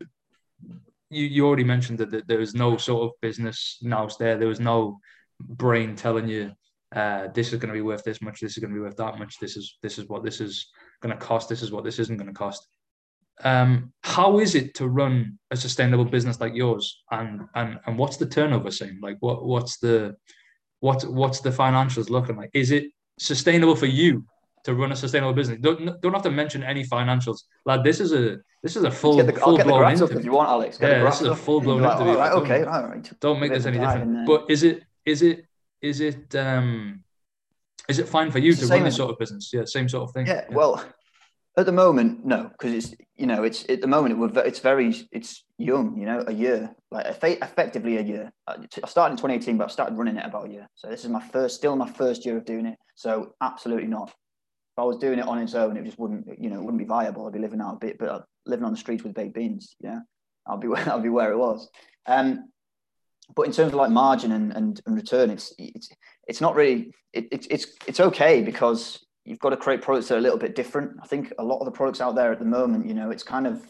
you, 1.10 1.24
you 1.24 1.44
already 1.44 1.64
mentioned 1.64 1.98
that, 1.98 2.12
that 2.12 2.28
there 2.28 2.38
was 2.38 2.54
no 2.54 2.76
sort 2.76 3.02
of 3.02 3.20
business 3.20 3.78
nous 3.82 4.16
there. 4.16 4.38
There 4.38 4.48
was 4.48 4.60
no 4.60 5.00
brain 5.40 5.96
telling 5.96 6.28
you 6.28 6.52
uh, 6.94 7.28
this 7.34 7.52
is 7.52 7.58
going 7.58 7.72
to 7.72 7.80
be 7.80 7.82
worth 7.82 8.04
this 8.04 8.22
much, 8.22 8.40
this 8.40 8.52
is 8.52 8.58
going 8.58 8.72
to 8.72 8.78
be 8.78 8.84
worth 8.84 8.96
that 8.96 9.18
much, 9.18 9.38
this 9.40 9.56
is 9.56 9.78
this 9.82 9.98
is 9.98 10.08
what 10.08 10.22
this 10.22 10.40
is 10.40 10.68
going 11.00 11.16
to 11.16 11.20
cost, 11.20 11.48
this 11.48 11.62
is 11.62 11.70
what 11.70 11.84
this 11.84 11.98
isn't 11.98 12.16
going 12.16 12.28
to 12.28 12.34
cost. 12.34 12.66
Um, 13.44 13.92
how 14.02 14.40
is 14.40 14.54
it 14.54 14.74
to 14.74 14.88
run 14.88 15.38
a 15.50 15.56
sustainable 15.56 16.04
business 16.04 16.40
like 16.40 16.54
yours, 16.54 17.04
and 17.10 17.42
and 17.54 17.78
and 17.86 17.96
what's 17.96 18.16
the 18.16 18.26
turnover 18.26 18.70
saying? 18.70 18.98
Like, 19.00 19.16
what 19.20 19.44
what's 19.44 19.78
the 19.78 20.16
what 20.80 21.04
what's 21.04 21.40
the 21.40 21.50
financials 21.50 22.10
looking 22.10 22.36
like? 22.36 22.50
Is 22.52 22.72
it 22.72 22.86
sustainable 23.18 23.76
for 23.76 23.86
you 23.86 24.24
to 24.64 24.74
run 24.74 24.90
a 24.90 24.96
sustainable 24.96 25.34
business? 25.34 25.58
Don't 25.60 26.00
don't 26.00 26.12
have 26.12 26.22
to 26.22 26.32
mention 26.32 26.64
any 26.64 26.84
financials, 26.84 27.44
lad. 27.64 27.84
This 27.84 28.00
is 28.00 28.12
a 28.12 28.38
this 28.62 28.74
is 28.74 28.82
a 28.82 28.90
full 28.90 29.16
the, 29.16 29.32
full 29.32 29.56
blown 29.56 29.92
interview. 29.92 30.18
If 30.18 30.24
you 30.24 30.32
want, 30.32 30.48
Alex, 30.48 30.78
yeah, 30.80 31.04
this 31.04 31.20
is 31.20 31.28
a 31.28 31.36
full 31.36 31.60
blown 31.60 31.80
like, 31.80 31.94
interview. 31.94 32.18
Right, 32.18 32.32
okay, 32.32 32.64
all 32.64 32.88
right. 32.88 33.12
Don't 33.20 33.38
make 33.38 33.52
this 33.52 33.66
any 33.66 33.78
different. 33.78 34.26
But 34.26 34.46
is 34.48 34.64
it 34.64 34.82
is 35.06 35.22
it 35.22 35.44
is 35.80 36.00
it 36.00 36.34
um 36.34 37.04
is 37.88 37.98
it 37.98 38.08
fine 38.08 38.30
for 38.30 38.38
you 38.38 38.52
it's 38.52 38.60
to 38.60 38.66
run 38.66 38.84
this 38.84 38.96
sort 38.96 39.10
of 39.10 39.18
business? 39.18 39.50
Yeah, 39.52 39.64
same 39.64 39.88
sort 39.88 40.08
of 40.08 40.14
thing. 40.14 40.26
Yeah, 40.26 40.44
yeah. 40.48 40.54
well, 40.54 40.84
at 41.56 41.66
the 41.66 41.72
moment, 41.72 42.24
no, 42.24 42.50
because 42.52 42.72
it's 42.72 42.94
you 43.16 43.26
know 43.26 43.42
it's 43.42 43.64
at 43.68 43.80
the 43.80 43.86
moment 43.86 44.36
it, 44.36 44.46
it's 44.46 44.60
very 44.60 45.08
it's 45.10 45.44
young, 45.56 45.96
you 45.98 46.06
know, 46.06 46.22
a 46.26 46.32
year 46.32 46.74
like 46.90 47.06
effectively 47.06 47.96
a 47.96 48.02
year. 48.02 48.30
I 48.46 48.56
started 48.86 49.12
in 49.12 49.16
2018, 49.16 49.58
but 49.58 49.64
I 49.64 49.68
started 49.68 49.96
running 49.96 50.16
it 50.16 50.24
about 50.24 50.46
a 50.46 50.50
year. 50.50 50.68
So 50.74 50.88
this 50.88 51.04
is 51.04 51.10
my 51.10 51.20
first, 51.20 51.56
still 51.56 51.76
my 51.76 51.90
first 51.90 52.24
year 52.24 52.36
of 52.36 52.44
doing 52.44 52.66
it. 52.66 52.78
So 52.94 53.34
absolutely 53.40 53.88
not. 53.88 54.08
If 54.08 54.78
I 54.78 54.84
was 54.84 54.98
doing 54.98 55.18
it 55.18 55.26
on 55.26 55.38
its 55.38 55.54
own, 55.54 55.76
it 55.76 55.84
just 55.84 55.98
wouldn't 55.98 56.26
you 56.38 56.50
know 56.50 56.56
it 56.56 56.64
wouldn't 56.64 56.78
be 56.78 56.84
viable. 56.84 57.26
I'd 57.26 57.32
be 57.32 57.40
living 57.40 57.60
out 57.60 57.74
a 57.74 57.78
bit, 57.78 57.98
but 57.98 58.24
living 58.46 58.64
on 58.64 58.72
the 58.72 58.78
streets 58.78 59.02
with 59.02 59.14
baked 59.14 59.34
beans. 59.34 59.74
Yeah, 59.80 60.00
I'll 60.46 60.58
be 60.58 60.68
I'll 60.86 61.00
be 61.00 61.08
where 61.08 61.32
it 61.32 61.38
was. 61.38 61.68
Um, 62.06 62.50
but 63.34 63.46
in 63.46 63.52
terms 63.52 63.72
of 63.72 63.74
like 63.74 63.90
margin 63.90 64.32
and, 64.32 64.52
and, 64.52 64.80
and 64.86 64.96
return, 64.96 65.30
it's 65.30 65.54
it's 65.58 65.88
it's 66.26 66.40
not 66.40 66.54
really 66.54 66.92
it, 67.12 67.28
it's 67.30 67.46
it's 67.50 67.66
it's 67.86 68.00
okay 68.00 68.42
because 68.42 69.04
you've 69.24 69.38
got 69.38 69.50
to 69.50 69.56
create 69.56 69.82
products 69.82 70.08
that 70.08 70.14
are 70.14 70.18
a 70.18 70.22
little 70.22 70.38
bit 70.38 70.54
different. 70.54 70.92
I 71.02 71.06
think 71.06 71.32
a 71.38 71.44
lot 71.44 71.58
of 71.58 71.66
the 71.66 71.70
products 71.70 72.00
out 72.00 72.14
there 72.14 72.32
at 72.32 72.38
the 72.38 72.44
moment, 72.44 72.86
you 72.86 72.94
know, 72.94 73.10
it's 73.10 73.22
kind 73.22 73.46
of 73.46 73.62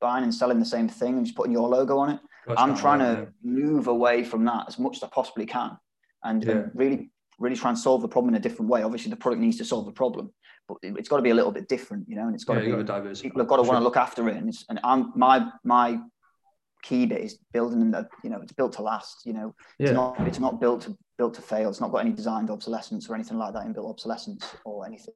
buying 0.00 0.24
and 0.24 0.34
selling 0.34 0.58
the 0.58 0.64
same 0.64 0.88
thing 0.88 1.16
and 1.16 1.26
just 1.26 1.36
putting 1.36 1.52
your 1.52 1.68
logo 1.68 1.98
on 1.98 2.10
it. 2.10 2.20
That's 2.46 2.60
I'm 2.60 2.76
trying 2.76 3.00
right, 3.00 3.26
to 3.26 3.32
move 3.42 3.86
away 3.86 4.24
from 4.24 4.44
that 4.46 4.64
as 4.68 4.78
much 4.78 4.96
as 4.96 5.02
I 5.02 5.08
possibly 5.08 5.46
can 5.46 5.76
and, 6.24 6.42
yeah. 6.42 6.50
and, 6.52 6.70
really, 6.74 7.10
really 7.38 7.56
try 7.56 7.70
and 7.70 7.78
solve 7.78 8.02
the 8.02 8.08
problem 8.08 8.34
in 8.34 8.40
a 8.40 8.42
different 8.42 8.70
way. 8.70 8.82
Obviously, 8.82 9.10
the 9.10 9.16
product 9.16 9.40
needs 9.40 9.58
to 9.58 9.64
solve 9.64 9.86
the 9.86 9.92
problem, 9.92 10.32
but 10.66 10.78
it's 10.82 11.08
got 11.08 11.16
to 11.16 11.22
be 11.22 11.30
a 11.30 11.34
little 11.34 11.52
bit 11.52 11.68
different, 11.68 12.08
you 12.08 12.16
know, 12.16 12.26
and 12.26 12.34
it's 12.34 12.44
got 12.44 12.54
yeah, 12.54 12.60
to 12.60 13.02
be, 13.02 13.20
people 13.20 13.40
have 13.40 13.48
got 13.48 13.56
to 13.58 13.64
sure. 13.64 13.72
want 13.72 13.80
to 13.80 13.84
look 13.84 13.96
after 13.96 14.28
it. 14.28 14.36
And, 14.36 14.52
and 14.68 14.80
I'm, 14.82 15.12
my, 15.14 15.48
my 15.62 16.00
key 16.82 17.06
bit 17.06 17.20
is 17.20 17.38
building 17.52 17.78
them 17.78 17.90
that 17.92 18.08
you 18.22 18.30
know 18.30 18.40
it's 18.42 18.52
built 18.52 18.72
to 18.74 18.82
last 18.82 19.22
you 19.24 19.32
know. 19.32 19.54
Yeah. 19.78 19.88
it's 19.88 19.94
not 19.94 20.28
it's 20.28 20.38
not 20.40 20.60
built 20.60 20.82
to 20.82 20.96
built 21.16 21.34
to 21.34 21.42
fail. 21.42 21.70
It's 21.70 21.80
not 21.80 21.92
got 21.92 21.98
any 21.98 22.12
designed 22.12 22.50
obsolescence 22.50 23.08
or 23.08 23.14
anything 23.14 23.38
like 23.38 23.54
that 23.54 23.64
in 23.64 23.72
built 23.72 23.88
obsolescence 23.88 24.44
or 24.64 24.84
anything. 24.86 25.14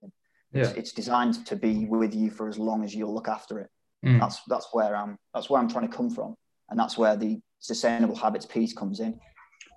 Yeah. 0.52 0.62
it's, 0.62 0.72
it's 0.72 0.92
designed 0.92 1.44
to 1.46 1.57
be 1.57 1.87
with 1.87 2.14
you 2.14 2.31
for 2.31 2.48
as 2.48 2.59
long 2.59 2.85
as 2.85 2.94
you'll 2.94 3.14
look 3.14 3.29
after 3.29 3.59
it. 3.61 3.70
Mm. 4.05 4.20
that's 4.20 4.42
that's 4.46 4.68
where 4.72 4.94
i'm 4.94 5.16
that's 5.35 5.48
where 5.48 5.61
i'm 5.61 5.68
trying 5.68 5.88
to 5.88 5.94
come 5.94 6.11
from. 6.11 6.37
And 6.68 6.79
that's 6.79 6.98
where 6.98 7.16
the 7.16 7.38
sustainable 7.61 8.16
habits 8.16 8.46
piece 8.46 8.72
comes 8.72 9.00
in. 9.00 9.18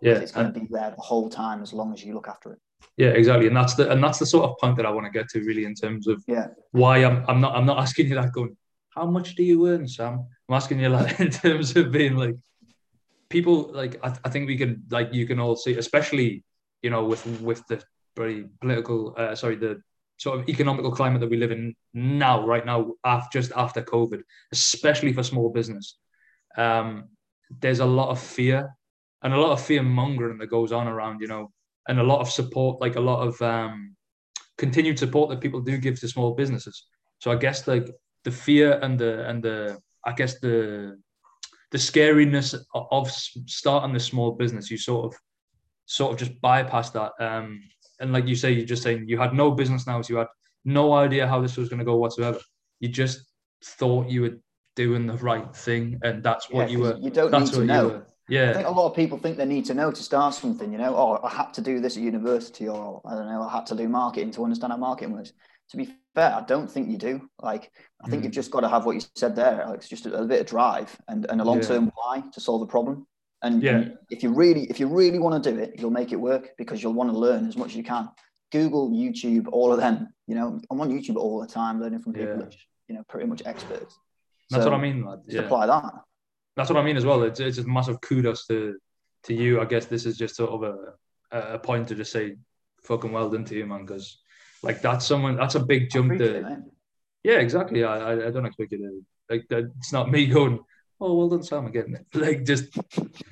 Yeah 0.01 0.13
it's 0.13 0.31
going 0.31 0.53
to 0.53 0.59
be 0.59 0.67
there 0.69 0.91
the 0.95 1.01
whole 1.01 1.29
time 1.29 1.61
as 1.61 1.73
long 1.73 1.93
as 1.93 2.03
you 2.03 2.13
look 2.13 2.27
after 2.27 2.53
it. 2.53 2.59
Yeah 2.97 3.09
exactly. 3.09 3.47
And 3.47 3.55
that's 3.55 3.73
the 3.73 3.89
and 3.91 4.03
that's 4.03 4.19
the 4.19 4.25
sort 4.25 4.49
of 4.49 4.57
point 4.59 4.77
that 4.77 4.85
i 4.85 4.91
want 4.91 5.05
to 5.05 5.11
get 5.11 5.29
to 5.29 5.39
really 5.41 5.65
in 5.65 5.73
terms 5.73 6.07
of 6.07 6.23
yeah. 6.27 6.47
why 6.71 7.03
i'm 7.03 7.25
i'm 7.27 7.41
not 7.41 7.55
i'm 7.55 7.65
not 7.65 7.79
asking 7.79 8.07
you 8.07 8.15
that 8.15 8.31
going 8.33 8.55
how 8.89 9.05
much 9.05 9.35
do 9.35 9.43
you 9.43 9.67
earn, 9.67 9.87
Sam? 9.87 10.25
I'm 10.47 10.55
asking 10.55 10.79
you 10.79 10.89
like 10.89 11.19
in 11.25 11.29
terms 11.29 11.75
of 11.75 11.91
being 11.91 12.15
like 12.15 12.35
people 13.29 13.71
like 13.73 13.99
I, 14.03 14.15
I 14.23 14.29
think 14.29 14.47
we 14.47 14.57
can 14.57 14.83
like 14.89 15.13
you 15.13 15.25
can 15.27 15.39
all 15.39 15.55
see, 15.55 15.77
especially 15.77 16.43
you 16.81 16.89
know 16.89 17.05
with 17.05 17.25
with 17.41 17.65
the 17.67 17.81
very 18.15 18.45
political 18.59 19.13
uh, 19.17 19.35
sorry 19.35 19.55
the 19.55 19.81
sort 20.19 20.39
of 20.39 20.49
economical 20.49 20.91
climate 20.91 21.21
that 21.21 21.29
we 21.29 21.37
live 21.37 21.51
in 21.51 21.73
now, 21.93 22.45
right 22.45 22.65
now, 22.65 22.91
after, 23.05 23.39
just 23.39 23.53
after 23.55 23.81
COVID, 23.81 24.21
especially 24.51 25.13
for 25.13 25.23
small 25.23 25.49
business. 25.49 25.97
Um, 26.57 27.05
there's 27.61 27.79
a 27.79 27.85
lot 27.85 28.09
of 28.09 28.19
fear 28.19 28.69
and 29.23 29.33
a 29.33 29.39
lot 29.39 29.53
of 29.53 29.61
fear 29.65 29.81
mongering 29.81 30.37
that 30.39 30.47
goes 30.47 30.73
on 30.73 30.87
around, 30.87 31.21
you 31.21 31.27
know, 31.27 31.51
and 31.87 31.99
a 31.99 32.03
lot 32.03 32.19
of 32.19 32.29
support, 32.29 32.81
like 32.81 32.97
a 32.97 33.01
lot 33.01 33.25
of 33.25 33.41
um, 33.41 33.95
continued 34.57 34.99
support 34.99 35.29
that 35.29 35.41
people 35.41 35.61
do 35.61 35.77
give 35.77 35.99
to 36.01 36.07
small 36.07 36.35
businesses. 36.35 36.85
So 37.19 37.31
I 37.31 37.35
guess 37.35 37.65
like 37.67 37.89
the 38.23 38.31
fear 38.31 38.79
and 38.81 38.99
the 38.99 39.27
and 39.27 39.43
the 39.43 39.79
I 40.05 40.13
guess 40.13 40.39
the 40.39 40.97
the 41.71 41.77
scariness 41.77 42.55
of 42.73 43.11
starting 43.11 43.93
the 43.93 43.99
small 43.99 44.31
business, 44.31 44.71
you 44.71 44.77
sort 44.77 45.05
of 45.05 45.19
sort 45.85 46.13
of 46.13 46.19
just 46.19 46.39
bypass 46.41 46.89
that. 46.91 47.11
Um, 47.19 47.61
and 47.99 48.13
like 48.13 48.27
you 48.27 48.35
say, 48.35 48.51
you're 48.51 48.65
just 48.65 48.83
saying 48.83 49.05
you 49.07 49.19
had 49.19 49.33
no 49.33 49.51
business 49.51 49.85
now, 49.85 50.01
so 50.01 50.13
you 50.13 50.17
had 50.17 50.27
no 50.65 50.93
idea 50.93 51.27
how 51.27 51.41
this 51.41 51.57
was 51.57 51.69
going 51.69 51.79
to 51.79 51.85
go 51.85 51.97
whatsoever. 51.97 52.39
You 52.79 52.89
just 52.89 53.25
thought 53.63 54.09
you 54.09 54.21
were 54.21 54.37
doing 54.75 55.05
the 55.05 55.15
right 55.15 55.53
thing, 55.55 55.99
and 56.03 56.23
that's 56.23 56.49
what 56.49 56.69
yeah, 56.69 56.73
you 56.73 56.79
were. 56.79 56.97
You 56.99 57.09
don't 57.09 57.31
need 57.31 57.53
to 57.53 57.65
know. 57.65 58.03
Yeah, 58.29 58.51
I 58.51 58.53
think 58.53 58.67
a 58.67 58.71
lot 58.71 58.87
of 58.87 58.95
people 58.95 59.17
think 59.17 59.37
they 59.37 59.45
need 59.45 59.65
to 59.65 59.73
know 59.73 59.91
to 59.91 60.03
start 60.03 60.35
something. 60.35 60.71
You 60.71 60.77
know, 60.77 60.95
oh, 60.95 61.19
I 61.23 61.29
had 61.29 61.53
to 61.55 61.61
do 61.61 61.79
this 61.79 61.97
at 61.97 62.03
university, 62.03 62.67
or 62.67 63.01
I 63.03 63.15
don't 63.15 63.27
know, 63.27 63.41
I 63.41 63.51
had 63.51 63.65
to 63.67 63.75
do 63.75 63.89
marketing 63.89 64.31
to 64.31 64.43
understand 64.43 64.71
how 64.71 64.77
marketing 64.77 65.13
works. 65.13 65.33
To 65.71 65.77
be 65.77 65.93
fair, 66.15 66.33
I 66.33 66.41
don't 66.41 66.69
think 66.69 66.89
you 66.89 66.97
do. 66.97 67.29
Like, 67.41 67.71
I 68.03 68.09
think 68.09 68.21
mm. 68.21 68.25
you've 68.25 68.33
just 68.33 68.49
got 68.49 68.61
to 68.61 68.69
have 68.69 68.85
what 68.85 68.95
you 68.95 69.01
said 69.15 69.35
there, 69.35 69.61
Alex, 69.61 69.87
just 69.87 70.05
a, 70.07 70.13
a 70.13 70.25
bit 70.25 70.41
of 70.41 70.47
drive 70.47 70.95
and, 71.07 71.25
and 71.29 71.39
a 71.41 71.43
long 71.43 71.61
term 71.61 71.85
yeah. 71.85 71.91
why 71.95 72.23
to 72.31 72.41
solve 72.41 72.61
the 72.61 72.67
problem. 72.67 73.05
And, 73.41 73.61
yeah. 73.61 73.75
and 73.75 73.97
if 74.09 74.23
you 74.23 74.33
really, 74.33 74.65
if 74.65 74.79
you 74.79 74.87
really 74.87 75.19
want 75.19 75.41
to 75.41 75.51
do 75.51 75.57
it, 75.59 75.75
you'll 75.77 75.91
make 75.91 76.11
it 76.11 76.17
work 76.17 76.49
because 76.57 76.81
you'll 76.81 76.93
want 76.93 77.11
to 77.11 77.17
learn 77.17 77.47
as 77.47 77.55
much 77.55 77.69
as 77.69 77.75
you 77.75 77.83
can. 77.83 78.09
Google, 78.51 78.89
YouTube, 78.89 79.47
all 79.51 79.71
of 79.71 79.79
them. 79.79 80.09
You 80.27 80.35
know, 80.35 80.59
I'm 80.71 80.81
on 80.81 80.89
YouTube 80.89 81.17
all 81.17 81.39
the 81.39 81.47
time, 81.47 81.79
learning 81.79 81.99
from 81.99 82.13
people 82.13 82.29
yeah. 82.29 82.37
that 82.37 82.55
you 82.87 82.95
know 82.95 83.03
pretty 83.07 83.27
much 83.27 83.43
experts. 83.45 83.97
That's 84.49 84.63
so 84.63 84.71
what 84.71 84.79
I 84.79 84.81
mean. 84.81 85.05
Lad. 85.05 85.19
Yeah. 85.27 85.41
Apply 85.41 85.67
that. 85.67 85.93
That's 86.55 86.69
what 86.69 86.79
I 86.79 86.83
mean 86.83 86.97
as 86.97 87.05
well. 87.05 87.21
It's, 87.23 87.39
it's 87.39 87.57
just 87.57 87.67
massive 87.67 88.01
kudos 88.01 88.47
to 88.47 88.75
to 89.25 89.33
you. 89.33 89.61
I 89.61 89.65
guess 89.65 89.85
this 89.85 90.05
is 90.05 90.17
just 90.17 90.35
sort 90.35 90.49
of 90.49 90.63
a 90.63 91.55
a 91.55 91.59
point 91.59 91.87
to 91.89 91.95
just 91.95 92.11
say 92.11 92.35
fucking 92.81 93.11
well 93.11 93.29
done 93.29 93.45
to 93.45 93.55
you, 93.55 93.65
man, 93.65 93.85
because 93.85 94.19
like 94.63 94.81
that's 94.81 95.05
someone 95.05 95.35
that's 95.35 95.55
a 95.55 95.59
big 95.59 95.89
jump 95.89 96.17
to. 96.17 96.63
Yeah, 97.23 97.39
exactly. 97.39 97.83
I, 97.83 98.27
I 98.27 98.31
don't 98.31 98.45
expect 98.45 98.71
you 98.71 98.77
to 98.77 99.05
like 99.29 99.47
that. 99.49 99.71
It's 99.77 99.93
not 99.93 100.09
me 100.09 100.25
going. 100.25 100.59
Oh, 101.01 101.15
well 101.15 101.29
done, 101.29 101.43
Sam. 101.43 101.65
Again, 101.65 102.05
like 102.13 102.45
just 102.45 102.77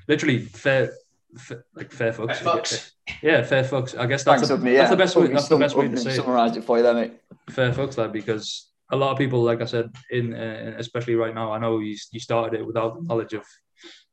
literally 0.08 0.40
fair, 0.40 0.92
fair 1.38 1.66
like 1.76 1.92
fair 1.92 2.14
fucks. 2.14 2.38
Fair 2.38 2.54
fucks. 2.54 2.92
Yeah, 3.22 3.44
fair 3.44 3.64
fucks. 3.64 3.98
I 3.98 4.06
guess 4.06 4.24
that's, 4.24 4.50
a, 4.50 4.58
me, 4.58 4.74
yeah. 4.74 4.80
that's 4.80 4.92
the 4.92 4.98
best 4.98 5.16
way. 5.16 5.28
That's 5.28 5.48
the 5.48 5.58
best 5.58 5.76
way 5.76 5.88
to 5.88 5.98
say. 5.98 6.16
Summarise 6.16 6.58
it 6.58 6.64
for 6.64 6.78
you, 6.78 6.84
there, 6.84 6.94
mate. 6.94 7.14
Fair 7.50 7.72
fucks, 7.72 7.98
lad, 7.98 8.12
because 8.12 8.70
a 8.92 8.96
lot 8.96 9.12
of 9.12 9.18
people, 9.18 9.42
like 9.44 9.62
I 9.62 9.66
said, 9.66 9.94
in 10.12 10.34
uh, 10.34 10.76
especially 10.78 11.16
right 11.16 11.34
now, 11.34 11.52
I 11.52 11.60
know 11.60 11.80
you, 11.80 11.98
you 12.12 12.20
started 12.20 12.60
it 12.60 12.66
without 12.66 13.04
knowledge 13.04 13.34
of 13.34 13.46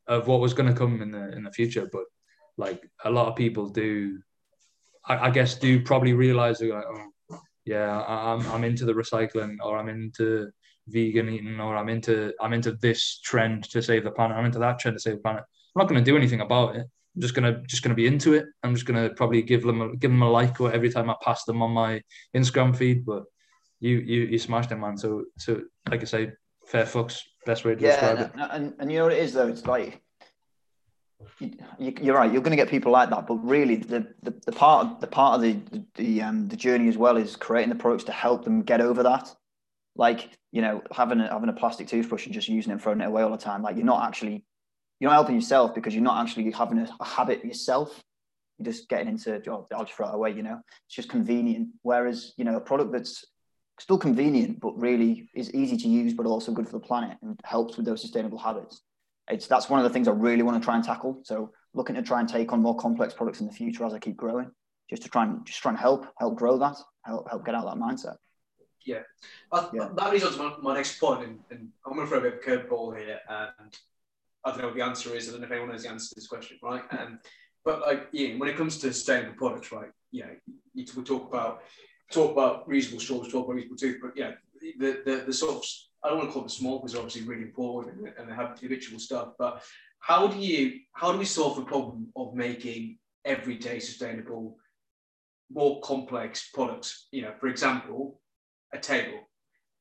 of 0.06 0.26
what 0.26 0.40
was 0.40 0.54
going 0.54 0.68
to 0.68 0.78
come 0.78 1.00
in 1.00 1.10
the 1.10 1.32
in 1.36 1.44
the 1.44 1.52
future, 1.52 1.88
but 1.90 2.04
like 2.56 2.88
a 3.04 3.10
lot 3.10 3.28
of 3.28 3.36
people 3.36 3.68
do, 3.68 4.18
I, 5.06 5.26
I 5.26 5.30
guess, 5.30 5.56
do 5.56 5.82
probably 5.82 6.12
realize 6.12 6.60
like, 6.60 6.84
oh, 6.88 7.40
yeah, 7.64 8.02
I'm 8.06 8.46
I'm 8.48 8.64
into 8.64 8.84
the 8.84 8.92
recycling, 8.92 9.56
or 9.62 9.78
I'm 9.78 9.88
into 9.88 10.50
vegan 10.88 11.28
eating, 11.28 11.60
or 11.60 11.76
I'm 11.76 11.88
into 11.88 12.32
I'm 12.40 12.52
into 12.52 12.72
this 12.72 13.20
trend 13.20 13.64
to 13.70 13.82
save 13.82 14.04
the 14.04 14.10
planet. 14.10 14.36
I'm 14.36 14.44
into 14.44 14.58
that 14.60 14.78
trend 14.78 14.96
to 14.96 15.00
save 15.00 15.16
the 15.16 15.22
planet. 15.22 15.44
I'm 15.74 15.80
not 15.80 15.88
going 15.88 16.02
to 16.02 16.10
do 16.10 16.16
anything 16.16 16.40
about 16.40 16.76
it. 16.76 16.86
I'm 17.16 17.22
just 17.22 17.34
gonna 17.34 17.62
just 17.66 17.82
gonna 17.82 17.94
be 17.94 18.06
into 18.06 18.34
it. 18.34 18.46
I'm 18.62 18.74
just 18.74 18.86
gonna 18.86 19.10
probably 19.10 19.40
give 19.42 19.62
them 19.62 19.80
a, 19.80 19.96
give 19.96 20.10
them 20.10 20.22
a 20.22 20.30
like 20.30 20.60
or 20.60 20.72
every 20.72 20.90
time 20.90 21.08
I 21.08 21.14
pass 21.22 21.44
them 21.44 21.62
on 21.62 21.70
my 21.70 22.02
Instagram 22.36 22.76
feed. 22.76 23.06
But 23.06 23.24
you 23.80 23.98
you 23.98 24.22
you 24.22 24.38
smashed 24.38 24.72
it, 24.72 24.76
man. 24.76 24.96
So 24.96 25.24
so 25.38 25.62
like 25.88 26.02
I 26.02 26.04
say, 26.04 26.32
fair 26.66 26.84
fucks, 26.84 27.20
best 27.46 27.64
way 27.64 27.76
to 27.76 27.80
yeah, 27.80 27.90
describe 27.90 28.20
it. 28.20 28.32
And, 28.50 28.74
and 28.78 28.90
you 28.90 28.98
know 28.98 29.04
what 29.04 29.12
it 29.12 29.22
is 29.22 29.32
though. 29.32 29.48
It's 29.48 29.66
like 29.66 30.02
you, 31.38 32.12
are 32.12 32.16
right. 32.16 32.32
You're 32.32 32.42
going 32.42 32.56
to 32.56 32.62
get 32.62 32.68
people 32.68 32.92
like 32.92 33.10
that, 33.10 33.26
but 33.26 33.34
really, 33.36 33.76
the, 33.76 34.06
the, 34.22 34.34
the 34.46 34.52
part 34.52 35.00
the 35.00 35.06
part 35.06 35.36
of 35.36 35.42
the 35.42 35.84
the 35.94 36.22
um, 36.22 36.48
the 36.48 36.56
journey 36.56 36.88
as 36.88 36.96
well 36.96 37.16
is 37.16 37.36
creating 37.36 37.70
the 37.70 37.76
products 37.76 38.04
to 38.04 38.12
help 38.12 38.44
them 38.44 38.62
get 38.62 38.80
over 38.80 39.02
that. 39.02 39.34
Like 39.96 40.30
you 40.52 40.62
know, 40.62 40.82
having 40.92 41.20
a, 41.20 41.28
having 41.28 41.48
a 41.48 41.52
plastic 41.52 41.88
toothbrush 41.88 42.26
and 42.26 42.34
just 42.34 42.48
using 42.48 42.70
it 42.70 42.74
and 42.74 42.82
throwing 42.82 43.00
it 43.00 43.06
away 43.06 43.22
all 43.22 43.30
the 43.30 43.36
time. 43.36 43.62
Like 43.62 43.76
you're 43.76 43.84
not 43.84 44.06
actually 44.06 44.44
you're 45.00 45.10
not 45.10 45.16
helping 45.16 45.34
yourself 45.34 45.74
because 45.74 45.94
you're 45.94 46.02
not 46.02 46.22
actually 46.22 46.50
having 46.50 46.78
a, 46.78 46.88
a 47.00 47.04
habit 47.04 47.44
yourself. 47.44 48.02
You're 48.58 48.72
just 48.72 48.88
getting 48.88 49.08
into 49.08 49.42
oh, 49.50 49.66
I'll 49.74 49.84
just 49.84 49.96
throw 49.96 50.08
it 50.08 50.14
away. 50.14 50.32
You 50.32 50.42
know, 50.42 50.60
it's 50.86 50.96
just 50.96 51.08
convenient. 51.08 51.68
Whereas 51.82 52.32
you 52.36 52.44
know, 52.44 52.56
a 52.56 52.60
product 52.60 52.92
that's 52.92 53.24
still 53.80 53.98
convenient 53.98 54.60
but 54.60 54.78
really 54.80 55.28
is 55.34 55.52
easy 55.52 55.76
to 55.76 55.88
use, 55.88 56.14
but 56.14 56.26
also 56.26 56.52
good 56.52 56.66
for 56.66 56.78
the 56.78 56.86
planet 56.86 57.16
and 57.22 57.38
helps 57.44 57.76
with 57.76 57.86
those 57.86 58.00
sustainable 58.00 58.38
habits. 58.38 58.82
It's 59.28 59.46
that's 59.46 59.70
one 59.70 59.80
of 59.80 59.84
the 59.84 59.90
things 59.90 60.08
I 60.08 60.12
really 60.12 60.42
want 60.42 60.60
to 60.60 60.64
try 60.64 60.76
and 60.76 60.84
tackle. 60.84 61.20
So 61.22 61.52
looking 61.72 61.96
to 61.96 62.02
try 62.02 62.20
and 62.20 62.28
take 62.28 62.52
on 62.52 62.60
more 62.60 62.76
complex 62.76 63.14
products 63.14 63.40
in 63.40 63.46
the 63.46 63.52
future 63.52 63.84
as 63.84 63.94
I 63.94 63.98
keep 63.98 64.16
growing, 64.16 64.50
just 64.90 65.02
to 65.02 65.08
try 65.08 65.24
and 65.24 65.44
just 65.46 65.60
try 65.60 65.70
and 65.70 65.78
help 65.78 66.06
help 66.18 66.36
grow 66.36 66.58
that, 66.58 66.76
help 67.04 67.28
help 67.30 67.44
get 67.44 67.54
out 67.54 67.64
that 67.64 67.80
mindset. 67.80 68.16
Yeah, 68.86 69.00
uh, 69.50 69.70
yeah. 69.72 69.88
that 69.96 70.12
leads 70.12 70.24
on 70.24 70.32
to 70.32 70.38
my, 70.38 70.54
my 70.60 70.74
next 70.74 71.00
point, 71.00 71.24
and, 71.24 71.38
and 71.50 71.68
I'm 71.86 71.94
going 71.94 72.06
to 72.06 72.10
throw 72.10 72.18
a 72.18 72.30
bit 72.30 72.34
of 72.34 72.40
a 72.40 72.42
curveball 72.42 72.98
here, 72.98 73.18
and 73.28 73.74
I 74.44 74.50
don't 74.50 74.58
know 74.58 74.66
what 74.66 74.76
the 74.76 74.82
answer 74.82 75.14
is. 75.14 75.26
I 75.26 75.32
don't 75.32 75.40
know 75.40 75.46
if 75.46 75.52
anyone 75.52 75.70
knows 75.70 75.84
the 75.84 75.88
answer 75.88 76.10
to 76.10 76.14
this 76.14 76.26
question, 76.26 76.58
right? 76.62 76.82
Um, 76.90 77.18
but 77.64 77.80
like, 77.80 78.08
yeah, 78.12 78.36
when 78.36 78.50
it 78.50 78.58
comes 78.58 78.76
to 78.78 78.92
sustainable 78.92 79.36
products, 79.36 79.72
right? 79.72 79.88
Yeah, 80.12 80.26
you, 80.74 80.84
we 80.94 81.02
talk 81.02 81.26
about 81.28 81.62
talk 82.10 82.32
about 82.32 82.68
reusable 82.68 83.00
straws, 83.00 83.32
talk 83.32 83.46
about 83.46 83.56
reusable 83.56 83.78
tooth, 83.78 83.98
but 84.02 84.12
yeah, 84.16 84.32
the, 84.78 85.00
the, 85.04 85.24
the 85.26 85.32
sort 85.32 85.56
of, 85.56 85.64
I 86.04 86.08
don't 86.08 86.18
want 86.18 86.28
to 86.28 86.32
call 86.34 86.42
them 86.42 86.48
small 86.50 86.78
because 86.78 86.94
obviously 86.94 87.22
really 87.22 87.42
important 87.42 87.96
and, 87.96 88.12
and 88.18 88.28
they 88.28 88.34
have 88.34 88.58
habitual 88.60 88.98
stuff, 88.98 89.28
but 89.38 89.62
how 90.00 90.26
do 90.26 90.38
you, 90.38 90.80
how 90.92 91.12
do 91.12 91.18
we 91.18 91.24
solve 91.24 91.56
the 91.56 91.64
problem 91.64 92.08
of 92.14 92.34
making 92.34 92.98
everyday 93.24 93.78
sustainable, 93.78 94.58
more 95.50 95.80
complex 95.80 96.50
products? 96.52 97.08
You 97.10 97.22
know, 97.22 97.32
for 97.40 97.46
example, 97.46 98.20
a 98.72 98.78
table. 98.78 99.18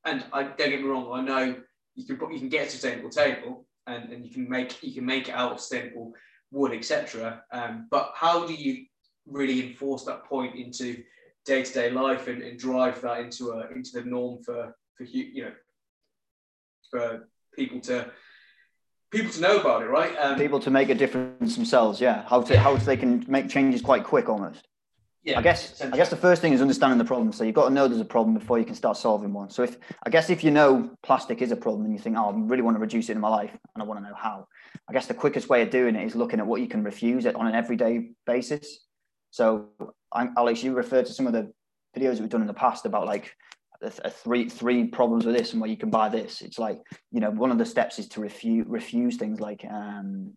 And 0.06 0.24
I 0.32 0.44
don't 0.44 0.58
get 0.58 0.82
me 0.82 0.88
wrong, 0.88 1.12
I 1.14 1.22
know 1.22 1.56
you 1.96 2.06
can 2.06 2.32
you 2.32 2.40
can 2.40 2.50
get 2.50 2.68
a 2.68 2.72
sustainable 2.72 3.10
table 3.10 3.66
and, 3.88 4.12
and 4.12 4.26
you 4.26 4.32
can 4.32 4.50
make 4.50 4.82
you 4.82 4.94
can 4.94 5.06
make 5.06 5.30
it 5.30 5.34
out 5.34 5.52
of 5.52 5.60
sustainable 5.60 6.14
wood, 6.52 6.74
etc. 6.74 7.44
Um, 7.52 7.88
but 7.92 8.12
how 8.16 8.46
do 8.48 8.54
you 8.54 8.86
really 9.28 9.68
enforce 9.68 10.04
that 10.06 10.26
point 10.26 10.56
into 10.56 11.04
day 11.46 11.64
to 11.64 11.74
day 11.74 11.90
life 11.90 12.28
and, 12.28 12.42
and 12.42 12.58
drive 12.58 13.02
that 13.02 13.20
into 13.20 13.52
a 13.52 13.70
into 13.72 13.92
the 13.94 14.04
norm 14.04 14.42
for 14.44 14.76
for 14.96 15.04
you 15.04 15.44
know 15.44 15.52
for 16.94 17.28
people 17.56 17.82
to 17.82 18.12
people 19.12 19.32
to 19.32 19.42
know 19.42 19.60
about 19.60 19.82
it, 19.82 19.88
right? 19.88 20.16
Um, 20.18 20.38
people 20.38 20.60
to 20.60 20.70
make 20.70 20.90
a 20.90 20.96
difference 20.96 21.56
themselves, 21.56 22.00
yeah. 22.00 22.24
How 22.28 22.42
to 22.44 22.58
how 22.58 22.78
they 22.78 22.98
can 22.98 23.26
make 23.28 23.50
changes 23.50 23.82
quite 23.82 24.04
quick 24.04 24.30
almost. 24.30 24.68
Yeah, 25.24 25.40
I 25.40 25.42
guess 25.42 25.82
I 25.82 25.96
guess 25.96 26.10
the 26.10 26.18
first 26.18 26.42
thing 26.42 26.54
is 26.54 26.62
understanding 26.62 26.98
the 26.98 27.06
problem. 27.06 27.32
So 27.32 27.44
you've 27.44 27.56
got 27.56 27.70
to 27.70 27.74
know 27.74 27.88
there's 27.88 28.02
a 28.02 28.06
problem 28.18 28.38
before 28.38 28.60
you 28.60 28.66
can 28.66 28.76
start 28.76 28.98
solving 28.98 29.34
one. 29.34 29.50
So 29.50 29.64
if 29.64 29.78
I 30.06 30.10
guess 30.10 30.30
if 30.30 30.44
you 30.44 30.52
know 30.52 30.92
plastic 31.02 31.42
is 31.42 31.52
a 31.52 31.56
problem 31.56 31.86
and 31.86 31.94
you 31.94 32.00
think, 32.00 32.18
oh, 32.18 32.30
I 32.30 32.34
really 32.36 32.62
want 32.62 32.76
to 32.76 32.82
reduce 32.82 33.10
it 33.10 33.14
in 33.14 33.22
my 33.22 33.30
life 33.30 33.52
and 33.74 33.82
I 33.82 33.86
want 33.86 34.04
to 34.04 34.08
know 34.08 34.16
how, 34.16 34.48
I 34.90 34.94
guess 34.94 35.08
the 35.08 35.14
quickest 35.14 35.48
way 35.48 35.62
of 35.62 35.70
doing 35.70 35.96
it 35.96 36.06
is 36.06 36.16
looking 36.16 36.40
at 36.40 36.46
what 36.46 36.60
you 36.60 36.68
can 36.68 36.84
refuse 36.84 37.26
it 37.26 37.36
on 37.36 37.48
an 37.48 37.56
everyday 37.56 38.10
basis. 38.26 38.86
So 39.32 39.70
Alex, 40.14 40.62
you 40.62 40.74
referred 40.74 41.06
to 41.06 41.14
some 41.14 41.26
of 41.26 41.34
the 41.34 41.54
videos 41.98 42.16
that 42.16 42.22
we've 42.22 42.30
done 42.30 42.42
in 42.42 42.48
the 42.48 42.54
past 42.54 42.86
about 42.86 43.08
like 43.08 43.34
a, 43.84 44.08
a 44.08 44.10
three 44.10 44.50
three 44.50 44.86
problems 44.88 45.26
with 45.26 45.38
this 45.38 45.52
and 45.52 45.62
where 45.62 45.70
you 45.70 45.78
can 45.78 45.90
buy 45.90 46.10
this. 46.10 46.42
It's 46.42 46.60
like 46.60 46.80
you 47.12 47.20
know 47.20 47.32
one 47.32 47.52
of 47.52 47.58
the 47.58 47.66
steps 47.66 48.00
is 48.00 48.08
to 48.10 48.22
refuse 48.22 48.66
refuse 48.68 49.18
things 49.18 49.40
like 49.40 49.66
um, 49.70 50.34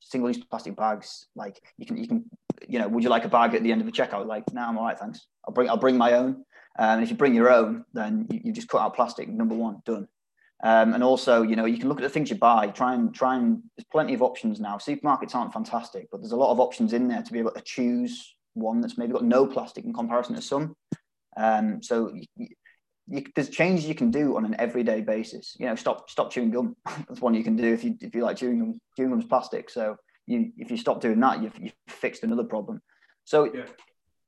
single 0.00 0.30
use 0.30 0.42
plastic 0.44 0.76
bags. 0.76 1.26
Like 1.34 1.60
you 1.78 1.86
can 1.86 1.96
you 1.96 2.08
can 2.08 2.24
you 2.68 2.78
know 2.78 2.88
would 2.88 3.02
you 3.02 3.10
like 3.10 3.24
a 3.24 3.28
bag 3.28 3.54
at 3.54 3.62
the 3.62 3.72
end 3.72 3.80
of 3.80 3.86
the 3.86 3.92
checkout? 3.92 4.26
Like 4.26 4.44
no, 4.52 4.62
I'm 4.62 4.78
all 4.78 4.84
right, 4.84 4.98
thanks. 4.98 5.26
I'll 5.46 5.54
bring 5.54 5.68
I'll 5.68 5.76
bring 5.76 5.96
my 5.96 6.12
own. 6.12 6.44
Um, 6.78 6.96
and 6.96 7.02
if 7.02 7.10
you 7.10 7.16
bring 7.16 7.34
your 7.34 7.50
own, 7.50 7.84
then 7.94 8.26
you, 8.30 8.40
you 8.44 8.52
just 8.52 8.68
cut 8.68 8.82
out 8.82 8.94
plastic. 8.94 9.28
Number 9.28 9.54
one, 9.54 9.80
done. 9.86 10.08
Um, 10.62 10.94
and 10.94 11.02
also, 11.02 11.42
you 11.42 11.56
know, 11.56 11.66
you 11.66 11.78
can 11.78 11.88
look 11.88 11.98
at 11.98 12.02
the 12.02 12.10
things 12.10 12.30
you 12.30 12.36
buy. 12.36 12.68
Try 12.68 12.94
and 12.94 13.14
try 13.14 13.36
and. 13.36 13.62
There's 13.76 13.86
plenty 13.90 14.14
of 14.14 14.22
options 14.22 14.60
now. 14.60 14.76
Supermarkets 14.76 15.34
aren't 15.34 15.52
fantastic, 15.52 16.08
but 16.10 16.20
there's 16.20 16.32
a 16.32 16.36
lot 16.36 16.52
of 16.52 16.60
options 16.60 16.92
in 16.92 17.08
there 17.08 17.22
to 17.22 17.32
be 17.32 17.38
able 17.38 17.52
to 17.52 17.62
choose 17.62 18.34
one 18.54 18.80
that's 18.80 18.96
maybe 18.96 19.12
got 19.12 19.24
no 19.24 19.46
plastic 19.46 19.84
in 19.84 19.92
comparison 19.92 20.34
to 20.34 20.42
some. 20.42 20.74
Um, 21.36 21.82
so 21.82 22.12
you, 22.14 22.48
you, 23.08 23.24
there's 23.34 23.48
changes 23.48 23.86
you 23.86 23.94
can 23.94 24.10
do 24.10 24.36
on 24.36 24.44
an 24.44 24.56
everyday 24.58 25.00
basis. 25.00 25.56
You 25.58 25.66
know, 25.66 25.76
stop 25.76 26.10
stop 26.10 26.30
chewing 26.30 26.50
gum. 26.50 26.76
That's 27.08 27.20
one 27.20 27.34
you 27.34 27.44
can 27.44 27.56
do 27.56 27.72
if 27.72 27.84
you 27.84 27.96
if 28.00 28.14
you 28.14 28.22
like 28.22 28.36
chewing 28.36 28.58
gum. 28.58 28.80
Chewing 28.96 29.10
gum's 29.10 29.26
plastic, 29.26 29.70
so 29.70 29.96
you 30.26 30.52
if 30.56 30.70
you 30.70 30.76
stop 30.76 31.00
doing 31.00 31.20
that, 31.20 31.42
you've, 31.42 31.58
you've 31.58 31.74
fixed 31.88 32.24
another 32.24 32.44
problem. 32.44 32.80
So 33.24 33.52
yeah. 33.52 33.64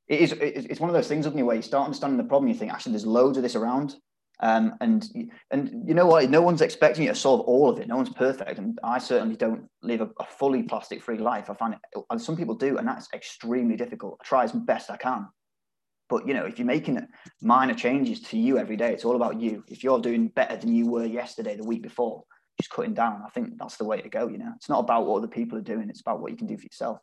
it 0.09 0.21
is 0.21 0.33
it's 0.33 0.81
one 0.81 0.91
of 0.91 0.95
those 0.95 1.09
things, 1.09 1.27
isn't 1.27 1.39
it, 1.39 1.43
where 1.43 1.57
you 1.57 1.63
start 1.63 1.87
understanding 1.87 2.19
the 2.19 2.25
problem, 2.25 2.49
you 2.49 2.55
think 2.55 2.73
actually 2.73 2.93
there's 2.93 3.07
loads 3.07 3.37
of 3.37 3.43
this 3.43 3.57
around. 3.57 3.97
Um, 4.41 4.75
and 4.81 5.05
and 5.51 5.83
you 5.85 5.95
know 5.95 6.07
what? 6.07 6.31
No 6.31 6.43
one's 6.43 6.61
expecting 6.61 7.05
you 7.05 7.11
to 7.11 7.15
solve 7.17 7.41
all 7.41 7.71
of 7.71 7.81
it. 7.81 7.89
No 7.89 7.97
one's 7.97 8.11
perfect, 8.11 8.59
and 8.59 8.79
I 8.85 8.99
certainly 8.99 9.35
don't 9.35 9.69
live 9.83 10.01
a, 10.01 10.09
a 10.21 10.25
fully 10.25 10.63
plastic-free 10.63 11.19
life. 11.19 11.51
I 11.51 11.55
find 11.55 11.75
it, 11.75 12.05
and 12.11 12.23
some 12.23 12.37
people 12.37 12.55
do, 12.55 12.79
and 12.79 12.87
that's 12.87 13.09
extremely 13.13 13.77
difficult. 13.77 14.17
I 14.21 14.25
try 14.25 14.45
as 14.45 14.53
best 14.53 14.93
I 14.93 14.97
can, 14.97 15.27
but 16.09 16.27
you 16.27 16.35
know, 16.35 16.45
if 16.45 16.59
you're 16.59 16.67
making 16.67 17.07
minor 17.43 17.75
changes 17.75 18.21
to 18.21 18.39
you 18.39 18.59
every 18.59 18.77
day, 18.77 18.93
it's 18.93 19.05
all 19.05 19.17
about 19.17 19.41
you. 19.41 19.65
If 19.69 19.85
you're 19.85 20.01
doing 20.01 20.29
better 20.29 20.57
than 20.57 20.75
you 20.75 20.87
were 20.87 21.05
yesterday, 21.05 21.57
the 21.57 21.65
week 21.65 21.83
before, 21.83 22.25
just 22.61 22.71
cutting 22.71 22.95
down. 22.95 23.23
I 23.25 23.31
think 23.31 23.59
that's 23.59 23.77
the 23.77 23.85
way 23.85 24.01
to 24.01 24.09
go. 24.09 24.29
You 24.29 24.39
know, 24.39 24.53
it's 24.57 24.69
not 24.69 24.81
about 24.81 25.07
what 25.07 25.19
other 25.19 25.29
people 25.29 25.59
are 25.59 25.63
doing; 25.63 25.89
it's 25.89 26.01
about 26.01 26.21
what 26.21 26.31
you 26.31 26.37
can 26.37 26.47
do 26.47 26.57
for 26.57 26.65
yourself. 26.65 26.99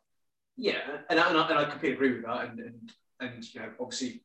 Yeah, 0.56 0.78
and 1.10 1.20
I, 1.20 1.28
and 1.28 1.38
I, 1.38 1.48
and 1.48 1.58
I 1.58 1.64
completely 1.64 1.96
agree 1.96 2.12
with 2.14 2.24
that. 2.24 2.50
And, 2.50 2.60
and 2.60 2.92
and 3.20 3.54
you 3.54 3.60
know, 3.60 3.70
obviously, 3.80 4.22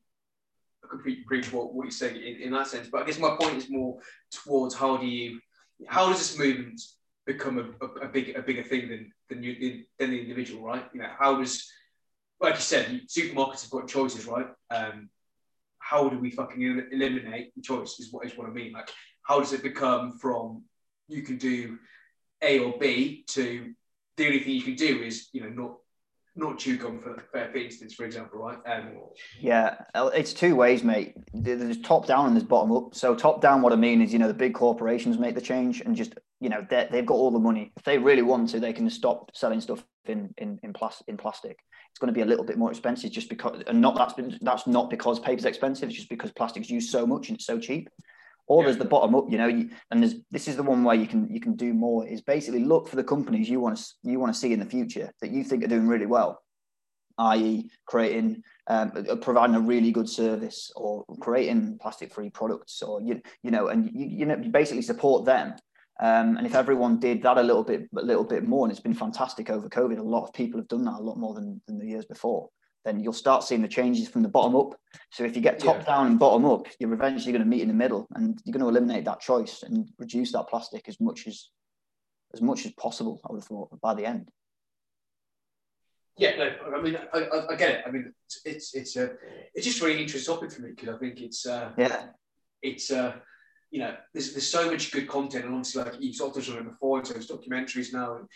I 0.83 0.87
completely 0.89 1.23
preach 1.25 1.51
what, 1.51 1.73
what 1.73 1.85
you 1.85 1.91
say 1.91 2.09
in, 2.15 2.41
in 2.41 2.51
that 2.53 2.67
sense. 2.67 2.87
But 2.91 3.03
I 3.03 3.05
guess 3.05 3.19
my 3.19 3.35
point 3.39 3.57
is 3.57 3.69
more 3.69 3.99
towards 4.31 4.75
how 4.75 4.97
do 4.97 5.05
you, 5.05 5.39
how 5.87 6.09
does 6.09 6.19
this 6.19 6.37
movement 6.37 6.81
become 7.25 7.57
a, 7.59 7.85
a, 7.85 8.07
a 8.07 8.07
big 8.07 8.35
a 8.35 8.41
bigger 8.41 8.63
thing 8.63 8.89
than 8.89 9.11
than 9.29 9.43
you 9.43 9.83
than 9.99 10.11
the 10.11 10.21
individual, 10.21 10.63
right? 10.63 10.85
You 10.93 11.01
know, 11.01 11.09
how 11.17 11.37
does, 11.37 11.69
like 12.41 12.55
you 12.55 12.61
said, 12.61 13.01
supermarkets 13.07 13.61
have 13.61 13.71
got 13.71 13.87
choices, 13.87 14.25
right? 14.25 14.47
Um, 14.69 15.09
how 15.79 16.09
do 16.09 16.17
we 16.17 16.31
fucking 16.31 16.87
eliminate 16.91 17.53
the 17.55 17.61
choice? 17.61 17.99
Is 17.99 18.11
what 18.11 18.25
is 18.25 18.37
what 18.37 18.47
I 18.47 18.51
mean. 18.51 18.71
Like, 18.71 18.89
how 19.23 19.39
does 19.39 19.53
it 19.53 19.63
become 19.63 20.17
from 20.19 20.63
you 21.07 21.21
can 21.21 21.37
do 21.37 21.77
A 22.41 22.59
or 22.59 22.73
B 22.79 23.25
to 23.29 23.73
the 24.17 24.25
only 24.25 24.39
thing 24.39 24.53
you 24.53 24.61
can 24.61 24.75
do 24.75 25.01
is 25.01 25.29
you 25.33 25.41
know 25.41 25.49
not 25.49 25.77
not 26.35 26.57
chew 26.57 26.77
gum 26.77 26.99
for, 26.99 27.21
for 27.31 27.57
instance, 27.57 27.93
for 27.93 28.05
example, 28.05 28.39
right? 28.39 28.57
Um, 28.65 28.93
yeah, 29.39 29.75
it's 29.93 30.33
two 30.33 30.55
ways, 30.55 30.81
mate. 30.81 31.13
There's 31.33 31.81
top 31.81 32.07
down 32.07 32.27
and 32.27 32.35
there's 32.35 32.45
bottom 32.45 32.71
up. 32.71 32.95
So 32.95 33.15
top 33.15 33.41
down, 33.41 33.61
what 33.61 33.73
I 33.73 33.75
mean 33.75 34.01
is, 34.01 34.13
you 34.13 34.19
know, 34.19 34.29
the 34.29 34.33
big 34.33 34.53
corporations 34.53 35.17
make 35.17 35.35
the 35.35 35.41
change 35.41 35.81
and 35.81 35.93
just, 35.93 36.13
you 36.39 36.47
know, 36.47 36.65
they've 36.69 37.05
got 37.05 37.15
all 37.15 37.31
the 37.31 37.39
money. 37.39 37.73
If 37.75 37.83
they 37.83 37.97
really 37.97 38.21
want 38.21 38.49
to, 38.49 38.61
they 38.61 38.71
can 38.71 38.89
stop 38.89 39.31
selling 39.35 39.59
stuff 39.59 39.83
in 40.05 40.33
in 40.37 40.59
in, 40.63 40.73
plas- 40.73 41.03
in 41.07 41.17
plastic. 41.17 41.59
It's 41.91 41.99
going 41.99 42.07
to 42.07 42.13
be 42.13 42.21
a 42.21 42.25
little 42.25 42.45
bit 42.45 42.57
more 42.57 42.71
expensive 42.71 43.11
just 43.11 43.29
because, 43.29 43.61
and 43.67 43.81
not 43.81 43.95
that's 43.95 44.13
been, 44.13 44.37
that's 44.41 44.65
not 44.65 44.89
because 44.89 45.19
paper's 45.19 45.45
expensive. 45.45 45.89
It's 45.89 45.97
just 45.97 46.09
because 46.09 46.31
plastic's 46.31 46.69
used 46.69 46.89
so 46.89 47.05
much 47.05 47.27
and 47.27 47.35
it's 47.35 47.45
so 47.45 47.59
cheap. 47.59 47.89
Or 48.47 48.61
yeah. 48.61 48.67
there's 48.67 48.77
the 48.77 48.85
bottom 48.85 49.15
up, 49.15 49.25
you 49.29 49.37
know, 49.37 49.47
and 49.91 50.01
there's 50.01 50.15
this 50.31 50.47
is 50.47 50.55
the 50.55 50.63
one 50.63 50.83
way 50.83 50.95
you 50.95 51.07
can 51.07 51.29
you 51.33 51.39
can 51.39 51.55
do 51.55 51.73
more. 51.73 52.07
Is 52.07 52.21
basically 52.21 52.63
look 52.63 52.87
for 52.87 52.95
the 52.95 53.03
companies 53.03 53.49
you 53.49 53.59
want 53.59 53.77
to 53.77 53.85
you 54.03 54.19
want 54.19 54.33
to 54.33 54.39
see 54.39 54.53
in 54.53 54.59
the 54.59 54.65
future 54.65 55.11
that 55.21 55.31
you 55.31 55.43
think 55.43 55.63
are 55.63 55.67
doing 55.67 55.87
really 55.87 56.05
well, 56.05 56.41
i.e., 57.17 57.69
creating 57.85 58.43
um, 58.67 58.91
uh, 59.09 59.15
providing 59.17 59.55
a 59.55 59.59
really 59.59 59.91
good 59.91 60.09
service 60.09 60.71
or 60.75 61.05
creating 61.19 61.77
plastic 61.81 62.13
free 62.13 62.29
products, 62.29 62.81
or 62.81 63.01
you 63.01 63.21
you 63.43 63.51
know, 63.51 63.67
and 63.67 63.89
you 63.93 64.05
you 64.07 64.25
know 64.25 64.37
you 64.37 64.49
basically 64.49 64.81
support 64.81 65.25
them. 65.25 65.55
Um, 66.01 66.37
and 66.37 66.47
if 66.47 66.55
everyone 66.55 66.99
did 66.99 67.21
that 67.21 67.37
a 67.37 67.43
little 67.43 67.63
bit 67.63 67.87
a 67.95 68.01
little 68.01 68.23
bit 68.23 68.47
more, 68.47 68.65
and 68.65 68.71
it's 68.71 68.81
been 68.81 68.93
fantastic 68.93 69.51
over 69.51 69.69
COVID, 69.69 69.99
a 69.99 70.03
lot 70.03 70.23
of 70.23 70.33
people 70.33 70.59
have 70.59 70.67
done 70.67 70.83
that 70.85 70.99
a 70.99 71.03
lot 71.03 71.17
more 71.17 71.35
than, 71.35 71.61
than 71.67 71.77
the 71.77 71.85
years 71.85 72.05
before. 72.05 72.49
then 72.83 72.99
you'll 72.99 73.13
start 73.13 73.43
seeing 73.43 73.61
the 73.61 73.67
changes 73.67 74.07
from 74.07 74.23
the 74.23 74.27
bottom 74.27 74.55
up. 74.55 74.75
So 75.11 75.23
if 75.23 75.35
you 75.35 75.41
get 75.41 75.59
top 75.59 75.77
yeah. 75.79 75.85
down 75.85 76.07
and 76.07 76.17
bottom 76.17 76.45
up, 76.45 76.65
you're 76.79 76.93
eventually 76.93 77.31
going 77.31 77.43
to 77.43 77.47
meet 77.47 77.61
in 77.61 77.67
the 77.67 77.73
middle, 77.75 78.07
and 78.15 78.41
you're 78.43 78.53
going 78.53 78.63
to 78.63 78.69
eliminate 78.69 79.05
that 79.05 79.19
choice 79.19 79.63
and 79.63 79.87
reduce 79.99 80.31
that 80.31 80.47
plastic 80.49 80.89
as 80.89 80.99
much 80.99 81.27
as 81.27 81.49
as 82.33 82.41
much 82.41 82.65
as 82.65 82.71
possible. 82.73 83.19
I 83.23 83.31
would 83.31 83.41
have 83.41 83.47
thought 83.47 83.81
by 83.81 83.93
the 83.93 84.05
end. 84.05 84.31
Yeah, 86.17 86.35
no, 86.37 86.77
I 86.77 86.81
mean, 86.81 86.97
I, 87.13 87.19
I, 87.19 87.53
I 87.53 87.55
get 87.55 87.69
it. 87.71 87.83
I 87.85 87.91
mean, 87.91 88.13
it's 88.25 88.41
it's 88.45 88.73
it's 88.73 88.95
a 88.95 89.11
it's 89.53 89.65
just 89.65 89.81
a 89.81 89.85
really 89.85 90.01
interesting 90.01 90.33
topic 90.33 90.51
for 90.51 90.61
me 90.63 90.71
because 90.71 90.89
I 90.89 90.97
think 90.97 91.21
it's 91.21 91.45
uh, 91.45 91.71
yeah, 91.77 92.07
it's 92.61 92.91
uh, 92.91 93.13
you 93.71 93.79
know, 93.79 93.95
there's 94.13 94.33
there's 94.33 94.47
so 94.47 94.69
much 94.69 94.91
good 94.91 95.07
content, 95.07 95.45
and 95.45 95.55
obviously, 95.55 95.83
like 95.83 96.01
you 96.01 96.13
sort 96.13 96.29
of 96.29 96.35
touched 96.35 96.51
on 96.51 96.59
it 96.59 96.69
before, 96.69 96.99
in 96.99 97.05
terms 97.05 97.29
of 97.29 97.41
documentaries 97.41 97.93
now, 97.93 98.15
and 98.17 98.27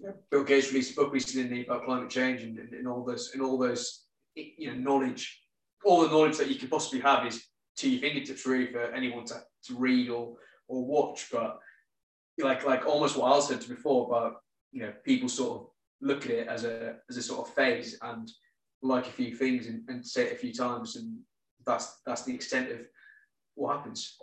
you 0.00 0.06
know, 0.08 0.14
Bill 0.30 0.44
Gates 0.44 0.72
released 0.72 0.92
a 0.92 0.96
book 0.96 1.12
recently 1.12 1.64
about 1.64 1.84
climate 1.84 2.10
change 2.10 2.42
and, 2.42 2.58
and, 2.58 2.74
and 2.74 2.88
all 2.88 3.04
those 3.04 3.30
and 3.32 3.42
all 3.42 3.56
those 3.56 4.06
you 4.34 4.66
know 4.66 4.74
knowledge, 4.74 5.40
all 5.84 6.02
the 6.02 6.08
knowledge 6.08 6.36
that 6.38 6.48
you 6.48 6.56
could 6.56 6.70
possibly 6.70 7.00
have 7.00 7.24
is 7.26 7.44
to 7.76 7.88
your 7.88 8.00
fingertips 8.00 8.44
really 8.44 8.72
for 8.72 8.82
anyone 8.92 9.24
to, 9.26 9.40
to 9.64 9.76
read 9.76 10.10
or 10.10 10.34
or 10.66 10.84
watch, 10.84 11.28
but 11.30 11.60
like 12.38 12.66
like 12.66 12.84
almost 12.84 13.16
what 13.16 13.32
I 13.32 13.40
said 13.40 13.60
to 13.60 13.68
before 13.68 14.08
about 14.08 14.36
you 14.72 14.82
know 14.82 14.92
people 15.04 15.28
sort 15.28 15.60
of 15.60 15.66
look 16.00 16.24
at 16.24 16.32
it 16.32 16.48
as 16.48 16.64
a 16.64 16.96
as 17.08 17.16
a 17.16 17.22
sort 17.22 17.46
of 17.46 17.54
phase 17.54 17.96
and 18.02 18.28
like 18.82 19.06
a 19.06 19.10
few 19.12 19.32
things 19.36 19.68
and, 19.68 19.84
and 19.88 20.04
say 20.04 20.24
it 20.24 20.32
a 20.32 20.36
few 20.36 20.52
times 20.52 20.96
and 20.96 21.16
that's 21.64 22.00
that's 22.04 22.24
the 22.24 22.34
extent 22.34 22.72
of 22.72 22.78
what 23.54 23.76
happens. 23.76 24.16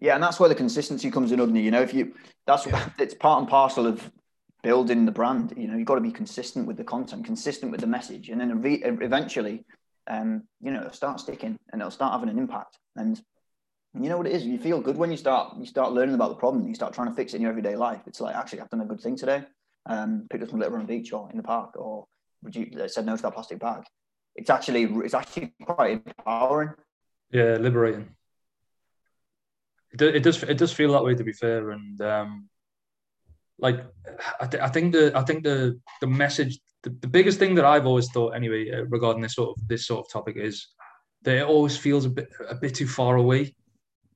Yeah, 0.00 0.14
and 0.14 0.22
that's 0.22 0.38
where 0.38 0.48
the 0.48 0.54
consistency 0.54 1.10
comes 1.10 1.32
in, 1.32 1.40
Agni. 1.40 1.60
You 1.60 1.70
know, 1.70 1.82
if 1.82 1.92
you 1.92 2.14
that's 2.46 2.66
yeah. 2.66 2.88
it's 2.98 3.14
part 3.14 3.40
and 3.40 3.48
parcel 3.48 3.86
of 3.86 4.10
building 4.62 5.04
the 5.04 5.12
brand. 5.12 5.54
You 5.56 5.68
know, 5.68 5.76
you've 5.76 5.86
got 5.86 5.96
to 5.96 6.00
be 6.00 6.12
consistent 6.12 6.66
with 6.66 6.76
the 6.76 6.84
content, 6.84 7.24
consistent 7.24 7.72
with 7.72 7.80
the 7.80 7.86
message, 7.86 8.28
and 8.28 8.40
then 8.40 8.62
eventually, 8.64 9.64
um, 10.06 10.44
you 10.60 10.70
know, 10.70 10.80
it'll 10.80 10.92
start 10.92 11.20
sticking 11.20 11.58
and 11.72 11.80
it'll 11.80 11.90
start 11.90 12.12
having 12.12 12.28
an 12.28 12.38
impact. 12.38 12.78
And 12.96 13.20
you 13.94 14.08
know 14.08 14.18
what 14.18 14.26
it 14.26 14.32
is? 14.32 14.44
You 14.44 14.58
feel 14.58 14.80
good 14.80 14.96
when 14.96 15.10
you 15.10 15.16
start 15.16 15.56
you 15.58 15.66
start 15.66 15.92
learning 15.92 16.14
about 16.14 16.30
the 16.30 16.36
problem. 16.36 16.66
You 16.68 16.74
start 16.74 16.94
trying 16.94 17.08
to 17.08 17.14
fix 17.14 17.32
it 17.32 17.36
in 17.36 17.42
your 17.42 17.50
everyday 17.50 17.76
life. 17.76 18.02
It's 18.06 18.20
like 18.20 18.36
actually, 18.36 18.60
I've 18.60 18.70
done 18.70 18.82
a 18.82 18.86
good 18.86 19.00
thing 19.00 19.16
today. 19.16 19.44
Um, 19.86 20.26
picked 20.30 20.42
up 20.42 20.50
some 20.50 20.60
litter 20.60 20.74
on 20.74 20.86
the 20.86 20.86
beach 20.86 21.12
or 21.12 21.30
in 21.30 21.36
the 21.38 21.42
park, 21.42 21.76
or 21.76 22.06
said 22.86 23.06
no 23.06 23.16
to 23.16 23.22
that 23.22 23.34
plastic 23.34 23.58
bag. 23.58 23.84
It's 24.36 24.50
actually 24.50 24.84
it's 24.84 25.14
actually 25.14 25.54
quite 25.64 26.02
empowering. 26.06 26.70
Yeah, 27.30 27.56
liberating. 27.58 28.08
It, 30.00 30.22
does 30.22 30.42
it 30.42 30.58
does 30.58 30.72
feel 30.72 30.92
that 30.92 31.04
way 31.04 31.14
to 31.14 31.24
be 31.24 31.32
fair, 31.32 31.70
and 31.70 32.00
um, 32.00 32.48
like 33.58 33.84
I, 34.40 34.46
th- 34.46 34.62
I 34.62 34.68
think 34.68 34.92
the 34.92 35.12
I 35.16 35.22
think 35.22 35.44
the 35.44 35.78
the 36.00 36.06
message 36.06 36.58
the, 36.82 36.90
the 37.00 37.08
biggest 37.08 37.38
thing 37.38 37.54
that 37.56 37.64
I've 37.64 37.86
always 37.86 38.10
thought 38.10 38.30
anyway 38.30 38.70
uh, 38.70 38.84
regarding 38.84 39.22
this 39.22 39.34
sort 39.34 39.50
of 39.50 39.68
this 39.68 39.86
sort 39.86 40.06
of 40.06 40.12
topic 40.12 40.36
is 40.36 40.68
that 41.22 41.36
it 41.36 41.46
always 41.46 41.76
feels 41.76 42.04
a 42.04 42.10
bit 42.10 42.28
a 42.48 42.54
bit 42.54 42.74
too 42.74 42.86
far 42.86 43.16
away. 43.16 43.54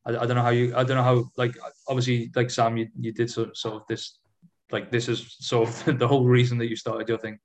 I, 0.07 0.11
I 0.11 0.27
don't 0.27 0.37
know 0.37 0.43
how 0.43 0.51
you 0.51 0.75
I 0.77 0.85
don't 0.85 0.97
know 0.97 1.03
how 1.03 1.25
like 1.37 1.57
obviously 1.89 2.31
like 2.35 2.51
Sam 2.51 2.77
you, 2.77 2.89
you 2.99 3.13
did 3.13 3.31
sort, 3.31 3.57
sort 3.57 3.77
of 3.77 3.83
this 3.89 4.19
like 4.71 4.91
this 4.91 5.09
is 5.09 5.37
sort 5.41 5.69
of 5.69 5.99
the 5.99 6.09
whole 6.09 6.25
reason 6.25 6.59
that 6.59 6.69
you 6.69 6.77
started 6.77 7.09
your 7.09 7.19
thing. 7.19 7.39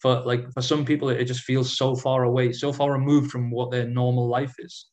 For 0.00 0.20
like 0.22 0.52
for 0.52 0.62
some 0.62 0.84
people 0.84 1.08
it 1.08 1.24
just 1.24 1.44
feels 1.44 1.76
so 1.76 1.94
far 1.94 2.24
away, 2.24 2.52
so 2.52 2.72
far 2.72 2.92
removed 2.92 3.30
from 3.30 3.50
what 3.50 3.70
their 3.70 3.86
normal 3.86 4.28
life 4.28 4.54
is 4.58 4.86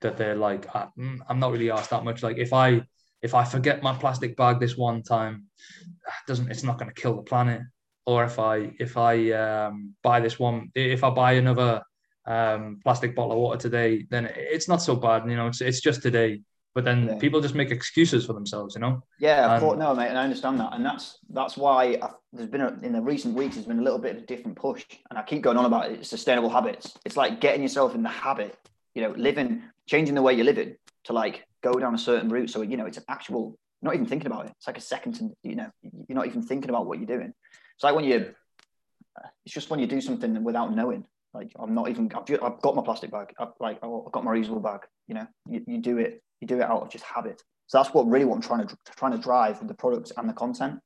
that 0.00 0.16
they're 0.16 0.36
like 0.36 0.66
ah, 0.74 0.90
mm, 0.98 1.18
I'm 1.28 1.38
not 1.38 1.52
really 1.52 1.70
asked 1.70 1.90
that 1.90 2.04
much. 2.04 2.22
Like 2.22 2.38
if 2.38 2.52
I 2.52 2.82
if 3.22 3.34
I 3.34 3.44
forget 3.44 3.82
my 3.82 3.94
plastic 3.94 4.36
bag 4.36 4.60
this 4.60 4.76
one 4.76 5.02
time, 5.02 5.46
doesn't 6.26 6.50
it's 6.50 6.62
not 6.62 6.78
going 6.78 6.92
to 6.92 7.00
kill 7.00 7.16
the 7.16 7.22
planet. 7.22 7.62
Or 8.06 8.24
if 8.24 8.38
I 8.38 8.72
if 8.78 8.96
I 8.96 9.32
um, 9.32 9.94
buy 10.02 10.20
this 10.20 10.38
one, 10.38 10.70
if 10.74 11.04
I 11.04 11.10
buy 11.10 11.32
another 11.32 11.82
um, 12.26 12.80
plastic 12.82 13.16
bottle 13.16 13.32
of 13.32 13.38
water 13.38 13.58
today, 13.58 14.06
then 14.10 14.30
it's 14.34 14.68
not 14.68 14.82
so 14.82 14.94
bad. 14.94 15.28
You 15.28 15.36
know, 15.36 15.48
it's 15.48 15.60
it's 15.60 15.80
just 15.80 16.02
today. 16.02 16.42
But 16.74 16.84
then 16.84 17.06
yeah. 17.06 17.18
people 17.18 17.40
just 17.40 17.54
make 17.54 17.70
excuses 17.70 18.24
for 18.24 18.34
themselves. 18.34 18.74
You 18.74 18.82
know. 18.82 19.02
Yeah, 19.18 19.54
of 19.54 19.60
course, 19.60 19.78
no, 19.78 19.94
mate, 19.94 20.08
and 20.08 20.18
I 20.18 20.24
understand 20.24 20.60
that, 20.60 20.74
and 20.74 20.84
that's 20.84 21.18
that's 21.30 21.56
why 21.56 21.98
I've, 22.00 22.14
there's 22.32 22.48
been 22.48 22.60
a, 22.60 22.78
in 22.82 22.92
the 22.92 23.00
recent 23.00 23.34
weeks 23.34 23.56
there's 23.56 23.66
been 23.66 23.80
a 23.80 23.82
little 23.82 23.98
bit 23.98 24.16
of 24.16 24.22
a 24.22 24.26
different 24.26 24.56
push, 24.56 24.84
and 25.10 25.18
I 25.18 25.22
keep 25.22 25.42
going 25.42 25.56
on 25.56 25.64
about 25.64 25.90
it. 25.90 26.06
Sustainable 26.06 26.50
habits. 26.50 26.96
It's 27.04 27.16
like 27.16 27.40
getting 27.40 27.62
yourself 27.62 27.94
in 27.94 28.02
the 28.02 28.08
habit. 28.08 28.56
You 28.94 29.02
know, 29.02 29.10
living, 29.16 29.62
changing 29.88 30.14
the 30.14 30.22
way 30.22 30.34
you're 30.34 30.44
living 30.44 30.76
to 31.04 31.12
like 31.12 31.46
go 31.62 31.72
down 31.72 31.94
a 31.94 31.98
certain 31.98 32.28
route. 32.28 32.50
So, 32.50 32.62
you 32.62 32.76
know, 32.76 32.86
it's 32.86 32.98
an 32.98 33.04
actual, 33.08 33.58
not 33.82 33.94
even 33.94 34.06
thinking 34.06 34.26
about 34.26 34.46
it. 34.46 34.52
It's 34.56 34.66
like 34.66 34.78
a 34.78 34.82
second 34.82 35.14
to, 35.14 35.30
you 35.42 35.56
know, 35.56 35.70
you're 35.82 36.16
not 36.16 36.26
even 36.26 36.42
thinking 36.42 36.70
about 36.70 36.86
what 36.86 36.98
you're 36.98 37.06
doing. 37.06 37.32
It's 37.74 37.84
like 37.84 37.94
when 37.94 38.04
you, 38.04 38.34
it's 39.44 39.54
just 39.54 39.70
when 39.70 39.80
you 39.80 39.86
do 39.86 40.00
something 40.00 40.44
without 40.44 40.74
knowing. 40.74 41.04
Like 41.34 41.50
I'm 41.58 41.74
not 41.74 41.88
even, 41.88 42.10
I've, 42.14 42.24
just, 42.24 42.42
I've 42.42 42.60
got 42.60 42.76
my 42.76 42.82
plastic 42.82 43.10
bag. 43.10 43.34
I've, 43.38 43.48
like 43.60 43.78
I've 43.82 44.12
got 44.12 44.24
my 44.24 44.32
reusable 44.32 44.62
bag. 44.62 44.80
You 45.08 45.14
know, 45.14 45.26
you, 45.48 45.64
you 45.66 45.78
do 45.78 45.98
it, 45.98 46.22
you 46.40 46.46
do 46.46 46.56
it 46.56 46.62
out 46.62 46.82
of 46.82 46.90
just 46.90 47.04
habit. 47.04 47.42
So 47.66 47.78
that's 47.78 47.92
what 47.92 48.08
really 48.08 48.24
what 48.24 48.36
I'm 48.36 48.42
trying 48.42 48.66
to 48.66 48.76
trying 48.96 49.12
to 49.12 49.18
drive 49.18 49.58
with 49.58 49.68
the 49.68 49.74
products 49.74 50.12
and 50.16 50.28
the 50.28 50.32
content, 50.32 50.80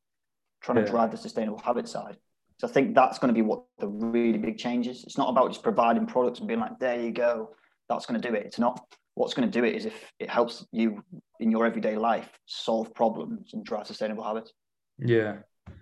trying 0.63 0.79
yeah. 0.79 0.85
to 0.85 0.91
drive 0.91 1.11
the 1.11 1.17
sustainable 1.17 1.59
habit 1.59 1.89
side. 1.89 2.17
So 2.59 2.69
I 2.69 2.71
think 2.71 2.95
that's 2.95 3.19
going 3.19 3.29
to 3.29 3.35
be 3.35 3.43
what 3.43 3.65
the 3.79 3.89
really 3.89 4.39
big 4.39 4.59
change 4.59 4.87
is. 4.89 5.05
It's 5.05 5.19
not 5.19 5.29
about 5.29 5.51
just 5.51 5.63
providing 5.63 6.07
products 6.07 6.41
and 6.41 6.49
being 6.49 6.61
like, 6.61 6.79
there 6.79 7.01
you 7.01 7.13
go, 7.13 7.55
that's 7.95 8.07
going 8.07 8.21
to 8.21 8.29
do 8.29 8.35
it. 8.35 8.47
It's 8.47 8.59
not 8.59 8.81
what's 9.15 9.35
going 9.35 9.51
to 9.51 9.61
do 9.61 9.65
it 9.65 9.75
is 9.75 9.85
if 9.87 10.13
it 10.19 10.31
helps 10.31 10.67
you 10.73 11.05
in 11.41 11.51
your 11.51 11.67
everyday 11.67 11.97
life 11.97 12.29
solve 12.47 12.95
problems 12.95 13.53
and 13.53 13.65
drive 13.65 13.87
sustainable 13.87 14.25
habits. 14.25 14.53
Yeah. 14.99 15.39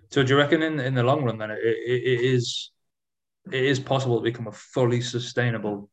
So 0.09 0.23
do 0.23 0.33
you 0.33 0.37
reckon 0.37 0.61
in, 0.61 0.79
in 0.79 0.93
the 0.93 1.03
long 1.03 1.23
run 1.23 1.37
then 1.37 1.51
it, 1.51 1.59
it, 1.63 2.03
it 2.03 2.21
is 2.21 2.71
it 3.51 3.63
is 3.63 3.79
possible 3.79 4.17
to 4.17 4.23
become 4.23 4.47
a 4.47 4.51
fully 4.51 5.01
sustainable 5.01 5.89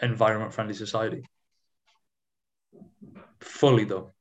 environment 0.00 0.52
friendly 0.52 0.74
society? 0.74 1.22
Fully 3.40 3.84
though. 3.84 4.12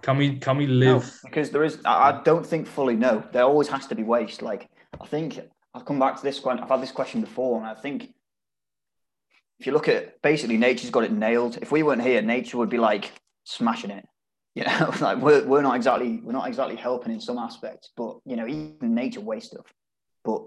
Can 0.00 0.16
we 0.16 0.38
can 0.38 0.56
we 0.56 0.66
live 0.66 1.04
no, 1.04 1.28
because 1.28 1.50
there 1.50 1.62
is 1.62 1.78
I 1.84 2.20
don't 2.24 2.46
think 2.46 2.66
fully 2.66 2.96
no. 2.96 3.22
There 3.32 3.44
always 3.44 3.68
has 3.68 3.86
to 3.88 3.94
be 3.94 4.02
waste. 4.02 4.42
Like 4.42 4.68
I 5.00 5.06
think 5.06 5.40
I'll 5.74 5.82
come 5.82 5.98
back 5.98 6.16
to 6.16 6.22
this 6.22 6.42
one. 6.42 6.58
I've 6.58 6.68
had 6.68 6.82
this 6.82 6.92
question 6.92 7.20
before 7.20 7.58
and 7.58 7.66
I 7.66 7.74
think 7.74 8.12
if 9.62 9.66
you 9.66 9.72
look 9.72 9.86
at 9.86 10.20
basically 10.22 10.56
nature's 10.56 10.90
got 10.90 11.04
it 11.04 11.12
nailed. 11.12 11.56
If 11.62 11.70
we 11.70 11.84
weren't 11.84 12.02
here, 12.02 12.20
nature 12.20 12.58
would 12.58 12.68
be 12.68 12.78
like 12.78 13.12
smashing 13.44 13.92
it. 13.92 14.04
You 14.54 14.64
know, 14.64 14.92
like 15.00 15.16
we're, 15.16 15.46
we're 15.46 15.62
not 15.62 15.76
exactly 15.76 16.20
we're 16.22 16.32
not 16.32 16.46
exactly 16.46 16.76
helping 16.76 17.10
in 17.10 17.22
some 17.22 17.38
aspects, 17.38 17.88
but 17.96 18.18
you 18.26 18.36
know, 18.36 18.46
even 18.46 18.94
nature 18.94 19.22
wastes 19.22 19.52
stuff. 19.52 19.64
But 20.22 20.42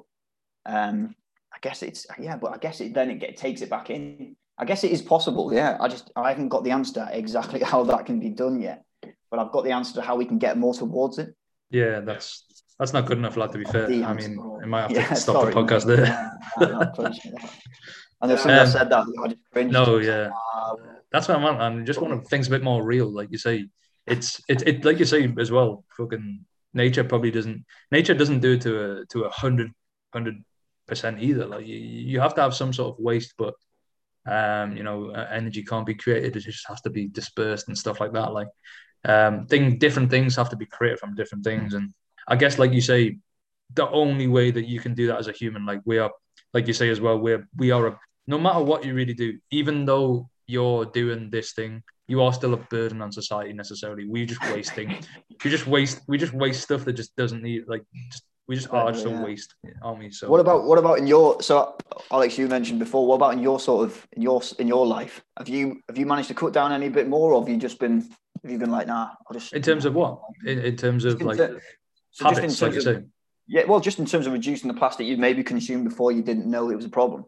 um, 0.67 1.15
I 1.51 1.57
guess 1.59 1.81
it's 1.81 2.05
yeah, 2.19 2.37
but 2.37 2.53
I 2.53 2.57
guess 2.59 2.81
it 2.81 2.93
then 2.93 3.09
it 3.09 3.15
get, 3.15 3.35
takes 3.35 3.61
it 3.63 3.69
back 3.71 3.89
in. 3.89 4.35
I 4.59 4.65
guess 4.65 4.83
it 4.83 4.91
is 4.91 5.01
possible. 5.01 5.51
Yeah, 5.51 5.79
I 5.81 5.87
just 5.87 6.11
I 6.15 6.29
haven't 6.29 6.49
got 6.49 6.63
the 6.63 6.69
answer 6.69 7.09
exactly 7.11 7.59
how 7.71 7.83
that 7.85 8.05
can 8.05 8.19
be 8.19 8.29
done 8.29 8.61
yet, 8.61 8.85
but 9.31 9.39
I've 9.39 9.51
got 9.51 9.63
the 9.63 9.71
answer 9.71 9.95
to 9.95 10.03
how 10.03 10.15
we 10.15 10.25
can 10.25 10.37
get 10.37 10.55
more 10.55 10.75
towards 10.75 11.17
it. 11.17 11.33
Yeah, 11.71 12.01
that's 12.01 12.45
that's 12.77 12.93
not 12.93 13.07
good 13.07 13.17
enough, 13.17 13.37
lad. 13.37 13.53
To 13.53 13.57
be 13.57 13.65
fair, 13.65 13.87
I 13.87 14.13
mean, 14.13 14.37
I 14.61 14.67
might 14.67 14.81
have 14.81 14.89
to 14.89 14.95
yeah, 14.97 15.13
stop 15.15 15.37
sorry, 15.37 15.51
the 15.51 15.59
podcast 15.59 15.85
there. 15.87 16.31
And 18.25 18.33
if 18.33 18.39
someone 18.39 18.59
um, 18.59 18.67
said 18.67 18.89
that, 18.89 19.05
I 19.23 19.27
just 19.27 19.41
cringed. 19.51 19.73
No, 19.73 19.97
yeah. 19.97 20.31
That's 21.11 21.27
what 21.27 21.37
I 21.37 21.43
want. 21.43 21.61
And 21.61 21.85
just 21.85 22.01
wanting 22.01 22.21
things 22.23 22.47
a 22.47 22.49
bit 22.49 22.63
more 22.63 22.83
real, 22.83 23.07
like 23.07 23.31
you 23.31 23.37
say. 23.37 23.67
It's 24.07 24.41
it, 24.47 24.67
it 24.67 24.85
like 24.85 24.99
you 24.99 25.05
say 25.05 25.31
as 25.39 25.51
well. 25.51 25.83
Fucking 25.97 26.45
nature 26.73 27.03
probably 27.03 27.31
doesn't. 27.31 27.65
Nature 27.91 28.13
doesn't 28.13 28.39
do 28.39 28.53
it 28.53 28.61
to 28.61 28.71
a 28.83 29.05
to 29.07 29.23
a 29.23 29.29
hundred 29.29 29.71
hundred 30.13 30.43
percent 30.87 31.21
either. 31.21 31.45
Like 31.45 31.65
you, 31.65 31.77
you 31.77 32.19
have 32.19 32.35
to 32.35 32.41
have 32.41 32.53
some 32.55 32.73
sort 32.73 32.97
of 32.97 33.03
waste, 33.03 33.33
but 33.37 33.53
um, 34.25 34.75
you 34.75 34.83
know, 34.83 35.09
energy 35.11 35.63
can't 35.63 35.85
be 35.85 35.95
created. 35.95 36.35
It 36.35 36.41
just 36.41 36.67
has 36.67 36.81
to 36.81 36.89
be 36.89 37.07
dispersed 37.07 37.67
and 37.67 37.77
stuff 37.77 37.99
like 37.99 38.13
that. 38.13 38.33
Like 38.33 38.47
um, 39.05 39.45
thing, 39.47 39.77
different 39.77 40.09
things 40.09 40.35
have 40.35 40.49
to 40.49 40.55
be 40.55 40.65
created 40.65 40.99
from 40.99 41.15
different 41.15 41.43
things. 41.43 41.73
And 41.73 41.93
I 42.27 42.35
guess, 42.35 42.59
like 42.59 42.73
you 42.73 42.81
say, 42.81 43.17
the 43.73 43.89
only 43.89 44.27
way 44.27 44.51
that 44.51 44.67
you 44.67 44.79
can 44.79 44.93
do 44.93 45.07
that 45.07 45.19
as 45.19 45.27
a 45.27 45.31
human, 45.31 45.65
like 45.65 45.81
we 45.85 45.99
are 45.99 46.11
like 46.53 46.67
you 46.67 46.73
say 46.73 46.89
as 46.89 47.01
well, 47.01 47.17
we're 47.17 47.47
we 47.57 47.71
are 47.71 47.87
a 47.87 47.99
no 48.27 48.37
matter 48.37 48.61
what 48.61 48.85
you 48.85 48.93
really 48.93 49.13
do, 49.13 49.39
even 49.51 49.85
though 49.85 50.29
you're 50.47 50.85
doing 50.85 51.29
this 51.29 51.53
thing, 51.53 51.83
you 52.07 52.21
are 52.21 52.33
still 52.33 52.53
a 52.53 52.57
burden 52.57 53.01
on 53.01 53.11
society 53.11 53.53
necessarily. 53.53 54.07
We 54.07 54.25
just 54.25 54.41
wasting, 54.51 54.97
we 55.43 55.49
just 55.49 55.67
waste, 55.67 56.01
we 56.07 56.17
just 56.17 56.33
waste 56.33 56.61
stuff 56.61 56.85
that 56.85 56.93
just 56.93 57.15
doesn't 57.15 57.41
need 57.41 57.63
like 57.67 57.83
just 58.11 58.23
we 58.47 58.55
just 58.55 58.71
are 58.71 58.91
just 58.91 59.05
yeah. 59.05 59.19
a 59.19 59.25
waste, 59.25 59.55
aren't 59.81 59.99
we? 59.99 60.11
So 60.11 60.29
what 60.29 60.39
about 60.39 60.65
what 60.65 60.77
about 60.77 60.99
in 60.99 61.07
your 61.07 61.41
so 61.41 61.75
Alex, 62.11 62.37
you 62.37 62.47
mentioned 62.47 62.79
before, 62.79 63.07
what 63.07 63.15
about 63.15 63.33
in 63.33 63.39
your 63.39 63.59
sort 63.59 63.85
of 63.85 64.07
in 64.11 64.21
your 64.21 64.41
in 64.59 64.67
your 64.67 64.85
life? 64.85 65.23
Have 65.37 65.49
you 65.49 65.81
have 65.89 65.97
you 65.97 66.05
managed 66.05 66.27
to 66.27 66.35
cut 66.35 66.53
down 66.53 66.71
any 66.71 66.89
bit 66.89 67.07
more 67.07 67.33
or 67.33 67.41
have 67.41 67.49
you 67.49 67.57
just 67.57 67.79
been 67.79 68.01
have 68.43 68.51
you 68.51 68.59
been 68.59 68.69
like 68.69 68.85
nah 68.85 69.09
I'll 69.27 69.33
just 69.33 69.53
in 69.53 69.63
terms 69.63 69.85
of 69.85 69.95
what? 69.95 70.19
In, 70.45 70.59
in 70.59 70.75
terms 70.75 71.05
of 71.05 71.19
like 71.21 71.37
ter- 71.37 71.59
so 72.11 72.25
habits, 72.25 72.61
like 72.61 72.73
you 72.73 72.81
say. 72.81 73.03
Yeah, 73.47 73.65
well, 73.65 73.79
just 73.79 73.99
in 73.99 74.05
terms 74.05 74.25
of 74.25 74.33
reducing 74.33 74.67
the 74.67 74.73
plastic 74.73 75.05
you 75.05 75.17
maybe 75.17 75.43
consumed 75.43 75.83
before 75.87 76.11
you 76.11 76.21
didn't 76.21 76.49
know 76.49 76.69
it 76.69 76.75
was 76.75 76.85
a 76.85 76.89
problem. 76.89 77.25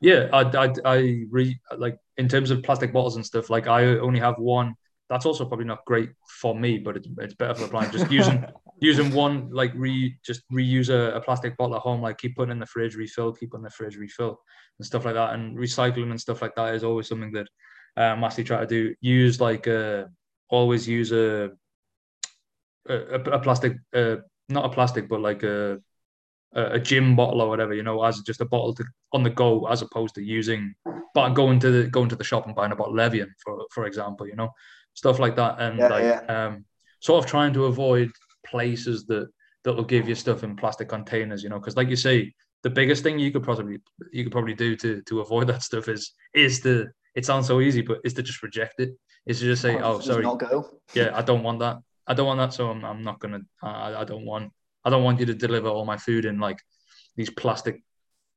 Yeah, 0.00 0.28
I, 0.32 0.42
I, 0.42 0.74
I 0.84 1.24
re 1.30 1.58
like 1.76 1.98
in 2.16 2.28
terms 2.28 2.50
of 2.50 2.62
plastic 2.62 2.92
bottles 2.92 3.16
and 3.16 3.24
stuff. 3.24 3.50
Like 3.50 3.66
I 3.66 3.84
only 3.98 4.20
have 4.20 4.38
one. 4.38 4.74
That's 5.08 5.26
also 5.26 5.44
probably 5.44 5.66
not 5.66 5.84
great 5.86 6.10
for 6.40 6.54
me, 6.54 6.78
but 6.78 6.96
it's, 6.96 7.08
it's 7.18 7.34
better 7.34 7.54
for 7.54 7.62
the 7.62 7.68
planet. 7.68 7.92
Just 7.92 8.10
using 8.10 8.44
using 8.80 9.12
one 9.12 9.50
like 9.50 9.72
re 9.74 10.16
just 10.24 10.42
reuse 10.50 10.88
a, 10.88 11.16
a, 11.16 11.20
plastic 11.20 11.56
bottle 11.56 11.76
at 11.76 11.82
home, 11.82 12.00
like 12.00 12.18
keep 12.18 12.36
putting 12.36 12.52
in 12.52 12.58
the 12.58 12.66
fridge, 12.66 12.94
refill, 12.94 13.32
keep 13.32 13.52
in 13.54 13.62
the 13.62 13.70
fridge, 13.70 13.96
refill, 13.96 14.40
and 14.78 14.86
stuff 14.86 15.04
like 15.04 15.14
that. 15.14 15.34
And 15.34 15.58
recycling 15.58 16.10
and 16.10 16.20
stuff 16.20 16.42
like 16.42 16.54
that 16.54 16.74
is 16.74 16.84
always 16.84 17.08
something 17.08 17.32
that 17.32 17.48
um, 17.96 18.22
actually 18.24 18.44
try 18.44 18.60
to 18.60 18.66
do. 18.66 18.94
Use 19.00 19.40
like 19.40 19.66
a 19.66 20.02
uh, 20.02 20.06
always 20.48 20.86
use 20.86 21.12
a 21.12 21.50
a, 22.88 23.20
a 23.20 23.38
plastic, 23.38 23.76
uh, 23.94 24.16
not 24.48 24.64
a 24.64 24.70
plastic, 24.70 25.08
but 25.08 25.20
like 25.20 25.42
a 25.42 25.80
a 26.52 26.78
gym 26.78 27.14
bottle 27.14 27.40
or 27.40 27.48
whatever, 27.48 27.74
you 27.74 27.82
know, 27.82 28.02
as 28.02 28.20
just 28.22 28.40
a 28.40 28.44
bottle 28.44 28.74
to, 28.74 28.84
on 29.12 29.22
the 29.22 29.30
go, 29.30 29.66
as 29.66 29.82
opposed 29.82 30.14
to 30.16 30.22
using, 30.22 30.74
but 31.14 31.30
going 31.30 31.60
to 31.60 31.70
the 31.70 31.88
going 31.88 32.08
to 32.08 32.16
the 32.16 32.24
shop 32.24 32.46
and 32.46 32.56
buying 32.56 32.72
a 32.72 32.76
bottle 32.76 32.94
of 32.94 33.00
Evian, 33.00 33.32
for 33.44 33.64
for 33.70 33.86
example, 33.86 34.26
you 34.26 34.36
know, 34.36 34.50
stuff 34.94 35.18
like 35.18 35.36
that, 35.36 35.60
and 35.60 35.78
yeah, 35.78 35.88
like 35.88 36.02
yeah. 36.04 36.46
um, 36.46 36.64
sort 37.00 37.24
of 37.24 37.30
trying 37.30 37.52
to 37.52 37.66
avoid 37.66 38.10
places 38.46 39.06
that 39.06 39.28
that 39.64 39.74
will 39.74 39.84
give 39.84 40.08
you 40.08 40.14
stuff 40.14 40.42
in 40.42 40.56
plastic 40.56 40.88
containers, 40.88 41.42
you 41.42 41.48
know, 41.48 41.58
because 41.58 41.76
like 41.76 41.88
you 41.88 41.96
say, 41.96 42.32
the 42.62 42.70
biggest 42.70 43.02
thing 43.02 43.18
you 43.18 43.30
could 43.30 43.42
probably 43.42 43.78
you 44.12 44.24
could 44.24 44.32
probably 44.32 44.54
do 44.54 44.76
to 44.76 45.02
to 45.02 45.20
avoid 45.20 45.46
that 45.46 45.62
stuff 45.62 45.88
is 45.88 46.12
is 46.34 46.60
to 46.60 46.88
it 47.14 47.26
sounds 47.26 47.46
so 47.46 47.60
easy, 47.60 47.82
but 47.82 47.98
is 48.04 48.14
to 48.14 48.22
just 48.22 48.42
reject 48.42 48.80
it. 48.80 48.90
Is 49.26 49.40
to 49.40 49.46
just 49.46 49.62
say, 49.62 49.76
oh, 49.76 49.94
oh 49.94 50.00
sorry, 50.00 50.24
yeah, 50.94 51.10
I 51.14 51.22
don't 51.22 51.42
want 51.42 51.58
that. 51.60 51.78
I 52.06 52.14
don't 52.14 52.26
want 52.26 52.38
that, 52.38 52.54
so 52.54 52.70
I'm, 52.70 52.84
I'm 52.84 53.02
not 53.02 53.20
gonna. 53.20 53.40
I, 53.62 53.94
I 53.94 54.04
don't 54.04 54.24
want. 54.24 54.52
I 54.84 54.90
don't 54.90 55.04
want 55.04 55.20
you 55.20 55.26
to 55.26 55.34
deliver 55.34 55.68
all 55.68 55.84
my 55.84 55.96
food 55.96 56.24
in 56.24 56.38
like 56.38 56.60
these 57.16 57.30
plastic 57.30 57.82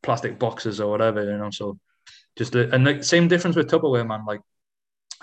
plastic 0.02 0.38
boxes 0.40 0.82
or 0.82 0.90
whatever, 0.90 1.24
you 1.24 1.38
know. 1.38 1.50
So 1.50 1.80
just 2.38 2.56
and 2.56 2.86
the 2.86 3.04
same 3.04 3.28
difference 3.28 3.56
with 3.56 3.70
Tupperware, 3.70 4.08
man. 4.08 4.26
Like 4.26 4.42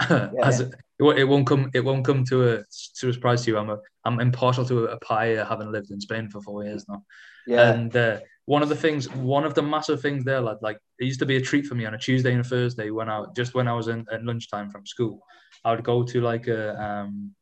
yeah, 0.11 0.31
as 0.43 0.61
It, 0.61 0.73
it 0.99 1.25
won't 1.25 1.47
come 1.47 1.71
it 1.75 1.85
won't 1.85 2.05
come 2.05 2.25
to 2.25 2.51
a 2.51 2.65
to 2.99 3.09
a 3.09 3.13
surprise 3.13 3.45
to 3.45 3.51
you. 3.51 3.59
I'm 3.59 3.71
a 3.71 3.79
I'm 4.05 4.21
impartial 4.21 4.65
to 4.67 4.87
a, 4.87 4.97
a 4.97 5.01
pie, 5.01 5.45
having 5.45 5.73
lived 5.73 5.91
in 5.91 6.01
Spain 6.01 6.29
for 6.29 6.41
four 6.41 6.65
years 6.65 6.87
now. 6.89 7.05
Yeah. 7.47 7.73
And 7.73 7.95
uh, 7.97 8.21
one 8.47 8.63
of 8.63 8.69
the 8.69 8.77
things, 8.77 9.09
one 9.15 9.45
of 9.45 9.55
the 9.55 9.63
massive 9.63 10.01
things 10.01 10.25
there, 10.25 10.41
lad, 10.41 10.59
like 10.61 10.79
it 10.99 11.05
used 11.05 11.21
to 11.21 11.27
be 11.27 11.37
a 11.37 11.41
treat 11.41 11.67
for 11.67 11.75
me 11.75 11.87
on 11.87 11.95
a 11.95 11.99
Tuesday 11.99 12.33
and 12.33 12.41
a 12.41 12.45
Thursday 12.45 12.91
when 12.91 13.09
I 13.09 13.25
just 13.37 13.55
when 13.55 13.69
I 13.69 13.75
was 13.75 13.89
in 13.89 14.07
at 14.13 14.25
lunchtime 14.25 14.71
from 14.71 14.87
school, 14.87 15.21
I 15.65 15.71
would 15.71 15.85
go 15.85 16.03
to 16.03 16.21
like 16.21 16.49
a 16.49 16.81
um, 16.83 17.35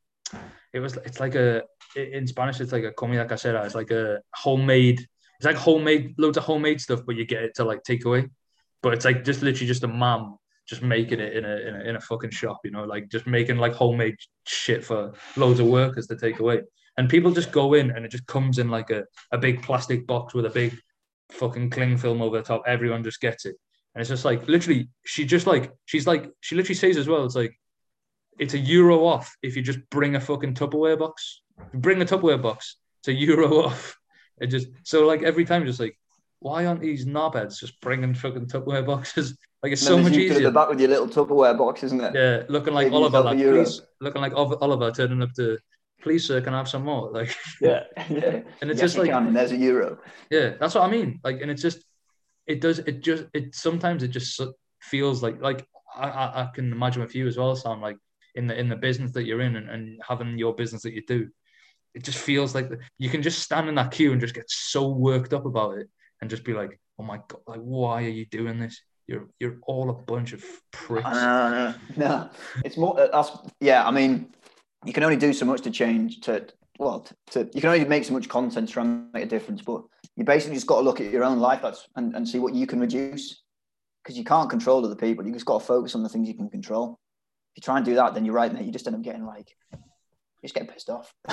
it 0.73 0.81
was 0.81 0.97
it's 0.99 1.21
like 1.21 1.35
a 1.35 1.63
in 1.97 2.27
Spanish 2.27 2.61
it's 2.61 2.73
like 2.73 2.85
a 2.85 2.93
comida 2.93 3.25
casera. 3.25 3.65
It's 3.65 3.75
like 3.75 3.91
a 3.91 4.21
homemade. 4.35 5.01
It's 5.39 5.47
like 5.47 5.57
homemade, 5.57 6.15
loads 6.19 6.37
of 6.37 6.45
homemade 6.45 6.81
stuff, 6.81 7.01
but 7.07 7.17
you 7.17 7.25
get 7.25 7.43
it 7.43 7.55
to 7.57 7.65
like 7.65 7.85
take 7.85 8.05
away. 8.05 8.29
But 8.83 8.95
it's 8.95 9.05
like 9.05 9.25
just 9.25 9.43
literally 9.43 9.67
just 9.67 9.85
a 9.85 9.89
mom 9.89 10.39
just 10.69 10.83
making 10.83 11.19
it 11.19 11.35
in 11.35 11.45
a, 11.45 11.57
in 11.57 11.75
a 11.75 11.81
in 11.91 11.97
a 11.97 12.01
fucking 12.01 12.31
shop, 12.31 12.61
you 12.63 12.71
know, 12.71 12.85
like 12.85 13.09
just 13.09 13.27
making 13.27 13.57
like 13.57 13.73
homemade 13.73 14.17
shit 14.47 14.85
for 14.85 15.13
loads 15.37 15.61
of 15.61 15.67
workers 15.67 16.07
to 16.09 16.17
take 16.17 16.41
away. 16.41 16.61
And 16.99 17.09
people 17.09 17.31
just 17.31 17.53
go 17.53 17.75
in 17.75 17.91
and 17.93 18.05
it 18.05 18.11
just 18.11 18.27
comes 18.27 18.59
in 18.59 18.69
like 18.69 18.91
a, 18.91 19.05
a 19.33 19.39
big 19.39 19.63
plastic 19.63 20.07
box 20.07 20.35
with 20.35 20.47
a 20.47 20.51
big 20.51 20.77
fucking 21.31 21.71
cling 21.71 21.97
film 21.97 22.21
over 22.21 22.39
the 22.39 22.43
top. 22.43 22.65
Everyone 22.67 23.03
just 23.03 23.21
gets 23.21 23.47
it. 23.47 23.57
And 23.95 24.01
it's 24.01 24.11
just 24.11 24.25
like 24.25 24.47
literally, 24.47 24.91
she 25.07 25.25
just 25.25 25.47
like 25.47 25.73
she's 25.87 26.07
like 26.07 26.31
she 26.41 26.55
literally 26.55 26.75
says 26.75 26.97
as 26.97 27.09
well, 27.09 27.25
it's 27.25 27.35
like 27.35 27.59
it's 28.39 28.55
a 28.55 28.59
euro 28.59 29.05
off 29.05 29.37
if 29.43 29.57
you 29.57 29.63
just 29.63 29.81
bring 29.91 30.17
a 30.17 30.21
fucking 30.21 30.55
Tupperware 30.55 30.99
box. 30.99 31.43
Bring 31.75 32.01
a 32.01 32.05
Tupperware 32.05 32.41
box, 32.41 32.77
it's 33.01 33.09
a 33.09 33.13
euro 33.13 33.65
off. 33.65 33.97
It 34.41 34.49
just 34.49 34.69
so 34.85 35.07
like 35.07 35.23
every 35.23 35.45
time 35.45 35.67
just 35.67 35.81
like 35.81 35.99
why 36.41 36.67
aren't 36.67 36.81
these 36.81 37.05
knobheads 37.05 37.59
just 37.59 37.81
bringing 37.81 38.15
fucking 38.15 38.47
Tupperware 38.47 38.87
boxes? 38.87 39.37
Like 39.61 39.73
it's 39.73 39.83
so 39.83 39.99
much 39.99 40.13
easier. 40.13 40.39
the 40.39 40.53
back 40.53 40.69
with 40.69 40.79
your 40.79 40.89
little 40.89 41.09
Tupperware 41.09 41.59
box, 41.59 41.83
isn't 41.83 42.01
it? 42.01 42.15
Yeah, 42.15 42.45
looking 42.49 42.75
like 42.75 42.93
Oliver, 42.93 43.23
like, 43.23 43.39
please, 43.39 43.83
looking 44.01 44.23
like 44.23 44.33
Oliver 44.33 44.93
turning 44.93 45.21
up 45.21 45.33
to, 45.33 45.59
please 46.01 46.25
sir, 46.25 46.41
can 46.41 46.55
I 46.55 46.59
have 46.59 46.69
some 46.69 46.85
more? 46.85 47.11
Like, 47.13 47.35
yeah, 47.61 47.83
yeah. 48.09 48.43
And 48.61 48.71
it's 48.71 48.81
yes, 48.81 48.93
just 48.93 48.99
like, 48.99 49.11
can, 49.11 49.27
and 49.27 49.37
there's 49.37 49.51
a 49.51 49.57
euro. 49.57 49.99
Yeah, 50.31 50.51
that's 50.61 50.77
what 50.77 50.85
I 50.85 50.89
mean. 50.93 51.19
Like, 51.25 51.43
and 51.43 51.51
it's 51.51 51.61
just, 51.61 51.83
it 52.47 52.61
does, 52.61 52.79
it 52.79 53.01
just, 53.01 53.25
it 53.35 53.57
sometimes 53.57 54.05
it 54.05 54.13
just 54.13 54.41
feels 54.81 55.25
like, 55.25 55.43
like 55.43 55.67
I, 55.93 56.09
I, 56.09 56.43
I 56.43 56.51
can 56.55 56.71
imagine 56.71 57.03
with 57.03 57.17
you 57.17 57.27
as 57.27 57.37
well, 57.37 57.57
Sam, 57.57 57.81
like 57.81 57.97
in 58.39 58.47
the 58.47 58.59
in 58.59 58.69
the 58.69 58.77
business 58.77 59.13
that 59.13 59.25
you're 59.25 59.41
in 59.41 59.57
and, 59.57 59.69
and 59.69 60.01
having 60.07 60.39
your 60.39 60.55
business 60.55 60.83
that 60.83 60.95
you 60.95 61.03
do, 61.07 61.29
it 61.95 62.05
just 62.05 62.19
feels 62.19 62.55
like 62.55 62.71
you 62.97 63.11
can 63.11 63.21
just 63.21 63.41
stand 63.41 63.69
in 63.69 63.75
that 63.75 63.91
queue 63.91 64.13
and 64.13 64.21
just 64.21 64.35
get 64.35 64.49
so 64.49 64.89
worked 64.89 65.35
up 65.35 65.45
about 65.45 65.77
it 65.77 65.89
and 66.21 66.31
just 66.31 66.45
be 66.45 66.55
like, 66.55 66.79
oh 66.99 67.03
my 67.03 67.19
god, 67.29 67.41
like 67.47 67.61
why 67.61 68.05
are 68.05 68.17
you 68.21 68.25
doing 68.27 68.59
this? 68.61 68.81
You're 69.09 69.29
you're 69.41 69.59
all 69.67 69.91
a 69.91 69.95
bunch 69.95 70.33
of 70.33 70.45
pricks. 70.71 71.05
No, 71.05 71.51
no, 71.51 71.75
no. 71.97 72.31
It's 72.65 72.77
more. 72.77 72.99
Uh, 72.99 73.09
that's 73.13 73.37
yeah. 73.61 73.87
I 73.87 73.91
mean, 73.91 74.33
you 74.85 74.93
can 74.93 75.03
only 75.03 75.17
do 75.17 75.33
so 75.33 75.45
much 75.45 75.63
to 75.63 75.71
change. 75.71 76.21
To 76.21 76.47
well, 76.79 77.01
to, 77.01 77.45
to 77.45 77.51
you 77.53 77.61
can 77.61 77.71
only 77.71 77.85
make 77.85 78.05
so 78.05 78.13
much 78.13 78.29
content 78.29 78.69
to 78.69 78.73
try 78.73 78.85
and 78.85 79.13
make 79.13 79.25
a 79.25 79.29
difference. 79.29 79.63
But 79.63 79.83
you 80.17 80.25
basically 80.25 80.57
just 80.57 80.67
got 80.67 80.77
to 80.77 80.83
look 80.83 81.01
at 81.01 81.11
your 81.11 81.25
own 81.25 81.41
life 81.41 81.65
and, 81.97 82.15
and 82.15 82.29
see 82.29 82.39
what 82.39 82.55
you 82.55 82.67
can 82.67 82.79
reduce 82.81 83.43
because 84.05 84.17
you 84.17 84.25
can't 84.25 84.51
control 84.51 84.85
other 84.85 84.95
people. 84.95 85.27
You 85.27 85.33
just 85.33 85.47
got 85.47 85.61
to 85.61 85.67
focus 85.67 85.95
on 85.95 86.03
the 86.03 86.09
things 86.09 86.29
you 86.29 86.35
can 86.35 86.51
control. 86.51 86.99
If 87.55 87.57
you 87.57 87.63
try 87.63 87.77
and 87.77 87.85
do 87.85 87.97
that, 87.97 88.15
then 88.15 88.25
you're 88.25 88.35
right, 88.35 88.53
mate. 88.53 88.65
You 88.65 88.73
just 88.73 88.87
end 88.87 88.97
up 88.97 89.03
getting 89.03 89.25
like, 89.25 89.49
you 89.73 89.79
just 90.43 90.55
get 90.55 90.73
pissed 90.73 90.91
off. 90.91 91.13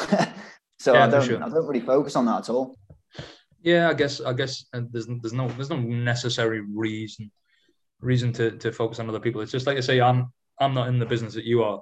so 0.79 0.93
yeah, 0.93 1.05
I 1.05 1.09
don't, 1.09 1.23
sure. 1.23 1.43
I 1.43 1.49
don't 1.49 1.67
really 1.67 1.85
focus 1.85 2.15
on 2.15 2.25
that 2.25 2.39
at 2.39 2.49
all. 2.49 2.77
Yeah, 3.61 3.89
I 3.89 3.93
guess 3.95 4.21
I 4.21 4.33
guess 4.33 4.65
uh, 4.73 4.81
there's 4.91 5.07
there's 5.07 5.33
no 5.33 5.47
there's 5.49 5.71
no 5.71 5.79
necessary 5.79 6.61
reason 6.61 7.31
reason 7.99 8.31
to 8.33 8.51
to 8.51 8.71
focus 8.71 8.99
on 8.99 9.09
other 9.09 9.19
people. 9.19 9.41
It's 9.41 9.51
just 9.51 9.65
like 9.65 9.77
I 9.77 9.81
say, 9.81 9.99
I'm 9.99 10.31
I'm 10.59 10.75
not 10.75 10.87
in 10.87 10.99
the 10.99 11.05
business 11.05 11.33
that 11.33 11.45
you 11.45 11.63
are, 11.63 11.81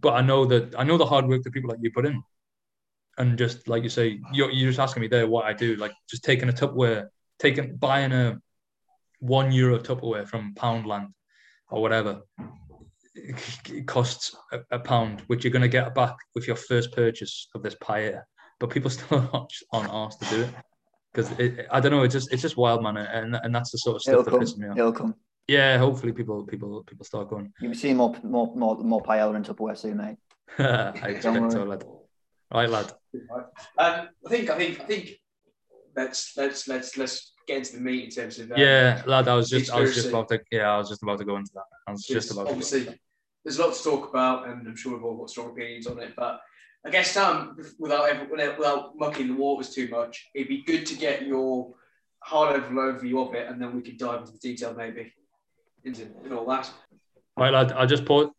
but 0.00 0.14
I 0.14 0.20
know 0.20 0.44
that 0.46 0.74
I 0.76 0.82
know 0.82 0.98
the 0.98 1.06
hard 1.06 1.28
work 1.28 1.42
that 1.44 1.52
people 1.52 1.70
like 1.70 1.78
you 1.80 1.92
put 1.92 2.06
in, 2.06 2.20
and 3.18 3.38
just 3.38 3.68
like 3.68 3.84
you 3.84 3.88
say, 3.88 4.18
you're 4.32 4.50
you're 4.50 4.70
just 4.70 4.80
asking 4.80 5.02
me 5.02 5.08
there 5.08 5.28
what 5.28 5.44
I 5.44 5.52
do, 5.52 5.76
like 5.76 5.92
just 6.08 6.24
taking 6.24 6.48
a 6.48 6.52
Tupperware, 6.52 7.06
taking 7.38 7.76
buying 7.76 8.10
a 8.10 8.40
one 9.20 9.52
euro 9.52 9.78
Tupperware 9.78 10.26
from 10.26 10.54
Poundland 10.54 11.12
or 11.68 11.80
whatever. 11.82 12.22
It 13.14 13.86
costs 13.86 14.36
a, 14.52 14.60
a 14.70 14.78
pound, 14.78 15.22
which 15.26 15.44
you're 15.44 15.52
going 15.52 15.62
to 15.62 15.68
get 15.68 15.94
back 15.94 16.14
with 16.34 16.46
your 16.46 16.56
first 16.56 16.92
purchase 16.92 17.48
of 17.54 17.62
this 17.62 17.74
pie. 17.76 18.14
But 18.58 18.70
people 18.70 18.90
still 18.96 19.50
aren't 19.72 19.90
asked 19.92 20.22
to 20.22 20.28
do 20.28 20.42
it 20.42 20.54
because 21.12 21.32
I 21.70 21.80
don't 21.80 21.92
know. 21.92 22.02
It's 22.02 22.14
just 22.14 22.32
it's 22.32 22.42
just 22.42 22.56
wild, 22.56 22.82
man, 22.82 22.96
and 22.96 23.36
and 23.42 23.54
that's 23.54 23.70
the 23.72 23.78
sort 23.78 23.96
of 23.96 24.02
stuff 24.02 24.12
It'll 24.12 24.24
that 24.24 24.30
come. 24.30 24.40
pisses 24.40 24.58
me 24.58 24.68
off. 24.68 24.78
It'll 24.78 24.92
come. 24.92 25.14
Yeah, 25.48 25.78
hopefully 25.78 26.12
people 26.12 26.44
people 26.44 26.84
people 26.84 27.04
start 27.04 27.28
going. 27.28 27.52
You'll 27.60 27.72
be 27.72 27.76
seeing 27.76 27.96
more 27.96 28.14
more 28.22 28.54
more 28.54 28.76
more 28.78 29.02
paella 29.02 29.34
in 29.34 29.42
Tupperware 29.42 29.76
soon, 29.76 29.96
mate. 29.96 30.16
I 30.58 31.08
expect 31.08 31.52
so, 31.52 31.64
lad. 31.64 31.84
Right, 32.52 32.68
lad. 32.68 32.92
Um, 33.78 34.08
I 34.26 34.28
think 34.28 34.50
I 34.50 34.58
think 34.58 34.80
I 34.80 34.84
think 34.84 35.10
let's 35.96 36.36
let's 36.36 36.68
let's 36.68 36.96
let's 36.96 37.32
get 37.50 37.58
into 37.58 37.74
the 37.74 37.80
meat 37.80 38.04
in 38.04 38.10
terms 38.10 38.38
of. 38.38 38.52
Um, 38.52 38.58
yeah, 38.58 39.02
lad. 39.06 39.28
I 39.28 39.34
was 39.34 39.50
just 39.50 39.70
I 39.70 39.80
was 39.80 39.94
just 39.94 40.08
about 40.08 40.28
to 40.28 40.40
yeah 40.50 40.70
I 40.70 40.78
was 40.78 40.88
just 40.88 41.02
about 41.02 41.18
to 41.18 41.24
go 41.24 41.36
into 41.36 41.52
that. 41.54 41.64
I 41.86 41.92
was 41.92 42.06
just 42.06 42.30
about 42.30 42.48
obviously. 42.48 42.84
To 42.84 42.98
there's 43.44 43.58
a 43.58 43.66
lot 43.66 43.74
to 43.74 43.82
talk 43.82 44.08
about, 44.10 44.48
and 44.48 44.66
I'm 44.66 44.76
sure 44.76 44.92
we've 44.92 45.04
all 45.04 45.16
got 45.16 45.30
strong 45.30 45.50
opinions 45.50 45.86
on 45.86 45.98
it. 45.98 46.14
But 46.14 46.40
I 46.86 46.90
guess 46.90 47.10
Sam, 47.10 47.56
without 47.78 48.08
ever, 48.08 48.26
without 48.30 48.98
mucking 48.98 49.28
the 49.28 49.34
waters 49.34 49.70
too 49.70 49.88
much, 49.88 50.28
it'd 50.34 50.48
be 50.48 50.62
good 50.62 50.84
to 50.86 50.94
get 50.94 51.26
your 51.26 51.74
high 52.22 52.52
level 52.52 52.70
overview 52.70 53.26
of 53.26 53.34
it, 53.34 53.48
and 53.48 53.60
then 53.60 53.74
we 53.74 53.82
could 53.82 53.98
dive 53.98 54.20
into 54.20 54.32
the 54.32 54.38
detail 54.38 54.74
maybe 54.76 55.12
into 55.84 56.06
and 56.24 56.32
all 56.34 56.46
that. 56.46 56.70
Right, 57.36 57.52
lad. 57.52 57.72
I 57.72 57.86
just 57.86 58.04
put. 58.04 58.30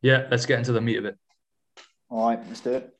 Yeah, 0.00 0.28
let's 0.30 0.46
get 0.46 0.58
into 0.58 0.72
the 0.72 0.80
meat 0.80 0.98
of 0.98 1.04
it. 1.04 1.16
All 2.08 2.28
right, 2.28 2.40
let's 2.46 2.60
do 2.60 2.74
it. 2.74 2.94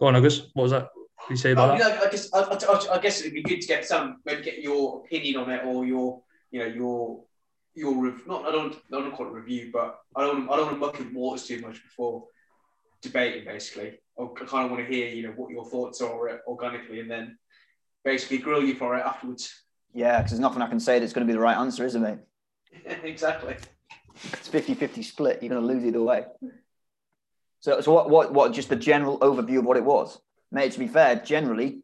Go 0.00 0.06
on, 0.06 0.16
August. 0.16 0.48
What 0.54 0.64
was 0.64 0.72
that? 0.72 0.88
What 1.26 1.30
you 1.32 1.36
say 1.38 1.50
about 1.50 1.76
that? 1.76 2.06
I 2.06 2.08
guess 2.08 2.32
I, 2.32 2.38
I, 2.38 2.96
I, 2.96 3.00
guess 3.00 3.18
it'd 3.18 3.32
be 3.32 3.42
good 3.42 3.60
to 3.60 3.66
get 3.66 3.84
some 3.84 4.18
maybe 4.24 4.42
get 4.42 4.62
your 4.62 5.02
opinion 5.04 5.40
on 5.40 5.50
it 5.50 5.64
or 5.64 5.84
your 5.84 6.22
you 6.52 6.60
know 6.60 6.66
your 6.66 7.24
your 7.74 8.00
rev- 8.00 8.26
not 8.28 8.46
I 8.46 8.52
don't 8.52 8.72
I 8.74 9.00
don't 9.00 9.12
call 9.12 9.26
it 9.26 9.32
review, 9.32 9.70
but 9.72 9.98
I 10.14 10.20
don't 10.20 10.48
I 10.48 10.56
don't 10.56 10.66
want 10.66 10.74
to 10.74 10.76
muck 10.76 11.00
in 11.00 11.12
waters 11.12 11.44
too 11.44 11.60
much 11.60 11.82
before 11.82 12.26
debating. 13.02 13.44
Basically, 13.44 13.98
I 14.16 14.26
kind 14.46 14.66
of 14.66 14.70
want 14.70 14.86
to 14.86 14.94
hear 14.94 15.08
you 15.08 15.24
know 15.24 15.32
what 15.34 15.50
your 15.50 15.68
thoughts 15.68 16.00
are 16.00 16.40
organically, 16.46 17.00
and 17.00 17.10
then 17.10 17.36
basically 18.04 18.38
grill 18.38 18.62
you 18.62 18.76
for 18.76 18.96
it 18.96 19.04
afterwards. 19.04 19.52
Yeah, 19.92 20.18
because 20.18 20.30
there's 20.30 20.40
nothing 20.40 20.62
I 20.62 20.68
can 20.68 20.78
say 20.78 21.00
that's 21.00 21.12
going 21.12 21.26
to 21.26 21.30
be 21.30 21.34
the 21.34 21.42
right 21.42 21.56
answer, 21.56 21.84
isn't 21.84 22.04
it, 22.04 22.20
exactly. 23.02 23.56
It's 24.14 24.48
50-50 24.48 25.04
split. 25.04 25.42
You're 25.42 25.50
going 25.50 25.60
to 25.60 25.66
lose 25.66 25.84
either 25.84 26.02
way. 26.02 26.24
So, 27.60 27.80
so 27.80 27.92
what, 27.92 28.08
what, 28.08 28.32
what? 28.32 28.52
Just 28.52 28.68
the 28.68 28.76
general 28.76 29.18
overview 29.18 29.58
of 29.58 29.64
what 29.64 29.76
it 29.76 29.84
was, 29.84 30.18
mate. 30.50 30.72
To 30.72 30.78
be 30.78 30.88
fair, 30.88 31.16
generally, 31.16 31.82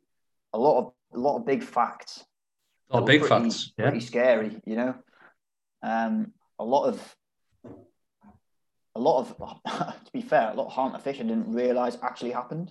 a 0.53 0.59
lot 0.59 0.79
of 0.79 0.93
a 1.15 1.19
lot 1.19 1.39
of 1.39 1.47
big 1.47 1.63
facts. 1.63 2.25
A 2.91 2.97
lot 2.97 3.03
of 3.03 3.07
big 3.07 3.21
pretty, 3.23 3.45
facts. 3.45 3.73
Yeah. 3.79 3.91
Pretty 3.91 4.05
scary, 4.05 4.61
you 4.65 4.77
know. 4.77 4.95
Um, 5.83 6.33
a 6.59 6.65
lot 6.65 6.85
of 6.85 7.17
a 8.95 9.01
lot 9.01 9.21
of 9.21 9.37
to 10.05 10.13
be 10.13 10.23
fair, 10.23 10.51
a 10.51 10.55
lot 10.55 10.67
of 10.67 10.73
harm 10.73 10.93
to 10.93 10.99
fish 10.99 11.19
I 11.19 11.23
didn't 11.23 11.53
realise 11.53 11.97
actually 12.03 12.33
happened. 12.33 12.71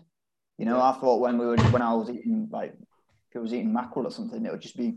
You 0.58 0.66
know, 0.66 0.80
I 0.80 0.92
thought 0.94 1.22
when 1.22 1.38
we 1.38 1.46
were 1.46 1.58
when 1.58 1.82
I 1.82 1.94
was 1.94 2.10
eating 2.10 2.48
like 2.52 2.74
if 3.30 3.36
it 3.36 3.40
was 3.40 3.54
eating 3.54 3.74
mackerel 3.74 4.08
or 4.08 4.12
something, 4.12 4.46
it 4.46 4.52
would 4.52 4.62
just 4.62 4.78
be, 4.78 4.96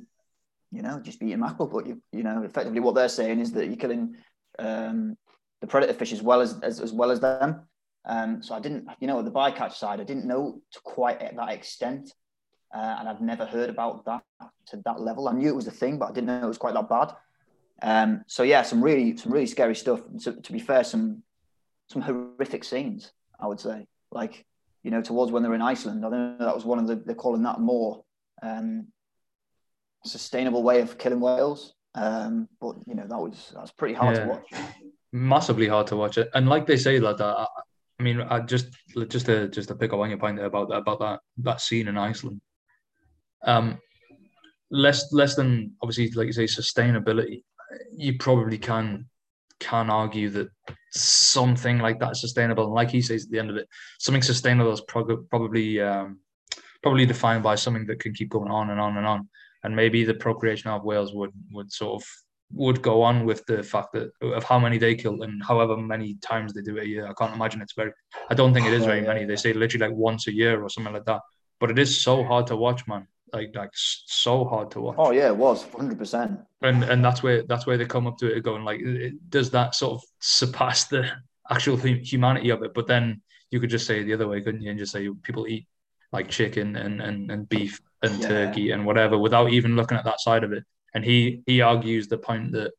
you 0.73 0.83
know, 0.83 1.01
just 1.01 1.21
be 1.21 1.27
eating 1.27 1.41
mackerel. 1.41 1.69
But 1.69 1.87
you 1.87 2.03
you 2.13 2.23
know, 2.23 2.43
effectively 2.43 2.81
what 2.81 2.95
they're 2.95 3.09
saying 3.09 3.41
is 3.41 3.53
that 3.53 3.67
you're 3.67 3.77
killing 3.77 4.17
um, 4.59 5.17
the 5.61 5.67
predator 5.67 5.95
fish 5.95 6.13
as 6.13 6.23
well 6.23 6.41
as, 6.41 6.61
as 6.61 6.81
as 6.81 6.93
well 6.93 7.11
as 7.11 7.21
them. 7.21 7.67
Um, 8.07 8.43
so 8.43 8.55
I 8.55 8.61
didn't, 8.61 8.87
you 9.01 9.07
know, 9.07 9.23
the 9.23 9.31
bycatch 9.31 9.75
side, 9.75 10.01
I 10.01 10.05
didn't 10.05 10.27
know 10.27 10.61
to 10.73 10.81
quite 10.83 11.21
that 11.21 11.49
extent. 11.51 12.13
Uh, 12.75 12.97
and 12.99 13.09
I've 13.09 13.21
never 13.21 13.47
heard 13.47 13.71
about 13.71 14.05
that 14.05 14.23
to 14.69 14.83
that 14.85 15.01
level. 15.01 15.29
I 15.29 15.33
knew 15.33 15.49
it 15.49 15.55
was 15.57 15.69
a 15.69 15.73
thing, 15.73 15.99
but 15.99 16.11
I 16.11 16.13
didn't 16.13 16.27
know 16.27 16.45
it 16.45 16.49
was 16.49 16.59
quite 16.59 16.75
that 16.75 16.89
bad. 16.89 17.13
Um, 17.83 18.25
so 18.27 18.43
yeah, 18.43 18.63
some 18.63 18.83
really, 18.83 19.17
some 19.17 19.33
really 19.33 19.47
scary 19.47 19.77
stuff. 19.77 20.01
To, 20.25 20.33
to 20.41 20.53
be 20.53 20.59
fair, 20.59 20.85
some, 20.85 21.23
some 21.89 22.03
horrific 22.03 22.65
scenes, 22.65 23.13
I 23.39 23.47
would 23.47 23.61
say. 23.61 23.87
Like, 24.11 24.45
you 24.83 24.91
know, 24.91 25.03
towards 25.03 25.33
when 25.33 25.43
they're 25.43 25.55
in 25.55 25.63
Iceland, 25.63 26.05
I 26.05 26.11
don't 26.11 26.39
know 26.39 26.47
that 26.47 26.55
was 26.55 26.65
one 26.65 26.79
of 26.79 26.87
the, 26.87 26.97
they're 26.97 27.15
calling 27.15 27.43
that 27.45 27.61
more 27.61 28.05
um, 28.43 28.89
sustainable 30.05 30.63
way 30.63 30.81
of 30.81 30.99
killing 30.99 31.21
whales. 31.21 31.75
Um, 31.95 32.49
but 32.61 32.77
you 32.87 32.95
know, 32.97 33.07
that 33.07 33.19
was 33.19 33.53
that's 33.55 33.71
pretty 33.71 33.95
hard 33.95 34.17
yeah. 34.17 34.25
to 34.25 34.31
watch. 34.31 34.53
Massively 35.13 35.69
hard 35.69 35.87
to 35.89 35.97
watch 35.97 36.19
it, 36.19 36.29
and 36.35 36.49
like 36.49 36.67
they 36.67 36.77
say, 36.77 36.99
that. 36.99 37.49
I 38.05 38.13
mean, 38.13 38.21
I 38.21 38.41
just 38.41 38.67
just 39.09 39.27
to 39.27 39.49
just 39.49 39.69
to 39.69 39.75
pick 39.75 39.95
up 39.95 40.01
on 40.01 40.11
your 40.11 40.19
point 40.19 40.39
about 40.39 40.69
that 40.69 40.77
about 40.77 40.99
that 41.01 41.21
that 41.39 41.63
scene 41.63 41.89
in 41.89 41.97
Iceland. 41.97 42.43
Um, 43.43 43.79
less 44.71 45.11
less 45.11 45.35
than 45.37 45.73
obviously, 45.83 46.11
like 46.11 46.27
you 46.27 46.33
say, 46.35 46.45
sustainability. 46.45 47.45
You 47.97 48.19
probably 48.19 48.59
can 48.59 49.07
can 49.59 49.89
argue 49.89 50.29
that 50.31 50.49
something 50.93 51.79
like 51.79 51.99
that 52.01 52.13
is 52.13 52.21
sustainable. 52.21 52.65
And 52.65 52.75
like 52.75 52.91
he 52.91 53.01
says 53.01 53.25
at 53.25 53.31
the 53.31 53.39
end 53.39 53.49
of 53.49 53.57
it, 53.57 53.69
something 53.99 54.23
sustainable 54.23 54.73
is 54.73 54.83
prog- 54.83 55.31
probably 55.31 55.81
um, 55.81 56.19
probably 56.83 57.07
defined 57.07 57.43
by 57.43 57.55
something 57.55 57.87
that 57.87 58.01
can 58.01 58.13
keep 58.13 58.29
going 58.29 58.51
on 58.51 58.69
and 58.69 58.79
on 58.79 58.99
and 58.99 59.07
on 59.07 59.31
and 59.63 59.75
maybe 59.75 60.05
the 60.05 60.13
procreation 60.13 60.71
of 60.71 60.85
whales 60.85 61.15
would 61.15 61.33
would 61.53 61.73
sort 61.73 62.03
of 62.03 62.09
would 62.53 62.83
go 62.83 63.03
on 63.03 63.25
with 63.25 63.45
the 63.47 63.63
fact 63.63 63.93
that 63.93 64.11
of 64.23 64.45
how 64.45 64.59
many 64.59 64.79
they 64.79 64.95
kill 64.95 65.23
and 65.23 65.43
however 65.45 65.77
many 65.77 66.15
times 66.17 66.53
they 66.53 66.63
do 66.63 66.77
it 66.77 66.85
a 66.85 66.89
year. 66.89 67.07
I 67.07 67.13
can't 67.15 67.35
imagine 67.35 67.63
it's 67.63 67.73
very. 67.73 67.93
I 68.31 68.35
don't 68.35 68.55
think 68.55 68.67
it 68.67 68.73
is 68.73 68.85
oh, 68.85 68.87
very 68.87 69.03
many. 69.03 69.25
They 69.25 69.37
say 69.37 69.53
literally 69.53 69.89
like 69.89 69.97
once 69.97 70.27
a 70.29 70.33
year 70.33 70.63
or 70.63 70.69
something 70.69 70.93
like 70.93 71.07
that. 71.07 71.21
But 71.61 71.71
it 71.71 71.79
is 71.79 72.03
so 72.03 72.23
hard 72.23 72.47
to 72.49 72.57
watch, 72.57 72.87
man. 72.87 73.07
Like 73.33 73.51
like 73.55 73.71
so 73.73 74.45
hard 74.45 74.71
to 74.73 74.81
watch. 74.81 74.97
Oh 74.99 75.11
yeah, 75.11 75.29
it 75.29 75.37
was 75.37 75.65
hundred 75.65 75.99
percent. 75.99 76.41
And 76.63 76.85
and 76.85 77.05
that's 77.05 77.23
where 77.23 77.43
that's 77.43 77.67
where 77.67 77.77
they 77.77 77.87
come 77.87 78.07
up 78.07 78.19
to 78.19 78.27
it 78.27 78.43
going 78.43 78.65
like, 78.65 78.81
it, 78.81 79.31
does 79.31 79.51
that 79.51 79.75
sort 79.75 79.95
of 79.95 80.03
surpass 80.21 80.85
the 80.85 81.11
actual 81.51 81.77
humanity 81.77 82.51
of 82.51 82.63
it? 82.63 82.75
But 82.75 82.87
then 82.87 83.23
you 83.51 83.61
could 83.61 83.71
just 83.71 83.87
say 83.87 84.01
it 84.01 84.05
the 84.05 84.15
other 84.15 84.29
way, 84.29 84.41
couldn't 84.41 84.63
you? 84.63 84.71
And 84.71 84.79
just 84.79 84.93
say 84.93 85.09
people 85.23 85.49
eat 85.49 85.67
like 86.13 86.29
chicken 86.29 86.77
and 86.77 87.01
and, 87.01 87.31
and 87.31 87.49
beef 87.49 87.81
and 88.03 88.21
yeah. 88.21 88.29
turkey 88.29 88.71
and 88.71 88.87
whatever 88.87 89.19
without 89.19 89.51
even 89.51 89.75
looking 89.75 89.99
at 89.99 90.05
that 90.05 90.21
side 90.21 90.45
of 90.45 90.53
it. 90.53 90.65
And 90.95 91.05
he 91.05 91.43
he 91.47 91.61
argues 91.61 92.09
the 92.09 92.19
point 92.19 92.53
that 92.53 92.73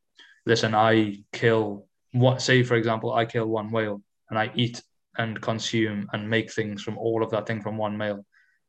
listen, 0.45 0.73
I 0.73 1.23
kill 1.31 1.87
what 2.11 2.41
say 2.41 2.63
for 2.63 2.75
example, 2.75 3.13
I 3.13 3.25
kill 3.25 3.47
one 3.47 3.71
whale 3.71 4.01
and 4.29 4.39
I 4.39 4.51
eat 4.55 4.81
and 5.17 5.41
consume 5.41 6.09
and 6.13 6.29
make 6.29 6.51
things 6.51 6.81
from 6.81 6.97
all 6.97 7.23
of 7.23 7.31
that 7.31 7.47
thing 7.47 7.61
from 7.61 7.77
one 7.77 7.97
male. 7.97 8.25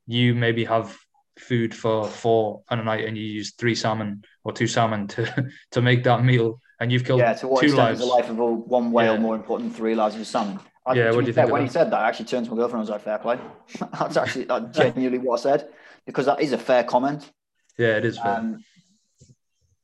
You 0.07 0.35
maybe 0.35 0.65
have 0.65 0.97
food 1.39 1.75
for 1.75 2.07
four 2.09 2.63
on 2.69 2.81
a 2.81 2.85
night 2.85 3.05
and 3.05 3.17
you 3.17 3.25
use 3.25 3.53
three 3.53 3.75
salmon 3.75 4.25
or 4.45 4.53
two 4.53 4.67
salmon 4.67 5.07
to 5.09 5.51
to 5.73 5.83
make 5.83 6.03
that 6.05 6.25
meal 6.25 6.61
and 6.81 6.91
you've 6.91 7.05
killed 7.05 7.21
yeah 7.21 7.35
to 7.35 7.47
what 7.47 7.61
two 7.61 7.67
extent 7.67 7.89
lives. 7.89 8.01
is 8.01 8.07
the 8.07 8.13
life 8.13 8.31
of 8.31 8.39
a, 8.39 8.47
one 8.47 8.91
whale 8.91 9.15
yeah. 9.15 9.21
more 9.21 9.35
important 9.35 9.71
than 9.71 9.77
three 9.77 9.95
lives 9.95 10.15
of 10.15 10.23
a 10.23 10.25
salmon 10.25 10.59
I, 10.87 10.95
yeah, 10.95 11.11
what 11.11 11.23
do 11.23 11.27
you 11.27 11.33
fair, 11.33 11.47
think? 11.47 11.53
When 11.53 11.63
he 11.63 11.69
said 11.69 11.91
that, 11.91 11.99
I 11.99 12.09
actually 12.09 12.27
turned 12.27 12.47
to 12.47 12.53
my 12.53 12.59
girlfriend 12.59 12.89
and 12.89 12.89
was 12.89 12.91
like, 12.91 13.03
"Fair 13.03 13.19
play." 13.19 13.41
That's 13.99 14.17
actually 14.17 14.45
that 14.45 14.73
genuinely 14.73 15.19
what 15.19 15.41
I 15.41 15.43
said 15.43 15.69
because 16.07 16.27
that 16.27 16.41
is 16.41 16.53
a 16.53 16.59
fair 16.59 16.85
comment. 16.85 17.29
Yeah, 17.77 17.97
it 17.97 18.05
is 18.05 18.19
fair. 18.19 18.37
Um, 18.37 18.65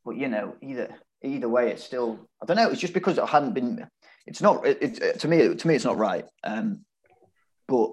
but 0.05 0.17
you 0.17 0.29
know, 0.29 0.57
either 0.61 0.89
either 1.23 1.49
way, 1.49 1.71
it's 1.71 1.85
still 1.85 2.29
I 2.43 2.47
don't 2.47 2.57
know. 2.57 2.71
It's 2.71 2.81
just 2.81 2.95
because 2.95 3.19
it 3.19 3.27
hadn't 3.27 3.55
been. 3.55 3.87
It's 4.27 4.43
not. 4.43 4.67
It, 4.67 5.01
it 5.03 5.21
to 5.21 5.29
me. 5.29 5.55
To 5.55 5.69
me, 5.69 5.75
it's 5.75 5.85
not 5.85 5.99
right. 5.99 6.25
Um, 6.45 6.85
but 7.69 7.93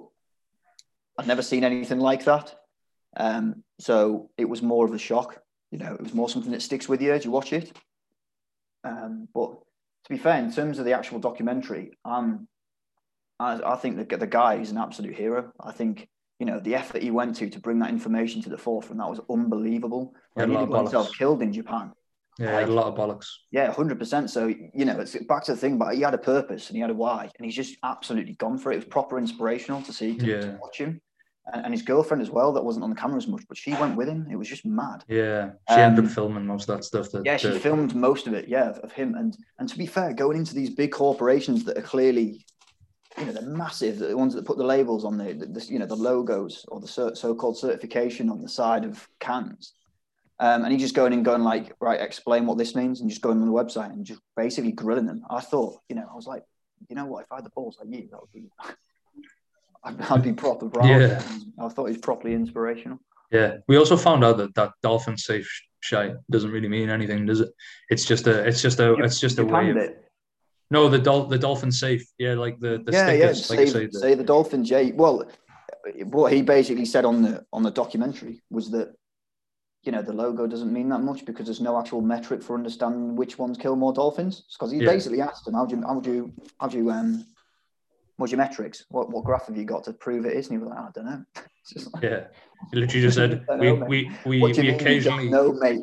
I've 1.18 1.28
never 1.28 1.41
seen 1.41 1.64
anything 1.64 1.99
like 1.99 2.26
that. 2.26 2.55
Um, 3.18 3.64
so 3.80 4.30
it 4.38 4.45
was 4.45 4.62
more 4.62 4.86
of 4.86 4.93
a 4.93 4.99
shock. 4.99 5.41
You 5.72 5.80
know, 5.80 5.93
it 5.93 6.01
was 6.01 6.14
more 6.14 6.30
something 6.30 6.51
that 6.51 6.62
sticks 6.62 6.89
with 6.89 7.01
you 7.01 7.14
as 7.14 7.26
you 7.26 7.32
watch 7.32 7.53
it. 7.53 7.72
Um, 8.84 9.28
but 9.34 9.51
to 9.51 10.10
be 10.10 10.18
fair, 10.18 10.38
in 10.38 10.51
terms 10.51 10.80
of 10.80 10.86
the 10.86 10.93
actual 10.93 11.20
documentary, 11.20 11.91
um, 12.05 12.47
I, 13.39 13.60
I 13.64 13.76
think 13.76 13.97
the, 13.97 14.18
the 14.18 14.28
guy 14.28 14.55
is 14.55 14.72
an 14.72 14.78
absolute 14.78 15.16
hero. 15.16 15.51
I 15.60 15.72
think 15.72 16.07
you 16.39 16.45
know 16.45 16.60
the 16.60 16.76
effort 16.76 17.03
he 17.03 17.12
went 17.12 17.36
to 17.38 17.49
to 17.49 17.60
bring 17.60 17.80
that 17.80 17.89
information 17.89 18.41
to 18.43 18.49
the 18.49 18.57
forefront 18.57 18.99
that 18.99 19.10
was 19.10 19.22
unbelievable. 19.30 20.14
Yeah, 20.38 20.45
he 20.45 20.53
got 20.53 20.84
himself 20.84 21.12
killed 21.18 21.41
in 21.41 21.53
Japan. 21.53 21.91
Yeah, 22.40 22.56
like, 22.56 22.68
a 22.68 22.72
lot 22.72 22.88
of 22.88 22.96
bollocks. 22.96 23.28
Yeah, 23.52 23.72
hundred 23.72 24.00
percent. 24.00 24.30
So 24.30 24.48
you 24.48 24.86
know, 24.86 25.00
it's 25.00 25.16
back 25.26 25.44
to 25.44 25.52
the 25.52 25.58
thing, 25.58 25.78
but 25.78 25.94
he 25.94 26.02
had 26.02 26.14
a 26.14 26.20
purpose 26.20 26.70
and 26.70 26.78
he 26.78 26.82
had 26.82 26.90
a 26.90 26.94
why, 26.94 27.30
and 27.38 27.46
he's 27.46 27.56
just 27.56 27.76
absolutely 27.84 28.34
gone 28.34 28.58
for 28.58 28.72
it. 28.72 28.76
It 28.76 28.78
was 28.78 28.86
proper 28.86 29.18
inspirational 29.18 29.82
to 29.82 29.92
see, 29.92 30.18
to, 30.18 30.26
yeah. 30.26 30.42
to 30.42 30.60
watch 30.62 30.78
him, 30.78 31.02
and, 31.54 31.66
and, 31.66 31.74
his 31.74 31.82
girlfriend 31.82 32.22
as 32.22 32.30
well. 32.30 32.54
That 32.54 32.64
wasn't 32.64 32.86
on 32.86 32.92
the 32.92 32.96
camera 32.96 33.18
as 33.18 33.28
much, 33.28 33.44
but 33.50 33.58
she 33.58 33.74
went 33.74 33.98
with 33.98 34.08
him. 34.08 34.26
It 34.32 34.38
was 34.38 34.48
just 34.48 34.66
mad. 34.66 35.04
Yeah, 35.10 35.52
she 35.70 35.76
um, 35.76 35.82
ended 35.82 36.06
up 36.06 36.12
filming 36.12 36.46
most 36.46 36.70
of 36.70 36.78
that 36.78 36.86
stuff. 36.86 37.12
That, 37.12 37.26
yeah, 37.26 37.36
she 37.36 37.50
the... 37.50 37.60
filmed 37.60 37.94
most 37.94 38.26
of 38.26 38.34
it. 38.34 38.48
Yeah, 38.48 38.70
of, 38.70 38.78
of 38.80 38.94
him. 38.94 39.16
And 39.16 39.38
and 39.60 39.68
to 39.68 39.78
be 39.78 39.86
fair, 39.86 40.14
going 40.14 40.38
into 40.38 40.56
these 40.56 40.70
big 40.70 40.94
corporations 40.94 41.66
that 41.66 41.78
are 41.78 41.82
clearly 41.82 42.46
you 43.18 43.26
know, 43.26 43.34
they're 43.34 43.44
massive. 43.44 44.00
The 44.00 44.16
ones 44.16 44.34
that 44.34 44.46
put 44.46 44.58
the 44.58 44.64
labels 44.64 45.04
on 45.04 45.18
the, 45.18 45.34
the 45.34 45.66
you 45.68 45.80
know, 45.80 45.86
the 45.86 45.96
logos 45.96 46.66
or 46.70 46.80
the 46.80 46.88
so-called 46.88 47.58
certification 47.58 48.30
on 48.30 48.42
the 48.42 48.50
side 48.50 48.86
of 48.86 49.08
cans. 49.20 49.74
Um, 50.42 50.64
and 50.64 50.72
he 50.72 50.78
just 50.78 50.96
going 50.96 51.12
and 51.12 51.26
going 51.26 51.44
like, 51.44 51.76
right, 51.82 52.00
explain 52.00 52.46
what 52.46 52.58
this 52.58 52.76
means, 52.76 53.02
and 53.02 53.10
just 53.10 53.22
going 53.22 53.42
on 53.42 53.46
the 53.46 53.52
website 53.52 53.92
and 53.92 54.06
just 54.06 54.22
basically 54.38 54.72
grilling 54.72 55.06
them. 55.06 55.24
I 55.30 55.42
thought, 55.42 55.80
you 55.90 55.96
know, 55.96 56.08
I 56.10 56.16
was 56.16 56.28
like, 56.28 56.44
you 56.88 56.96
know 56.96 57.06
what? 57.06 57.24
If 57.24 57.32
I 57.32 57.36
had 57.36 57.46
the 57.46 57.50
balls 57.50 57.78
like 57.80 57.90
you, 57.94 58.08
that 58.10 58.22
would 58.22 58.32
be, 58.32 58.50
I'd, 59.84 60.02
I'd 60.02 60.24
be 60.24 60.34
proper 60.34 60.70
proud. 60.70 60.88
Yeah. 60.88 61.22
I 61.60 61.68
thought 61.68 61.90
was 61.90 61.98
properly 61.98 62.34
inspirational. 62.34 63.00
Yeah, 63.32 63.58
we 63.68 63.78
also 63.78 63.98
found 63.98 64.24
out 64.24 64.38
that 64.38 64.56
that 64.56 64.72
dolphin 64.82 65.18
safe 65.18 65.62
shite 65.82 66.14
doesn't 66.32 66.52
really 66.52 66.70
mean 66.70 66.90
anything, 66.90 67.26
does 67.26 67.42
it? 67.42 67.50
It's 67.90 68.06
just 68.06 68.26
a, 68.26 68.48
it's 68.48 68.62
just 68.62 68.80
a, 68.80 68.94
it's 68.96 69.20
just 69.20 69.40
a 69.40 69.46
way 69.46 69.70
of. 69.70 69.78
It 69.78 70.10
no, 70.72 70.88
the 70.88 71.00
dol- 71.00 71.26
the 71.26 71.38
dolphin 71.38 71.72
safe. 71.72 72.08
Yeah, 72.18 72.34
like 72.34 72.60
the, 72.60 72.82
the 72.86 72.92
yeah, 72.92 73.34
stickers, 73.34 73.50
yeah. 73.50 73.58
Like 73.58 73.70
say, 73.70 73.90
say 73.90 74.14
the 74.14 74.24
dolphin 74.24 74.64
Yeah. 74.64 74.92
Well, 74.94 75.30
what 76.06 76.32
he 76.32 76.42
basically 76.42 76.86
said 76.86 77.06
on 77.06 77.22
the 77.24 77.46
on 77.52 77.64
the 77.64 77.72
documentary 77.72 78.42
was 78.50 78.70
that 78.72 78.94
you 79.84 79.91
know 79.91 80.01
the 80.01 80.13
logo 80.13 80.45
doesn't 80.45 80.71
mean 80.71 80.89
that 80.89 80.99
much 80.99 81.25
because 81.25 81.45
there's 81.45 81.61
no 81.61 81.80
actual 81.80 82.01
metric 82.01 82.43
for 82.43 82.55
understanding 82.55 83.15
which 83.15 83.38
ones 83.38 83.57
kill 83.57 83.75
more 83.75 83.93
dolphins. 83.93 84.43
Because 84.53 84.71
he 84.71 84.80
yeah. 84.80 84.91
basically 84.91 85.21
asked 85.21 85.45
them, 85.45 85.53
"How 85.53 85.65
do 85.65 85.75
you 85.75 85.82
how 85.84 85.99
do 85.99 86.13
you 86.13 86.34
how 86.59 86.67
do 86.67 86.77
you 86.77 86.91
um 86.91 87.25
what's 88.17 88.32
your 88.32 88.39
metrics? 88.39 88.86
What 88.89 89.09
what 89.09 89.23
graph 89.23 89.47
have 89.47 89.57
you 89.57 89.63
got 89.63 89.86
to 89.86 89.93
prove 89.93 90.25
it 90.25 90.34
is?" 90.34 90.47
And 90.47 90.57
he 90.57 90.63
was 90.63 90.69
like, 90.69 90.80
"I 90.80 90.89
don't 90.93 91.05
know." 91.05 91.23
Like, 91.93 92.03
yeah, 92.03 92.23
he 92.71 92.80
literally 92.80 93.01
just 93.03 93.15
said, 93.21 93.45
"We 93.59 93.71
we 93.73 94.11
we, 94.25 94.41
we 94.41 94.69
occasionally 94.69 95.30
no 95.30 95.53
mate." 95.53 95.82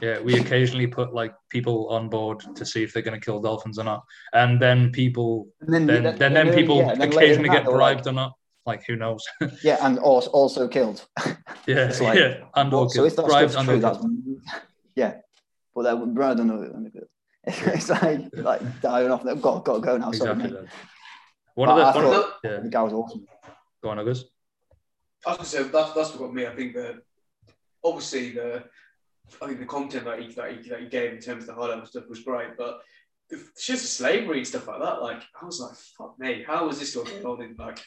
Yeah, 0.00 0.20
we 0.20 0.38
occasionally 0.38 0.86
put 0.86 1.12
like 1.12 1.34
people 1.50 1.88
on 1.88 2.08
board 2.08 2.42
to 2.54 2.64
see 2.64 2.82
if 2.82 2.92
they're 2.92 3.02
going 3.02 3.18
to 3.18 3.24
kill 3.24 3.40
dolphins 3.40 3.78
or 3.78 3.84
not, 3.84 4.04
and 4.32 4.60
then 4.60 4.90
people, 4.90 5.48
and 5.60 5.74
then 5.74 5.86
then, 5.86 6.16
then, 6.16 6.32
then, 6.32 6.54
people 6.54 6.78
yeah, 6.78 6.94
then 6.94 7.12
occasionally 7.12 7.50
get 7.50 7.64
bribed 7.64 8.06
like, 8.06 8.12
or 8.12 8.12
not. 8.12 8.32
Like 8.68 8.84
who 8.84 8.96
knows? 8.96 9.26
yeah, 9.64 9.78
and 9.80 9.98
also, 9.98 10.28
also 10.32 10.68
killed. 10.68 11.02
Yeah, 11.16 11.34
it's 11.88 12.02
like, 12.02 12.18
yeah, 12.18 12.44
and 12.54 12.70
well, 12.70 12.86
so 12.90 13.06
if 13.06 13.16
that's 13.16 13.26
bribed 13.26 13.54
and 13.54 13.66
true, 13.66 13.80
that's, 13.80 14.04
yeah, 14.94 15.14
but 15.74 15.84
that 15.84 15.98
would 15.98 16.14
bribed 16.14 16.44
know 16.44 16.70
It's 17.44 17.88
like 17.88 18.28
like 18.34 18.80
dying 18.82 19.10
off. 19.10 19.24
They've 19.24 19.40
got 19.40 19.64
got 19.64 19.76
to 19.76 19.80
go 19.80 19.96
now. 19.96 20.10
Exactly. 20.10 20.50
Sorry, 20.50 20.68
one 21.54 21.70
of 21.70 21.76
the, 21.76 21.98
one 21.98 22.04
of 22.04 22.12
the, 22.12 22.48
yeah. 22.50 22.60
the 22.60 22.68
guy 22.68 22.82
was 22.82 22.92
awesome. 22.92 23.24
Go 23.82 23.88
on, 23.88 24.00
August. 24.00 24.26
I 25.26 25.30
was 25.30 25.36
going 25.38 25.46
to 25.46 25.70
say 25.70 25.72
that's 25.72 25.92
that's 25.94 26.10
what 26.10 26.18
got 26.18 26.34
me. 26.34 26.46
I 26.46 26.54
think 26.54 26.74
that 26.74 26.96
obviously 27.82 28.32
the 28.32 28.64
I 29.40 29.46
think 29.46 29.60
the 29.60 29.64
content 29.64 30.04
that 30.04 30.20
he, 30.20 30.30
that 30.34 30.52
he, 30.52 30.68
that 30.68 30.80
he 30.80 30.88
gave 30.88 31.14
in 31.14 31.20
terms 31.20 31.44
of 31.44 31.46
the 31.46 31.54
high 31.54 31.68
level 31.68 31.86
stuff 31.86 32.06
was 32.06 32.20
great, 32.20 32.50
but 32.58 32.80
it's 33.30 33.64
just 33.64 33.96
slavery 33.96 34.38
and 34.38 34.46
stuff 34.46 34.68
like 34.68 34.80
that. 34.80 35.00
Like 35.00 35.22
I 35.40 35.46
was 35.46 35.58
like, 35.58 35.74
fuck 35.74 36.18
me, 36.18 36.44
how 36.46 36.66
was 36.66 36.78
this 36.78 36.90
still 36.90 37.04
going 37.04 37.24
on 37.24 37.42
in 37.42 37.56
like 37.58 37.78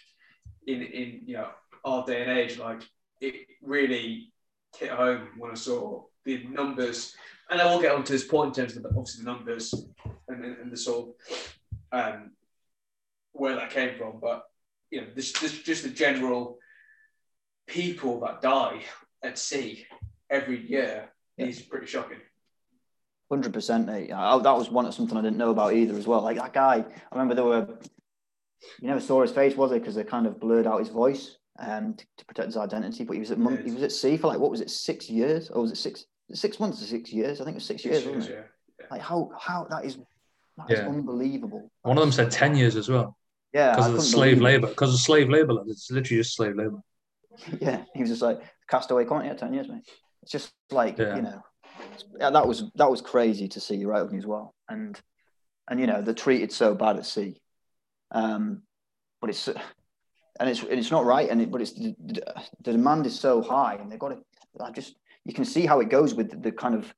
in 0.68 0.82
in 0.82 1.22
you 1.26 1.36
know 1.36 1.50
our 1.86 2.06
day 2.06 2.22
and 2.22 2.32
age? 2.32 2.58
Like 2.58 2.82
it 3.20 3.48
really 3.62 4.32
hit 4.78 4.92
home 4.92 5.30
when 5.38 5.52
I 5.52 5.56
saw 5.56 6.04
the 6.26 6.44
numbers, 6.46 7.16
and 7.50 7.62
I 7.62 7.66
will 7.66 7.82
get 7.82 7.94
onto 7.94 8.14
this 8.14 8.26
point 8.26 8.58
in 8.58 8.66
terms 8.66 8.78
of 8.78 8.84
the, 8.84 8.90
obviously 8.90 9.24
the 9.24 9.32
numbers 9.32 9.74
and, 10.28 10.46
and, 10.46 10.58
and 10.58 10.72
the 10.72 10.78
sort 10.78 11.10
of 11.10 11.16
um, 11.92 12.32
where 13.34 13.56
that 13.56 13.70
came 13.70 13.98
from, 13.98 14.20
but 14.22 14.44
you 14.90 15.02
know, 15.02 15.08
this, 15.16 15.32
this 15.34 15.62
just 15.64 15.84
the 15.84 15.90
general 15.90 16.60
people 17.68 18.20
that 18.22 18.42
die 18.42 18.82
at 19.24 19.38
sea 19.38 19.86
every 20.30 20.70
year 20.70 21.10
he's 21.38 21.62
pretty 21.62 21.88
shocking. 21.88 22.18
Hundred 23.30 23.54
percent, 23.54 23.88
mate. 23.88 24.12
I, 24.12 24.38
that 24.38 24.58
was 24.58 24.70
one 24.70 24.92
something 24.92 25.18
I 25.18 25.22
didn't 25.22 25.38
know 25.38 25.52
about 25.52 25.74
either 25.74 25.98
as 25.98 26.06
well. 26.06 26.22
Like 26.22 26.38
that 26.38 26.54
guy, 26.54 26.84
I 26.84 27.16
remember 27.16 27.36
there 27.36 27.46
were. 27.46 27.68
You 28.80 28.88
never 28.88 29.00
saw 29.00 29.22
his 29.22 29.32
face, 29.32 29.56
was 29.56 29.72
it? 29.72 29.80
Because 29.80 29.96
they 29.96 30.04
kind 30.04 30.28
of 30.28 30.40
blurred 30.40 30.68
out 30.68 30.80
his 30.80 30.90
voice 30.90 31.38
um, 31.60 31.96
to, 31.96 32.06
to 32.18 32.26
protect 32.26 32.48
his 32.48 32.58
identity. 32.58 33.04
But 33.04 33.14
he 33.14 33.20
was 33.20 33.32
at 33.32 33.38
he 33.38 33.72
was 33.72 33.84
at 33.84 33.92
sea 33.92 34.18
for 34.18 34.28
like 34.28 34.40
what 34.40 34.52
was 34.52 34.62
it, 34.62 34.70
six 34.70 35.10
years, 35.10 35.50
or 35.50 35.62
was 35.62 35.72
it 35.72 35.78
six 35.78 36.06
six 36.34 36.60
months 36.60 36.82
or 36.82 36.86
six 36.86 37.12
years? 37.12 37.42
I 37.42 37.46
think 37.46 37.56
it 37.56 37.58
was 37.58 37.66
six, 37.66 37.84
six 37.84 37.94
years, 37.94 38.06
years, 38.06 38.16
wasn't 38.16 38.36
it? 38.36 38.48
Yeah. 38.80 38.86
Like 38.92 39.02
how 39.02 39.32
how 39.38 39.68
that 39.70 39.86
is 39.86 39.98
that 40.58 40.70
yeah. 40.70 40.82
is 40.82 40.88
unbelievable. 40.88 41.72
One 41.84 41.98
of 41.98 42.02
them 42.02 42.12
said 42.12 42.32
ten 42.32 42.56
years 42.56 42.76
as 42.76 42.90
well. 42.90 43.18
Yeah, 43.54 43.72
because 43.72 43.88
of 43.88 43.94
the 43.94 44.02
slave 44.02 44.42
labor. 44.42 44.68
Because 44.68 44.94
of 44.94 45.00
slave 45.00 45.30
labor, 45.30 45.62
it's 45.68 45.92
literally 45.92 46.22
just 46.22 46.36
slave 46.36 46.56
labor. 46.56 46.82
Yeah, 47.60 47.84
he 47.96 48.02
was 48.02 48.10
just 48.10 48.22
like 48.22 48.42
castaway. 48.70 49.06
Can't 49.06 49.26
you? 49.26 49.34
Ten 49.34 49.54
years, 49.54 49.68
mate. 49.68 49.84
It's 50.22 50.32
just 50.32 50.52
like 50.70 50.98
yeah. 50.98 51.16
you 51.16 51.22
know, 51.22 51.42
that 52.20 52.48
was 52.48 52.66
that 52.76 52.92
was 52.92 53.02
crazy 53.02 53.48
to 53.50 53.60
see 53.60 53.84
right 53.86 54.06
as 54.14 54.26
well. 54.26 54.54
And 54.70 55.00
and 55.70 55.80
you 55.80 55.88
know 55.88 56.02
they're 56.02 56.14
treated 56.14 56.52
so 56.52 56.76
bad 56.76 56.98
at 56.98 57.06
sea, 57.06 57.42
um, 58.12 58.62
but 59.20 59.30
it's 59.30 59.48
and 59.48 60.50
it's 60.50 60.62
and 60.62 60.74
it's 60.74 60.92
not 60.92 61.06
right. 61.06 61.30
And 61.30 61.42
it, 61.42 61.52
but 61.52 61.62
it's 61.62 61.74
the, 61.74 61.96
the 62.64 62.72
demand 62.72 63.06
is 63.06 63.20
so 63.20 63.42
high, 63.42 63.76
and 63.76 63.92
they've 63.92 64.00
got 64.00 64.10
to. 64.10 64.20
I 64.60 64.72
just 64.72 64.96
you 65.26 65.34
can 65.34 65.46
see 65.46 65.66
how 65.66 65.80
it 65.80 65.90
goes 65.90 66.14
with 66.14 66.32
the, 66.32 66.38
the 66.38 66.52
kind 66.52 66.76
of 66.76 66.94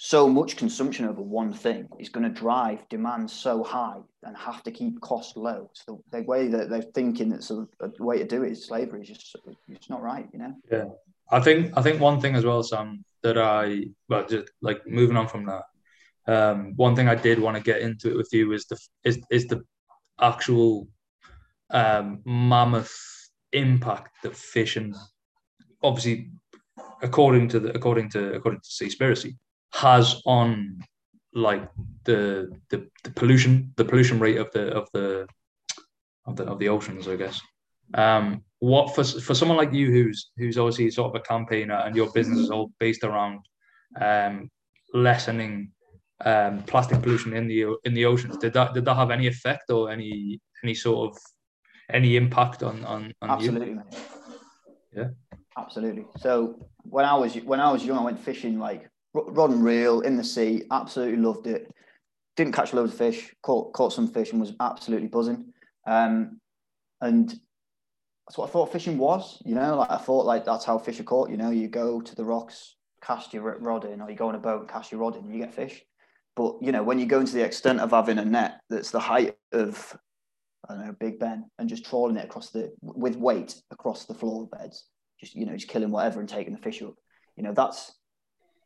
so 0.00 0.28
much 0.28 0.56
consumption 0.56 1.06
over 1.06 1.20
one 1.20 1.52
thing 1.52 1.88
is 1.98 2.08
going 2.08 2.22
to 2.22 2.30
drive 2.30 2.88
demand 2.88 3.28
so 3.28 3.64
high 3.64 3.98
and 4.22 4.36
have 4.36 4.62
to 4.62 4.70
keep 4.70 5.00
costs 5.00 5.36
low. 5.36 5.68
So 5.74 6.04
the 6.12 6.22
way 6.22 6.46
that 6.46 6.70
they're 6.70 6.82
thinking 6.82 7.30
that's 7.30 7.50
a, 7.50 7.66
a 7.80 7.90
way 7.98 8.18
to 8.18 8.24
do 8.24 8.44
it 8.44 8.52
is 8.52 8.66
slavery 8.66 9.02
is 9.02 9.08
just 9.08 9.36
it's 9.68 9.90
not 9.90 10.00
right, 10.00 10.28
you 10.32 10.38
know. 10.38 10.54
Yeah, 10.70 10.84
I 11.30 11.40
think 11.40 11.72
I 11.76 11.82
think 11.82 12.00
one 12.00 12.20
thing 12.20 12.34
as 12.34 12.44
well, 12.44 12.62
Sam, 12.62 13.04
that 13.22 13.38
I 13.38 13.86
well 14.08 14.26
just 14.26 14.50
like 14.62 14.86
moving 14.86 15.16
on 15.16 15.28
from 15.28 15.46
that. 15.46 15.64
Um, 16.26 16.74
one 16.76 16.94
thing 16.94 17.08
I 17.08 17.14
did 17.14 17.40
want 17.40 17.56
to 17.56 17.62
get 17.62 17.80
into 17.80 18.10
it 18.10 18.16
with 18.16 18.28
you 18.32 18.52
is 18.52 18.66
the 18.66 18.78
is 19.04 19.18
is 19.30 19.46
the 19.46 19.64
actual 20.20 20.88
um, 21.70 22.20
mammoth 22.24 22.96
impact 23.52 24.16
that 24.22 24.36
fishing, 24.36 24.94
obviously, 25.82 26.30
according 27.02 27.48
to 27.48 27.60
the 27.60 27.74
according 27.74 28.10
to 28.10 28.32
according 28.34 28.60
to 28.60 28.68
Seaspiracy, 28.68 29.36
has 29.72 30.22
on 30.26 30.80
like 31.34 31.68
the, 32.04 32.50
the 32.70 32.86
the 33.04 33.10
pollution 33.10 33.72
the 33.76 33.84
pollution 33.84 34.18
rate 34.18 34.38
of 34.38 34.50
the 34.52 34.68
of 34.72 34.88
the 34.92 35.26
of 36.26 36.36
the 36.36 36.44
of 36.44 36.58
the 36.58 36.68
oceans, 36.68 37.08
I 37.08 37.16
guess. 37.16 37.40
Um, 37.94 38.42
what 38.60 38.94
for 38.94 39.04
for 39.04 39.34
someone 39.34 39.56
like 39.56 39.72
you 39.72 39.90
who's 39.90 40.30
who's 40.36 40.58
obviously 40.58 40.90
sort 40.90 41.14
of 41.14 41.20
a 41.20 41.24
campaigner 41.24 41.82
and 41.84 41.94
your 41.94 42.10
business 42.12 42.40
is 42.40 42.50
all 42.50 42.72
based 42.80 43.04
around 43.04 43.40
um, 44.00 44.50
lessening 44.92 45.70
um, 46.24 46.62
plastic 46.64 47.00
pollution 47.02 47.32
in 47.32 47.46
the 47.46 47.76
in 47.84 47.94
the 47.94 48.04
oceans. 48.04 48.36
Did 48.38 48.52
that 48.54 48.74
did 48.74 48.84
that 48.84 48.94
have 48.94 49.10
any 49.10 49.26
effect 49.26 49.70
or 49.70 49.90
any 49.90 50.40
any 50.64 50.74
sort 50.74 51.10
of 51.10 51.18
any 51.90 52.16
impact 52.16 52.62
on 52.62 52.84
on, 52.84 53.12
on 53.22 53.30
absolutely, 53.30 53.68
you? 53.68 53.82
Yeah, 54.94 55.08
absolutely. 55.56 56.06
So 56.18 56.68
when 56.82 57.04
I 57.04 57.14
was 57.14 57.34
when 57.36 57.60
I 57.60 57.70
was 57.70 57.84
young, 57.84 57.98
I 57.98 58.02
went 58.02 58.18
fishing 58.18 58.58
like 58.58 58.90
rod 59.14 59.50
and 59.50 59.64
reel 59.64 60.00
in 60.00 60.16
the 60.16 60.24
sea. 60.24 60.64
Absolutely 60.70 61.18
loved 61.18 61.46
it. 61.46 61.70
Didn't 62.36 62.54
catch 62.54 62.72
loads 62.72 62.92
of 62.92 62.98
fish. 62.98 63.34
Caught 63.42 63.72
caught 63.72 63.92
some 63.92 64.08
fish 64.08 64.32
and 64.32 64.40
was 64.40 64.54
absolutely 64.60 65.08
buzzing. 65.08 65.52
Um, 65.86 66.40
and 67.00 67.28
that's 68.26 68.36
what 68.36 68.48
I 68.48 68.52
thought 68.52 68.72
fishing 68.72 68.98
was. 68.98 69.40
You 69.44 69.54
know, 69.54 69.76
like 69.76 69.90
I 69.90 69.98
thought 69.98 70.26
like 70.26 70.44
that's 70.44 70.64
how 70.64 70.78
fish 70.78 70.98
are 71.00 71.04
caught. 71.04 71.30
You 71.30 71.36
know, 71.36 71.50
you 71.50 71.68
go 71.68 72.00
to 72.00 72.14
the 72.14 72.24
rocks, 72.24 72.74
cast 73.02 73.32
your 73.32 73.58
rod 73.58 73.84
in, 73.84 74.00
or 74.00 74.10
you 74.10 74.16
go 74.16 74.28
on 74.28 74.34
a 74.34 74.40
boat, 74.40 74.68
cast 74.68 74.90
your 74.90 75.00
rod 75.00 75.16
in, 75.16 75.24
and 75.24 75.32
you 75.32 75.40
get 75.40 75.54
fish. 75.54 75.84
But 76.38 76.54
you 76.62 76.70
know, 76.70 76.84
when 76.84 77.00
you 77.00 77.06
go 77.06 77.18
into 77.18 77.32
the 77.32 77.44
extent 77.44 77.80
of 77.80 77.90
having 77.90 78.18
a 78.18 78.24
net 78.24 78.60
that's 78.70 78.92
the 78.92 79.00
height 79.00 79.34
of 79.52 79.98
I 80.68 80.74
don't 80.74 80.86
know 80.86 80.94
Big 81.00 81.18
Ben 81.18 81.50
and 81.58 81.68
just 81.68 81.84
trawling 81.84 82.16
it 82.16 82.24
across 82.24 82.50
the 82.50 82.72
with 82.80 83.16
weight 83.16 83.60
across 83.72 84.04
the 84.04 84.14
floor 84.14 84.46
beds, 84.46 84.84
just 85.18 85.34
you 85.34 85.46
know, 85.46 85.54
just 85.54 85.66
killing 85.66 85.90
whatever 85.90 86.20
and 86.20 86.28
taking 86.28 86.54
the 86.54 86.60
fish 86.60 86.80
up. 86.80 86.94
You 87.36 87.42
know, 87.42 87.52
that's 87.52 87.92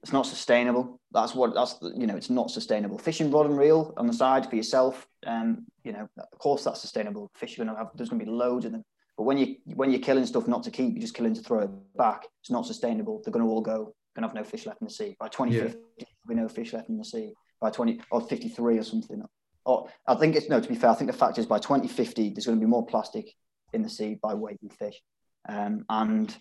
it's 0.02 0.12
not 0.12 0.26
sustainable. 0.26 1.00
That's 1.12 1.34
what 1.34 1.54
that's 1.54 1.78
you 1.96 2.06
know, 2.06 2.14
it's 2.14 2.28
not 2.28 2.50
sustainable. 2.50 2.98
Fishing 2.98 3.30
rod 3.30 3.46
and 3.46 3.56
reel 3.56 3.94
on 3.96 4.06
the 4.06 4.12
side 4.12 4.50
for 4.50 4.56
yourself, 4.56 5.08
um, 5.26 5.64
you 5.82 5.92
know, 5.92 6.06
of 6.18 6.38
course 6.38 6.64
that's 6.64 6.82
sustainable. 6.82 7.30
Fish 7.36 7.58
are 7.58 7.64
gonna 7.64 7.78
have 7.78 7.88
there's 7.94 8.10
gonna 8.10 8.22
be 8.22 8.30
loads 8.30 8.66
of 8.66 8.72
them. 8.72 8.84
But 9.16 9.22
when 9.22 9.38
you 9.38 9.56
when 9.64 9.90
you're 9.90 10.00
killing 10.00 10.26
stuff 10.26 10.46
not 10.46 10.62
to 10.64 10.70
keep, 10.70 10.92
you're 10.92 11.00
just 11.00 11.14
killing 11.14 11.32
to 11.32 11.40
throw 11.40 11.60
it 11.60 11.70
back. 11.96 12.26
It's 12.42 12.50
not 12.50 12.66
sustainable. 12.66 13.22
They're 13.24 13.32
gonna 13.32 13.48
all 13.48 13.62
go. 13.62 13.94
Gonna 14.14 14.26
have 14.26 14.34
no 14.34 14.44
fish 14.44 14.66
left 14.66 14.82
in 14.82 14.88
the 14.88 14.92
sea 14.92 15.16
by 15.18 15.28
2050. 15.28 15.78
Yeah. 15.78 16.04
There'll 16.26 16.36
be 16.36 16.42
no 16.42 16.48
fish 16.50 16.74
left 16.74 16.90
in 16.90 16.98
the 16.98 17.04
sea 17.04 17.32
by 17.62 17.70
20 17.70 18.00
or 18.10 18.20
53 18.20 18.78
or 18.78 18.82
something. 18.82 19.22
Or 19.64 19.88
I 20.06 20.16
think 20.16 20.34
it's 20.36 20.48
no. 20.48 20.60
To 20.60 20.68
be 20.68 20.74
fair, 20.74 20.90
I 20.90 20.94
think 20.94 21.10
the 21.10 21.16
fact 21.16 21.38
is 21.38 21.46
by 21.46 21.58
2050 21.58 22.30
there's 22.30 22.46
going 22.46 22.58
to 22.58 22.64
be 22.64 22.68
more 22.68 22.84
plastic 22.84 23.32
in 23.72 23.82
the 23.82 23.88
sea 23.88 24.18
by 24.20 24.34
weight 24.34 24.60
than 24.60 24.70
fish. 24.70 25.00
Um, 25.48 25.84
and 25.88 26.36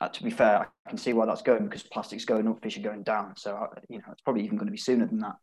uh, 0.00 0.08
to 0.08 0.22
be 0.22 0.30
fair, 0.30 0.68
I 0.86 0.88
can 0.88 0.98
see 0.98 1.12
why 1.12 1.26
that's 1.26 1.42
going 1.42 1.64
because 1.64 1.84
plastic's 1.84 2.24
going 2.24 2.48
up, 2.48 2.60
fish 2.60 2.76
are 2.76 2.82
going 2.82 3.04
down. 3.04 3.34
So 3.36 3.54
uh, 3.54 3.80
you 3.88 3.98
know 3.98 4.04
it's 4.10 4.22
probably 4.22 4.44
even 4.44 4.58
going 4.58 4.66
to 4.66 4.72
be 4.72 4.78
sooner 4.78 5.06
than 5.06 5.20
that. 5.20 5.36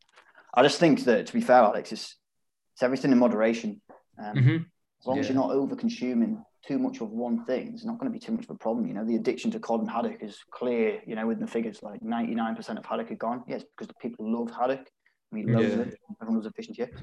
I 0.54 0.64
just 0.64 0.80
think 0.80 1.06
that 1.06 1.28
to 1.28 1.34
be 1.34 1.42
fair, 1.42 1.64
Alex, 1.64 1.94
it's, 1.94 2.18
it's 2.74 2.84
everything 2.84 3.14
in 3.14 3.18
moderation. 3.18 3.82
Um, 4.20 4.36
mm-hmm. 4.36 4.56
As 5.00 5.08
long 5.08 5.16
yeah. 5.16 5.22
as 5.22 5.30
you're 5.30 5.36
not 5.36 5.52
over 5.52 5.76
consuming 5.76 6.44
too 6.68 6.78
much 6.78 7.02
of 7.02 7.10
one 7.10 7.46
thing, 7.46 7.72
it's 7.74 7.86
not 7.86 7.98
going 7.98 8.12
to 8.12 8.18
be 8.18 8.24
too 8.24 8.32
much 8.32 8.46
of 8.46 8.52
a 8.52 8.56
problem. 8.56 8.88
You 8.88 8.94
know, 8.94 9.06
the 9.06 9.16
addiction 9.16 9.52
to 9.52 9.60
cod 9.60 9.80
and 9.80 9.90
haddock 9.90 10.18
is 10.22 10.38
clear. 10.52 11.02
You 11.06 11.16
know, 11.16 11.28
with 11.28 11.40
the 11.40 11.48
figures, 11.48 11.82
like 11.82 12.02
99% 12.02 12.78
of 12.78 12.86
haddock 12.86 13.12
are 13.12 13.16
gone. 13.16 13.44
Yes, 13.48 13.64
because 13.64 13.88
the 13.88 13.96
people 14.02 14.32
love 14.32 14.52
haddock. 14.52 14.88
I 15.32 15.36
mean, 15.36 15.52
loves 15.52 15.70
yeah. 15.70 15.82
it. 15.82 16.00
Everyone 16.22 16.38
loves 16.38 16.48
a 16.48 16.52
fish 16.52 16.68
and 16.68 16.76
chips. 16.76 17.02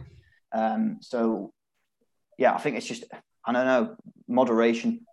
Um, 0.52 0.98
so, 1.00 1.52
yeah, 2.38 2.54
I 2.54 2.58
think 2.58 2.76
it's 2.76 2.86
just 2.86 3.04
I 3.44 3.52
don't 3.52 3.66
know 3.66 3.96
moderation, 4.28 5.06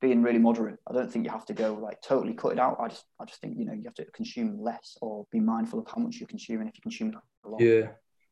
being 0.00 0.22
really 0.22 0.38
moderate. 0.38 0.78
I 0.88 0.94
don't 0.94 1.10
think 1.10 1.24
you 1.24 1.30
have 1.30 1.46
to 1.46 1.54
go 1.54 1.74
like 1.74 2.00
totally 2.02 2.34
cut 2.34 2.52
it 2.52 2.58
out. 2.58 2.78
I 2.80 2.88
just 2.88 3.04
I 3.20 3.24
just 3.24 3.40
think 3.40 3.58
you 3.58 3.64
know 3.64 3.72
you 3.72 3.84
have 3.84 3.94
to 3.94 4.06
consume 4.12 4.60
less 4.60 4.96
or 5.00 5.26
be 5.30 5.40
mindful 5.40 5.80
of 5.80 5.86
how 5.88 6.00
much 6.00 6.16
you're 6.16 6.26
consuming 6.26 6.68
if 6.68 6.74
you 6.76 6.82
consume 6.82 7.14
a 7.44 7.48
lot. 7.48 7.60
Yeah, 7.60 7.88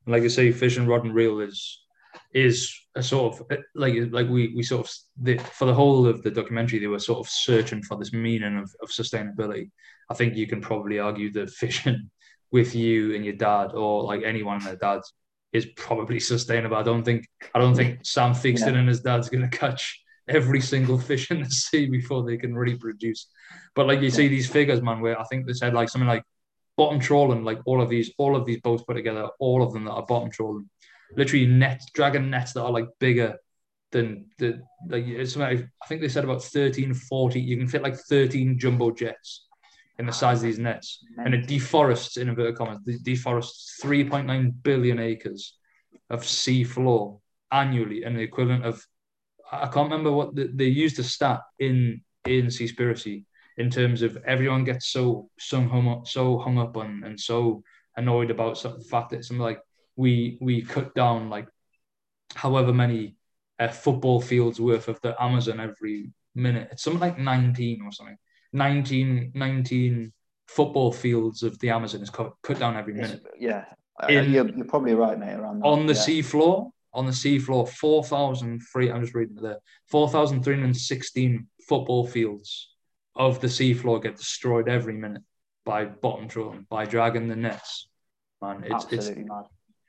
like 0.07 0.23
you 0.23 0.29
say, 0.29 0.51
fish 0.53 0.77
and 0.77 0.89
rod 0.89 1.05
and 1.05 1.15
reel 1.15 1.41
is 1.41 1.83
is 2.35 2.75
a 2.95 3.03
sort 3.03 3.35
of 3.35 3.47
uh, 3.51 3.63
like 3.75 3.95
like 4.11 4.29
we 4.29 4.53
we 4.55 4.63
sort 4.63 4.87
of 4.87 4.93
the, 5.21 5.39
for 5.39 5.67
the 5.67 5.75
whole 5.75 6.07
of 6.07 6.23
the 6.23 6.31
documentary 6.31 6.79
they 6.79 6.87
were 6.87 6.99
sort 6.99 7.19
of 7.19 7.31
searching 7.31 7.83
for 7.83 7.97
this 7.97 8.13
meaning 8.13 8.59
of, 8.59 8.71
of 8.83 8.89
sustainability. 8.91 9.71
I 10.11 10.15
think 10.15 10.37
you 10.37 10.47
can 10.47 10.61
probably 10.61 10.99
argue 10.99 11.33
that 11.33 11.51
fishing 11.51 12.11
with 12.51 12.75
you 12.75 13.15
and 13.15 13.25
your 13.25 13.35
dad 13.35 13.73
or 13.73 14.05
like 14.05 14.23
anyone 14.25 14.57
and 14.57 14.67
their 14.67 14.77
dads 14.77 15.13
is 15.53 15.67
probably 15.77 16.21
sustainable. 16.21 16.77
I 16.77 16.83
don't 16.83 17.05
think 17.05 17.27
I 17.55 17.59
don't 17.59 17.75
think 17.75 18.05
Sam 18.05 18.33
Theakston 18.33 18.73
yeah. 18.73 18.81
and 18.81 18.89
his 18.89 19.01
dad's 19.01 19.29
gonna 19.29 19.49
catch 19.49 20.03
every 20.29 20.61
single 20.61 20.99
fish 20.99 21.31
in 21.31 21.43
the 21.43 21.51
sea 21.51 21.87
before 21.87 22.25
they 22.25 22.37
can 22.37 22.55
reproduce. 22.55 23.27
But 23.75 23.87
like 23.87 24.01
you 24.01 24.09
yeah. 24.09 24.15
see 24.15 24.29
these 24.29 24.49
figures, 24.49 24.83
man, 24.83 25.01
where 25.01 25.21
I 25.21 25.25
think 25.25 25.47
they 25.47 25.53
said 25.53 25.75
like 25.75 25.89
something 25.89 26.09
like 26.09 26.25
bottom 26.77 27.01
trawling, 27.01 27.45
like 27.45 27.61
all 27.67 27.83
of 27.83 27.89
these, 27.89 28.13
all 28.19 28.37
of 28.37 28.47
these 28.47 28.61
boats 28.61 28.83
put 28.83 28.95
together, 28.95 29.29
all 29.39 29.63
of 29.63 29.73
them 29.73 29.85
that 29.85 29.93
are 29.93 30.07
bottom 30.07 30.31
trawling, 30.31 30.69
literally 31.17 31.47
nets, 31.47 31.87
dragon 31.93 32.31
nets 32.31 32.53
that 32.53 32.63
are 32.63 32.71
like 32.71 32.89
bigger 32.99 33.37
than 33.91 34.27
the 34.39 34.63
like 34.89 35.05
it's 35.07 35.37
I 35.37 35.65
think 35.87 36.01
they 36.01 36.09
said 36.09 36.25
about 36.25 36.43
13, 36.43 36.95
40, 36.95 37.41
you 37.41 37.57
can 37.57 37.69
fit 37.69 37.83
like 37.83 37.97
13 37.97 38.59
jumbo 38.59 38.91
jets 38.91 39.47
in 39.99 40.07
the 40.07 40.13
size 40.13 40.39
of 40.39 40.45
these 40.45 40.59
nets, 40.59 41.05
and 41.19 41.35
it 41.35 41.47
deforests 41.47 42.17
in 42.17 42.29
inverted 42.29 42.57
commas, 42.57 42.81
deforests 43.03 43.79
3.9 43.83 44.53
billion 44.63 44.99
acres 44.99 45.57
of 46.11 46.27
sea 46.27 46.65
floor 46.65 47.21
annually, 47.51 48.03
and 48.03 48.17
the 48.17 48.23
equivalent 48.23 48.65
of 48.65 48.85
I 49.51 49.69
can't 49.69 49.91
remember 49.91 50.11
what 50.11 50.35
the, 50.35 50.51
they 50.53 50.67
used 50.67 50.99
a 50.99 51.05
stat 51.05 51.41
in 51.59 52.01
in 52.25 52.47
Seaspiracy 52.47 53.25
in 53.59 53.69
terms 53.69 54.01
of 54.03 54.17
everyone 54.27 54.65
gets 54.65 54.89
so 54.89 55.29
so 55.39 55.61
hung 55.61 55.89
up, 55.89 56.09
so 56.09 56.39
hung 56.39 56.59
up 56.59 56.77
on 56.77 57.03
and 57.05 57.21
so 57.21 57.63
annoyed 57.97 58.31
about 58.31 58.61
the 58.63 58.85
fact 58.91 59.11
that 59.11 59.25
something 59.25 59.43
like 59.43 59.61
we 59.97 60.39
we 60.41 60.63
cut 60.63 60.95
down 60.95 61.31
like 61.31 61.49
however 62.35 62.73
many 62.73 63.17
uh, 63.59 63.69
football 63.69 64.21
fields 64.21 64.61
worth 64.61 64.89
of 64.89 65.01
the 65.03 65.21
Amazon 65.23 65.61
every 65.61 66.11
minute. 66.35 66.69
It's 66.73 66.83
something 66.83 67.01
like 67.01 67.19
19 67.19 67.83
or 67.85 67.93
something. 67.93 68.17
19, 68.53 69.33
19 69.35 70.13
football 70.47 70.93
fields 70.93 71.43
of 71.43 71.59
the 71.59 71.71
Amazon 71.71 72.03
is 72.03 72.11
cut, 72.11 72.33
cut 72.43 72.59
down 72.59 72.77
every 72.77 72.95
minute. 72.95 73.23
Yeah, 73.39 73.65
uh, 74.03 74.07
In, 74.09 74.33
you're, 74.33 74.49
you're, 74.49 74.67
probably 74.67 74.95
right, 74.95 75.19
mate. 75.19 75.35
Around 75.35 75.61
that. 75.61 75.67
on 75.67 75.87
the 75.87 75.95
yeah. 75.95 76.01
sea 76.01 76.23
floor, 76.23 76.71
on 76.93 77.07
the 77.07 77.13
sea 77.13 77.39
floor, 77.39 77.67
four 77.67 78.05
thousand 78.05 78.61
three. 78.73 78.91
I'm 78.91 79.03
just 79.03 79.15
reading 79.15 79.37
there. 79.37 79.59
Four 79.89 80.09
thousand 80.09 80.43
three 80.43 80.57
hundred 80.57 80.77
sixteen 80.77 81.49
football 81.69 82.07
fields 82.07 82.69
of 83.15 83.41
the 83.41 83.49
sea 83.49 83.75
floor 83.75 84.01
get 84.01 84.17
destroyed 84.17 84.69
every 84.69 84.95
minute 84.95 85.23
by 85.65 85.85
bottom 85.85 86.29
trawling, 86.29 86.67
by 86.69 86.85
dragging 86.85 87.29
the 87.29 87.37
nets. 87.37 87.89
Man, 88.41 88.65
it's 88.65 88.73
Absolutely 88.73 89.23
it's 89.23 89.29
mad. 89.29 89.45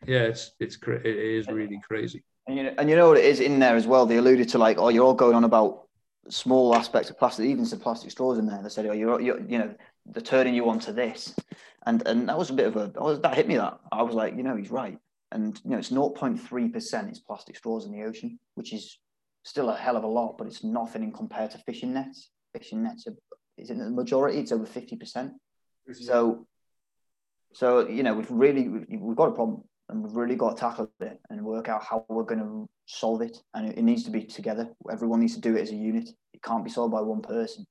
Yeah, 0.06 0.24
it's 0.24 0.52
it's 0.60 0.78
it 0.86 1.06
is 1.06 1.48
really 1.48 1.80
crazy. 1.86 2.24
And 2.48 2.58
you 2.58 2.64
know, 2.64 2.74
and 2.78 2.90
you 2.90 2.96
know 2.96 3.08
what 3.08 3.18
it 3.18 3.26
is 3.26 3.40
in 3.40 3.60
there 3.60 3.76
as 3.76 3.88
well. 3.88 4.06
They 4.06 4.18
alluded 4.18 4.50
to 4.50 4.58
like, 4.58 4.78
oh, 4.78 4.90
you're 4.90 5.06
all 5.06 5.14
going 5.14 5.36
on 5.36 5.44
about 5.44 5.88
small 6.30 6.76
aspects 6.76 7.10
of 7.10 7.18
plastic, 7.18 7.46
even 7.46 7.66
some 7.66 7.80
plastic 7.80 8.12
straws 8.12 8.38
in 8.38 8.48
there. 8.48 8.62
They 8.62 8.70
said, 8.70 8.86
"Oh, 8.86 8.94
you're, 8.94 9.22
you're 9.22 9.42
you 9.42 9.58
know, 9.58 9.74
they're 10.06 10.22
turning 10.22 10.54
you 10.54 10.70
onto 10.70 10.92
this," 10.92 11.34
and 11.86 12.06
and 12.06 12.30
that 12.30 12.38
was 12.38 12.50
a 12.50 12.54
bit 12.54 12.68
of 12.68 12.76
a 12.76 12.92
was, 13.00 13.22
that 13.22 13.36
hit 13.36 13.48
me. 13.48 13.58
That 13.58 13.80
I 13.92 14.04
was 14.04 14.16
like, 14.16 14.36
you 14.36 14.44
know, 14.44 14.56
he's 14.56 14.72
right. 14.72 14.98
And 15.32 15.60
you 15.64 15.72
know, 15.72 15.78
it's 15.78 15.90
0.3 15.90 16.74
percent 16.74 17.12
is 17.12 17.20
plastic 17.20 17.58
straws 17.58 17.86
in 17.86 17.92
the 17.92 18.04
ocean, 18.04 18.40
which 18.56 18.74
is 18.74 18.98
still 19.44 19.70
a 19.70 19.76
hell 19.76 19.98
of 19.98 20.04
a 20.04 20.08
lot, 20.08 20.38
but 20.38 20.48
it's 20.48 20.64
nothing 20.64 21.04
in 21.04 21.12
compared 21.12 21.52
to 21.52 21.58
fishing 21.60 21.94
nets. 21.94 22.30
Fishing 22.56 22.84
nets 22.84 23.08
are, 23.08 23.16
is 23.58 23.70
in 23.70 23.80
the 23.80 23.90
majority. 23.90 24.40
It's 24.40 24.52
over 24.52 24.66
50 24.66 24.96
percent. 24.96 25.34
So, 25.92 26.48
so 27.54 27.88
you 27.88 28.04
know, 28.04 28.14
we've 28.14 28.32
really 28.32 28.70
we've, 28.70 29.02
we've 29.02 29.18
got 29.18 29.30
a 29.30 29.34
problem 29.34 29.64
and 29.94 30.04
we've 30.04 30.16
really 30.16 30.36
got 30.36 30.58
to 30.58 30.60
tackle 30.60 30.92
it 31.02 31.20
and 31.30 31.46
work 31.46 31.70
out 31.70 31.84
how 31.84 32.04
we're 32.10 32.24
going 32.24 32.40
to 32.40 32.68
solve 32.88 33.22
it. 33.22 33.38
And 33.54 33.70
it, 33.70 33.84
needs 33.84 34.04
to 34.06 34.10
be 34.10 34.24
together. 34.24 34.70
Everyone 34.92 35.20
needs 35.20 35.36
to 35.36 35.42
do 35.42 35.56
it 35.56 35.62
as 35.62 35.70
a 35.70 35.76
unit. 35.76 36.10
It 36.34 36.42
can't 36.42 36.66
be 36.66 36.72
solved 36.72 36.94
by 36.94 37.02
one 37.02 37.22
person. 37.22 37.68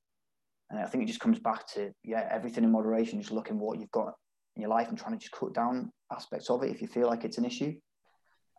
And 0.69 0.79
I 0.79 0.85
think 0.85 1.03
it 1.03 1.07
just 1.07 1.19
comes 1.19 1.37
back 1.37 1.67
to 1.73 1.91
yeah, 2.01 2.25
everything 2.31 2.63
in 2.63 2.71
moderation. 2.71 3.19
Just 3.19 3.33
looking 3.33 3.59
what 3.59 3.77
you've 3.77 3.91
got 3.91 4.13
in 4.55 4.61
your 4.61 4.69
life 4.69 4.87
and 4.87 4.97
trying 4.97 5.11
to 5.11 5.19
just 5.19 5.33
cut 5.33 5.53
down 5.53 5.91
aspects 6.13 6.49
of 6.49 6.63
it 6.63 6.71
if 6.71 6.81
you 6.81 6.87
feel 6.87 7.07
like 7.07 7.25
it's 7.25 7.37
an 7.37 7.45
issue. 7.45 7.75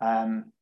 Um, 0.02 0.52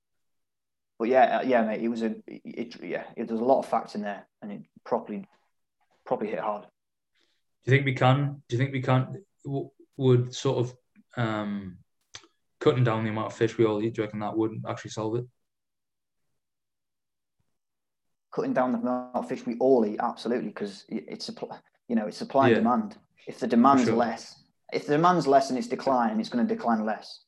but 0.96 1.08
yeah, 1.08 1.38
uh, 1.38 1.42
yeah, 1.42 1.62
mate, 1.62 1.82
it 1.82 1.88
was 1.88 2.02
a 2.02 2.14
it, 2.28 2.76
yeah, 2.80 3.02
it, 3.16 3.26
there's 3.26 3.40
a 3.40 3.44
lot 3.44 3.58
of 3.58 3.66
facts 3.66 3.96
in 3.96 4.02
there, 4.02 4.28
and 4.40 4.52
it 4.52 4.60
properly 4.84 5.26
properly 6.06 6.30
hit 6.30 6.38
hard. 6.38 6.62
Do 6.62 7.72
you 7.72 7.76
think 7.76 7.84
we 7.84 7.94
can? 7.94 8.42
Do 8.48 8.56
you 8.56 8.58
think 8.58 8.72
we 8.72 8.82
can? 8.82 9.24
Would 9.96 10.32
sort 10.32 10.58
of 10.58 10.76
um, 11.16 11.78
cutting 12.62 12.84
down 12.84 13.02
the 13.02 13.10
amount 13.10 13.26
of 13.26 13.34
fish 13.34 13.58
we 13.58 13.64
all 13.64 13.82
eat? 13.82 13.94
Do 13.94 14.02
you 14.02 14.06
reckon 14.06 14.20
that 14.20 14.36
would 14.36 14.52
actually 14.68 14.92
solve 14.92 15.16
it? 15.16 15.24
Cutting 18.32 18.52
down 18.52 18.72
the 18.72 18.78
amount 18.78 19.14
of 19.14 19.28
fish 19.28 19.44
we 19.44 19.56
all 19.58 19.84
eat, 19.84 19.98
absolutely, 20.00 20.48
because 20.48 20.84
it's 20.88 21.26
supply. 21.26 21.58
You 21.88 21.96
know, 21.96 22.06
it's 22.06 22.16
supply 22.16 22.48
and 22.48 22.56
demand. 22.56 22.96
If 23.26 23.40
the 23.40 23.46
demand's 23.48 23.84
sure. 23.84 23.96
less, 23.96 24.44
if 24.72 24.86
the 24.86 24.92
demand's 24.92 25.26
less 25.26 25.50
and 25.50 25.58
it's 25.58 25.66
declining, 25.66 26.20
it's 26.20 26.28
going 26.28 26.46
to 26.46 26.54
decline 26.54 26.86
less. 26.86 27.24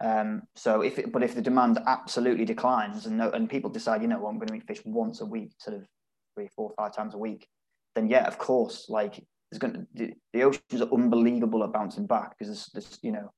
Um, 0.00 0.42
so 0.54 0.80
if 0.80 0.98
it, 0.98 1.12
but 1.12 1.22
if 1.22 1.34
the 1.34 1.42
demand 1.42 1.78
absolutely 1.86 2.46
declines 2.46 3.04
and 3.04 3.18
no, 3.18 3.30
and 3.30 3.50
people 3.50 3.68
decide, 3.68 4.00
you 4.00 4.08
know, 4.08 4.20
what, 4.20 4.30
I'm 4.30 4.38
going 4.38 4.48
to 4.48 4.54
eat 4.54 4.66
fish 4.66 4.80
once 4.86 5.20
a 5.20 5.26
week, 5.26 5.50
sort 5.58 5.76
of 5.76 5.86
three, 6.34 6.48
four, 6.56 6.72
five 6.76 6.94
times 6.94 7.14
a 7.14 7.18
week, 7.18 7.46
then 7.94 8.08
yeah, 8.08 8.26
of 8.26 8.38
course, 8.38 8.86
like 8.88 9.22
there's 9.50 9.58
going 9.58 9.74
to, 9.74 9.86
the, 9.94 10.14
the 10.32 10.44
oceans 10.44 10.80
are 10.80 10.94
unbelievable 10.94 11.62
at 11.64 11.72
bouncing 11.72 12.06
back 12.06 12.38
because 12.38 12.48
there's, 12.48 12.70
there's 12.72 12.98
you 13.02 13.12
know, 13.12 13.30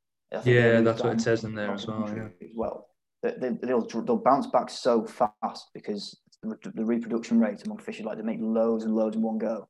yeah, 0.45 0.81
that's 0.81 1.03
what 1.03 1.13
it 1.13 1.21
says 1.21 1.45
in 1.45 1.55
there 1.55 1.73
as 1.73 1.87
well. 1.87 2.11
Yeah. 2.15 2.29
As 2.41 2.51
well, 2.55 2.89
they, 3.23 3.73
will 3.73 3.87
they'll 3.87 4.17
bounce 4.17 4.47
back 4.47 4.71
so 4.71 5.05
fast 5.05 5.71
because 5.75 6.19
the, 6.43 6.57
the 6.75 6.85
reproduction 6.85 7.39
rate 7.39 7.65
among 7.65 7.79
fish 7.79 8.01
is 8.01 8.05
like 8.05 8.17
they 8.17 8.25
make 8.25 8.41
loads 8.41 8.85
and 8.85 8.95
loads 8.95 9.17
in 9.17 9.23
one 9.23 9.39
go. 9.39 9.69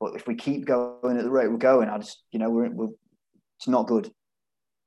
But 0.00 0.14
if 0.16 0.26
we 0.26 0.34
keep 0.34 0.64
going 0.64 1.16
at 1.16 1.22
the 1.22 1.30
rate 1.30 1.48
we're 1.48 1.58
going, 1.58 1.88
I 1.88 1.98
just 1.98 2.24
you 2.32 2.38
know 2.38 2.50
we're, 2.50 2.70
we're 2.70 2.88
it's 3.58 3.68
not 3.68 3.86
good, 3.86 4.10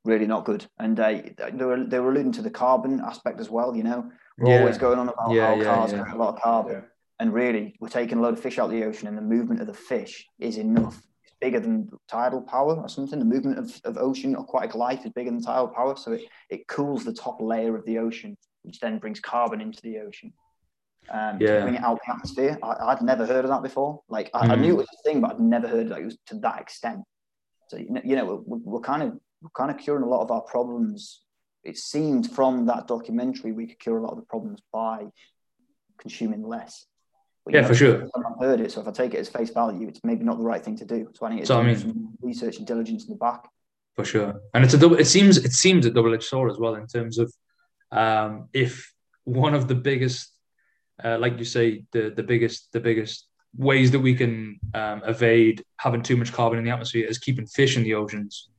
really 0.03 0.27
not 0.27 0.45
good. 0.45 0.65
And 0.79 0.99
uh, 0.99 1.21
they 1.37 1.65
were 1.65 1.85
they 1.85 1.99
were 1.99 2.11
alluding 2.11 2.33
to 2.33 2.41
the 2.41 2.49
carbon 2.49 2.99
aspect 2.99 3.39
as 3.39 3.49
well. 3.49 3.75
You 3.75 3.83
know, 3.83 4.11
we're 4.37 4.51
yeah. 4.51 4.59
always 4.59 4.77
going 4.77 4.99
on 4.99 5.09
about 5.09 5.31
yeah, 5.31 5.47
how 5.47 5.55
yeah, 5.55 5.63
cars 5.63 5.91
yeah. 5.93 6.13
a 6.13 6.17
lot 6.17 6.35
of 6.35 6.41
carbon, 6.41 6.83
and 7.19 7.33
really 7.33 7.75
we're 7.79 7.89
taking 7.89 8.17
a 8.17 8.21
load 8.21 8.33
of 8.33 8.41
fish 8.41 8.59
out 8.59 8.65
of 8.65 8.71
the 8.71 8.83
ocean, 8.83 9.07
and 9.07 9.17
the 9.17 9.21
movement 9.21 9.61
of 9.61 9.67
the 9.67 9.73
fish 9.73 10.27
is 10.39 10.57
enough. 10.57 11.01
Bigger 11.45 11.59
than 11.59 11.89
tidal 12.07 12.41
power 12.41 12.75
or 12.75 12.89
something. 12.89 13.19
The 13.19 13.25
movement 13.25 13.59
of, 13.59 13.79
of 13.83 13.97
ocean 13.97 14.35
aquatic 14.35 14.73
life 14.73 15.05
is 15.05 15.11
bigger 15.11 15.29
than 15.29 15.41
tidal 15.41 15.67
power, 15.67 15.95
so 15.95 16.13
it, 16.13 16.23
it 16.49 16.67
cools 16.67 17.03
the 17.03 17.13
top 17.13 17.39
layer 17.39 17.75
of 17.75 17.85
the 17.85 17.99
ocean, 17.99 18.35
which 18.63 18.79
then 18.79 18.97
brings 18.97 19.19
carbon 19.19 19.61
into 19.61 19.81
the 19.81 19.99
ocean 19.99 20.33
um, 21.09 21.37
yeah. 21.39 21.61
bring 21.61 21.75
it 21.75 21.83
out 21.83 21.99
the 22.05 22.11
atmosphere. 22.11 22.57
I, 22.63 22.93
would 22.93 23.03
never 23.03 23.25
heard 23.25 23.45
of 23.45 23.51
that 23.51 23.63
before. 23.63 24.01
Like 24.09 24.29
I, 24.33 24.47
mm. 24.47 24.51
I, 24.51 24.55
knew 24.55 24.73
it 24.73 24.77
was 24.77 24.87
a 24.87 25.03
thing, 25.03 25.21
but 25.21 25.31
I'd 25.31 25.39
never 25.39 25.67
heard 25.67 25.89
that 25.89 25.99
it 25.99 26.05
was 26.05 26.17
to 26.27 26.35
that 26.39 26.61
extent. 26.61 27.01
So 27.69 27.77
you 27.77 28.15
know, 28.15 28.43
we're, 28.45 28.57
we're 28.57 28.79
kind 28.79 29.03
of 29.03 29.13
we're 29.41 29.49
kind 29.55 29.71
of 29.71 29.77
curing 29.77 30.03
a 30.03 30.07
lot 30.07 30.21
of 30.21 30.31
our 30.31 30.41
problems. 30.41 31.21
It 31.63 31.77
seemed 31.77 32.31
from 32.31 32.67
that 32.67 32.87
documentary 32.87 33.51
we 33.51 33.67
could 33.67 33.79
cure 33.79 33.97
a 33.97 34.01
lot 34.01 34.11
of 34.11 34.17
the 34.17 34.25
problems 34.25 34.61
by 34.71 35.07
consuming 35.97 36.43
less. 36.43 36.85
Yeah, 37.47 37.61
know, 37.61 37.67
for 37.67 37.75
sure. 37.75 38.09
I've 38.15 38.39
heard 38.39 38.59
it, 38.59 38.71
so 38.71 38.81
if 38.81 38.87
I 38.87 38.91
take 38.91 39.13
it 39.13 39.17
as 39.17 39.29
face 39.29 39.51
value, 39.51 39.87
it's 39.87 39.99
maybe 40.03 40.23
not 40.23 40.37
the 40.37 40.43
right 40.43 40.63
thing 40.63 40.77
to 40.77 40.85
do. 40.85 41.09
So 41.13 41.25
I 41.25 41.29
need 41.29 41.41
to 41.41 41.45
so, 41.45 41.59
I 41.59 41.63
mean, 41.63 41.77
some 41.77 42.17
research 42.21 42.57
and 42.57 42.65
diligence 42.65 43.05
in 43.05 43.11
the 43.11 43.17
back. 43.17 43.47
For 43.95 44.03
sure, 44.03 44.41
and 44.53 44.65
it's 44.65 44.73
a 44.73 44.77
double. 44.77 44.97
It 44.97 45.05
seems 45.05 45.37
it 45.37 45.53
seems 45.53 45.85
a 45.85 45.91
double-edged 45.91 46.23
sword 46.23 46.51
as 46.51 46.57
well 46.57 46.75
in 46.75 46.87
terms 46.87 47.17
of 47.17 47.31
um, 47.91 48.49
if 48.51 48.91
one 49.23 49.53
of 49.53 49.67
the 49.67 49.75
biggest 49.75 50.35
uh, 51.03 51.17
like 51.19 51.37
you 51.37 51.45
say, 51.45 51.83
the 51.91 52.11
the 52.15 52.23
biggest 52.23 52.71
the 52.71 52.79
biggest 52.79 53.27
ways 53.57 53.91
that 53.91 53.99
we 53.99 54.15
can 54.15 54.59
um, 54.73 55.01
evade 55.05 55.63
having 55.77 56.01
too 56.01 56.17
much 56.17 56.33
carbon 56.33 56.59
in 56.59 56.65
the 56.65 56.71
atmosphere 56.71 57.07
is 57.07 57.17
keeping 57.17 57.45
fish 57.47 57.77
in 57.77 57.83
the 57.83 57.93
oceans. 57.93 58.49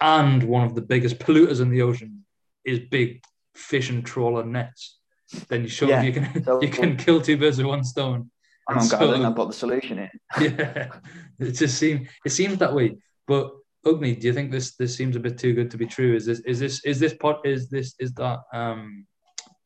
And 0.00 0.42
one 0.44 0.64
of 0.64 0.74
the 0.74 0.82
biggest 0.82 1.18
polluters 1.18 1.60
in 1.60 1.70
the 1.70 1.82
ocean 1.82 2.24
is 2.64 2.78
big 2.78 3.24
fish 3.54 3.90
and 3.90 4.04
trawler 4.04 4.44
nets. 4.44 4.98
Then 5.48 5.62
you 5.62 5.68
show 5.68 5.88
yeah. 5.88 6.02
you 6.02 6.12
can 6.12 6.44
so, 6.44 6.62
you 6.62 6.68
can 6.68 6.96
kill 6.96 7.20
two 7.20 7.36
birds 7.36 7.58
with 7.58 7.66
one 7.66 7.84
stone. 7.84 8.30
I'm 8.68 8.80
so, 8.80 8.98
glad 8.98 9.22
I 9.22 9.32
put 9.32 9.48
the 9.48 9.54
solution 9.54 9.98
in. 9.98 10.10
yeah, 10.40 10.92
it 11.38 11.52
just 11.52 11.78
seems 11.78 12.08
it 12.24 12.30
seems 12.30 12.58
that 12.58 12.74
way. 12.74 12.96
But 13.26 13.52
Agni, 13.86 14.16
do 14.16 14.26
you 14.26 14.32
think 14.32 14.50
this 14.50 14.74
this 14.76 14.96
seems 14.96 15.16
a 15.16 15.20
bit 15.20 15.38
too 15.38 15.54
good 15.54 15.70
to 15.70 15.76
be 15.76 15.86
true? 15.86 16.14
Is 16.16 16.26
this 16.26 16.40
is 16.40 16.58
this 16.58 16.84
is 16.84 16.98
this 16.98 17.14
pot 17.14 17.44
is 17.44 17.68
this 17.68 17.94
is 17.98 18.12
that 18.14 18.40
um 18.52 19.06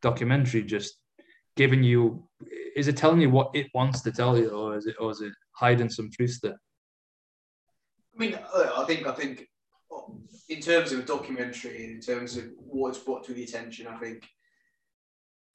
documentary 0.03 0.63
just 0.63 0.99
giving 1.57 1.83
you 1.83 2.27
is 2.77 2.89
it 2.89 2.97
telling 2.97 3.21
you 3.21 3.31
what 3.31 3.51
it 3.55 3.67
wants 3.75 4.01
to 4.03 4.13
tell 4.13 4.37
you 4.39 4.49
or 4.49 4.77
is 4.77 4.87
it 4.87 4.97
or 4.99 5.11
is 5.11 5.21
it 5.21 5.33
hiding 5.53 5.91
some 5.91 6.11
truth 6.11 6.39
there 6.43 6.59
i 8.15 8.19
mean 8.19 8.35
uh, 8.55 8.71
i 8.79 8.85
think 8.85 9.07
i 9.07 9.13
think 9.13 9.47
in 10.49 10.61
terms 10.61 10.93
of 10.93 11.01
a 11.01 11.03
documentary 11.03 11.85
in 11.85 12.01
terms 12.01 12.37
of 12.37 12.45
what's 12.57 12.99
brought 12.99 13.25
to 13.25 13.35
the 13.35 13.45
attention 13.45 13.87
i 13.87 13.97
think 13.97 14.27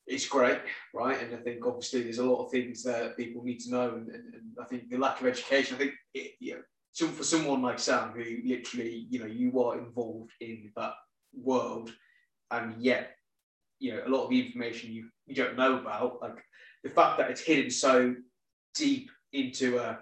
it's 0.07 0.27
great 0.27 0.59
right? 0.93 1.21
And 1.21 1.33
i 1.33 1.37
think 1.37 1.65
obviously 1.65 2.03
there's 2.03 2.19
a 2.19 2.25
lot 2.25 2.45
of 2.45 2.51
things 2.51 2.83
that 2.83 3.17
people 3.17 3.43
need 3.43 3.59
to 3.61 3.71
know 3.71 3.89
and, 3.95 4.07
and, 4.09 4.33
and 4.33 4.57
i 4.61 4.65
think 4.65 4.89
the 4.89 4.97
lack 4.97 5.19
of 5.21 5.27
education 5.27 5.75
i 5.75 5.79
think 5.79 5.93
it, 6.13 6.31
you 6.39 6.55
know, 6.55 6.61
so 6.91 7.07
for 7.07 7.23
someone 7.23 7.61
like 7.61 7.79
sam 7.79 8.11
who 8.11 8.23
literally 8.45 9.07
you 9.09 9.19
know 9.19 9.25
you 9.25 9.61
are 9.63 9.77
involved 9.77 10.31
in 10.41 10.71
that 10.75 10.93
world 11.33 11.91
and 12.51 12.81
yet 12.81 13.15
you 13.79 13.93
know 13.93 14.01
a 14.05 14.09
lot 14.09 14.23
of 14.23 14.29
the 14.29 14.45
information 14.45 14.91
you 14.91 15.09
you 15.25 15.35
don't 15.35 15.57
know 15.57 15.77
about 15.79 16.21
like 16.21 16.37
the 16.83 16.89
fact 16.89 17.17
that 17.17 17.29
it's 17.29 17.41
hidden 17.41 17.69
so 17.69 18.15
deep 18.75 19.09
into 19.33 19.97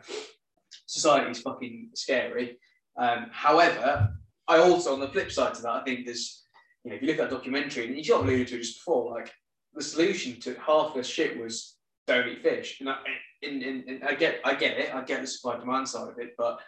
society 0.86 1.32
is 1.32 1.42
fucking 1.42 1.90
scary. 1.96 2.58
Um, 2.98 3.28
however 3.32 4.10
i 4.48 4.58
also 4.58 4.94
on 4.94 5.00
the 5.00 5.08
flip 5.08 5.32
side 5.32 5.56
to 5.56 5.62
that 5.64 5.72
i 5.72 5.84
think 5.84 6.06
there's 6.06 6.44
you 6.84 6.92
know 6.92 6.98
if 6.98 7.02
you 7.02 7.08
look 7.08 7.18
at 7.18 7.30
that 7.30 7.36
documentary 7.36 7.88
and 7.88 7.98
you 7.98 8.04
sort 8.04 8.24
alluded 8.24 8.50
to 8.50 8.60
just 8.60 8.80
before 8.80 9.12
like 9.16 9.32
the 9.76 9.84
solution 9.84 10.40
to 10.42 10.56
half 10.60 10.94
the 10.94 11.04
shit 11.04 11.40
was 11.40 11.76
don't 12.08 12.28
eat 12.28 12.44
fish 12.44 12.80
and 12.80 12.90
I, 12.90 12.98
and, 13.42 13.64
and, 13.64 13.90
and 13.90 14.04
I 14.04 14.14
get 14.16 14.40
I 14.44 14.56
get 14.56 14.78
it 14.78 14.94
I 14.94 15.04
get 15.04 15.22
the 15.22 15.28
supply 15.28 15.58
demand 15.58 15.88
side 15.88 16.10
of 16.10 16.20
it 16.20 16.34
but 16.38 16.60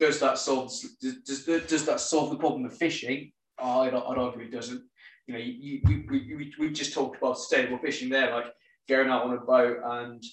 does 0.00 0.20
that 0.20 0.38
solve 0.38 0.72
does, 1.00 1.44
does, 1.44 1.66
does 1.66 1.86
that 1.86 2.00
solve 2.00 2.30
the 2.30 2.36
problem 2.36 2.64
of 2.64 2.76
fishing? 2.76 3.32
Oh, 3.58 3.80
I'd, 3.80 3.94
I'd 3.94 4.18
argue 4.18 4.42
it 4.42 4.52
doesn't 4.52 4.82
you 5.28 5.34
know, 5.34 5.40
you, 5.40 5.80
we, 5.84 6.06
we, 6.08 6.54
we 6.58 6.70
just 6.70 6.94
talked 6.94 7.18
about 7.18 7.38
sustainable 7.38 7.78
fishing 7.78 8.08
there, 8.08 8.32
like 8.32 8.46
going 8.88 9.10
out 9.10 9.24
on 9.24 9.34
a 9.34 9.40
boat 9.40 9.76
and 9.84 10.24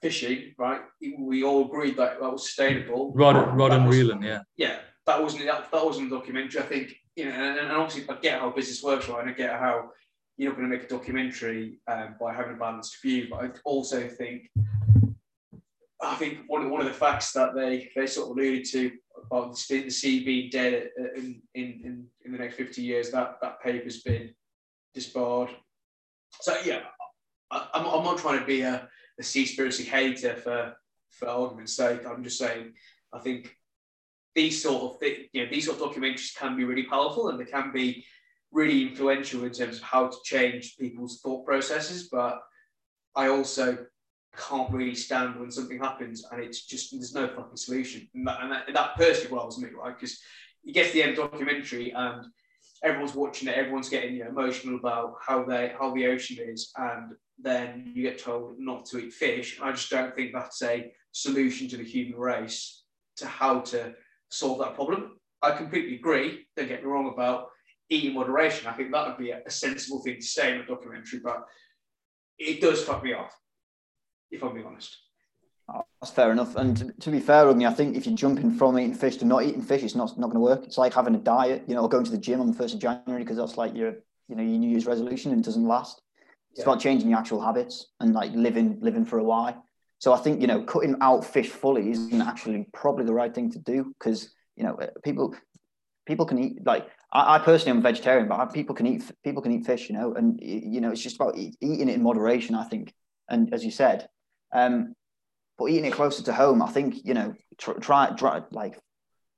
fishing, 0.00 0.54
right? 0.58 0.80
We 1.18 1.44
all 1.44 1.66
agreed 1.66 1.98
that 1.98 2.20
that 2.20 2.32
was 2.32 2.44
sustainable. 2.44 3.12
Rod, 3.14 3.54
rod 3.56 3.72
and 3.72 3.88
reeling, 3.88 4.22
yeah. 4.22 4.40
Yeah, 4.56 4.78
that 5.06 5.22
wasn't 5.22 5.44
that, 5.44 5.70
that 5.70 5.84
wasn't 5.84 6.10
a 6.10 6.16
documentary. 6.16 6.62
I 6.62 6.64
think 6.64 6.94
you 7.16 7.26
know, 7.26 7.32
and, 7.32 7.58
and 7.58 7.72
obviously 7.72 8.08
I 8.08 8.18
get 8.18 8.40
how 8.40 8.48
business 8.50 8.82
works, 8.82 9.10
right? 9.10 9.20
And 9.20 9.30
I 9.30 9.34
get 9.34 9.50
how 9.50 9.90
you're 10.36 10.50
not 10.50 10.58
going 10.58 10.70
to 10.70 10.76
make 10.76 10.86
a 10.86 10.88
documentary 10.88 11.80
um, 11.86 12.14
by 12.20 12.32
having 12.32 12.54
a 12.54 12.58
balanced 12.58 13.00
view, 13.02 13.28
but 13.30 13.44
I 13.44 13.50
also 13.64 14.08
think 14.08 14.50
I 16.02 16.14
think 16.14 16.38
one 16.46 16.64
of, 16.64 16.70
one 16.70 16.80
of 16.80 16.86
the 16.86 16.94
facts 16.94 17.32
that 17.32 17.54
they 17.54 17.90
they 17.94 18.06
sort 18.06 18.30
of 18.30 18.36
alluded 18.36 18.64
to 18.70 18.90
about 19.24 19.56
the, 19.68 19.82
the 19.82 19.90
sea 19.90 20.24
being 20.24 20.50
dead 20.50 20.90
in, 21.16 21.42
in, 21.54 21.80
in, 21.84 22.06
in 22.24 22.32
the 22.32 22.38
next 22.38 22.56
50 22.56 22.82
years, 22.82 23.10
that, 23.10 23.36
that 23.42 23.62
paper's 23.62 24.02
been 24.02 24.30
disbarred. 24.94 25.50
So, 26.40 26.56
yeah, 26.64 26.82
I, 27.50 27.68
am 27.74 27.86
I'm, 27.86 27.86
I'm 27.86 28.04
not 28.04 28.18
trying 28.18 28.40
to 28.40 28.46
be 28.46 28.62
a, 28.62 28.88
a 29.18 29.22
Seaspiracy 29.22 29.84
hater 29.84 30.36
for, 30.36 30.74
for 31.10 31.28
argument's 31.28 31.76
sake. 31.76 32.06
I'm 32.06 32.24
just 32.24 32.38
saying, 32.38 32.72
I 33.12 33.18
think 33.18 33.54
these 34.34 34.62
sort 34.62 34.82
of 34.82 35.08
you 35.32 35.44
know, 35.44 35.50
these 35.50 35.66
sort 35.66 35.80
of 35.80 35.90
documentaries 35.90 36.36
can 36.36 36.56
be 36.56 36.64
really 36.64 36.84
powerful 36.84 37.28
and 37.28 37.38
they 37.38 37.44
can 37.44 37.72
be 37.72 38.04
really 38.52 38.82
influential 38.88 39.44
in 39.44 39.52
terms 39.52 39.76
of 39.76 39.82
how 39.82 40.08
to 40.08 40.16
change 40.24 40.76
people's 40.78 41.20
thought 41.20 41.44
processes. 41.46 42.08
But 42.10 42.40
I 43.14 43.28
also 43.28 43.86
can't 44.36 44.70
really 44.70 44.94
stand 44.94 45.38
when 45.38 45.50
something 45.50 45.78
happens 45.78 46.24
and 46.30 46.42
it's 46.42 46.66
just 46.66 46.92
there's 46.92 47.14
no 47.14 47.28
fucking 47.28 47.56
solution. 47.56 48.08
And 48.14 48.26
that, 48.26 48.64
and 48.66 48.76
that, 48.76 48.96
personally 48.96 49.32
wells 49.32 49.58
me, 49.58 49.68
right? 49.70 49.98
Because 49.98 50.20
you 50.62 50.72
get 50.72 50.88
to 50.88 50.92
the 50.92 51.02
end 51.02 51.16
documentary 51.16 51.92
and 51.92 52.26
everyone's 52.82 53.14
watching 53.14 53.48
it, 53.48 53.56
everyone's 53.56 53.88
getting 53.88 54.14
you 54.14 54.24
know, 54.24 54.30
emotional 54.30 54.76
about 54.76 55.14
how 55.26 55.44
they 55.44 55.72
how 55.78 55.92
the 55.94 56.06
ocean 56.06 56.38
is, 56.40 56.72
and 56.76 57.12
then 57.38 57.90
you 57.94 58.02
get 58.02 58.18
told 58.18 58.54
not 58.58 58.84
to 58.86 58.98
eat 58.98 59.12
fish. 59.12 59.58
I 59.62 59.72
just 59.72 59.90
don't 59.90 60.14
think 60.14 60.32
that's 60.32 60.62
a 60.62 60.92
solution 61.12 61.68
to 61.68 61.76
the 61.76 61.84
human 61.84 62.18
race 62.18 62.84
to 63.16 63.26
how 63.26 63.60
to 63.60 63.94
solve 64.30 64.58
that 64.60 64.74
problem. 64.74 65.18
I 65.42 65.52
completely 65.52 65.96
agree. 65.96 66.46
Don't 66.56 66.68
get 66.68 66.82
me 66.82 66.88
wrong 66.88 67.12
about 67.12 67.48
eating 67.90 68.14
moderation. 68.14 68.68
I 68.68 68.72
think 68.72 68.92
that 68.92 69.06
would 69.06 69.18
be 69.18 69.32
a, 69.32 69.50
sensible 69.50 70.00
thing 70.00 70.16
to 70.16 70.26
say 70.26 70.54
in 70.54 70.60
a 70.60 70.66
documentary, 70.66 71.18
but 71.22 71.44
it 72.38 72.60
does 72.60 72.82
fuck 72.82 73.02
me 73.02 73.12
off 73.12 73.36
if 74.30 74.42
I'm 74.42 74.54
being 74.54 74.66
honest. 74.66 74.96
Oh, 75.72 75.82
that's 76.00 76.12
fair 76.12 76.32
enough. 76.32 76.56
And 76.56 76.76
to, 76.76 76.92
to 76.92 77.10
be 77.10 77.20
fair 77.20 77.46
with 77.46 77.56
me, 77.56 77.66
I 77.66 77.72
think 77.74 77.96
if 77.96 78.06
you're 78.06 78.16
jumping 78.16 78.54
from 78.54 78.78
eating 78.78 78.94
fish 78.94 79.16
to 79.18 79.24
not 79.24 79.42
eating 79.42 79.62
fish, 79.62 79.82
it's 79.82 79.94
not 79.94 80.18
not 80.18 80.28
going 80.28 80.36
to 80.36 80.40
work. 80.40 80.64
It's 80.64 80.78
like 80.78 80.94
having 80.94 81.14
a 81.14 81.18
diet, 81.18 81.64
you 81.66 81.74
know, 81.74 81.82
or 81.82 81.88
going 81.88 82.04
to 82.04 82.10
the 82.10 82.18
gym 82.18 82.40
on 82.40 82.46
the 82.46 82.56
first 82.56 82.74
of 82.74 82.80
January 82.80 83.22
because 83.22 83.36
that's 83.36 83.56
like 83.56 83.74
your 83.74 83.94
you 84.28 84.36
know 84.36 84.42
your 84.42 84.58
New 84.58 84.70
Year's 84.70 84.86
resolution 84.86 85.32
and 85.32 85.40
it 85.40 85.44
doesn't 85.44 85.66
last. 85.66 86.00
It's 86.52 86.60
yeah. 86.60 86.64
about 86.64 86.80
changing 86.80 87.10
your 87.10 87.18
actual 87.18 87.40
habits 87.40 87.86
and 88.00 88.14
like 88.14 88.32
living 88.34 88.78
living 88.80 89.04
for 89.04 89.18
a 89.18 89.24
while. 89.24 89.62
So 89.98 90.12
I 90.12 90.18
think 90.18 90.40
you 90.40 90.46
know 90.46 90.62
cutting 90.62 90.96
out 91.00 91.24
fish 91.24 91.48
fully 91.48 91.90
isn't 91.90 92.22
actually 92.22 92.66
probably 92.72 93.04
the 93.04 93.14
right 93.14 93.34
thing 93.34 93.50
to 93.52 93.58
do 93.58 93.94
because 93.98 94.30
you 94.56 94.64
know 94.64 94.78
people 95.04 95.36
people 96.06 96.26
can 96.26 96.38
eat 96.38 96.64
like 96.66 96.88
I, 97.12 97.36
I 97.36 97.38
personally 97.38 97.72
am 97.72 97.78
a 97.78 97.82
vegetarian, 97.82 98.28
but 98.28 98.52
people 98.52 98.74
can 98.74 98.86
eat 98.86 99.10
people 99.24 99.42
can 99.42 99.52
eat 99.52 99.66
fish, 99.66 99.88
you 99.88 99.96
know, 99.96 100.14
and 100.14 100.38
you 100.42 100.80
know 100.80 100.90
it's 100.90 101.02
just 101.02 101.16
about 101.16 101.36
eat, 101.36 101.56
eating 101.60 101.88
it 101.88 101.94
in 101.94 102.02
moderation. 102.02 102.54
I 102.54 102.64
think, 102.64 102.92
and 103.28 103.52
as 103.52 103.64
you 103.64 103.70
said, 103.70 104.08
um, 104.52 104.94
but 105.58 105.66
eating 105.66 105.86
it 105.86 105.92
closer 105.92 106.22
to 106.24 106.32
home, 106.32 106.62
I 106.62 106.70
think 106.70 107.04
you 107.04 107.14
know 107.14 107.34
try, 107.58 107.74
try, 107.74 108.10
try 108.10 108.42
like 108.50 108.78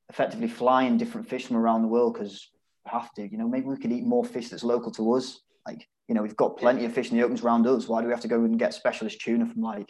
effectively 0.09 0.49
flying 0.49 0.99
different 0.99 1.29
fish 1.29 1.47
from 1.47 1.57
around 1.57 1.83
the 1.83 1.89
world 1.89 2.15
because 2.15 2.51
we 2.85 2.91
have 2.91 3.13
to. 3.15 3.23
You 3.31 3.39
know, 3.39 3.49
maybe 3.49 3.67
we 3.67 3.79
could 3.79 3.93
eat 3.93 4.05
more 4.05 4.25
fish 4.25 4.49
that's 4.49 4.65
local 4.65 4.93
to 4.93 5.13
us. 5.15 5.41
Like 5.67 5.89
you 6.09 6.15
know, 6.15 6.23
we've 6.23 6.37
got 6.37 6.59
plenty 6.59 6.85
of 6.85 6.93
fish 6.93 7.11
in 7.11 7.17
the 7.17 7.25
opens 7.25 7.43
around 7.43 7.67
us. 7.67 7.89
Why 7.89 8.01
do 8.01 8.07
we 8.07 8.13
have 8.13 8.23
to 8.23 8.29
go 8.29 8.45
and 8.45 8.59
get 8.59 8.75
specialist 8.75 9.21
tuna 9.21 9.47
from 9.47 9.63
like 9.63 9.89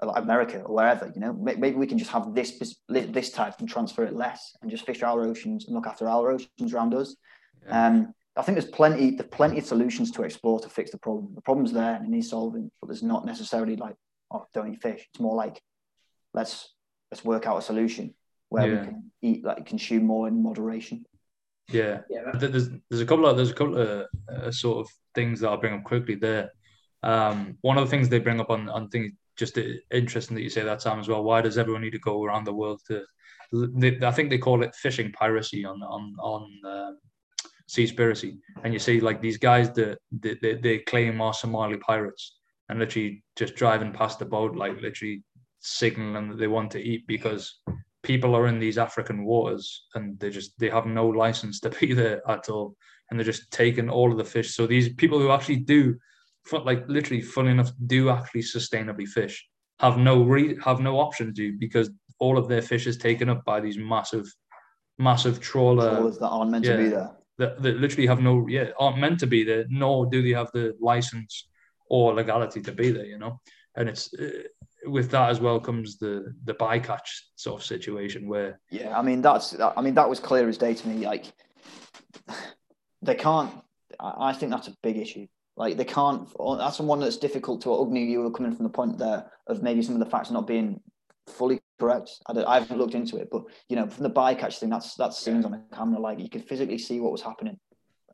America 0.00 0.62
or 0.62 0.74
wherever, 0.74 1.10
you 1.14 1.20
know, 1.20 1.32
maybe 1.32 1.72
we 1.72 1.86
can 1.86 1.98
just 1.98 2.10
have 2.10 2.34
this 2.34 2.58
this 2.88 3.30
type 3.30 3.54
and 3.58 3.68
transfer 3.68 4.04
it 4.04 4.14
less 4.14 4.56
and 4.62 4.70
just 4.70 4.86
fish 4.86 5.02
our 5.02 5.22
oceans 5.22 5.66
and 5.66 5.74
look 5.74 5.86
after 5.86 6.08
our 6.08 6.30
oceans 6.30 6.72
around 6.72 6.94
us. 6.94 7.16
Yeah. 7.66 7.86
Um, 7.86 8.14
I 8.36 8.42
think 8.42 8.56
there's 8.56 8.70
plenty 8.70 9.10
there's 9.10 9.28
plenty 9.28 9.58
of 9.58 9.66
solutions 9.66 10.10
to 10.12 10.22
explore 10.22 10.60
to 10.60 10.68
fix 10.68 10.90
the 10.90 10.98
problem. 10.98 11.34
The 11.34 11.42
problem's 11.42 11.72
there 11.72 11.94
and 11.94 12.06
it 12.06 12.10
needs 12.10 12.30
solving, 12.30 12.70
but 12.80 12.88
there's 12.88 13.02
not 13.02 13.26
necessarily 13.26 13.76
like 13.76 13.96
oh 14.30 14.46
don't 14.54 14.72
eat 14.72 14.80
fish. 14.80 15.06
It's 15.12 15.20
more 15.20 15.34
like 15.34 15.60
let's 16.32 16.74
let's 17.10 17.24
work 17.24 17.46
out 17.46 17.58
a 17.58 17.62
solution 17.62 18.14
where 18.48 18.68
yeah. 18.68 18.80
we 18.80 18.86
can 18.86 19.12
eat 19.22 19.44
like 19.44 19.66
consume 19.66 20.04
more 20.04 20.28
in 20.28 20.42
moderation. 20.42 21.04
Yeah, 21.68 22.00
yeah. 22.08 22.30
There's 22.34 22.70
there's 22.88 23.02
a 23.02 23.06
couple 23.06 23.26
of 23.26 23.36
there's 23.36 23.50
a 23.50 23.54
couple 23.54 23.78
of 23.78 24.06
uh, 24.28 24.50
sort 24.50 24.86
of 24.86 24.92
things 25.14 25.40
that 25.40 25.48
I'll 25.48 25.60
bring 25.60 25.74
up 25.74 25.84
quickly 25.84 26.14
there. 26.14 26.50
Um, 27.02 27.58
one 27.62 27.78
of 27.78 27.84
the 27.84 27.90
things 27.90 28.08
they 28.08 28.18
bring 28.18 28.40
up 28.40 28.50
on 28.50 28.68
on 28.68 28.88
things 28.88 29.12
just 29.40 29.58
interesting 29.90 30.36
that 30.36 30.42
you 30.42 30.50
say 30.50 30.62
that, 30.62 30.82
Sam, 30.82 31.00
as 31.00 31.08
well. 31.08 31.24
Why 31.24 31.40
does 31.40 31.58
everyone 31.58 31.82
need 31.82 31.98
to 31.98 31.98
go 31.98 32.22
around 32.22 32.44
the 32.44 32.52
world 32.52 32.80
to? 32.86 33.02
I 34.06 34.12
think 34.12 34.30
they 34.30 34.38
call 34.38 34.62
it 34.62 34.76
fishing 34.76 35.10
piracy 35.10 35.64
on 35.64 35.82
on 35.82 36.14
on 36.20 36.42
uh, 36.64 36.92
Seaspiracy, 37.68 38.38
and 38.62 38.72
you 38.72 38.78
see 38.78 39.00
like 39.00 39.20
these 39.20 39.38
guys 39.38 39.72
that 39.72 39.98
they, 40.12 40.54
they, 40.54 40.78
claim 40.78 41.20
are 41.20 41.34
Somali 41.34 41.78
pirates, 41.78 42.36
and 42.68 42.78
literally 42.78 43.24
just 43.34 43.56
driving 43.56 43.92
past 43.92 44.18
the 44.18 44.26
boat, 44.26 44.54
like 44.54 44.80
literally 44.80 45.24
signaling 45.60 46.28
that 46.28 46.38
they 46.38 46.46
want 46.46 46.70
to 46.72 46.80
eat 46.80 47.06
because 47.06 47.60
people 48.02 48.34
are 48.34 48.46
in 48.46 48.58
these 48.58 48.78
African 48.78 49.24
waters 49.24 49.86
and 49.94 50.18
they 50.18 50.30
just 50.30 50.58
they 50.58 50.70
have 50.70 50.86
no 50.86 51.06
license 51.06 51.60
to 51.60 51.70
be 51.80 51.92
there 51.94 52.20
at 52.30 52.50
all, 52.50 52.76
and 53.08 53.18
they're 53.18 53.32
just 53.32 53.50
taking 53.50 53.88
all 53.88 54.12
of 54.12 54.18
the 54.18 54.32
fish. 54.36 54.54
So 54.54 54.66
these 54.66 54.94
people 54.94 55.18
who 55.18 55.30
actually 55.30 55.60
do 55.60 55.96
like 56.52 56.84
literally, 56.88 57.22
funny 57.22 57.50
enough, 57.50 57.72
do 57.86 58.10
actually 58.10 58.42
sustainably 58.42 59.06
fish 59.06 59.46
have 59.80 59.96
no 59.96 60.22
re- 60.22 60.58
have 60.62 60.80
no 60.80 60.98
option 60.98 61.26
to 61.26 61.32
do 61.32 61.58
because 61.58 61.90
all 62.18 62.36
of 62.36 62.48
their 62.48 62.62
fish 62.62 62.86
is 62.86 62.96
taken 62.98 63.28
up 63.28 63.44
by 63.44 63.60
these 63.60 63.78
massive, 63.78 64.32
massive 64.98 65.40
trawler 65.40 65.96
trawlers 65.96 66.18
that 66.18 66.28
aren't 66.28 66.50
meant 66.50 66.64
yeah, 66.64 66.76
to 66.76 66.82
be 66.82 66.88
there. 66.88 67.10
That, 67.38 67.62
that 67.62 67.76
literally 67.78 68.06
have 68.06 68.20
no 68.20 68.46
yeah 68.48 68.70
aren't 68.78 68.98
meant 68.98 69.20
to 69.20 69.26
be 69.26 69.44
there. 69.44 69.64
Nor 69.68 70.06
do 70.06 70.22
they 70.22 70.30
have 70.30 70.50
the 70.52 70.76
license 70.80 71.48
or 71.86 72.14
legality 72.14 72.60
to 72.62 72.72
be 72.72 72.90
there. 72.90 73.06
You 73.06 73.18
know, 73.18 73.40
and 73.76 73.88
it's 73.88 74.12
uh, 74.14 74.28
with 74.86 75.10
that 75.10 75.30
as 75.30 75.40
well 75.40 75.58
comes 75.58 75.98
the 75.98 76.34
the 76.44 76.54
bycatch 76.54 77.08
sort 77.36 77.60
of 77.60 77.66
situation 77.66 78.28
where 78.28 78.60
yeah, 78.70 78.98
I 78.98 79.02
mean 79.02 79.22
that's 79.22 79.58
I 79.58 79.80
mean 79.80 79.94
that 79.94 80.08
was 80.08 80.20
clear 80.20 80.48
as 80.48 80.58
day 80.58 80.74
to 80.74 80.88
me. 80.88 81.06
Like 81.06 81.32
they 83.02 83.14
can't. 83.14 83.52
I 83.98 84.32
think 84.32 84.52
that's 84.52 84.68
a 84.68 84.76
big 84.82 84.96
issue. 84.96 85.26
Like 85.60 85.76
they 85.76 85.84
can't. 85.84 86.26
That's 86.56 86.80
one 86.80 87.00
that's 87.00 87.18
difficult 87.18 87.60
to. 87.62 87.82
Agni, 87.82 88.06
you 88.06 88.22
were 88.22 88.30
coming 88.30 88.56
from 88.56 88.64
the 88.64 88.70
point 88.70 88.96
there 88.96 89.30
of 89.46 89.62
maybe 89.62 89.82
some 89.82 89.94
of 89.94 90.00
the 90.00 90.08
facts 90.08 90.30
not 90.30 90.46
being 90.46 90.80
fully 91.26 91.60
correct. 91.78 92.12
I, 92.26 92.32
I 92.44 92.60
haven't 92.60 92.78
looked 92.78 92.94
into 92.94 93.18
it, 93.18 93.28
but 93.30 93.42
you 93.68 93.76
know, 93.76 93.86
from 93.86 94.04
the 94.04 94.10
bycatch 94.10 94.58
thing, 94.58 94.70
that's 94.70 94.94
that's 94.94 95.18
scenes 95.18 95.44
on 95.44 95.50
the 95.50 95.62
camera. 95.76 96.00
Like 96.00 96.18
you 96.18 96.30
could 96.30 96.48
physically 96.48 96.78
see 96.78 96.98
what 96.98 97.12
was 97.12 97.20
happening. 97.20 97.58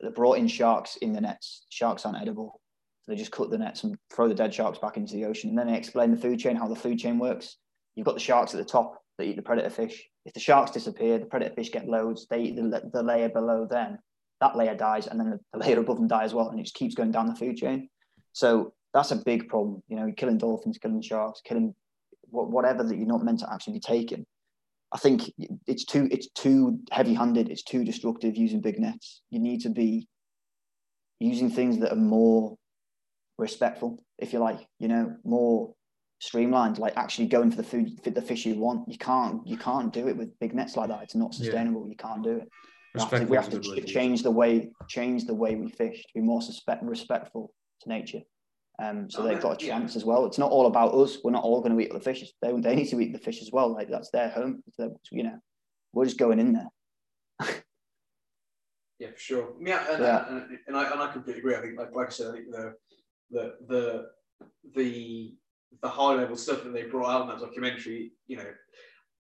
They 0.01 0.09
brought 0.09 0.39
in 0.39 0.49
sharks 0.49 0.97
in 0.97 1.13
the 1.13 1.21
nets. 1.21 1.67
Sharks 1.69 2.05
aren't 2.05 2.21
edible. 2.21 2.61
So 3.03 3.13
they 3.13 3.17
just 3.17 3.31
cut 3.31 3.49
the 3.49 3.59
nets 3.59 3.85
and 3.85 3.97
throw 4.13 4.27
the 4.27 4.35
dead 4.35 4.53
sharks 4.53 4.81
back 4.81 4.97
into 4.97 5.15
the 5.15 5.27
ocean. 5.27 5.51
And 5.51 5.59
then 5.59 5.69
they 5.69 5.79
explain 5.79 6.11
the 6.11 6.21
food 6.21 6.41
chain, 6.41 6.57
how 6.57 6.67
the 6.67 6.75
food 6.75 6.99
chain 6.99 7.17
works. 7.21 7.59
You've 7.95 8.07
got 8.07 8.15
the 8.15 8.21
sharks 8.21 8.55
at 8.55 8.59
the 8.59 8.69
top 8.69 9.01
that 9.19 9.25
eat 9.25 9.37
the 9.37 9.43
predator 9.43 9.71
fish. 9.71 10.03
If 10.25 10.35
the 10.35 10.41
sharks 10.41 10.73
disappear, 10.73 11.21
the 11.21 11.27
predator 11.27 11.55
fish 11.55 11.71
get 11.71 11.87
loads. 11.87 12.27
They 12.29 12.41
eat 12.41 12.57
the, 12.57 12.91
the 12.93 13.05
layer 13.05 13.29
below 13.29 13.67
them 13.67 13.99
that 14.41 14.57
layer 14.57 14.75
dies 14.75 15.07
and 15.07 15.19
then 15.19 15.39
the 15.53 15.59
layer 15.59 15.79
above 15.79 15.97
them 15.97 16.09
die 16.09 16.25
as 16.25 16.35
well 16.35 16.49
and 16.51 16.61
it 16.61 16.65
just 16.65 16.75
keeps 16.75 16.95
going 16.95 17.11
down 17.11 17.27
the 17.27 17.35
food 17.35 17.57
chain. 17.57 17.89
So 18.33 18.75
that's 18.93 19.11
a 19.11 19.17
big 19.17 19.49
problem 19.49 19.83
you 19.89 19.97
know 19.97 20.11
killing 20.17 20.39
dolphins 20.39 20.79
killing 20.79 21.03
sharks 21.03 21.43
killing 21.45 21.75
whatever 22.31 22.83
that 22.83 22.97
you're 22.97 23.07
not 23.07 23.25
meant 23.25 23.41
to 23.41 23.53
actually 23.53 23.75
be 23.75 23.81
taking. 23.81 24.27
I 24.93 24.99
think 24.99 25.33
it's 25.67 25.85
too 25.85 26.09
it's 26.11 26.29
too 26.31 26.81
heavy 26.91 27.15
handed 27.15 27.49
it's 27.49 27.63
too 27.63 27.85
destructive 27.85 28.37
using 28.37 28.61
big 28.61 28.79
nets. 28.79 29.23
You 29.31 29.41
need 29.41 29.61
to 29.63 29.71
be 29.71 30.09
using 31.19 31.51
things 31.51 31.79
that 31.79 31.93
are 31.93 31.97
more 31.97 32.57
respectful 33.39 34.03
if 34.19 34.33
you 34.33 34.39
like 34.39 34.61
you 34.79 34.89
know 34.89 35.15
more 35.25 35.75
streamlined 36.19 36.79
like 36.79 36.97
actually 36.97 37.27
going 37.27 37.51
for 37.51 37.59
the 37.59 37.63
food 37.63 38.01
for 38.03 38.11
the 38.11 38.23
fish 38.23 38.45
you 38.45 38.57
want. 38.57 38.89
You 38.89 38.99
can't 38.99 39.47
you 39.47 39.57
can't 39.57 39.93
do 39.93 40.09
it 40.09 40.17
with 40.17 40.39
big 40.41 40.55
nets 40.55 40.77
like 40.77 40.89
that. 40.89 41.03
It's 41.03 41.15
not 41.15 41.35
sustainable. 41.35 41.83
Yeah. 41.85 41.91
you 41.91 41.97
can't 41.97 42.23
do 42.23 42.37
it 42.39 42.49
we 42.97 43.03
have 43.03 43.21
to, 43.21 43.25
we 43.27 43.37
have 43.37 43.51
to 43.51 43.81
change 43.83 44.23
the 44.23 44.31
way 44.31 44.71
change 44.89 45.25
the 45.25 45.35
way 45.35 45.55
we 45.55 45.71
fish 45.71 46.03
to 46.03 46.09
be 46.15 46.21
more 46.21 46.43
suspect, 46.43 46.83
respectful 46.83 47.53
to 47.83 47.89
nature. 47.89 48.23
Um, 48.83 49.09
so 49.11 49.23
oh, 49.23 49.27
they've 49.27 49.41
got 49.41 49.63
a 49.63 49.67
chance 49.67 49.95
yeah. 49.95 49.99
as 49.99 50.05
well. 50.05 50.27
It's 50.27 50.39
not 50.39 50.51
all 50.51 50.67
about 50.67 50.95
us. 50.95 51.19
We're 51.25 51.31
not 51.31 51.45
all 51.45 51.63
going 51.63 51.77
to 51.77 51.83
eat 51.83 51.93
the 51.93 52.01
fish. 52.01 52.25
They, 52.43 52.53
they 52.61 52.75
need 52.75 52.89
to 52.89 53.01
eat 53.01 53.13
the 53.13 53.19
fish 53.19 53.41
as 53.41 53.51
well. 53.51 53.73
Like 53.73 53.89
that's 53.89 54.11
their 54.11 54.29
home. 54.29 54.63
Their, 54.79 54.91
you 55.11 55.23
know, 55.23 55.39
we're 55.93 56.05
just 56.05 56.19
going 56.19 56.39
in 56.39 56.53
there. 56.53 56.69
yeah, 58.99 59.11
for 59.13 59.19
sure. 59.19 59.49
Yeah, 59.61 59.85
and, 59.93 60.03
yeah. 60.03 60.29
And, 60.29 60.59
and, 60.67 60.77
I 60.77 60.91
and 60.91 61.01
I 61.01 61.11
completely 61.13 61.41
agree. 61.41 61.55
I 61.55 61.61
think, 61.61 61.79
like, 61.79 61.95
like 61.95 62.09
I 62.09 62.11
said, 62.11 62.29
I 62.29 62.33
think 62.33 62.51
the 62.51 62.75
the 63.31 63.55
the 63.67 64.07
the 64.75 65.35
the 65.83 65.89
high 65.89 66.15
level 66.15 66.37
stuff 66.37 66.63
that 66.65 66.73
they 66.73 66.83
brought 66.83 67.11
out 67.11 67.23
in 67.23 67.29
that 67.29 67.41
documentary, 67.41 68.13
you 68.27 68.37
know, 68.37 68.47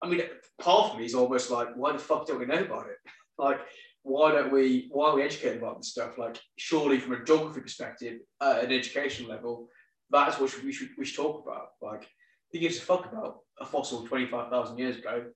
I 0.02 0.08
mean, 0.08 0.22
part 0.60 0.92
of 0.92 0.98
me 0.98 1.04
is 1.04 1.14
almost 1.14 1.50
like, 1.50 1.68
why 1.74 1.92
the 1.92 1.98
fuck 1.98 2.26
don't 2.26 2.38
we 2.38 2.46
know 2.46 2.62
about 2.62 2.86
it? 2.86 2.96
Like, 3.38 3.60
why 4.02 4.32
don't 4.32 4.52
we? 4.52 4.88
Why 4.90 5.10
are 5.10 5.16
we 5.16 5.22
educated 5.22 5.58
about 5.58 5.78
this 5.78 5.90
stuff? 5.90 6.18
Like, 6.18 6.40
surely 6.56 6.98
from 6.98 7.12
a 7.12 7.24
geography 7.24 7.60
perspective, 7.60 8.18
at 8.42 8.64
an 8.64 8.72
education 8.72 9.28
level, 9.28 9.68
that's 10.10 10.38
what 10.38 10.52
we 10.64 10.72
should 10.72 10.90
we 10.98 11.04
should 11.04 11.16
talk 11.16 11.44
about. 11.46 11.68
Like, 11.80 12.08
who 12.52 12.58
gives 12.58 12.78
a 12.78 12.82
fuck 12.82 13.10
about 13.10 13.40
a 13.60 13.66
fossil 13.66 14.06
twenty 14.06 14.26
five 14.26 14.50
thousand 14.50 14.78
years 14.78 14.96
ago? 14.96 15.26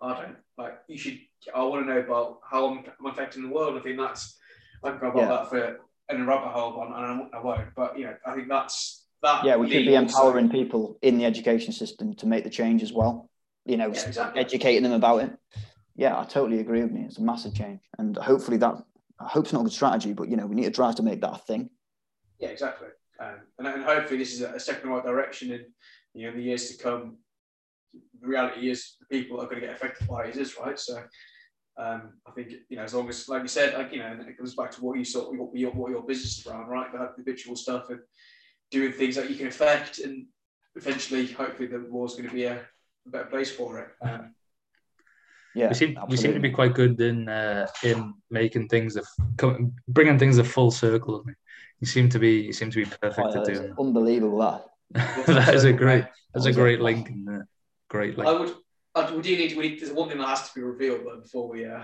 I 0.00 0.20
don't. 0.20 0.36
Like, 0.58 0.78
you 0.88 0.98
should. 0.98 1.18
I 1.54 1.62
want 1.62 1.86
to 1.86 1.92
know 1.92 2.00
about 2.00 2.40
how 2.48 2.68
I'm, 2.68 2.84
I'm 3.00 3.06
affecting 3.06 3.42
the 3.42 3.54
world. 3.54 3.78
I 3.78 3.80
think 3.80 3.98
that's. 3.98 4.38
I 4.84 4.90
can 4.90 4.98
go 4.98 5.10
about 5.10 5.20
yeah. 5.20 5.28
that 5.28 5.48
for 5.48 5.80
in 6.14 6.20
a 6.20 6.24
rabbit 6.24 6.48
hole, 6.48 6.82
and 6.82 7.28
I 7.32 7.40
won't. 7.40 7.74
But 7.76 7.98
you 7.98 8.06
know, 8.06 8.16
I 8.26 8.34
think 8.34 8.48
that's 8.48 9.06
that. 9.22 9.44
Yeah, 9.44 9.56
we 9.56 9.70
should 9.70 9.86
be 9.86 9.94
empowering 9.94 10.46
also. 10.46 10.58
people 10.58 10.98
in 11.02 11.18
the 11.18 11.24
education 11.24 11.72
system 11.72 12.14
to 12.16 12.26
make 12.26 12.44
the 12.44 12.50
change 12.50 12.82
as 12.82 12.92
well. 12.92 13.30
You 13.64 13.76
know, 13.76 13.92
yeah, 13.92 14.06
exactly. 14.06 14.40
educating 14.40 14.82
them 14.82 14.92
about 14.92 15.22
it 15.22 15.38
yeah, 15.94 16.18
I 16.18 16.24
totally 16.24 16.60
agree 16.60 16.82
with 16.82 16.92
me. 16.92 17.02
It's 17.02 17.18
a 17.18 17.22
massive 17.22 17.54
change, 17.54 17.80
and 17.98 18.16
hopefully 18.16 18.56
that 18.58 18.76
I 19.20 19.28
hope 19.28 19.44
it's 19.44 19.52
not 19.52 19.60
a 19.60 19.64
good 19.64 19.72
strategy, 19.72 20.12
but 20.12 20.28
you 20.28 20.36
know 20.36 20.46
we 20.46 20.54
need 20.54 20.64
to 20.64 20.70
try 20.70 20.92
to 20.92 21.02
make 21.02 21.20
that 21.20 21.34
a 21.34 21.38
thing. 21.38 21.70
Yeah, 22.38 22.48
exactly, 22.48 22.88
um, 23.20 23.40
and, 23.58 23.68
and 23.68 23.84
hopefully 23.84 24.18
this 24.18 24.32
is 24.32 24.40
a 24.40 24.58
step 24.58 24.82
in 24.82 24.88
the 24.88 24.94
right 24.94 25.04
direction, 25.04 25.52
and 25.52 25.64
you 26.14 26.22
know 26.22 26.32
in 26.32 26.38
the 26.38 26.44
years 26.44 26.70
to 26.70 26.82
come, 26.82 27.18
the 28.20 28.26
reality 28.26 28.70
is 28.70 28.96
the 29.00 29.06
people 29.06 29.40
are 29.40 29.44
going 29.44 29.60
to 29.60 29.66
get 29.66 29.74
affected 29.74 30.08
by 30.08 30.24
it 30.24 30.36
is 30.36 30.56
right. 30.58 30.78
So 30.78 31.02
um, 31.76 32.14
I 32.26 32.30
think 32.32 32.52
you 32.68 32.76
know 32.76 32.84
as 32.84 32.94
long 32.94 33.08
as 33.08 33.28
like 33.28 33.42
you 33.42 33.48
said, 33.48 33.74
like 33.74 33.92
you 33.92 33.98
know, 33.98 34.16
it 34.26 34.36
comes 34.36 34.54
back 34.54 34.70
to 34.72 34.84
what 34.84 34.98
you 34.98 35.04
sort 35.04 35.36
what 35.38 35.54
your 35.54 35.70
what 35.72 35.90
your 35.90 36.02
business 36.02 36.38
is 36.38 36.46
around, 36.46 36.68
right? 36.68 36.90
The 36.92 37.10
habitual 37.16 37.56
stuff 37.56 37.90
and 37.90 38.00
doing 38.70 38.92
things 38.92 39.16
that 39.16 39.30
you 39.30 39.36
can 39.36 39.48
affect, 39.48 39.98
and 39.98 40.26
eventually, 40.74 41.26
hopefully, 41.26 41.68
the 41.68 41.86
war's 41.90 42.14
going 42.14 42.28
to 42.28 42.34
be 42.34 42.44
a, 42.44 42.60
a 43.06 43.10
better 43.10 43.26
place 43.26 43.50
for 43.50 43.78
it. 43.78 43.88
Um, 44.02 44.34
yeah, 45.54 45.68
we 45.68 45.74
seem 45.74 45.90
absolutely. 45.90 46.10
we 46.10 46.16
seem 46.16 46.34
to 46.34 46.40
be 46.40 46.50
quite 46.50 46.74
good 46.74 47.00
in 47.00 47.28
uh, 47.28 47.66
in 47.82 48.14
making 48.30 48.68
things 48.68 48.96
of 48.96 49.06
bringing 49.88 50.18
things 50.18 50.38
a 50.38 50.44
full 50.44 50.70
circle. 50.70 51.24
You 51.80 51.86
seem 51.86 52.08
to 52.10 52.18
be 52.18 52.40
you 52.40 52.52
seem 52.52 52.70
to 52.70 52.78
be 52.78 52.84
perfect 52.84 53.28
oh, 53.34 53.40
at 53.40 53.46
doing. 53.46 53.74
Unbelievable 53.78 54.38
that. 54.38 55.26
that 55.26 55.54
is 55.54 55.64
a 55.64 55.72
great 55.72 56.04
that's 56.32 56.46
a 56.46 56.52
great 56.52 56.80
link 56.80 57.08
in 57.08 57.24
there. 57.24 57.48
Great 57.88 58.16
link. 58.16 58.28
I 58.28 58.32
would. 58.32 58.54
I, 58.94 59.10
would 59.10 59.24
you 59.24 59.36
need? 59.36 59.56
We 59.56 59.68
need. 59.68 59.80
There's 59.80 59.92
one 59.92 60.08
thing 60.08 60.18
that 60.18 60.28
has 60.28 60.48
to 60.48 60.54
be 60.54 60.62
revealed 60.62 61.00
though 61.04 61.20
before 61.20 61.48
we 61.48 61.64
uh 61.64 61.82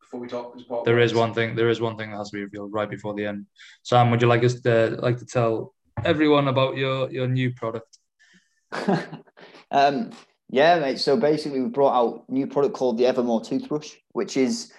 before 0.00 0.20
we 0.20 0.28
talk. 0.28 0.84
There 0.84 1.00
is 1.00 1.14
one 1.14 1.34
thing. 1.34 1.54
There 1.54 1.70
is 1.70 1.80
one 1.80 1.96
thing 1.96 2.10
that 2.10 2.18
has 2.18 2.30
to 2.30 2.36
be 2.36 2.44
revealed 2.44 2.72
right 2.72 2.88
before 2.88 3.14
the 3.14 3.26
end. 3.26 3.46
Sam, 3.82 4.10
would 4.10 4.22
you 4.22 4.28
like 4.28 4.44
us 4.44 4.60
to 4.60 4.96
like 5.00 5.18
to 5.18 5.26
tell 5.26 5.74
everyone 6.04 6.48
about 6.48 6.76
your 6.76 7.10
your 7.10 7.26
new 7.26 7.52
product? 7.52 7.98
Um, 9.72 10.10
yeah, 10.52 10.78
mate. 10.78 11.00
So 11.00 11.16
basically, 11.16 11.62
we 11.62 11.68
brought 11.68 11.94
out 11.94 12.24
new 12.28 12.46
product 12.46 12.74
called 12.74 12.98
the 12.98 13.06
Evermore 13.06 13.42
toothbrush, 13.42 13.94
which 14.12 14.36
is 14.36 14.70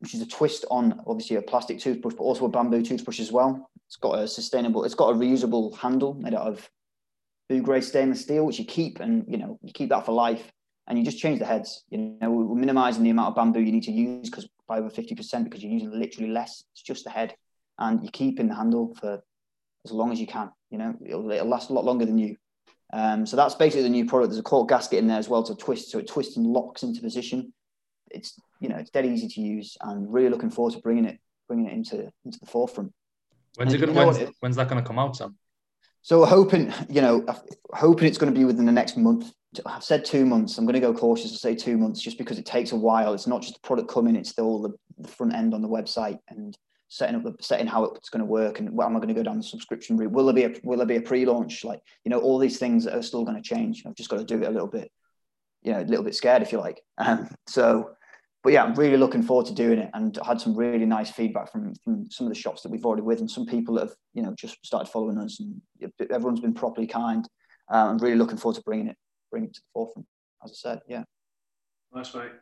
which 0.00 0.14
is 0.14 0.20
a 0.20 0.26
twist 0.26 0.64
on 0.68 1.00
obviously 1.06 1.36
a 1.36 1.42
plastic 1.42 1.78
toothbrush, 1.78 2.14
but 2.14 2.24
also 2.24 2.44
a 2.44 2.48
bamboo 2.48 2.82
toothbrush 2.82 3.20
as 3.20 3.30
well. 3.30 3.70
It's 3.86 3.96
got 3.96 4.18
a 4.18 4.26
sustainable, 4.26 4.82
it's 4.82 4.96
got 4.96 5.10
a 5.10 5.16
reusable 5.16 5.76
handle 5.78 6.14
made 6.14 6.34
out 6.34 6.48
of 6.48 6.68
food 7.48 7.62
grade 7.62 7.84
stainless 7.84 8.22
steel, 8.22 8.44
which 8.44 8.58
you 8.58 8.64
keep 8.64 8.98
and 8.98 9.24
you 9.28 9.38
know 9.38 9.60
you 9.62 9.72
keep 9.72 9.90
that 9.90 10.04
for 10.04 10.10
life, 10.10 10.50
and 10.88 10.98
you 10.98 11.04
just 11.04 11.18
change 11.18 11.38
the 11.38 11.46
heads. 11.46 11.84
You 11.90 12.16
know, 12.20 12.28
we're 12.32 12.56
minimizing 12.56 13.04
the 13.04 13.10
amount 13.10 13.28
of 13.28 13.36
bamboo 13.36 13.60
you 13.60 13.70
need 13.70 13.84
to 13.84 13.92
use 13.92 14.28
because 14.28 14.48
by 14.66 14.78
over 14.78 14.90
fifty 14.90 15.14
percent 15.14 15.44
because 15.44 15.62
you're 15.62 15.72
using 15.72 15.96
literally 15.96 16.30
less. 16.30 16.64
It's 16.72 16.82
just 16.82 17.04
the 17.04 17.10
head, 17.10 17.36
and 17.78 18.02
you 18.02 18.10
keep 18.10 18.40
in 18.40 18.48
the 18.48 18.56
handle 18.56 18.92
for 19.00 19.22
as 19.84 19.92
long 19.92 20.10
as 20.10 20.18
you 20.18 20.26
can. 20.26 20.50
You 20.70 20.78
know, 20.78 20.96
it'll, 21.06 21.30
it'll 21.30 21.46
last 21.46 21.70
a 21.70 21.74
lot 21.74 21.84
longer 21.84 22.06
than 22.06 22.18
you. 22.18 22.36
Um, 22.92 23.24
so 23.24 23.36
that's 23.36 23.54
basically 23.54 23.84
the 23.84 23.88
new 23.88 24.04
product. 24.04 24.30
There's 24.30 24.40
a 24.40 24.42
cork 24.42 24.68
gasket 24.68 24.98
in 24.98 25.08
there 25.08 25.18
as 25.18 25.28
well 25.28 25.42
to 25.44 25.54
twist, 25.54 25.90
so 25.90 25.98
it 25.98 26.06
twists 26.06 26.36
and 26.36 26.46
locks 26.46 26.82
into 26.82 27.00
position. 27.00 27.52
It's 28.10 28.38
you 28.60 28.68
know 28.68 28.76
it's 28.76 28.90
dead 28.90 29.06
easy 29.06 29.28
to 29.28 29.40
use, 29.40 29.76
and 29.80 30.12
really 30.12 30.28
looking 30.28 30.50
forward 30.50 30.74
to 30.74 30.80
bringing 30.80 31.06
it 31.06 31.18
bringing 31.48 31.66
it 31.66 31.72
into 31.72 32.10
into 32.24 32.38
the 32.38 32.46
forefront. 32.46 32.92
When's, 33.56 33.74
it 33.74 33.78
gonna, 33.78 33.92
when's, 33.92 34.18
when's 34.40 34.56
that 34.56 34.68
going 34.68 34.82
to 34.82 34.86
come 34.86 34.98
out, 34.98 35.16
Sam? 35.16 35.36
So 36.00 36.24
hoping, 36.24 36.72
you 36.88 37.00
know, 37.00 37.24
hoping 37.72 38.08
it's 38.08 38.18
going 38.18 38.32
to 38.32 38.38
be 38.38 38.44
within 38.44 38.66
the 38.66 38.72
next 38.72 38.96
month. 38.96 39.30
I've 39.66 39.84
said 39.84 40.04
two 40.04 40.24
months. 40.24 40.56
I'm 40.56 40.64
going 40.64 40.74
to 40.74 40.80
go 40.80 40.94
cautious 40.94 41.30
and 41.30 41.38
say 41.38 41.54
two 41.54 41.76
months, 41.76 42.00
just 42.00 42.16
because 42.16 42.38
it 42.38 42.46
takes 42.46 42.72
a 42.72 42.76
while. 42.76 43.12
It's 43.12 43.26
not 43.26 43.42
just 43.42 43.54
the 43.54 43.60
product 43.60 43.88
coming; 43.88 44.16
it's 44.16 44.30
still 44.30 44.62
the, 44.62 44.72
the 44.98 45.08
front 45.08 45.34
end 45.34 45.54
on 45.54 45.62
the 45.62 45.68
website 45.68 46.18
and 46.28 46.56
setting 46.92 47.16
up 47.16 47.22
the 47.22 47.34
setting 47.40 47.66
how 47.66 47.84
it's 47.84 48.10
going 48.10 48.20
to 48.20 48.26
work 48.26 48.60
and 48.60 48.70
what 48.70 48.84
am 48.84 48.94
I 48.94 48.98
going 48.98 49.08
to 49.08 49.14
go 49.14 49.22
down 49.22 49.38
the 49.38 49.42
subscription 49.42 49.96
route? 49.96 50.12
Will 50.12 50.26
there 50.26 50.34
be 50.34 50.44
a 50.44 50.60
will 50.62 50.76
there 50.76 50.86
be 50.86 50.96
a 50.96 51.00
pre-launch? 51.00 51.64
Like 51.64 51.80
you 52.04 52.10
know, 52.10 52.20
all 52.20 52.38
these 52.38 52.58
things 52.58 52.86
are 52.86 53.02
still 53.02 53.24
going 53.24 53.42
to 53.42 53.42
change. 53.42 53.84
I've 53.86 53.94
just 53.94 54.10
got 54.10 54.18
to 54.18 54.24
do 54.24 54.42
it 54.42 54.46
a 54.46 54.50
little 54.50 54.68
bit, 54.68 54.92
you 55.62 55.72
know, 55.72 55.80
a 55.80 55.88
little 55.88 56.04
bit 56.04 56.14
scared 56.14 56.42
if 56.42 56.52
you 56.52 56.58
like. 56.58 56.82
Um, 56.98 57.34
so, 57.46 57.92
but 58.44 58.52
yeah, 58.52 58.62
I'm 58.62 58.74
really 58.74 58.98
looking 58.98 59.22
forward 59.22 59.46
to 59.46 59.54
doing 59.54 59.78
it, 59.78 59.90
and 59.94 60.18
I 60.18 60.26
had 60.26 60.40
some 60.40 60.54
really 60.54 60.84
nice 60.84 61.10
feedback 61.10 61.50
from 61.50 61.72
from 61.82 62.10
some 62.10 62.26
of 62.26 62.32
the 62.34 62.38
shops 62.38 62.60
that 62.60 62.70
we've 62.70 62.84
already 62.84 63.02
with, 63.02 63.20
and 63.20 63.30
some 63.30 63.46
people 63.46 63.76
that 63.76 63.88
have 63.88 63.96
you 64.12 64.22
know 64.22 64.34
just 64.38 64.58
started 64.64 64.92
following 64.92 65.16
us, 65.16 65.40
and 65.40 65.62
everyone's 66.10 66.40
been 66.40 66.52
properly 66.52 66.86
kind. 66.86 67.26
Uh, 67.72 67.86
I'm 67.88 67.98
really 67.98 68.16
looking 68.16 68.36
forward 68.36 68.56
to 68.56 68.62
bringing 68.62 68.88
it 68.88 68.96
bringing 69.30 69.48
it 69.48 69.54
to 69.54 69.60
the 69.60 69.68
forefront. 69.72 70.06
As 70.44 70.50
I 70.50 70.54
said, 70.54 70.80
yeah. 70.86 71.04
Nice 71.94 72.14
mate. 72.14 72.32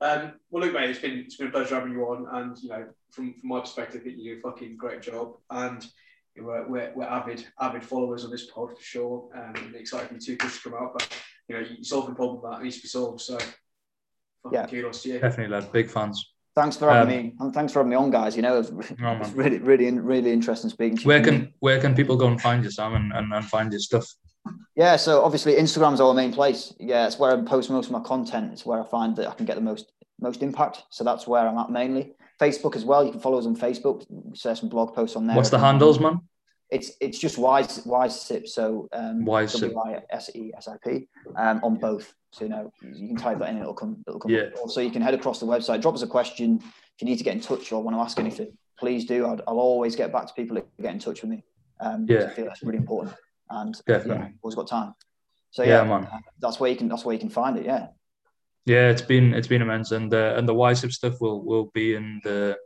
Um, 0.00 0.32
well, 0.50 0.64
look, 0.64 0.72
mate, 0.72 0.90
it's 0.90 0.98
been 0.98 1.18
it's 1.18 1.36
been 1.36 1.48
a 1.48 1.50
pleasure 1.50 1.74
having 1.74 1.92
you 1.92 2.02
on, 2.04 2.26
and 2.32 2.58
you 2.58 2.70
know, 2.70 2.86
from, 3.10 3.34
from 3.34 3.48
my 3.48 3.60
perspective, 3.60 4.02
I 4.04 4.08
you 4.08 4.34
do 4.34 4.38
a 4.38 4.50
fucking 4.50 4.76
great 4.76 5.02
job, 5.02 5.34
and 5.50 5.86
you 6.34 6.42
know, 6.42 6.48
we're, 6.48 6.68
we're, 6.68 6.92
we're 6.96 7.04
avid 7.04 7.46
avid 7.60 7.84
followers 7.84 8.24
on 8.24 8.30
this 8.30 8.50
pod 8.50 8.70
for 8.76 8.82
sure. 8.82 9.28
Um, 9.34 9.74
excited 9.74 10.08
for 10.08 10.14
you 10.14 10.20
two 10.20 10.36
to 10.36 10.60
come 10.62 10.74
out, 10.74 10.92
but 10.94 11.08
you 11.48 11.56
know, 11.56 11.66
you 11.66 11.84
solving 11.84 12.12
a 12.12 12.14
problem 12.14 12.40
that 12.50 12.62
needs 12.62 12.76
to 12.76 12.82
be 12.82 12.88
solved. 12.88 13.20
So, 13.20 13.38
yeah, 14.50 14.66
kudos 14.66 15.02
to 15.02 15.08
you. 15.10 15.18
Definitely, 15.18 15.54
lad. 15.54 15.70
Big 15.70 15.90
fans. 15.90 16.32
Thanks 16.56 16.76
for 16.76 16.90
having 16.90 17.16
um, 17.16 17.24
me. 17.24 17.34
And 17.40 17.54
thanks 17.54 17.72
for 17.72 17.80
having 17.80 17.90
me 17.90 17.96
on, 17.96 18.10
guys. 18.10 18.34
You 18.36 18.42
know, 18.42 18.58
it's, 18.58 18.70
it's 18.90 19.30
really, 19.32 19.58
really, 19.58 19.90
really 19.98 20.32
interesting 20.32 20.70
speaking 20.70 20.96
to 20.98 21.06
where 21.06 21.18
you. 21.18 21.22
Where 21.22 21.32
can 21.32 21.54
where 21.60 21.80
can 21.80 21.94
people 21.94 22.16
go 22.16 22.26
and 22.26 22.40
find 22.40 22.64
you, 22.64 22.70
Sam, 22.70 22.94
and, 22.94 23.12
and, 23.12 23.32
and 23.32 23.44
find 23.44 23.70
your 23.70 23.80
stuff? 23.80 24.06
Yeah, 24.76 24.96
so 24.96 25.22
obviously 25.22 25.54
Instagram's 25.54 26.00
our 26.00 26.14
main 26.14 26.32
place. 26.32 26.72
Yeah, 26.78 27.06
it's 27.06 27.18
where 27.18 27.36
I 27.36 27.42
post 27.42 27.70
most 27.70 27.86
of 27.86 27.92
my 27.92 28.00
content. 28.00 28.52
It's 28.52 28.64
where 28.64 28.80
I 28.80 28.86
find 28.86 29.14
that 29.16 29.28
I 29.28 29.34
can 29.34 29.46
get 29.46 29.56
the 29.56 29.62
most 29.62 29.92
most 30.20 30.42
impact. 30.42 30.84
So 30.90 31.04
that's 31.04 31.26
where 31.26 31.46
I'm 31.46 31.58
at 31.58 31.70
mainly. 31.70 32.14
Facebook 32.40 32.76
as 32.76 32.84
well. 32.84 33.04
You 33.04 33.10
can 33.10 33.20
follow 33.20 33.38
us 33.38 33.46
on 33.46 33.56
Facebook. 33.56 34.06
We 34.08 34.36
share 34.36 34.56
some 34.56 34.68
blog 34.68 34.94
posts 34.94 35.16
on 35.16 35.26
there. 35.26 35.36
What's 35.36 35.50
the 35.50 35.58
handles, 35.58 36.00
man? 36.00 36.20
It's 36.70 36.92
it's 37.00 37.18
just 37.18 37.36
wise 37.36 37.84
wise 37.84 38.18
sip. 38.18 38.46
So 38.46 38.88
um, 38.92 39.24
wise 39.24 39.52
sip. 39.52 39.74
S 40.10 40.30
E 40.34 40.52
S 40.56 40.68
I 40.68 40.76
P 40.82 41.08
um, 41.36 41.60
on 41.62 41.74
both. 41.76 42.14
So 42.32 42.44
you 42.44 42.50
know 42.50 42.72
you 42.82 43.08
can 43.08 43.16
type 43.16 43.38
that 43.40 43.50
in. 43.50 43.58
It'll 43.58 43.74
come. 43.74 44.02
It'll 44.06 44.20
come. 44.20 44.30
Yeah. 44.30 44.50
So 44.68 44.80
you 44.80 44.90
can 44.90 45.02
head 45.02 45.14
across 45.14 45.40
the 45.40 45.46
website. 45.46 45.82
Drop 45.82 45.94
us 45.94 46.02
a 46.02 46.06
question 46.06 46.60
if 46.62 47.02
you 47.02 47.06
need 47.06 47.18
to 47.18 47.24
get 47.24 47.34
in 47.34 47.40
touch 47.40 47.72
or 47.72 47.82
want 47.82 47.96
to 47.96 48.00
ask 48.00 48.18
anything. 48.18 48.56
Please 48.78 49.04
do. 49.04 49.26
i 49.26 49.32
will 49.32 49.60
always 49.60 49.94
get 49.94 50.10
back 50.12 50.26
to 50.26 50.32
people 50.32 50.54
that 50.54 50.66
get 50.80 50.94
in 50.94 50.98
touch 50.98 51.20
with 51.20 51.30
me. 51.30 51.44
Um, 51.80 52.06
yeah. 52.08 52.24
I 52.24 52.28
feel 52.28 52.46
that's 52.46 52.62
really 52.62 52.78
important. 52.78 53.14
And 53.50 53.74
Definitely. 53.86 54.26
Yeah, 54.26 54.32
always 54.42 54.54
got 54.54 54.68
time. 54.68 54.94
So 55.50 55.62
yeah, 55.62 55.82
yeah 55.82 55.84
man. 55.84 56.08
that's 56.38 56.60
where 56.60 56.70
you 56.70 56.76
can 56.76 56.88
that's 56.88 57.04
where 57.04 57.12
you 57.12 57.18
can 57.18 57.28
find 57.28 57.58
it. 57.58 57.66
Yeah. 57.66 57.88
Yeah, 58.66 58.90
it's 58.90 59.02
been 59.02 59.34
it's 59.34 59.48
been 59.48 59.62
immense, 59.62 59.90
and 59.90 60.10
the 60.10 60.36
and 60.36 60.48
the 60.48 60.54
WiseSip 60.54 60.92
stuff 60.92 61.20
will 61.20 61.42
will 61.44 61.70
be 61.74 61.94
in 61.94 62.20
the 62.22 62.56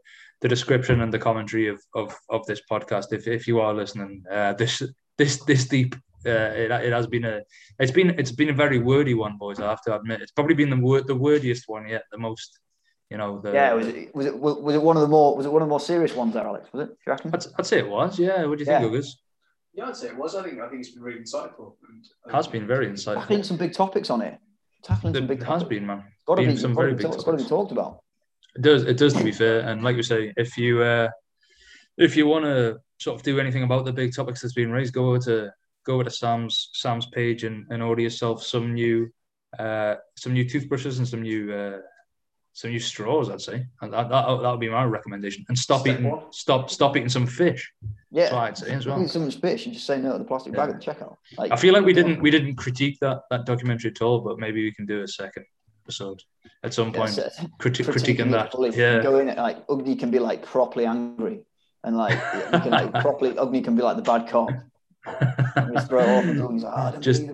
the 0.43 0.49
description 0.49 1.01
and 1.01 1.13
the 1.13 1.19
commentary 1.19 1.69
of 1.69 1.81
of, 1.95 2.15
of 2.29 2.45
this 2.47 2.61
podcast. 2.71 3.13
If 3.13 3.27
if 3.27 3.49
you 3.49 3.61
are 3.61 3.73
listening, 3.73 4.23
uh, 4.31 4.53
this 4.55 4.83
this 5.19 5.43
this 5.45 5.67
deep. 5.67 5.95
Uh, 6.27 6.53
it, 6.57 6.71
it 6.71 6.93
has 6.93 7.07
been 7.07 7.25
a 7.25 7.43
it's 7.79 7.93
been 7.93 8.11
it's 8.19 8.33
been 8.33 8.49
a 8.49 8.53
very 8.55 8.79
wordy 8.79 9.13
one, 9.13 9.37
boys. 9.37 9.61
I 9.61 9.69
have 9.69 9.83
to 9.83 9.95
admit, 9.95 10.23
it's 10.23 10.33
probably 10.33 10.55
been 10.55 10.71
the 10.71 10.77
word 10.77 11.07
the 11.07 11.15
wordiest 11.15 11.65
one 11.67 11.87
yet, 11.87 12.05
the 12.11 12.19
most 12.19 12.59
you 13.11 13.19
know. 13.19 13.41
The, 13.41 13.53
yeah, 13.53 13.75
was 13.75 13.89
it 13.89 14.15
was 14.15 14.27
it 14.27 14.39
was 14.39 14.75
it 14.75 14.83
one 14.83 14.97
of 14.97 15.03
the 15.03 15.09
more 15.09 15.37
was 15.37 15.45
it 15.45 15.53
one 15.53 15.61
of 15.61 15.69
the 15.69 15.71
more 15.71 15.81
serious 15.81 16.15
ones 16.15 16.33
there, 16.33 16.47
Alex? 16.47 16.73
Was 16.73 16.89
it? 16.89 16.97
you 17.07 17.11
reckon? 17.13 17.31
I'd, 17.35 17.45
I'd 17.59 17.67
say 17.67 17.79
it 17.79 17.89
was. 17.89 18.19
Yeah. 18.19 18.47
What 18.47 18.59
do 18.59 18.65
you 18.65 18.67
think, 18.67 18.91
yeah. 18.91 19.01
Yeah, 19.75 19.87
I'd 19.87 19.97
say 19.97 20.09
it 20.09 20.17
was. 20.17 20.35
I 20.35 20.43
think 20.43 20.61
I 20.61 20.69
think 20.69 20.81
it's 20.81 20.91
been 20.91 21.03
really 21.03 21.21
insightful. 21.21 21.75
And, 21.89 22.05
it 22.27 22.33
has 22.33 22.47
been 22.47 22.67
very 22.67 22.87
insightful. 22.89 23.19
I 23.19 23.27
think 23.27 23.45
some 23.45 23.57
big 23.57 23.73
topics 23.73 24.09
on 24.09 24.23
it 24.23 24.39
tackling 24.85 25.15
some 25.15 25.27
big. 25.27 25.41
It 25.41 25.47
has 25.47 25.65
been, 25.65 25.87
man. 25.87 26.05
Got 26.27 26.37
to 26.37 26.47
be 26.47 26.57
some 26.57 26.75
very 26.75 26.95
big. 26.95 27.07
It's 27.07 27.25
got 27.25 27.33
to 27.33 27.43
be 27.43 27.49
talked 27.49 27.73
about. 27.73 28.01
It 28.55 28.63
does. 28.63 28.85
It 28.85 28.97
does. 28.97 29.15
To 29.15 29.25
be 29.25 29.33
fair, 29.33 29.61
and 29.61 29.83
like 29.83 29.97
you 29.97 30.03
say, 30.03 30.33
if 30.37 30.57
you 30.57 30.83
uh, 30.83 31.09
if 31.99 32.17
you 32.17 32.27
want 32.27 32.45
to 32.45 32.79
sort 32.99 33.17
of 33.17 33.23
do 33.23 33.41
anything 33.41 33.65
about 33.65 33.85
the 33.85 33.93
big 33.93 34.15
topics 34.15 34.41
that's 34.41 34.55
been 34.55 34.71
raised, 34.71 34.95
go 34.95 35.09
over 35.09 35.19
to 35.21 35.51
go 35.85 35.95
over 35.95 36.05
to 36.05 36.11
Sam's 36.11 36.71
Sam's 36.75 37.07
page 37.07 37.45
and, 37.45 37.67
and 37.71 37.83
order 37.83 38.03
yourself 38.03 38.43
some 38.43 38.75
new 38.75 39.11
uh, 39.59 39.97
some 40.17 40.35
new 40.35 40.49
toothbrushes 40.49 40.99
and 40.99 41.09
some 41.09 41.23
new 41.23 41.53
uh, 41.53 41.79
some 42.55 42.71
new 42.71 42.79
straws. 42.79 43.29
I'd 43.29 43.41
say, 43.41 43.67
and 43.83 43.93
that 43.93 44.09
that 44.09 44.27
that 44.27 44.51
would 44.51 44.61
be 44.61 44.71
my 44.71 44.85
recommendation. 44.85 45.45
And 45.49 45.59
stop 45.59 45.83
Step 45.83 45.99
eating 45.99 46.11
one. 46.11 46.33
stop 46.33 46.71
stop 46.71 46.97
eating 46.97 47.09
some 47.09 47.27
fish. 47.27 47.71
Yeah, 48.11 48.35
I'd 48.35 48.57
say 48.57 48.71
as 48.71 48.87
well. 48.87 48.97
Eating 48.97 49.09
some 49.09 49.31
fish 49.31 49.67
and 49.67 49.75
just 49.75 49.87
say 49.87 50.01
no 50.01 50.13
to 50.13 50.19
the 50.19 50.25
plastic 50.25 50.55
yeah. 50.55 50.67
bag 50.67 50.75
at 50.75 50.81
the 50.81 50.87
checkout. 50.87 51.17
Like, 51.37 51.53
I 51.53 51.57
feel 51.57 51.75
like 51.75 51.85
we 51.85 51.93
didn't 51.93 52.23
we 52.23 52.31
didn't 52.31 52.55
critique 52.55 52.99
that 53.01 53.23
that 53.31 53.45
documentary 53.45 53.91
at 53.91 54.01
all, 54.01 54.21
but 54.21 54.39
maybe 54.39 54.63
we 54.63 54.73
can 54.73 54.87
do 54.87 55.03
a 55.03 55.09
second 55.09 55.45
episode 55.85 56.23
at 56.63 56.73
some 56.73 56.93
point 56.93 57.15
yeah, 57.17 57.29
so 57.29 57.43
criti- 57.61 57.85
critiquing 57.85 58.31
that. 58.31 58.77
Yeah, 58.77 59.03
go 59.03 59.19
in 59.19 59.35
like 59.37 59.59
Agni 59.71 59.97
can 59.97 60.11
be 60.11 60.19
like 60.19 60.43
properly 60.43 60.87
angry 60.87 61.41
and 61.83 61.97
like 61.97 62.19
you 62.53 62.61
can 62.61 62.71
like 62.71 62.93
properly 63.03 63.37
Agni 63.39 63.61
can 63.63 63.77
be 63.77 63.83
like 63.83 63.97
the 63.97 64.03
bad 64.03 64.29
cop. 64.29 64.51
just 65.75 65.89
throw 65.89 66.01
it 66.01 66.09
off 66.09 66.25
and 66.25 66.63
like, 66.63 66.95
oh, 66.95 66.99
just 66.99 67.25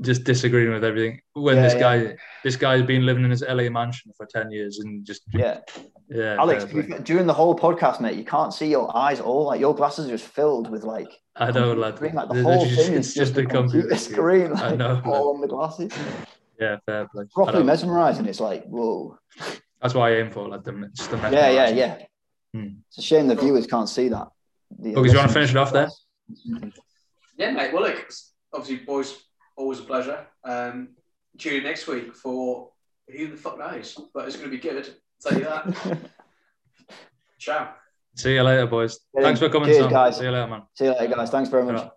just 0.00 0.24
disagreeing 0.24 0.72
with 0.72 0.84
everything. 0.84 1.20
When 1.34 1.56
yeah, 1.56 1.62
this 1.62 1.74
guy, 1.74 1.94
yeah. 1.96 2.12
this 2.42 2.56
guy's 2.56 2.82
been 2.82 3.06
living 3.06 3.24
in 3.24 3.30
his 3.30 3.42
LA 3.42 3.68
mansion 3.68 4.12
for 4.16 4.26
ten 4.26 4.50
years 4.50 4.78
and 4.78 5.04
just 5.04 5.22
yeah, 5.32 5.60
yeah. 6.08 6.36
Alex, 6.38 6.64
during 7.02 7.26
the 7.26 7.34
whole 7.34 7.56
podcast, 7.56 8.00
mate, 8.00 8.16
you 8.16 8.24
can't 8.24 8.52
see 8.52 8.68
your 8.68 8.94
eyes 8.96 9.20
at 9.20 9.26
all. 9.26 9.46
Like 9.46 9.60
your 9.60 9.74
glasses 9.74 10.06
are 10.06 10.10
just 10.10 10.26
filled 10.26 10.70
with 10.70 10.84
like. 10.84 11.08
I 11.36 11.50
know, 11.50 11.72
lad. 11.72 11.96
Screen. 11.96 12.14
Like 12.14 12.28
the 12.28 12.42
whole 12.42 12.64
just, 12.64 12.86
thing 12.86 12.94
is 12.94 13.14
just, 13.14 13.34
just 13.34 13.38
a 13.38 13.46
computer 13.46 13.96
screen. 13.96 14.52
Like, 14.52 14.62
I 14.62 14.76
know. 14.76 15.02
All 15.04 15.34
on 15.34 15.40
the 15.40 15.48
glasses. 15.48 15.92
Yeah, 16.60 16.76
fair 16.86 17.08
play. 17.08 17.24
Properly 17.32 17.64
mesmerizing. 17.64 18.26
It's 18.26 18.40
like 18.40 18.64
whoa. 18.66 19.18
That's 19.82 19.94
why 19.94 20.10
I 20.10 20.16
aim 20.16 20.30
for 20.30 20.48
like 20.48 20.64
the, 20.64 20.90
just 20.94 21.10
the 21.10 21.16
Yeah, 21.16 21.50
yeah, 21.50 21.68
yeah. 21.68 21.98
Hmm. 22.52 22.68
It's 22.88 22.98
a 22.98 23.02
shame 23.02 23.26
the 23.26 23.34
viewers 23.34 23.66
can't 23.66 23.88
see 23.88 24.08
that. 24.08 24.28
The, 24.78 24.96
okay, 24.96 25.08
do 25.08 25.12
you 25.12 25.18
want 25.18 25.28
to 25.28 25.34
finish 25.34 25.50
it 25.50 25.56
off 25.56 25.72
there? 25.72 25.88
Yeah, 27.36 27.50
mate. 27.50 27.72
Well, 27.72 27.82
look, 27.82 28.08
obviously, 28.52 28.84
boys 28.84 29.24
always 29.56 29.80
a 29.80 29.82
pleasure. 29.82 30.26
Um, 30.44 30.90
tune 31.38 31.56
in 31.56 31.64
next 31.64 31.86
week 31.86 32.14
for 32.14 32.70
who 33.08 33.28
the 33.28 33.36
fuck 33.36 33.58
knows, 33.58 33.98
but 34.12 34.26
it's 34.26 34.36
going 34.36 34.50
to 34.50 34.56
be 34.56 34.62
good. 34.62 34.88
I'll 35.26 35.30
tell 35.30 35.38
you 35.38 35.44
that. 35.44 35.98
Ciao. 37.38 37.74
See 38.16 38.34
you 38.34 38.42
later, 38.42 38.66
boys. 38.66 39.00
Thanks 39.20 39.40
for 39.40 39.48
coming, 39.48 39.68
Cheers, 39.68 39.88
guys. 39.88 40.18
See 40.18 40.24
you 40.24 40.30
later, 40.30 40.46
man. 40.46 40.62
See 40.74 40.84
you 40.84 40.92
later, 40.92 41.14
guys. 41.14 41.30
Thanks 41.30 41.50
very 41.50 41.64
much. 41.64 41.90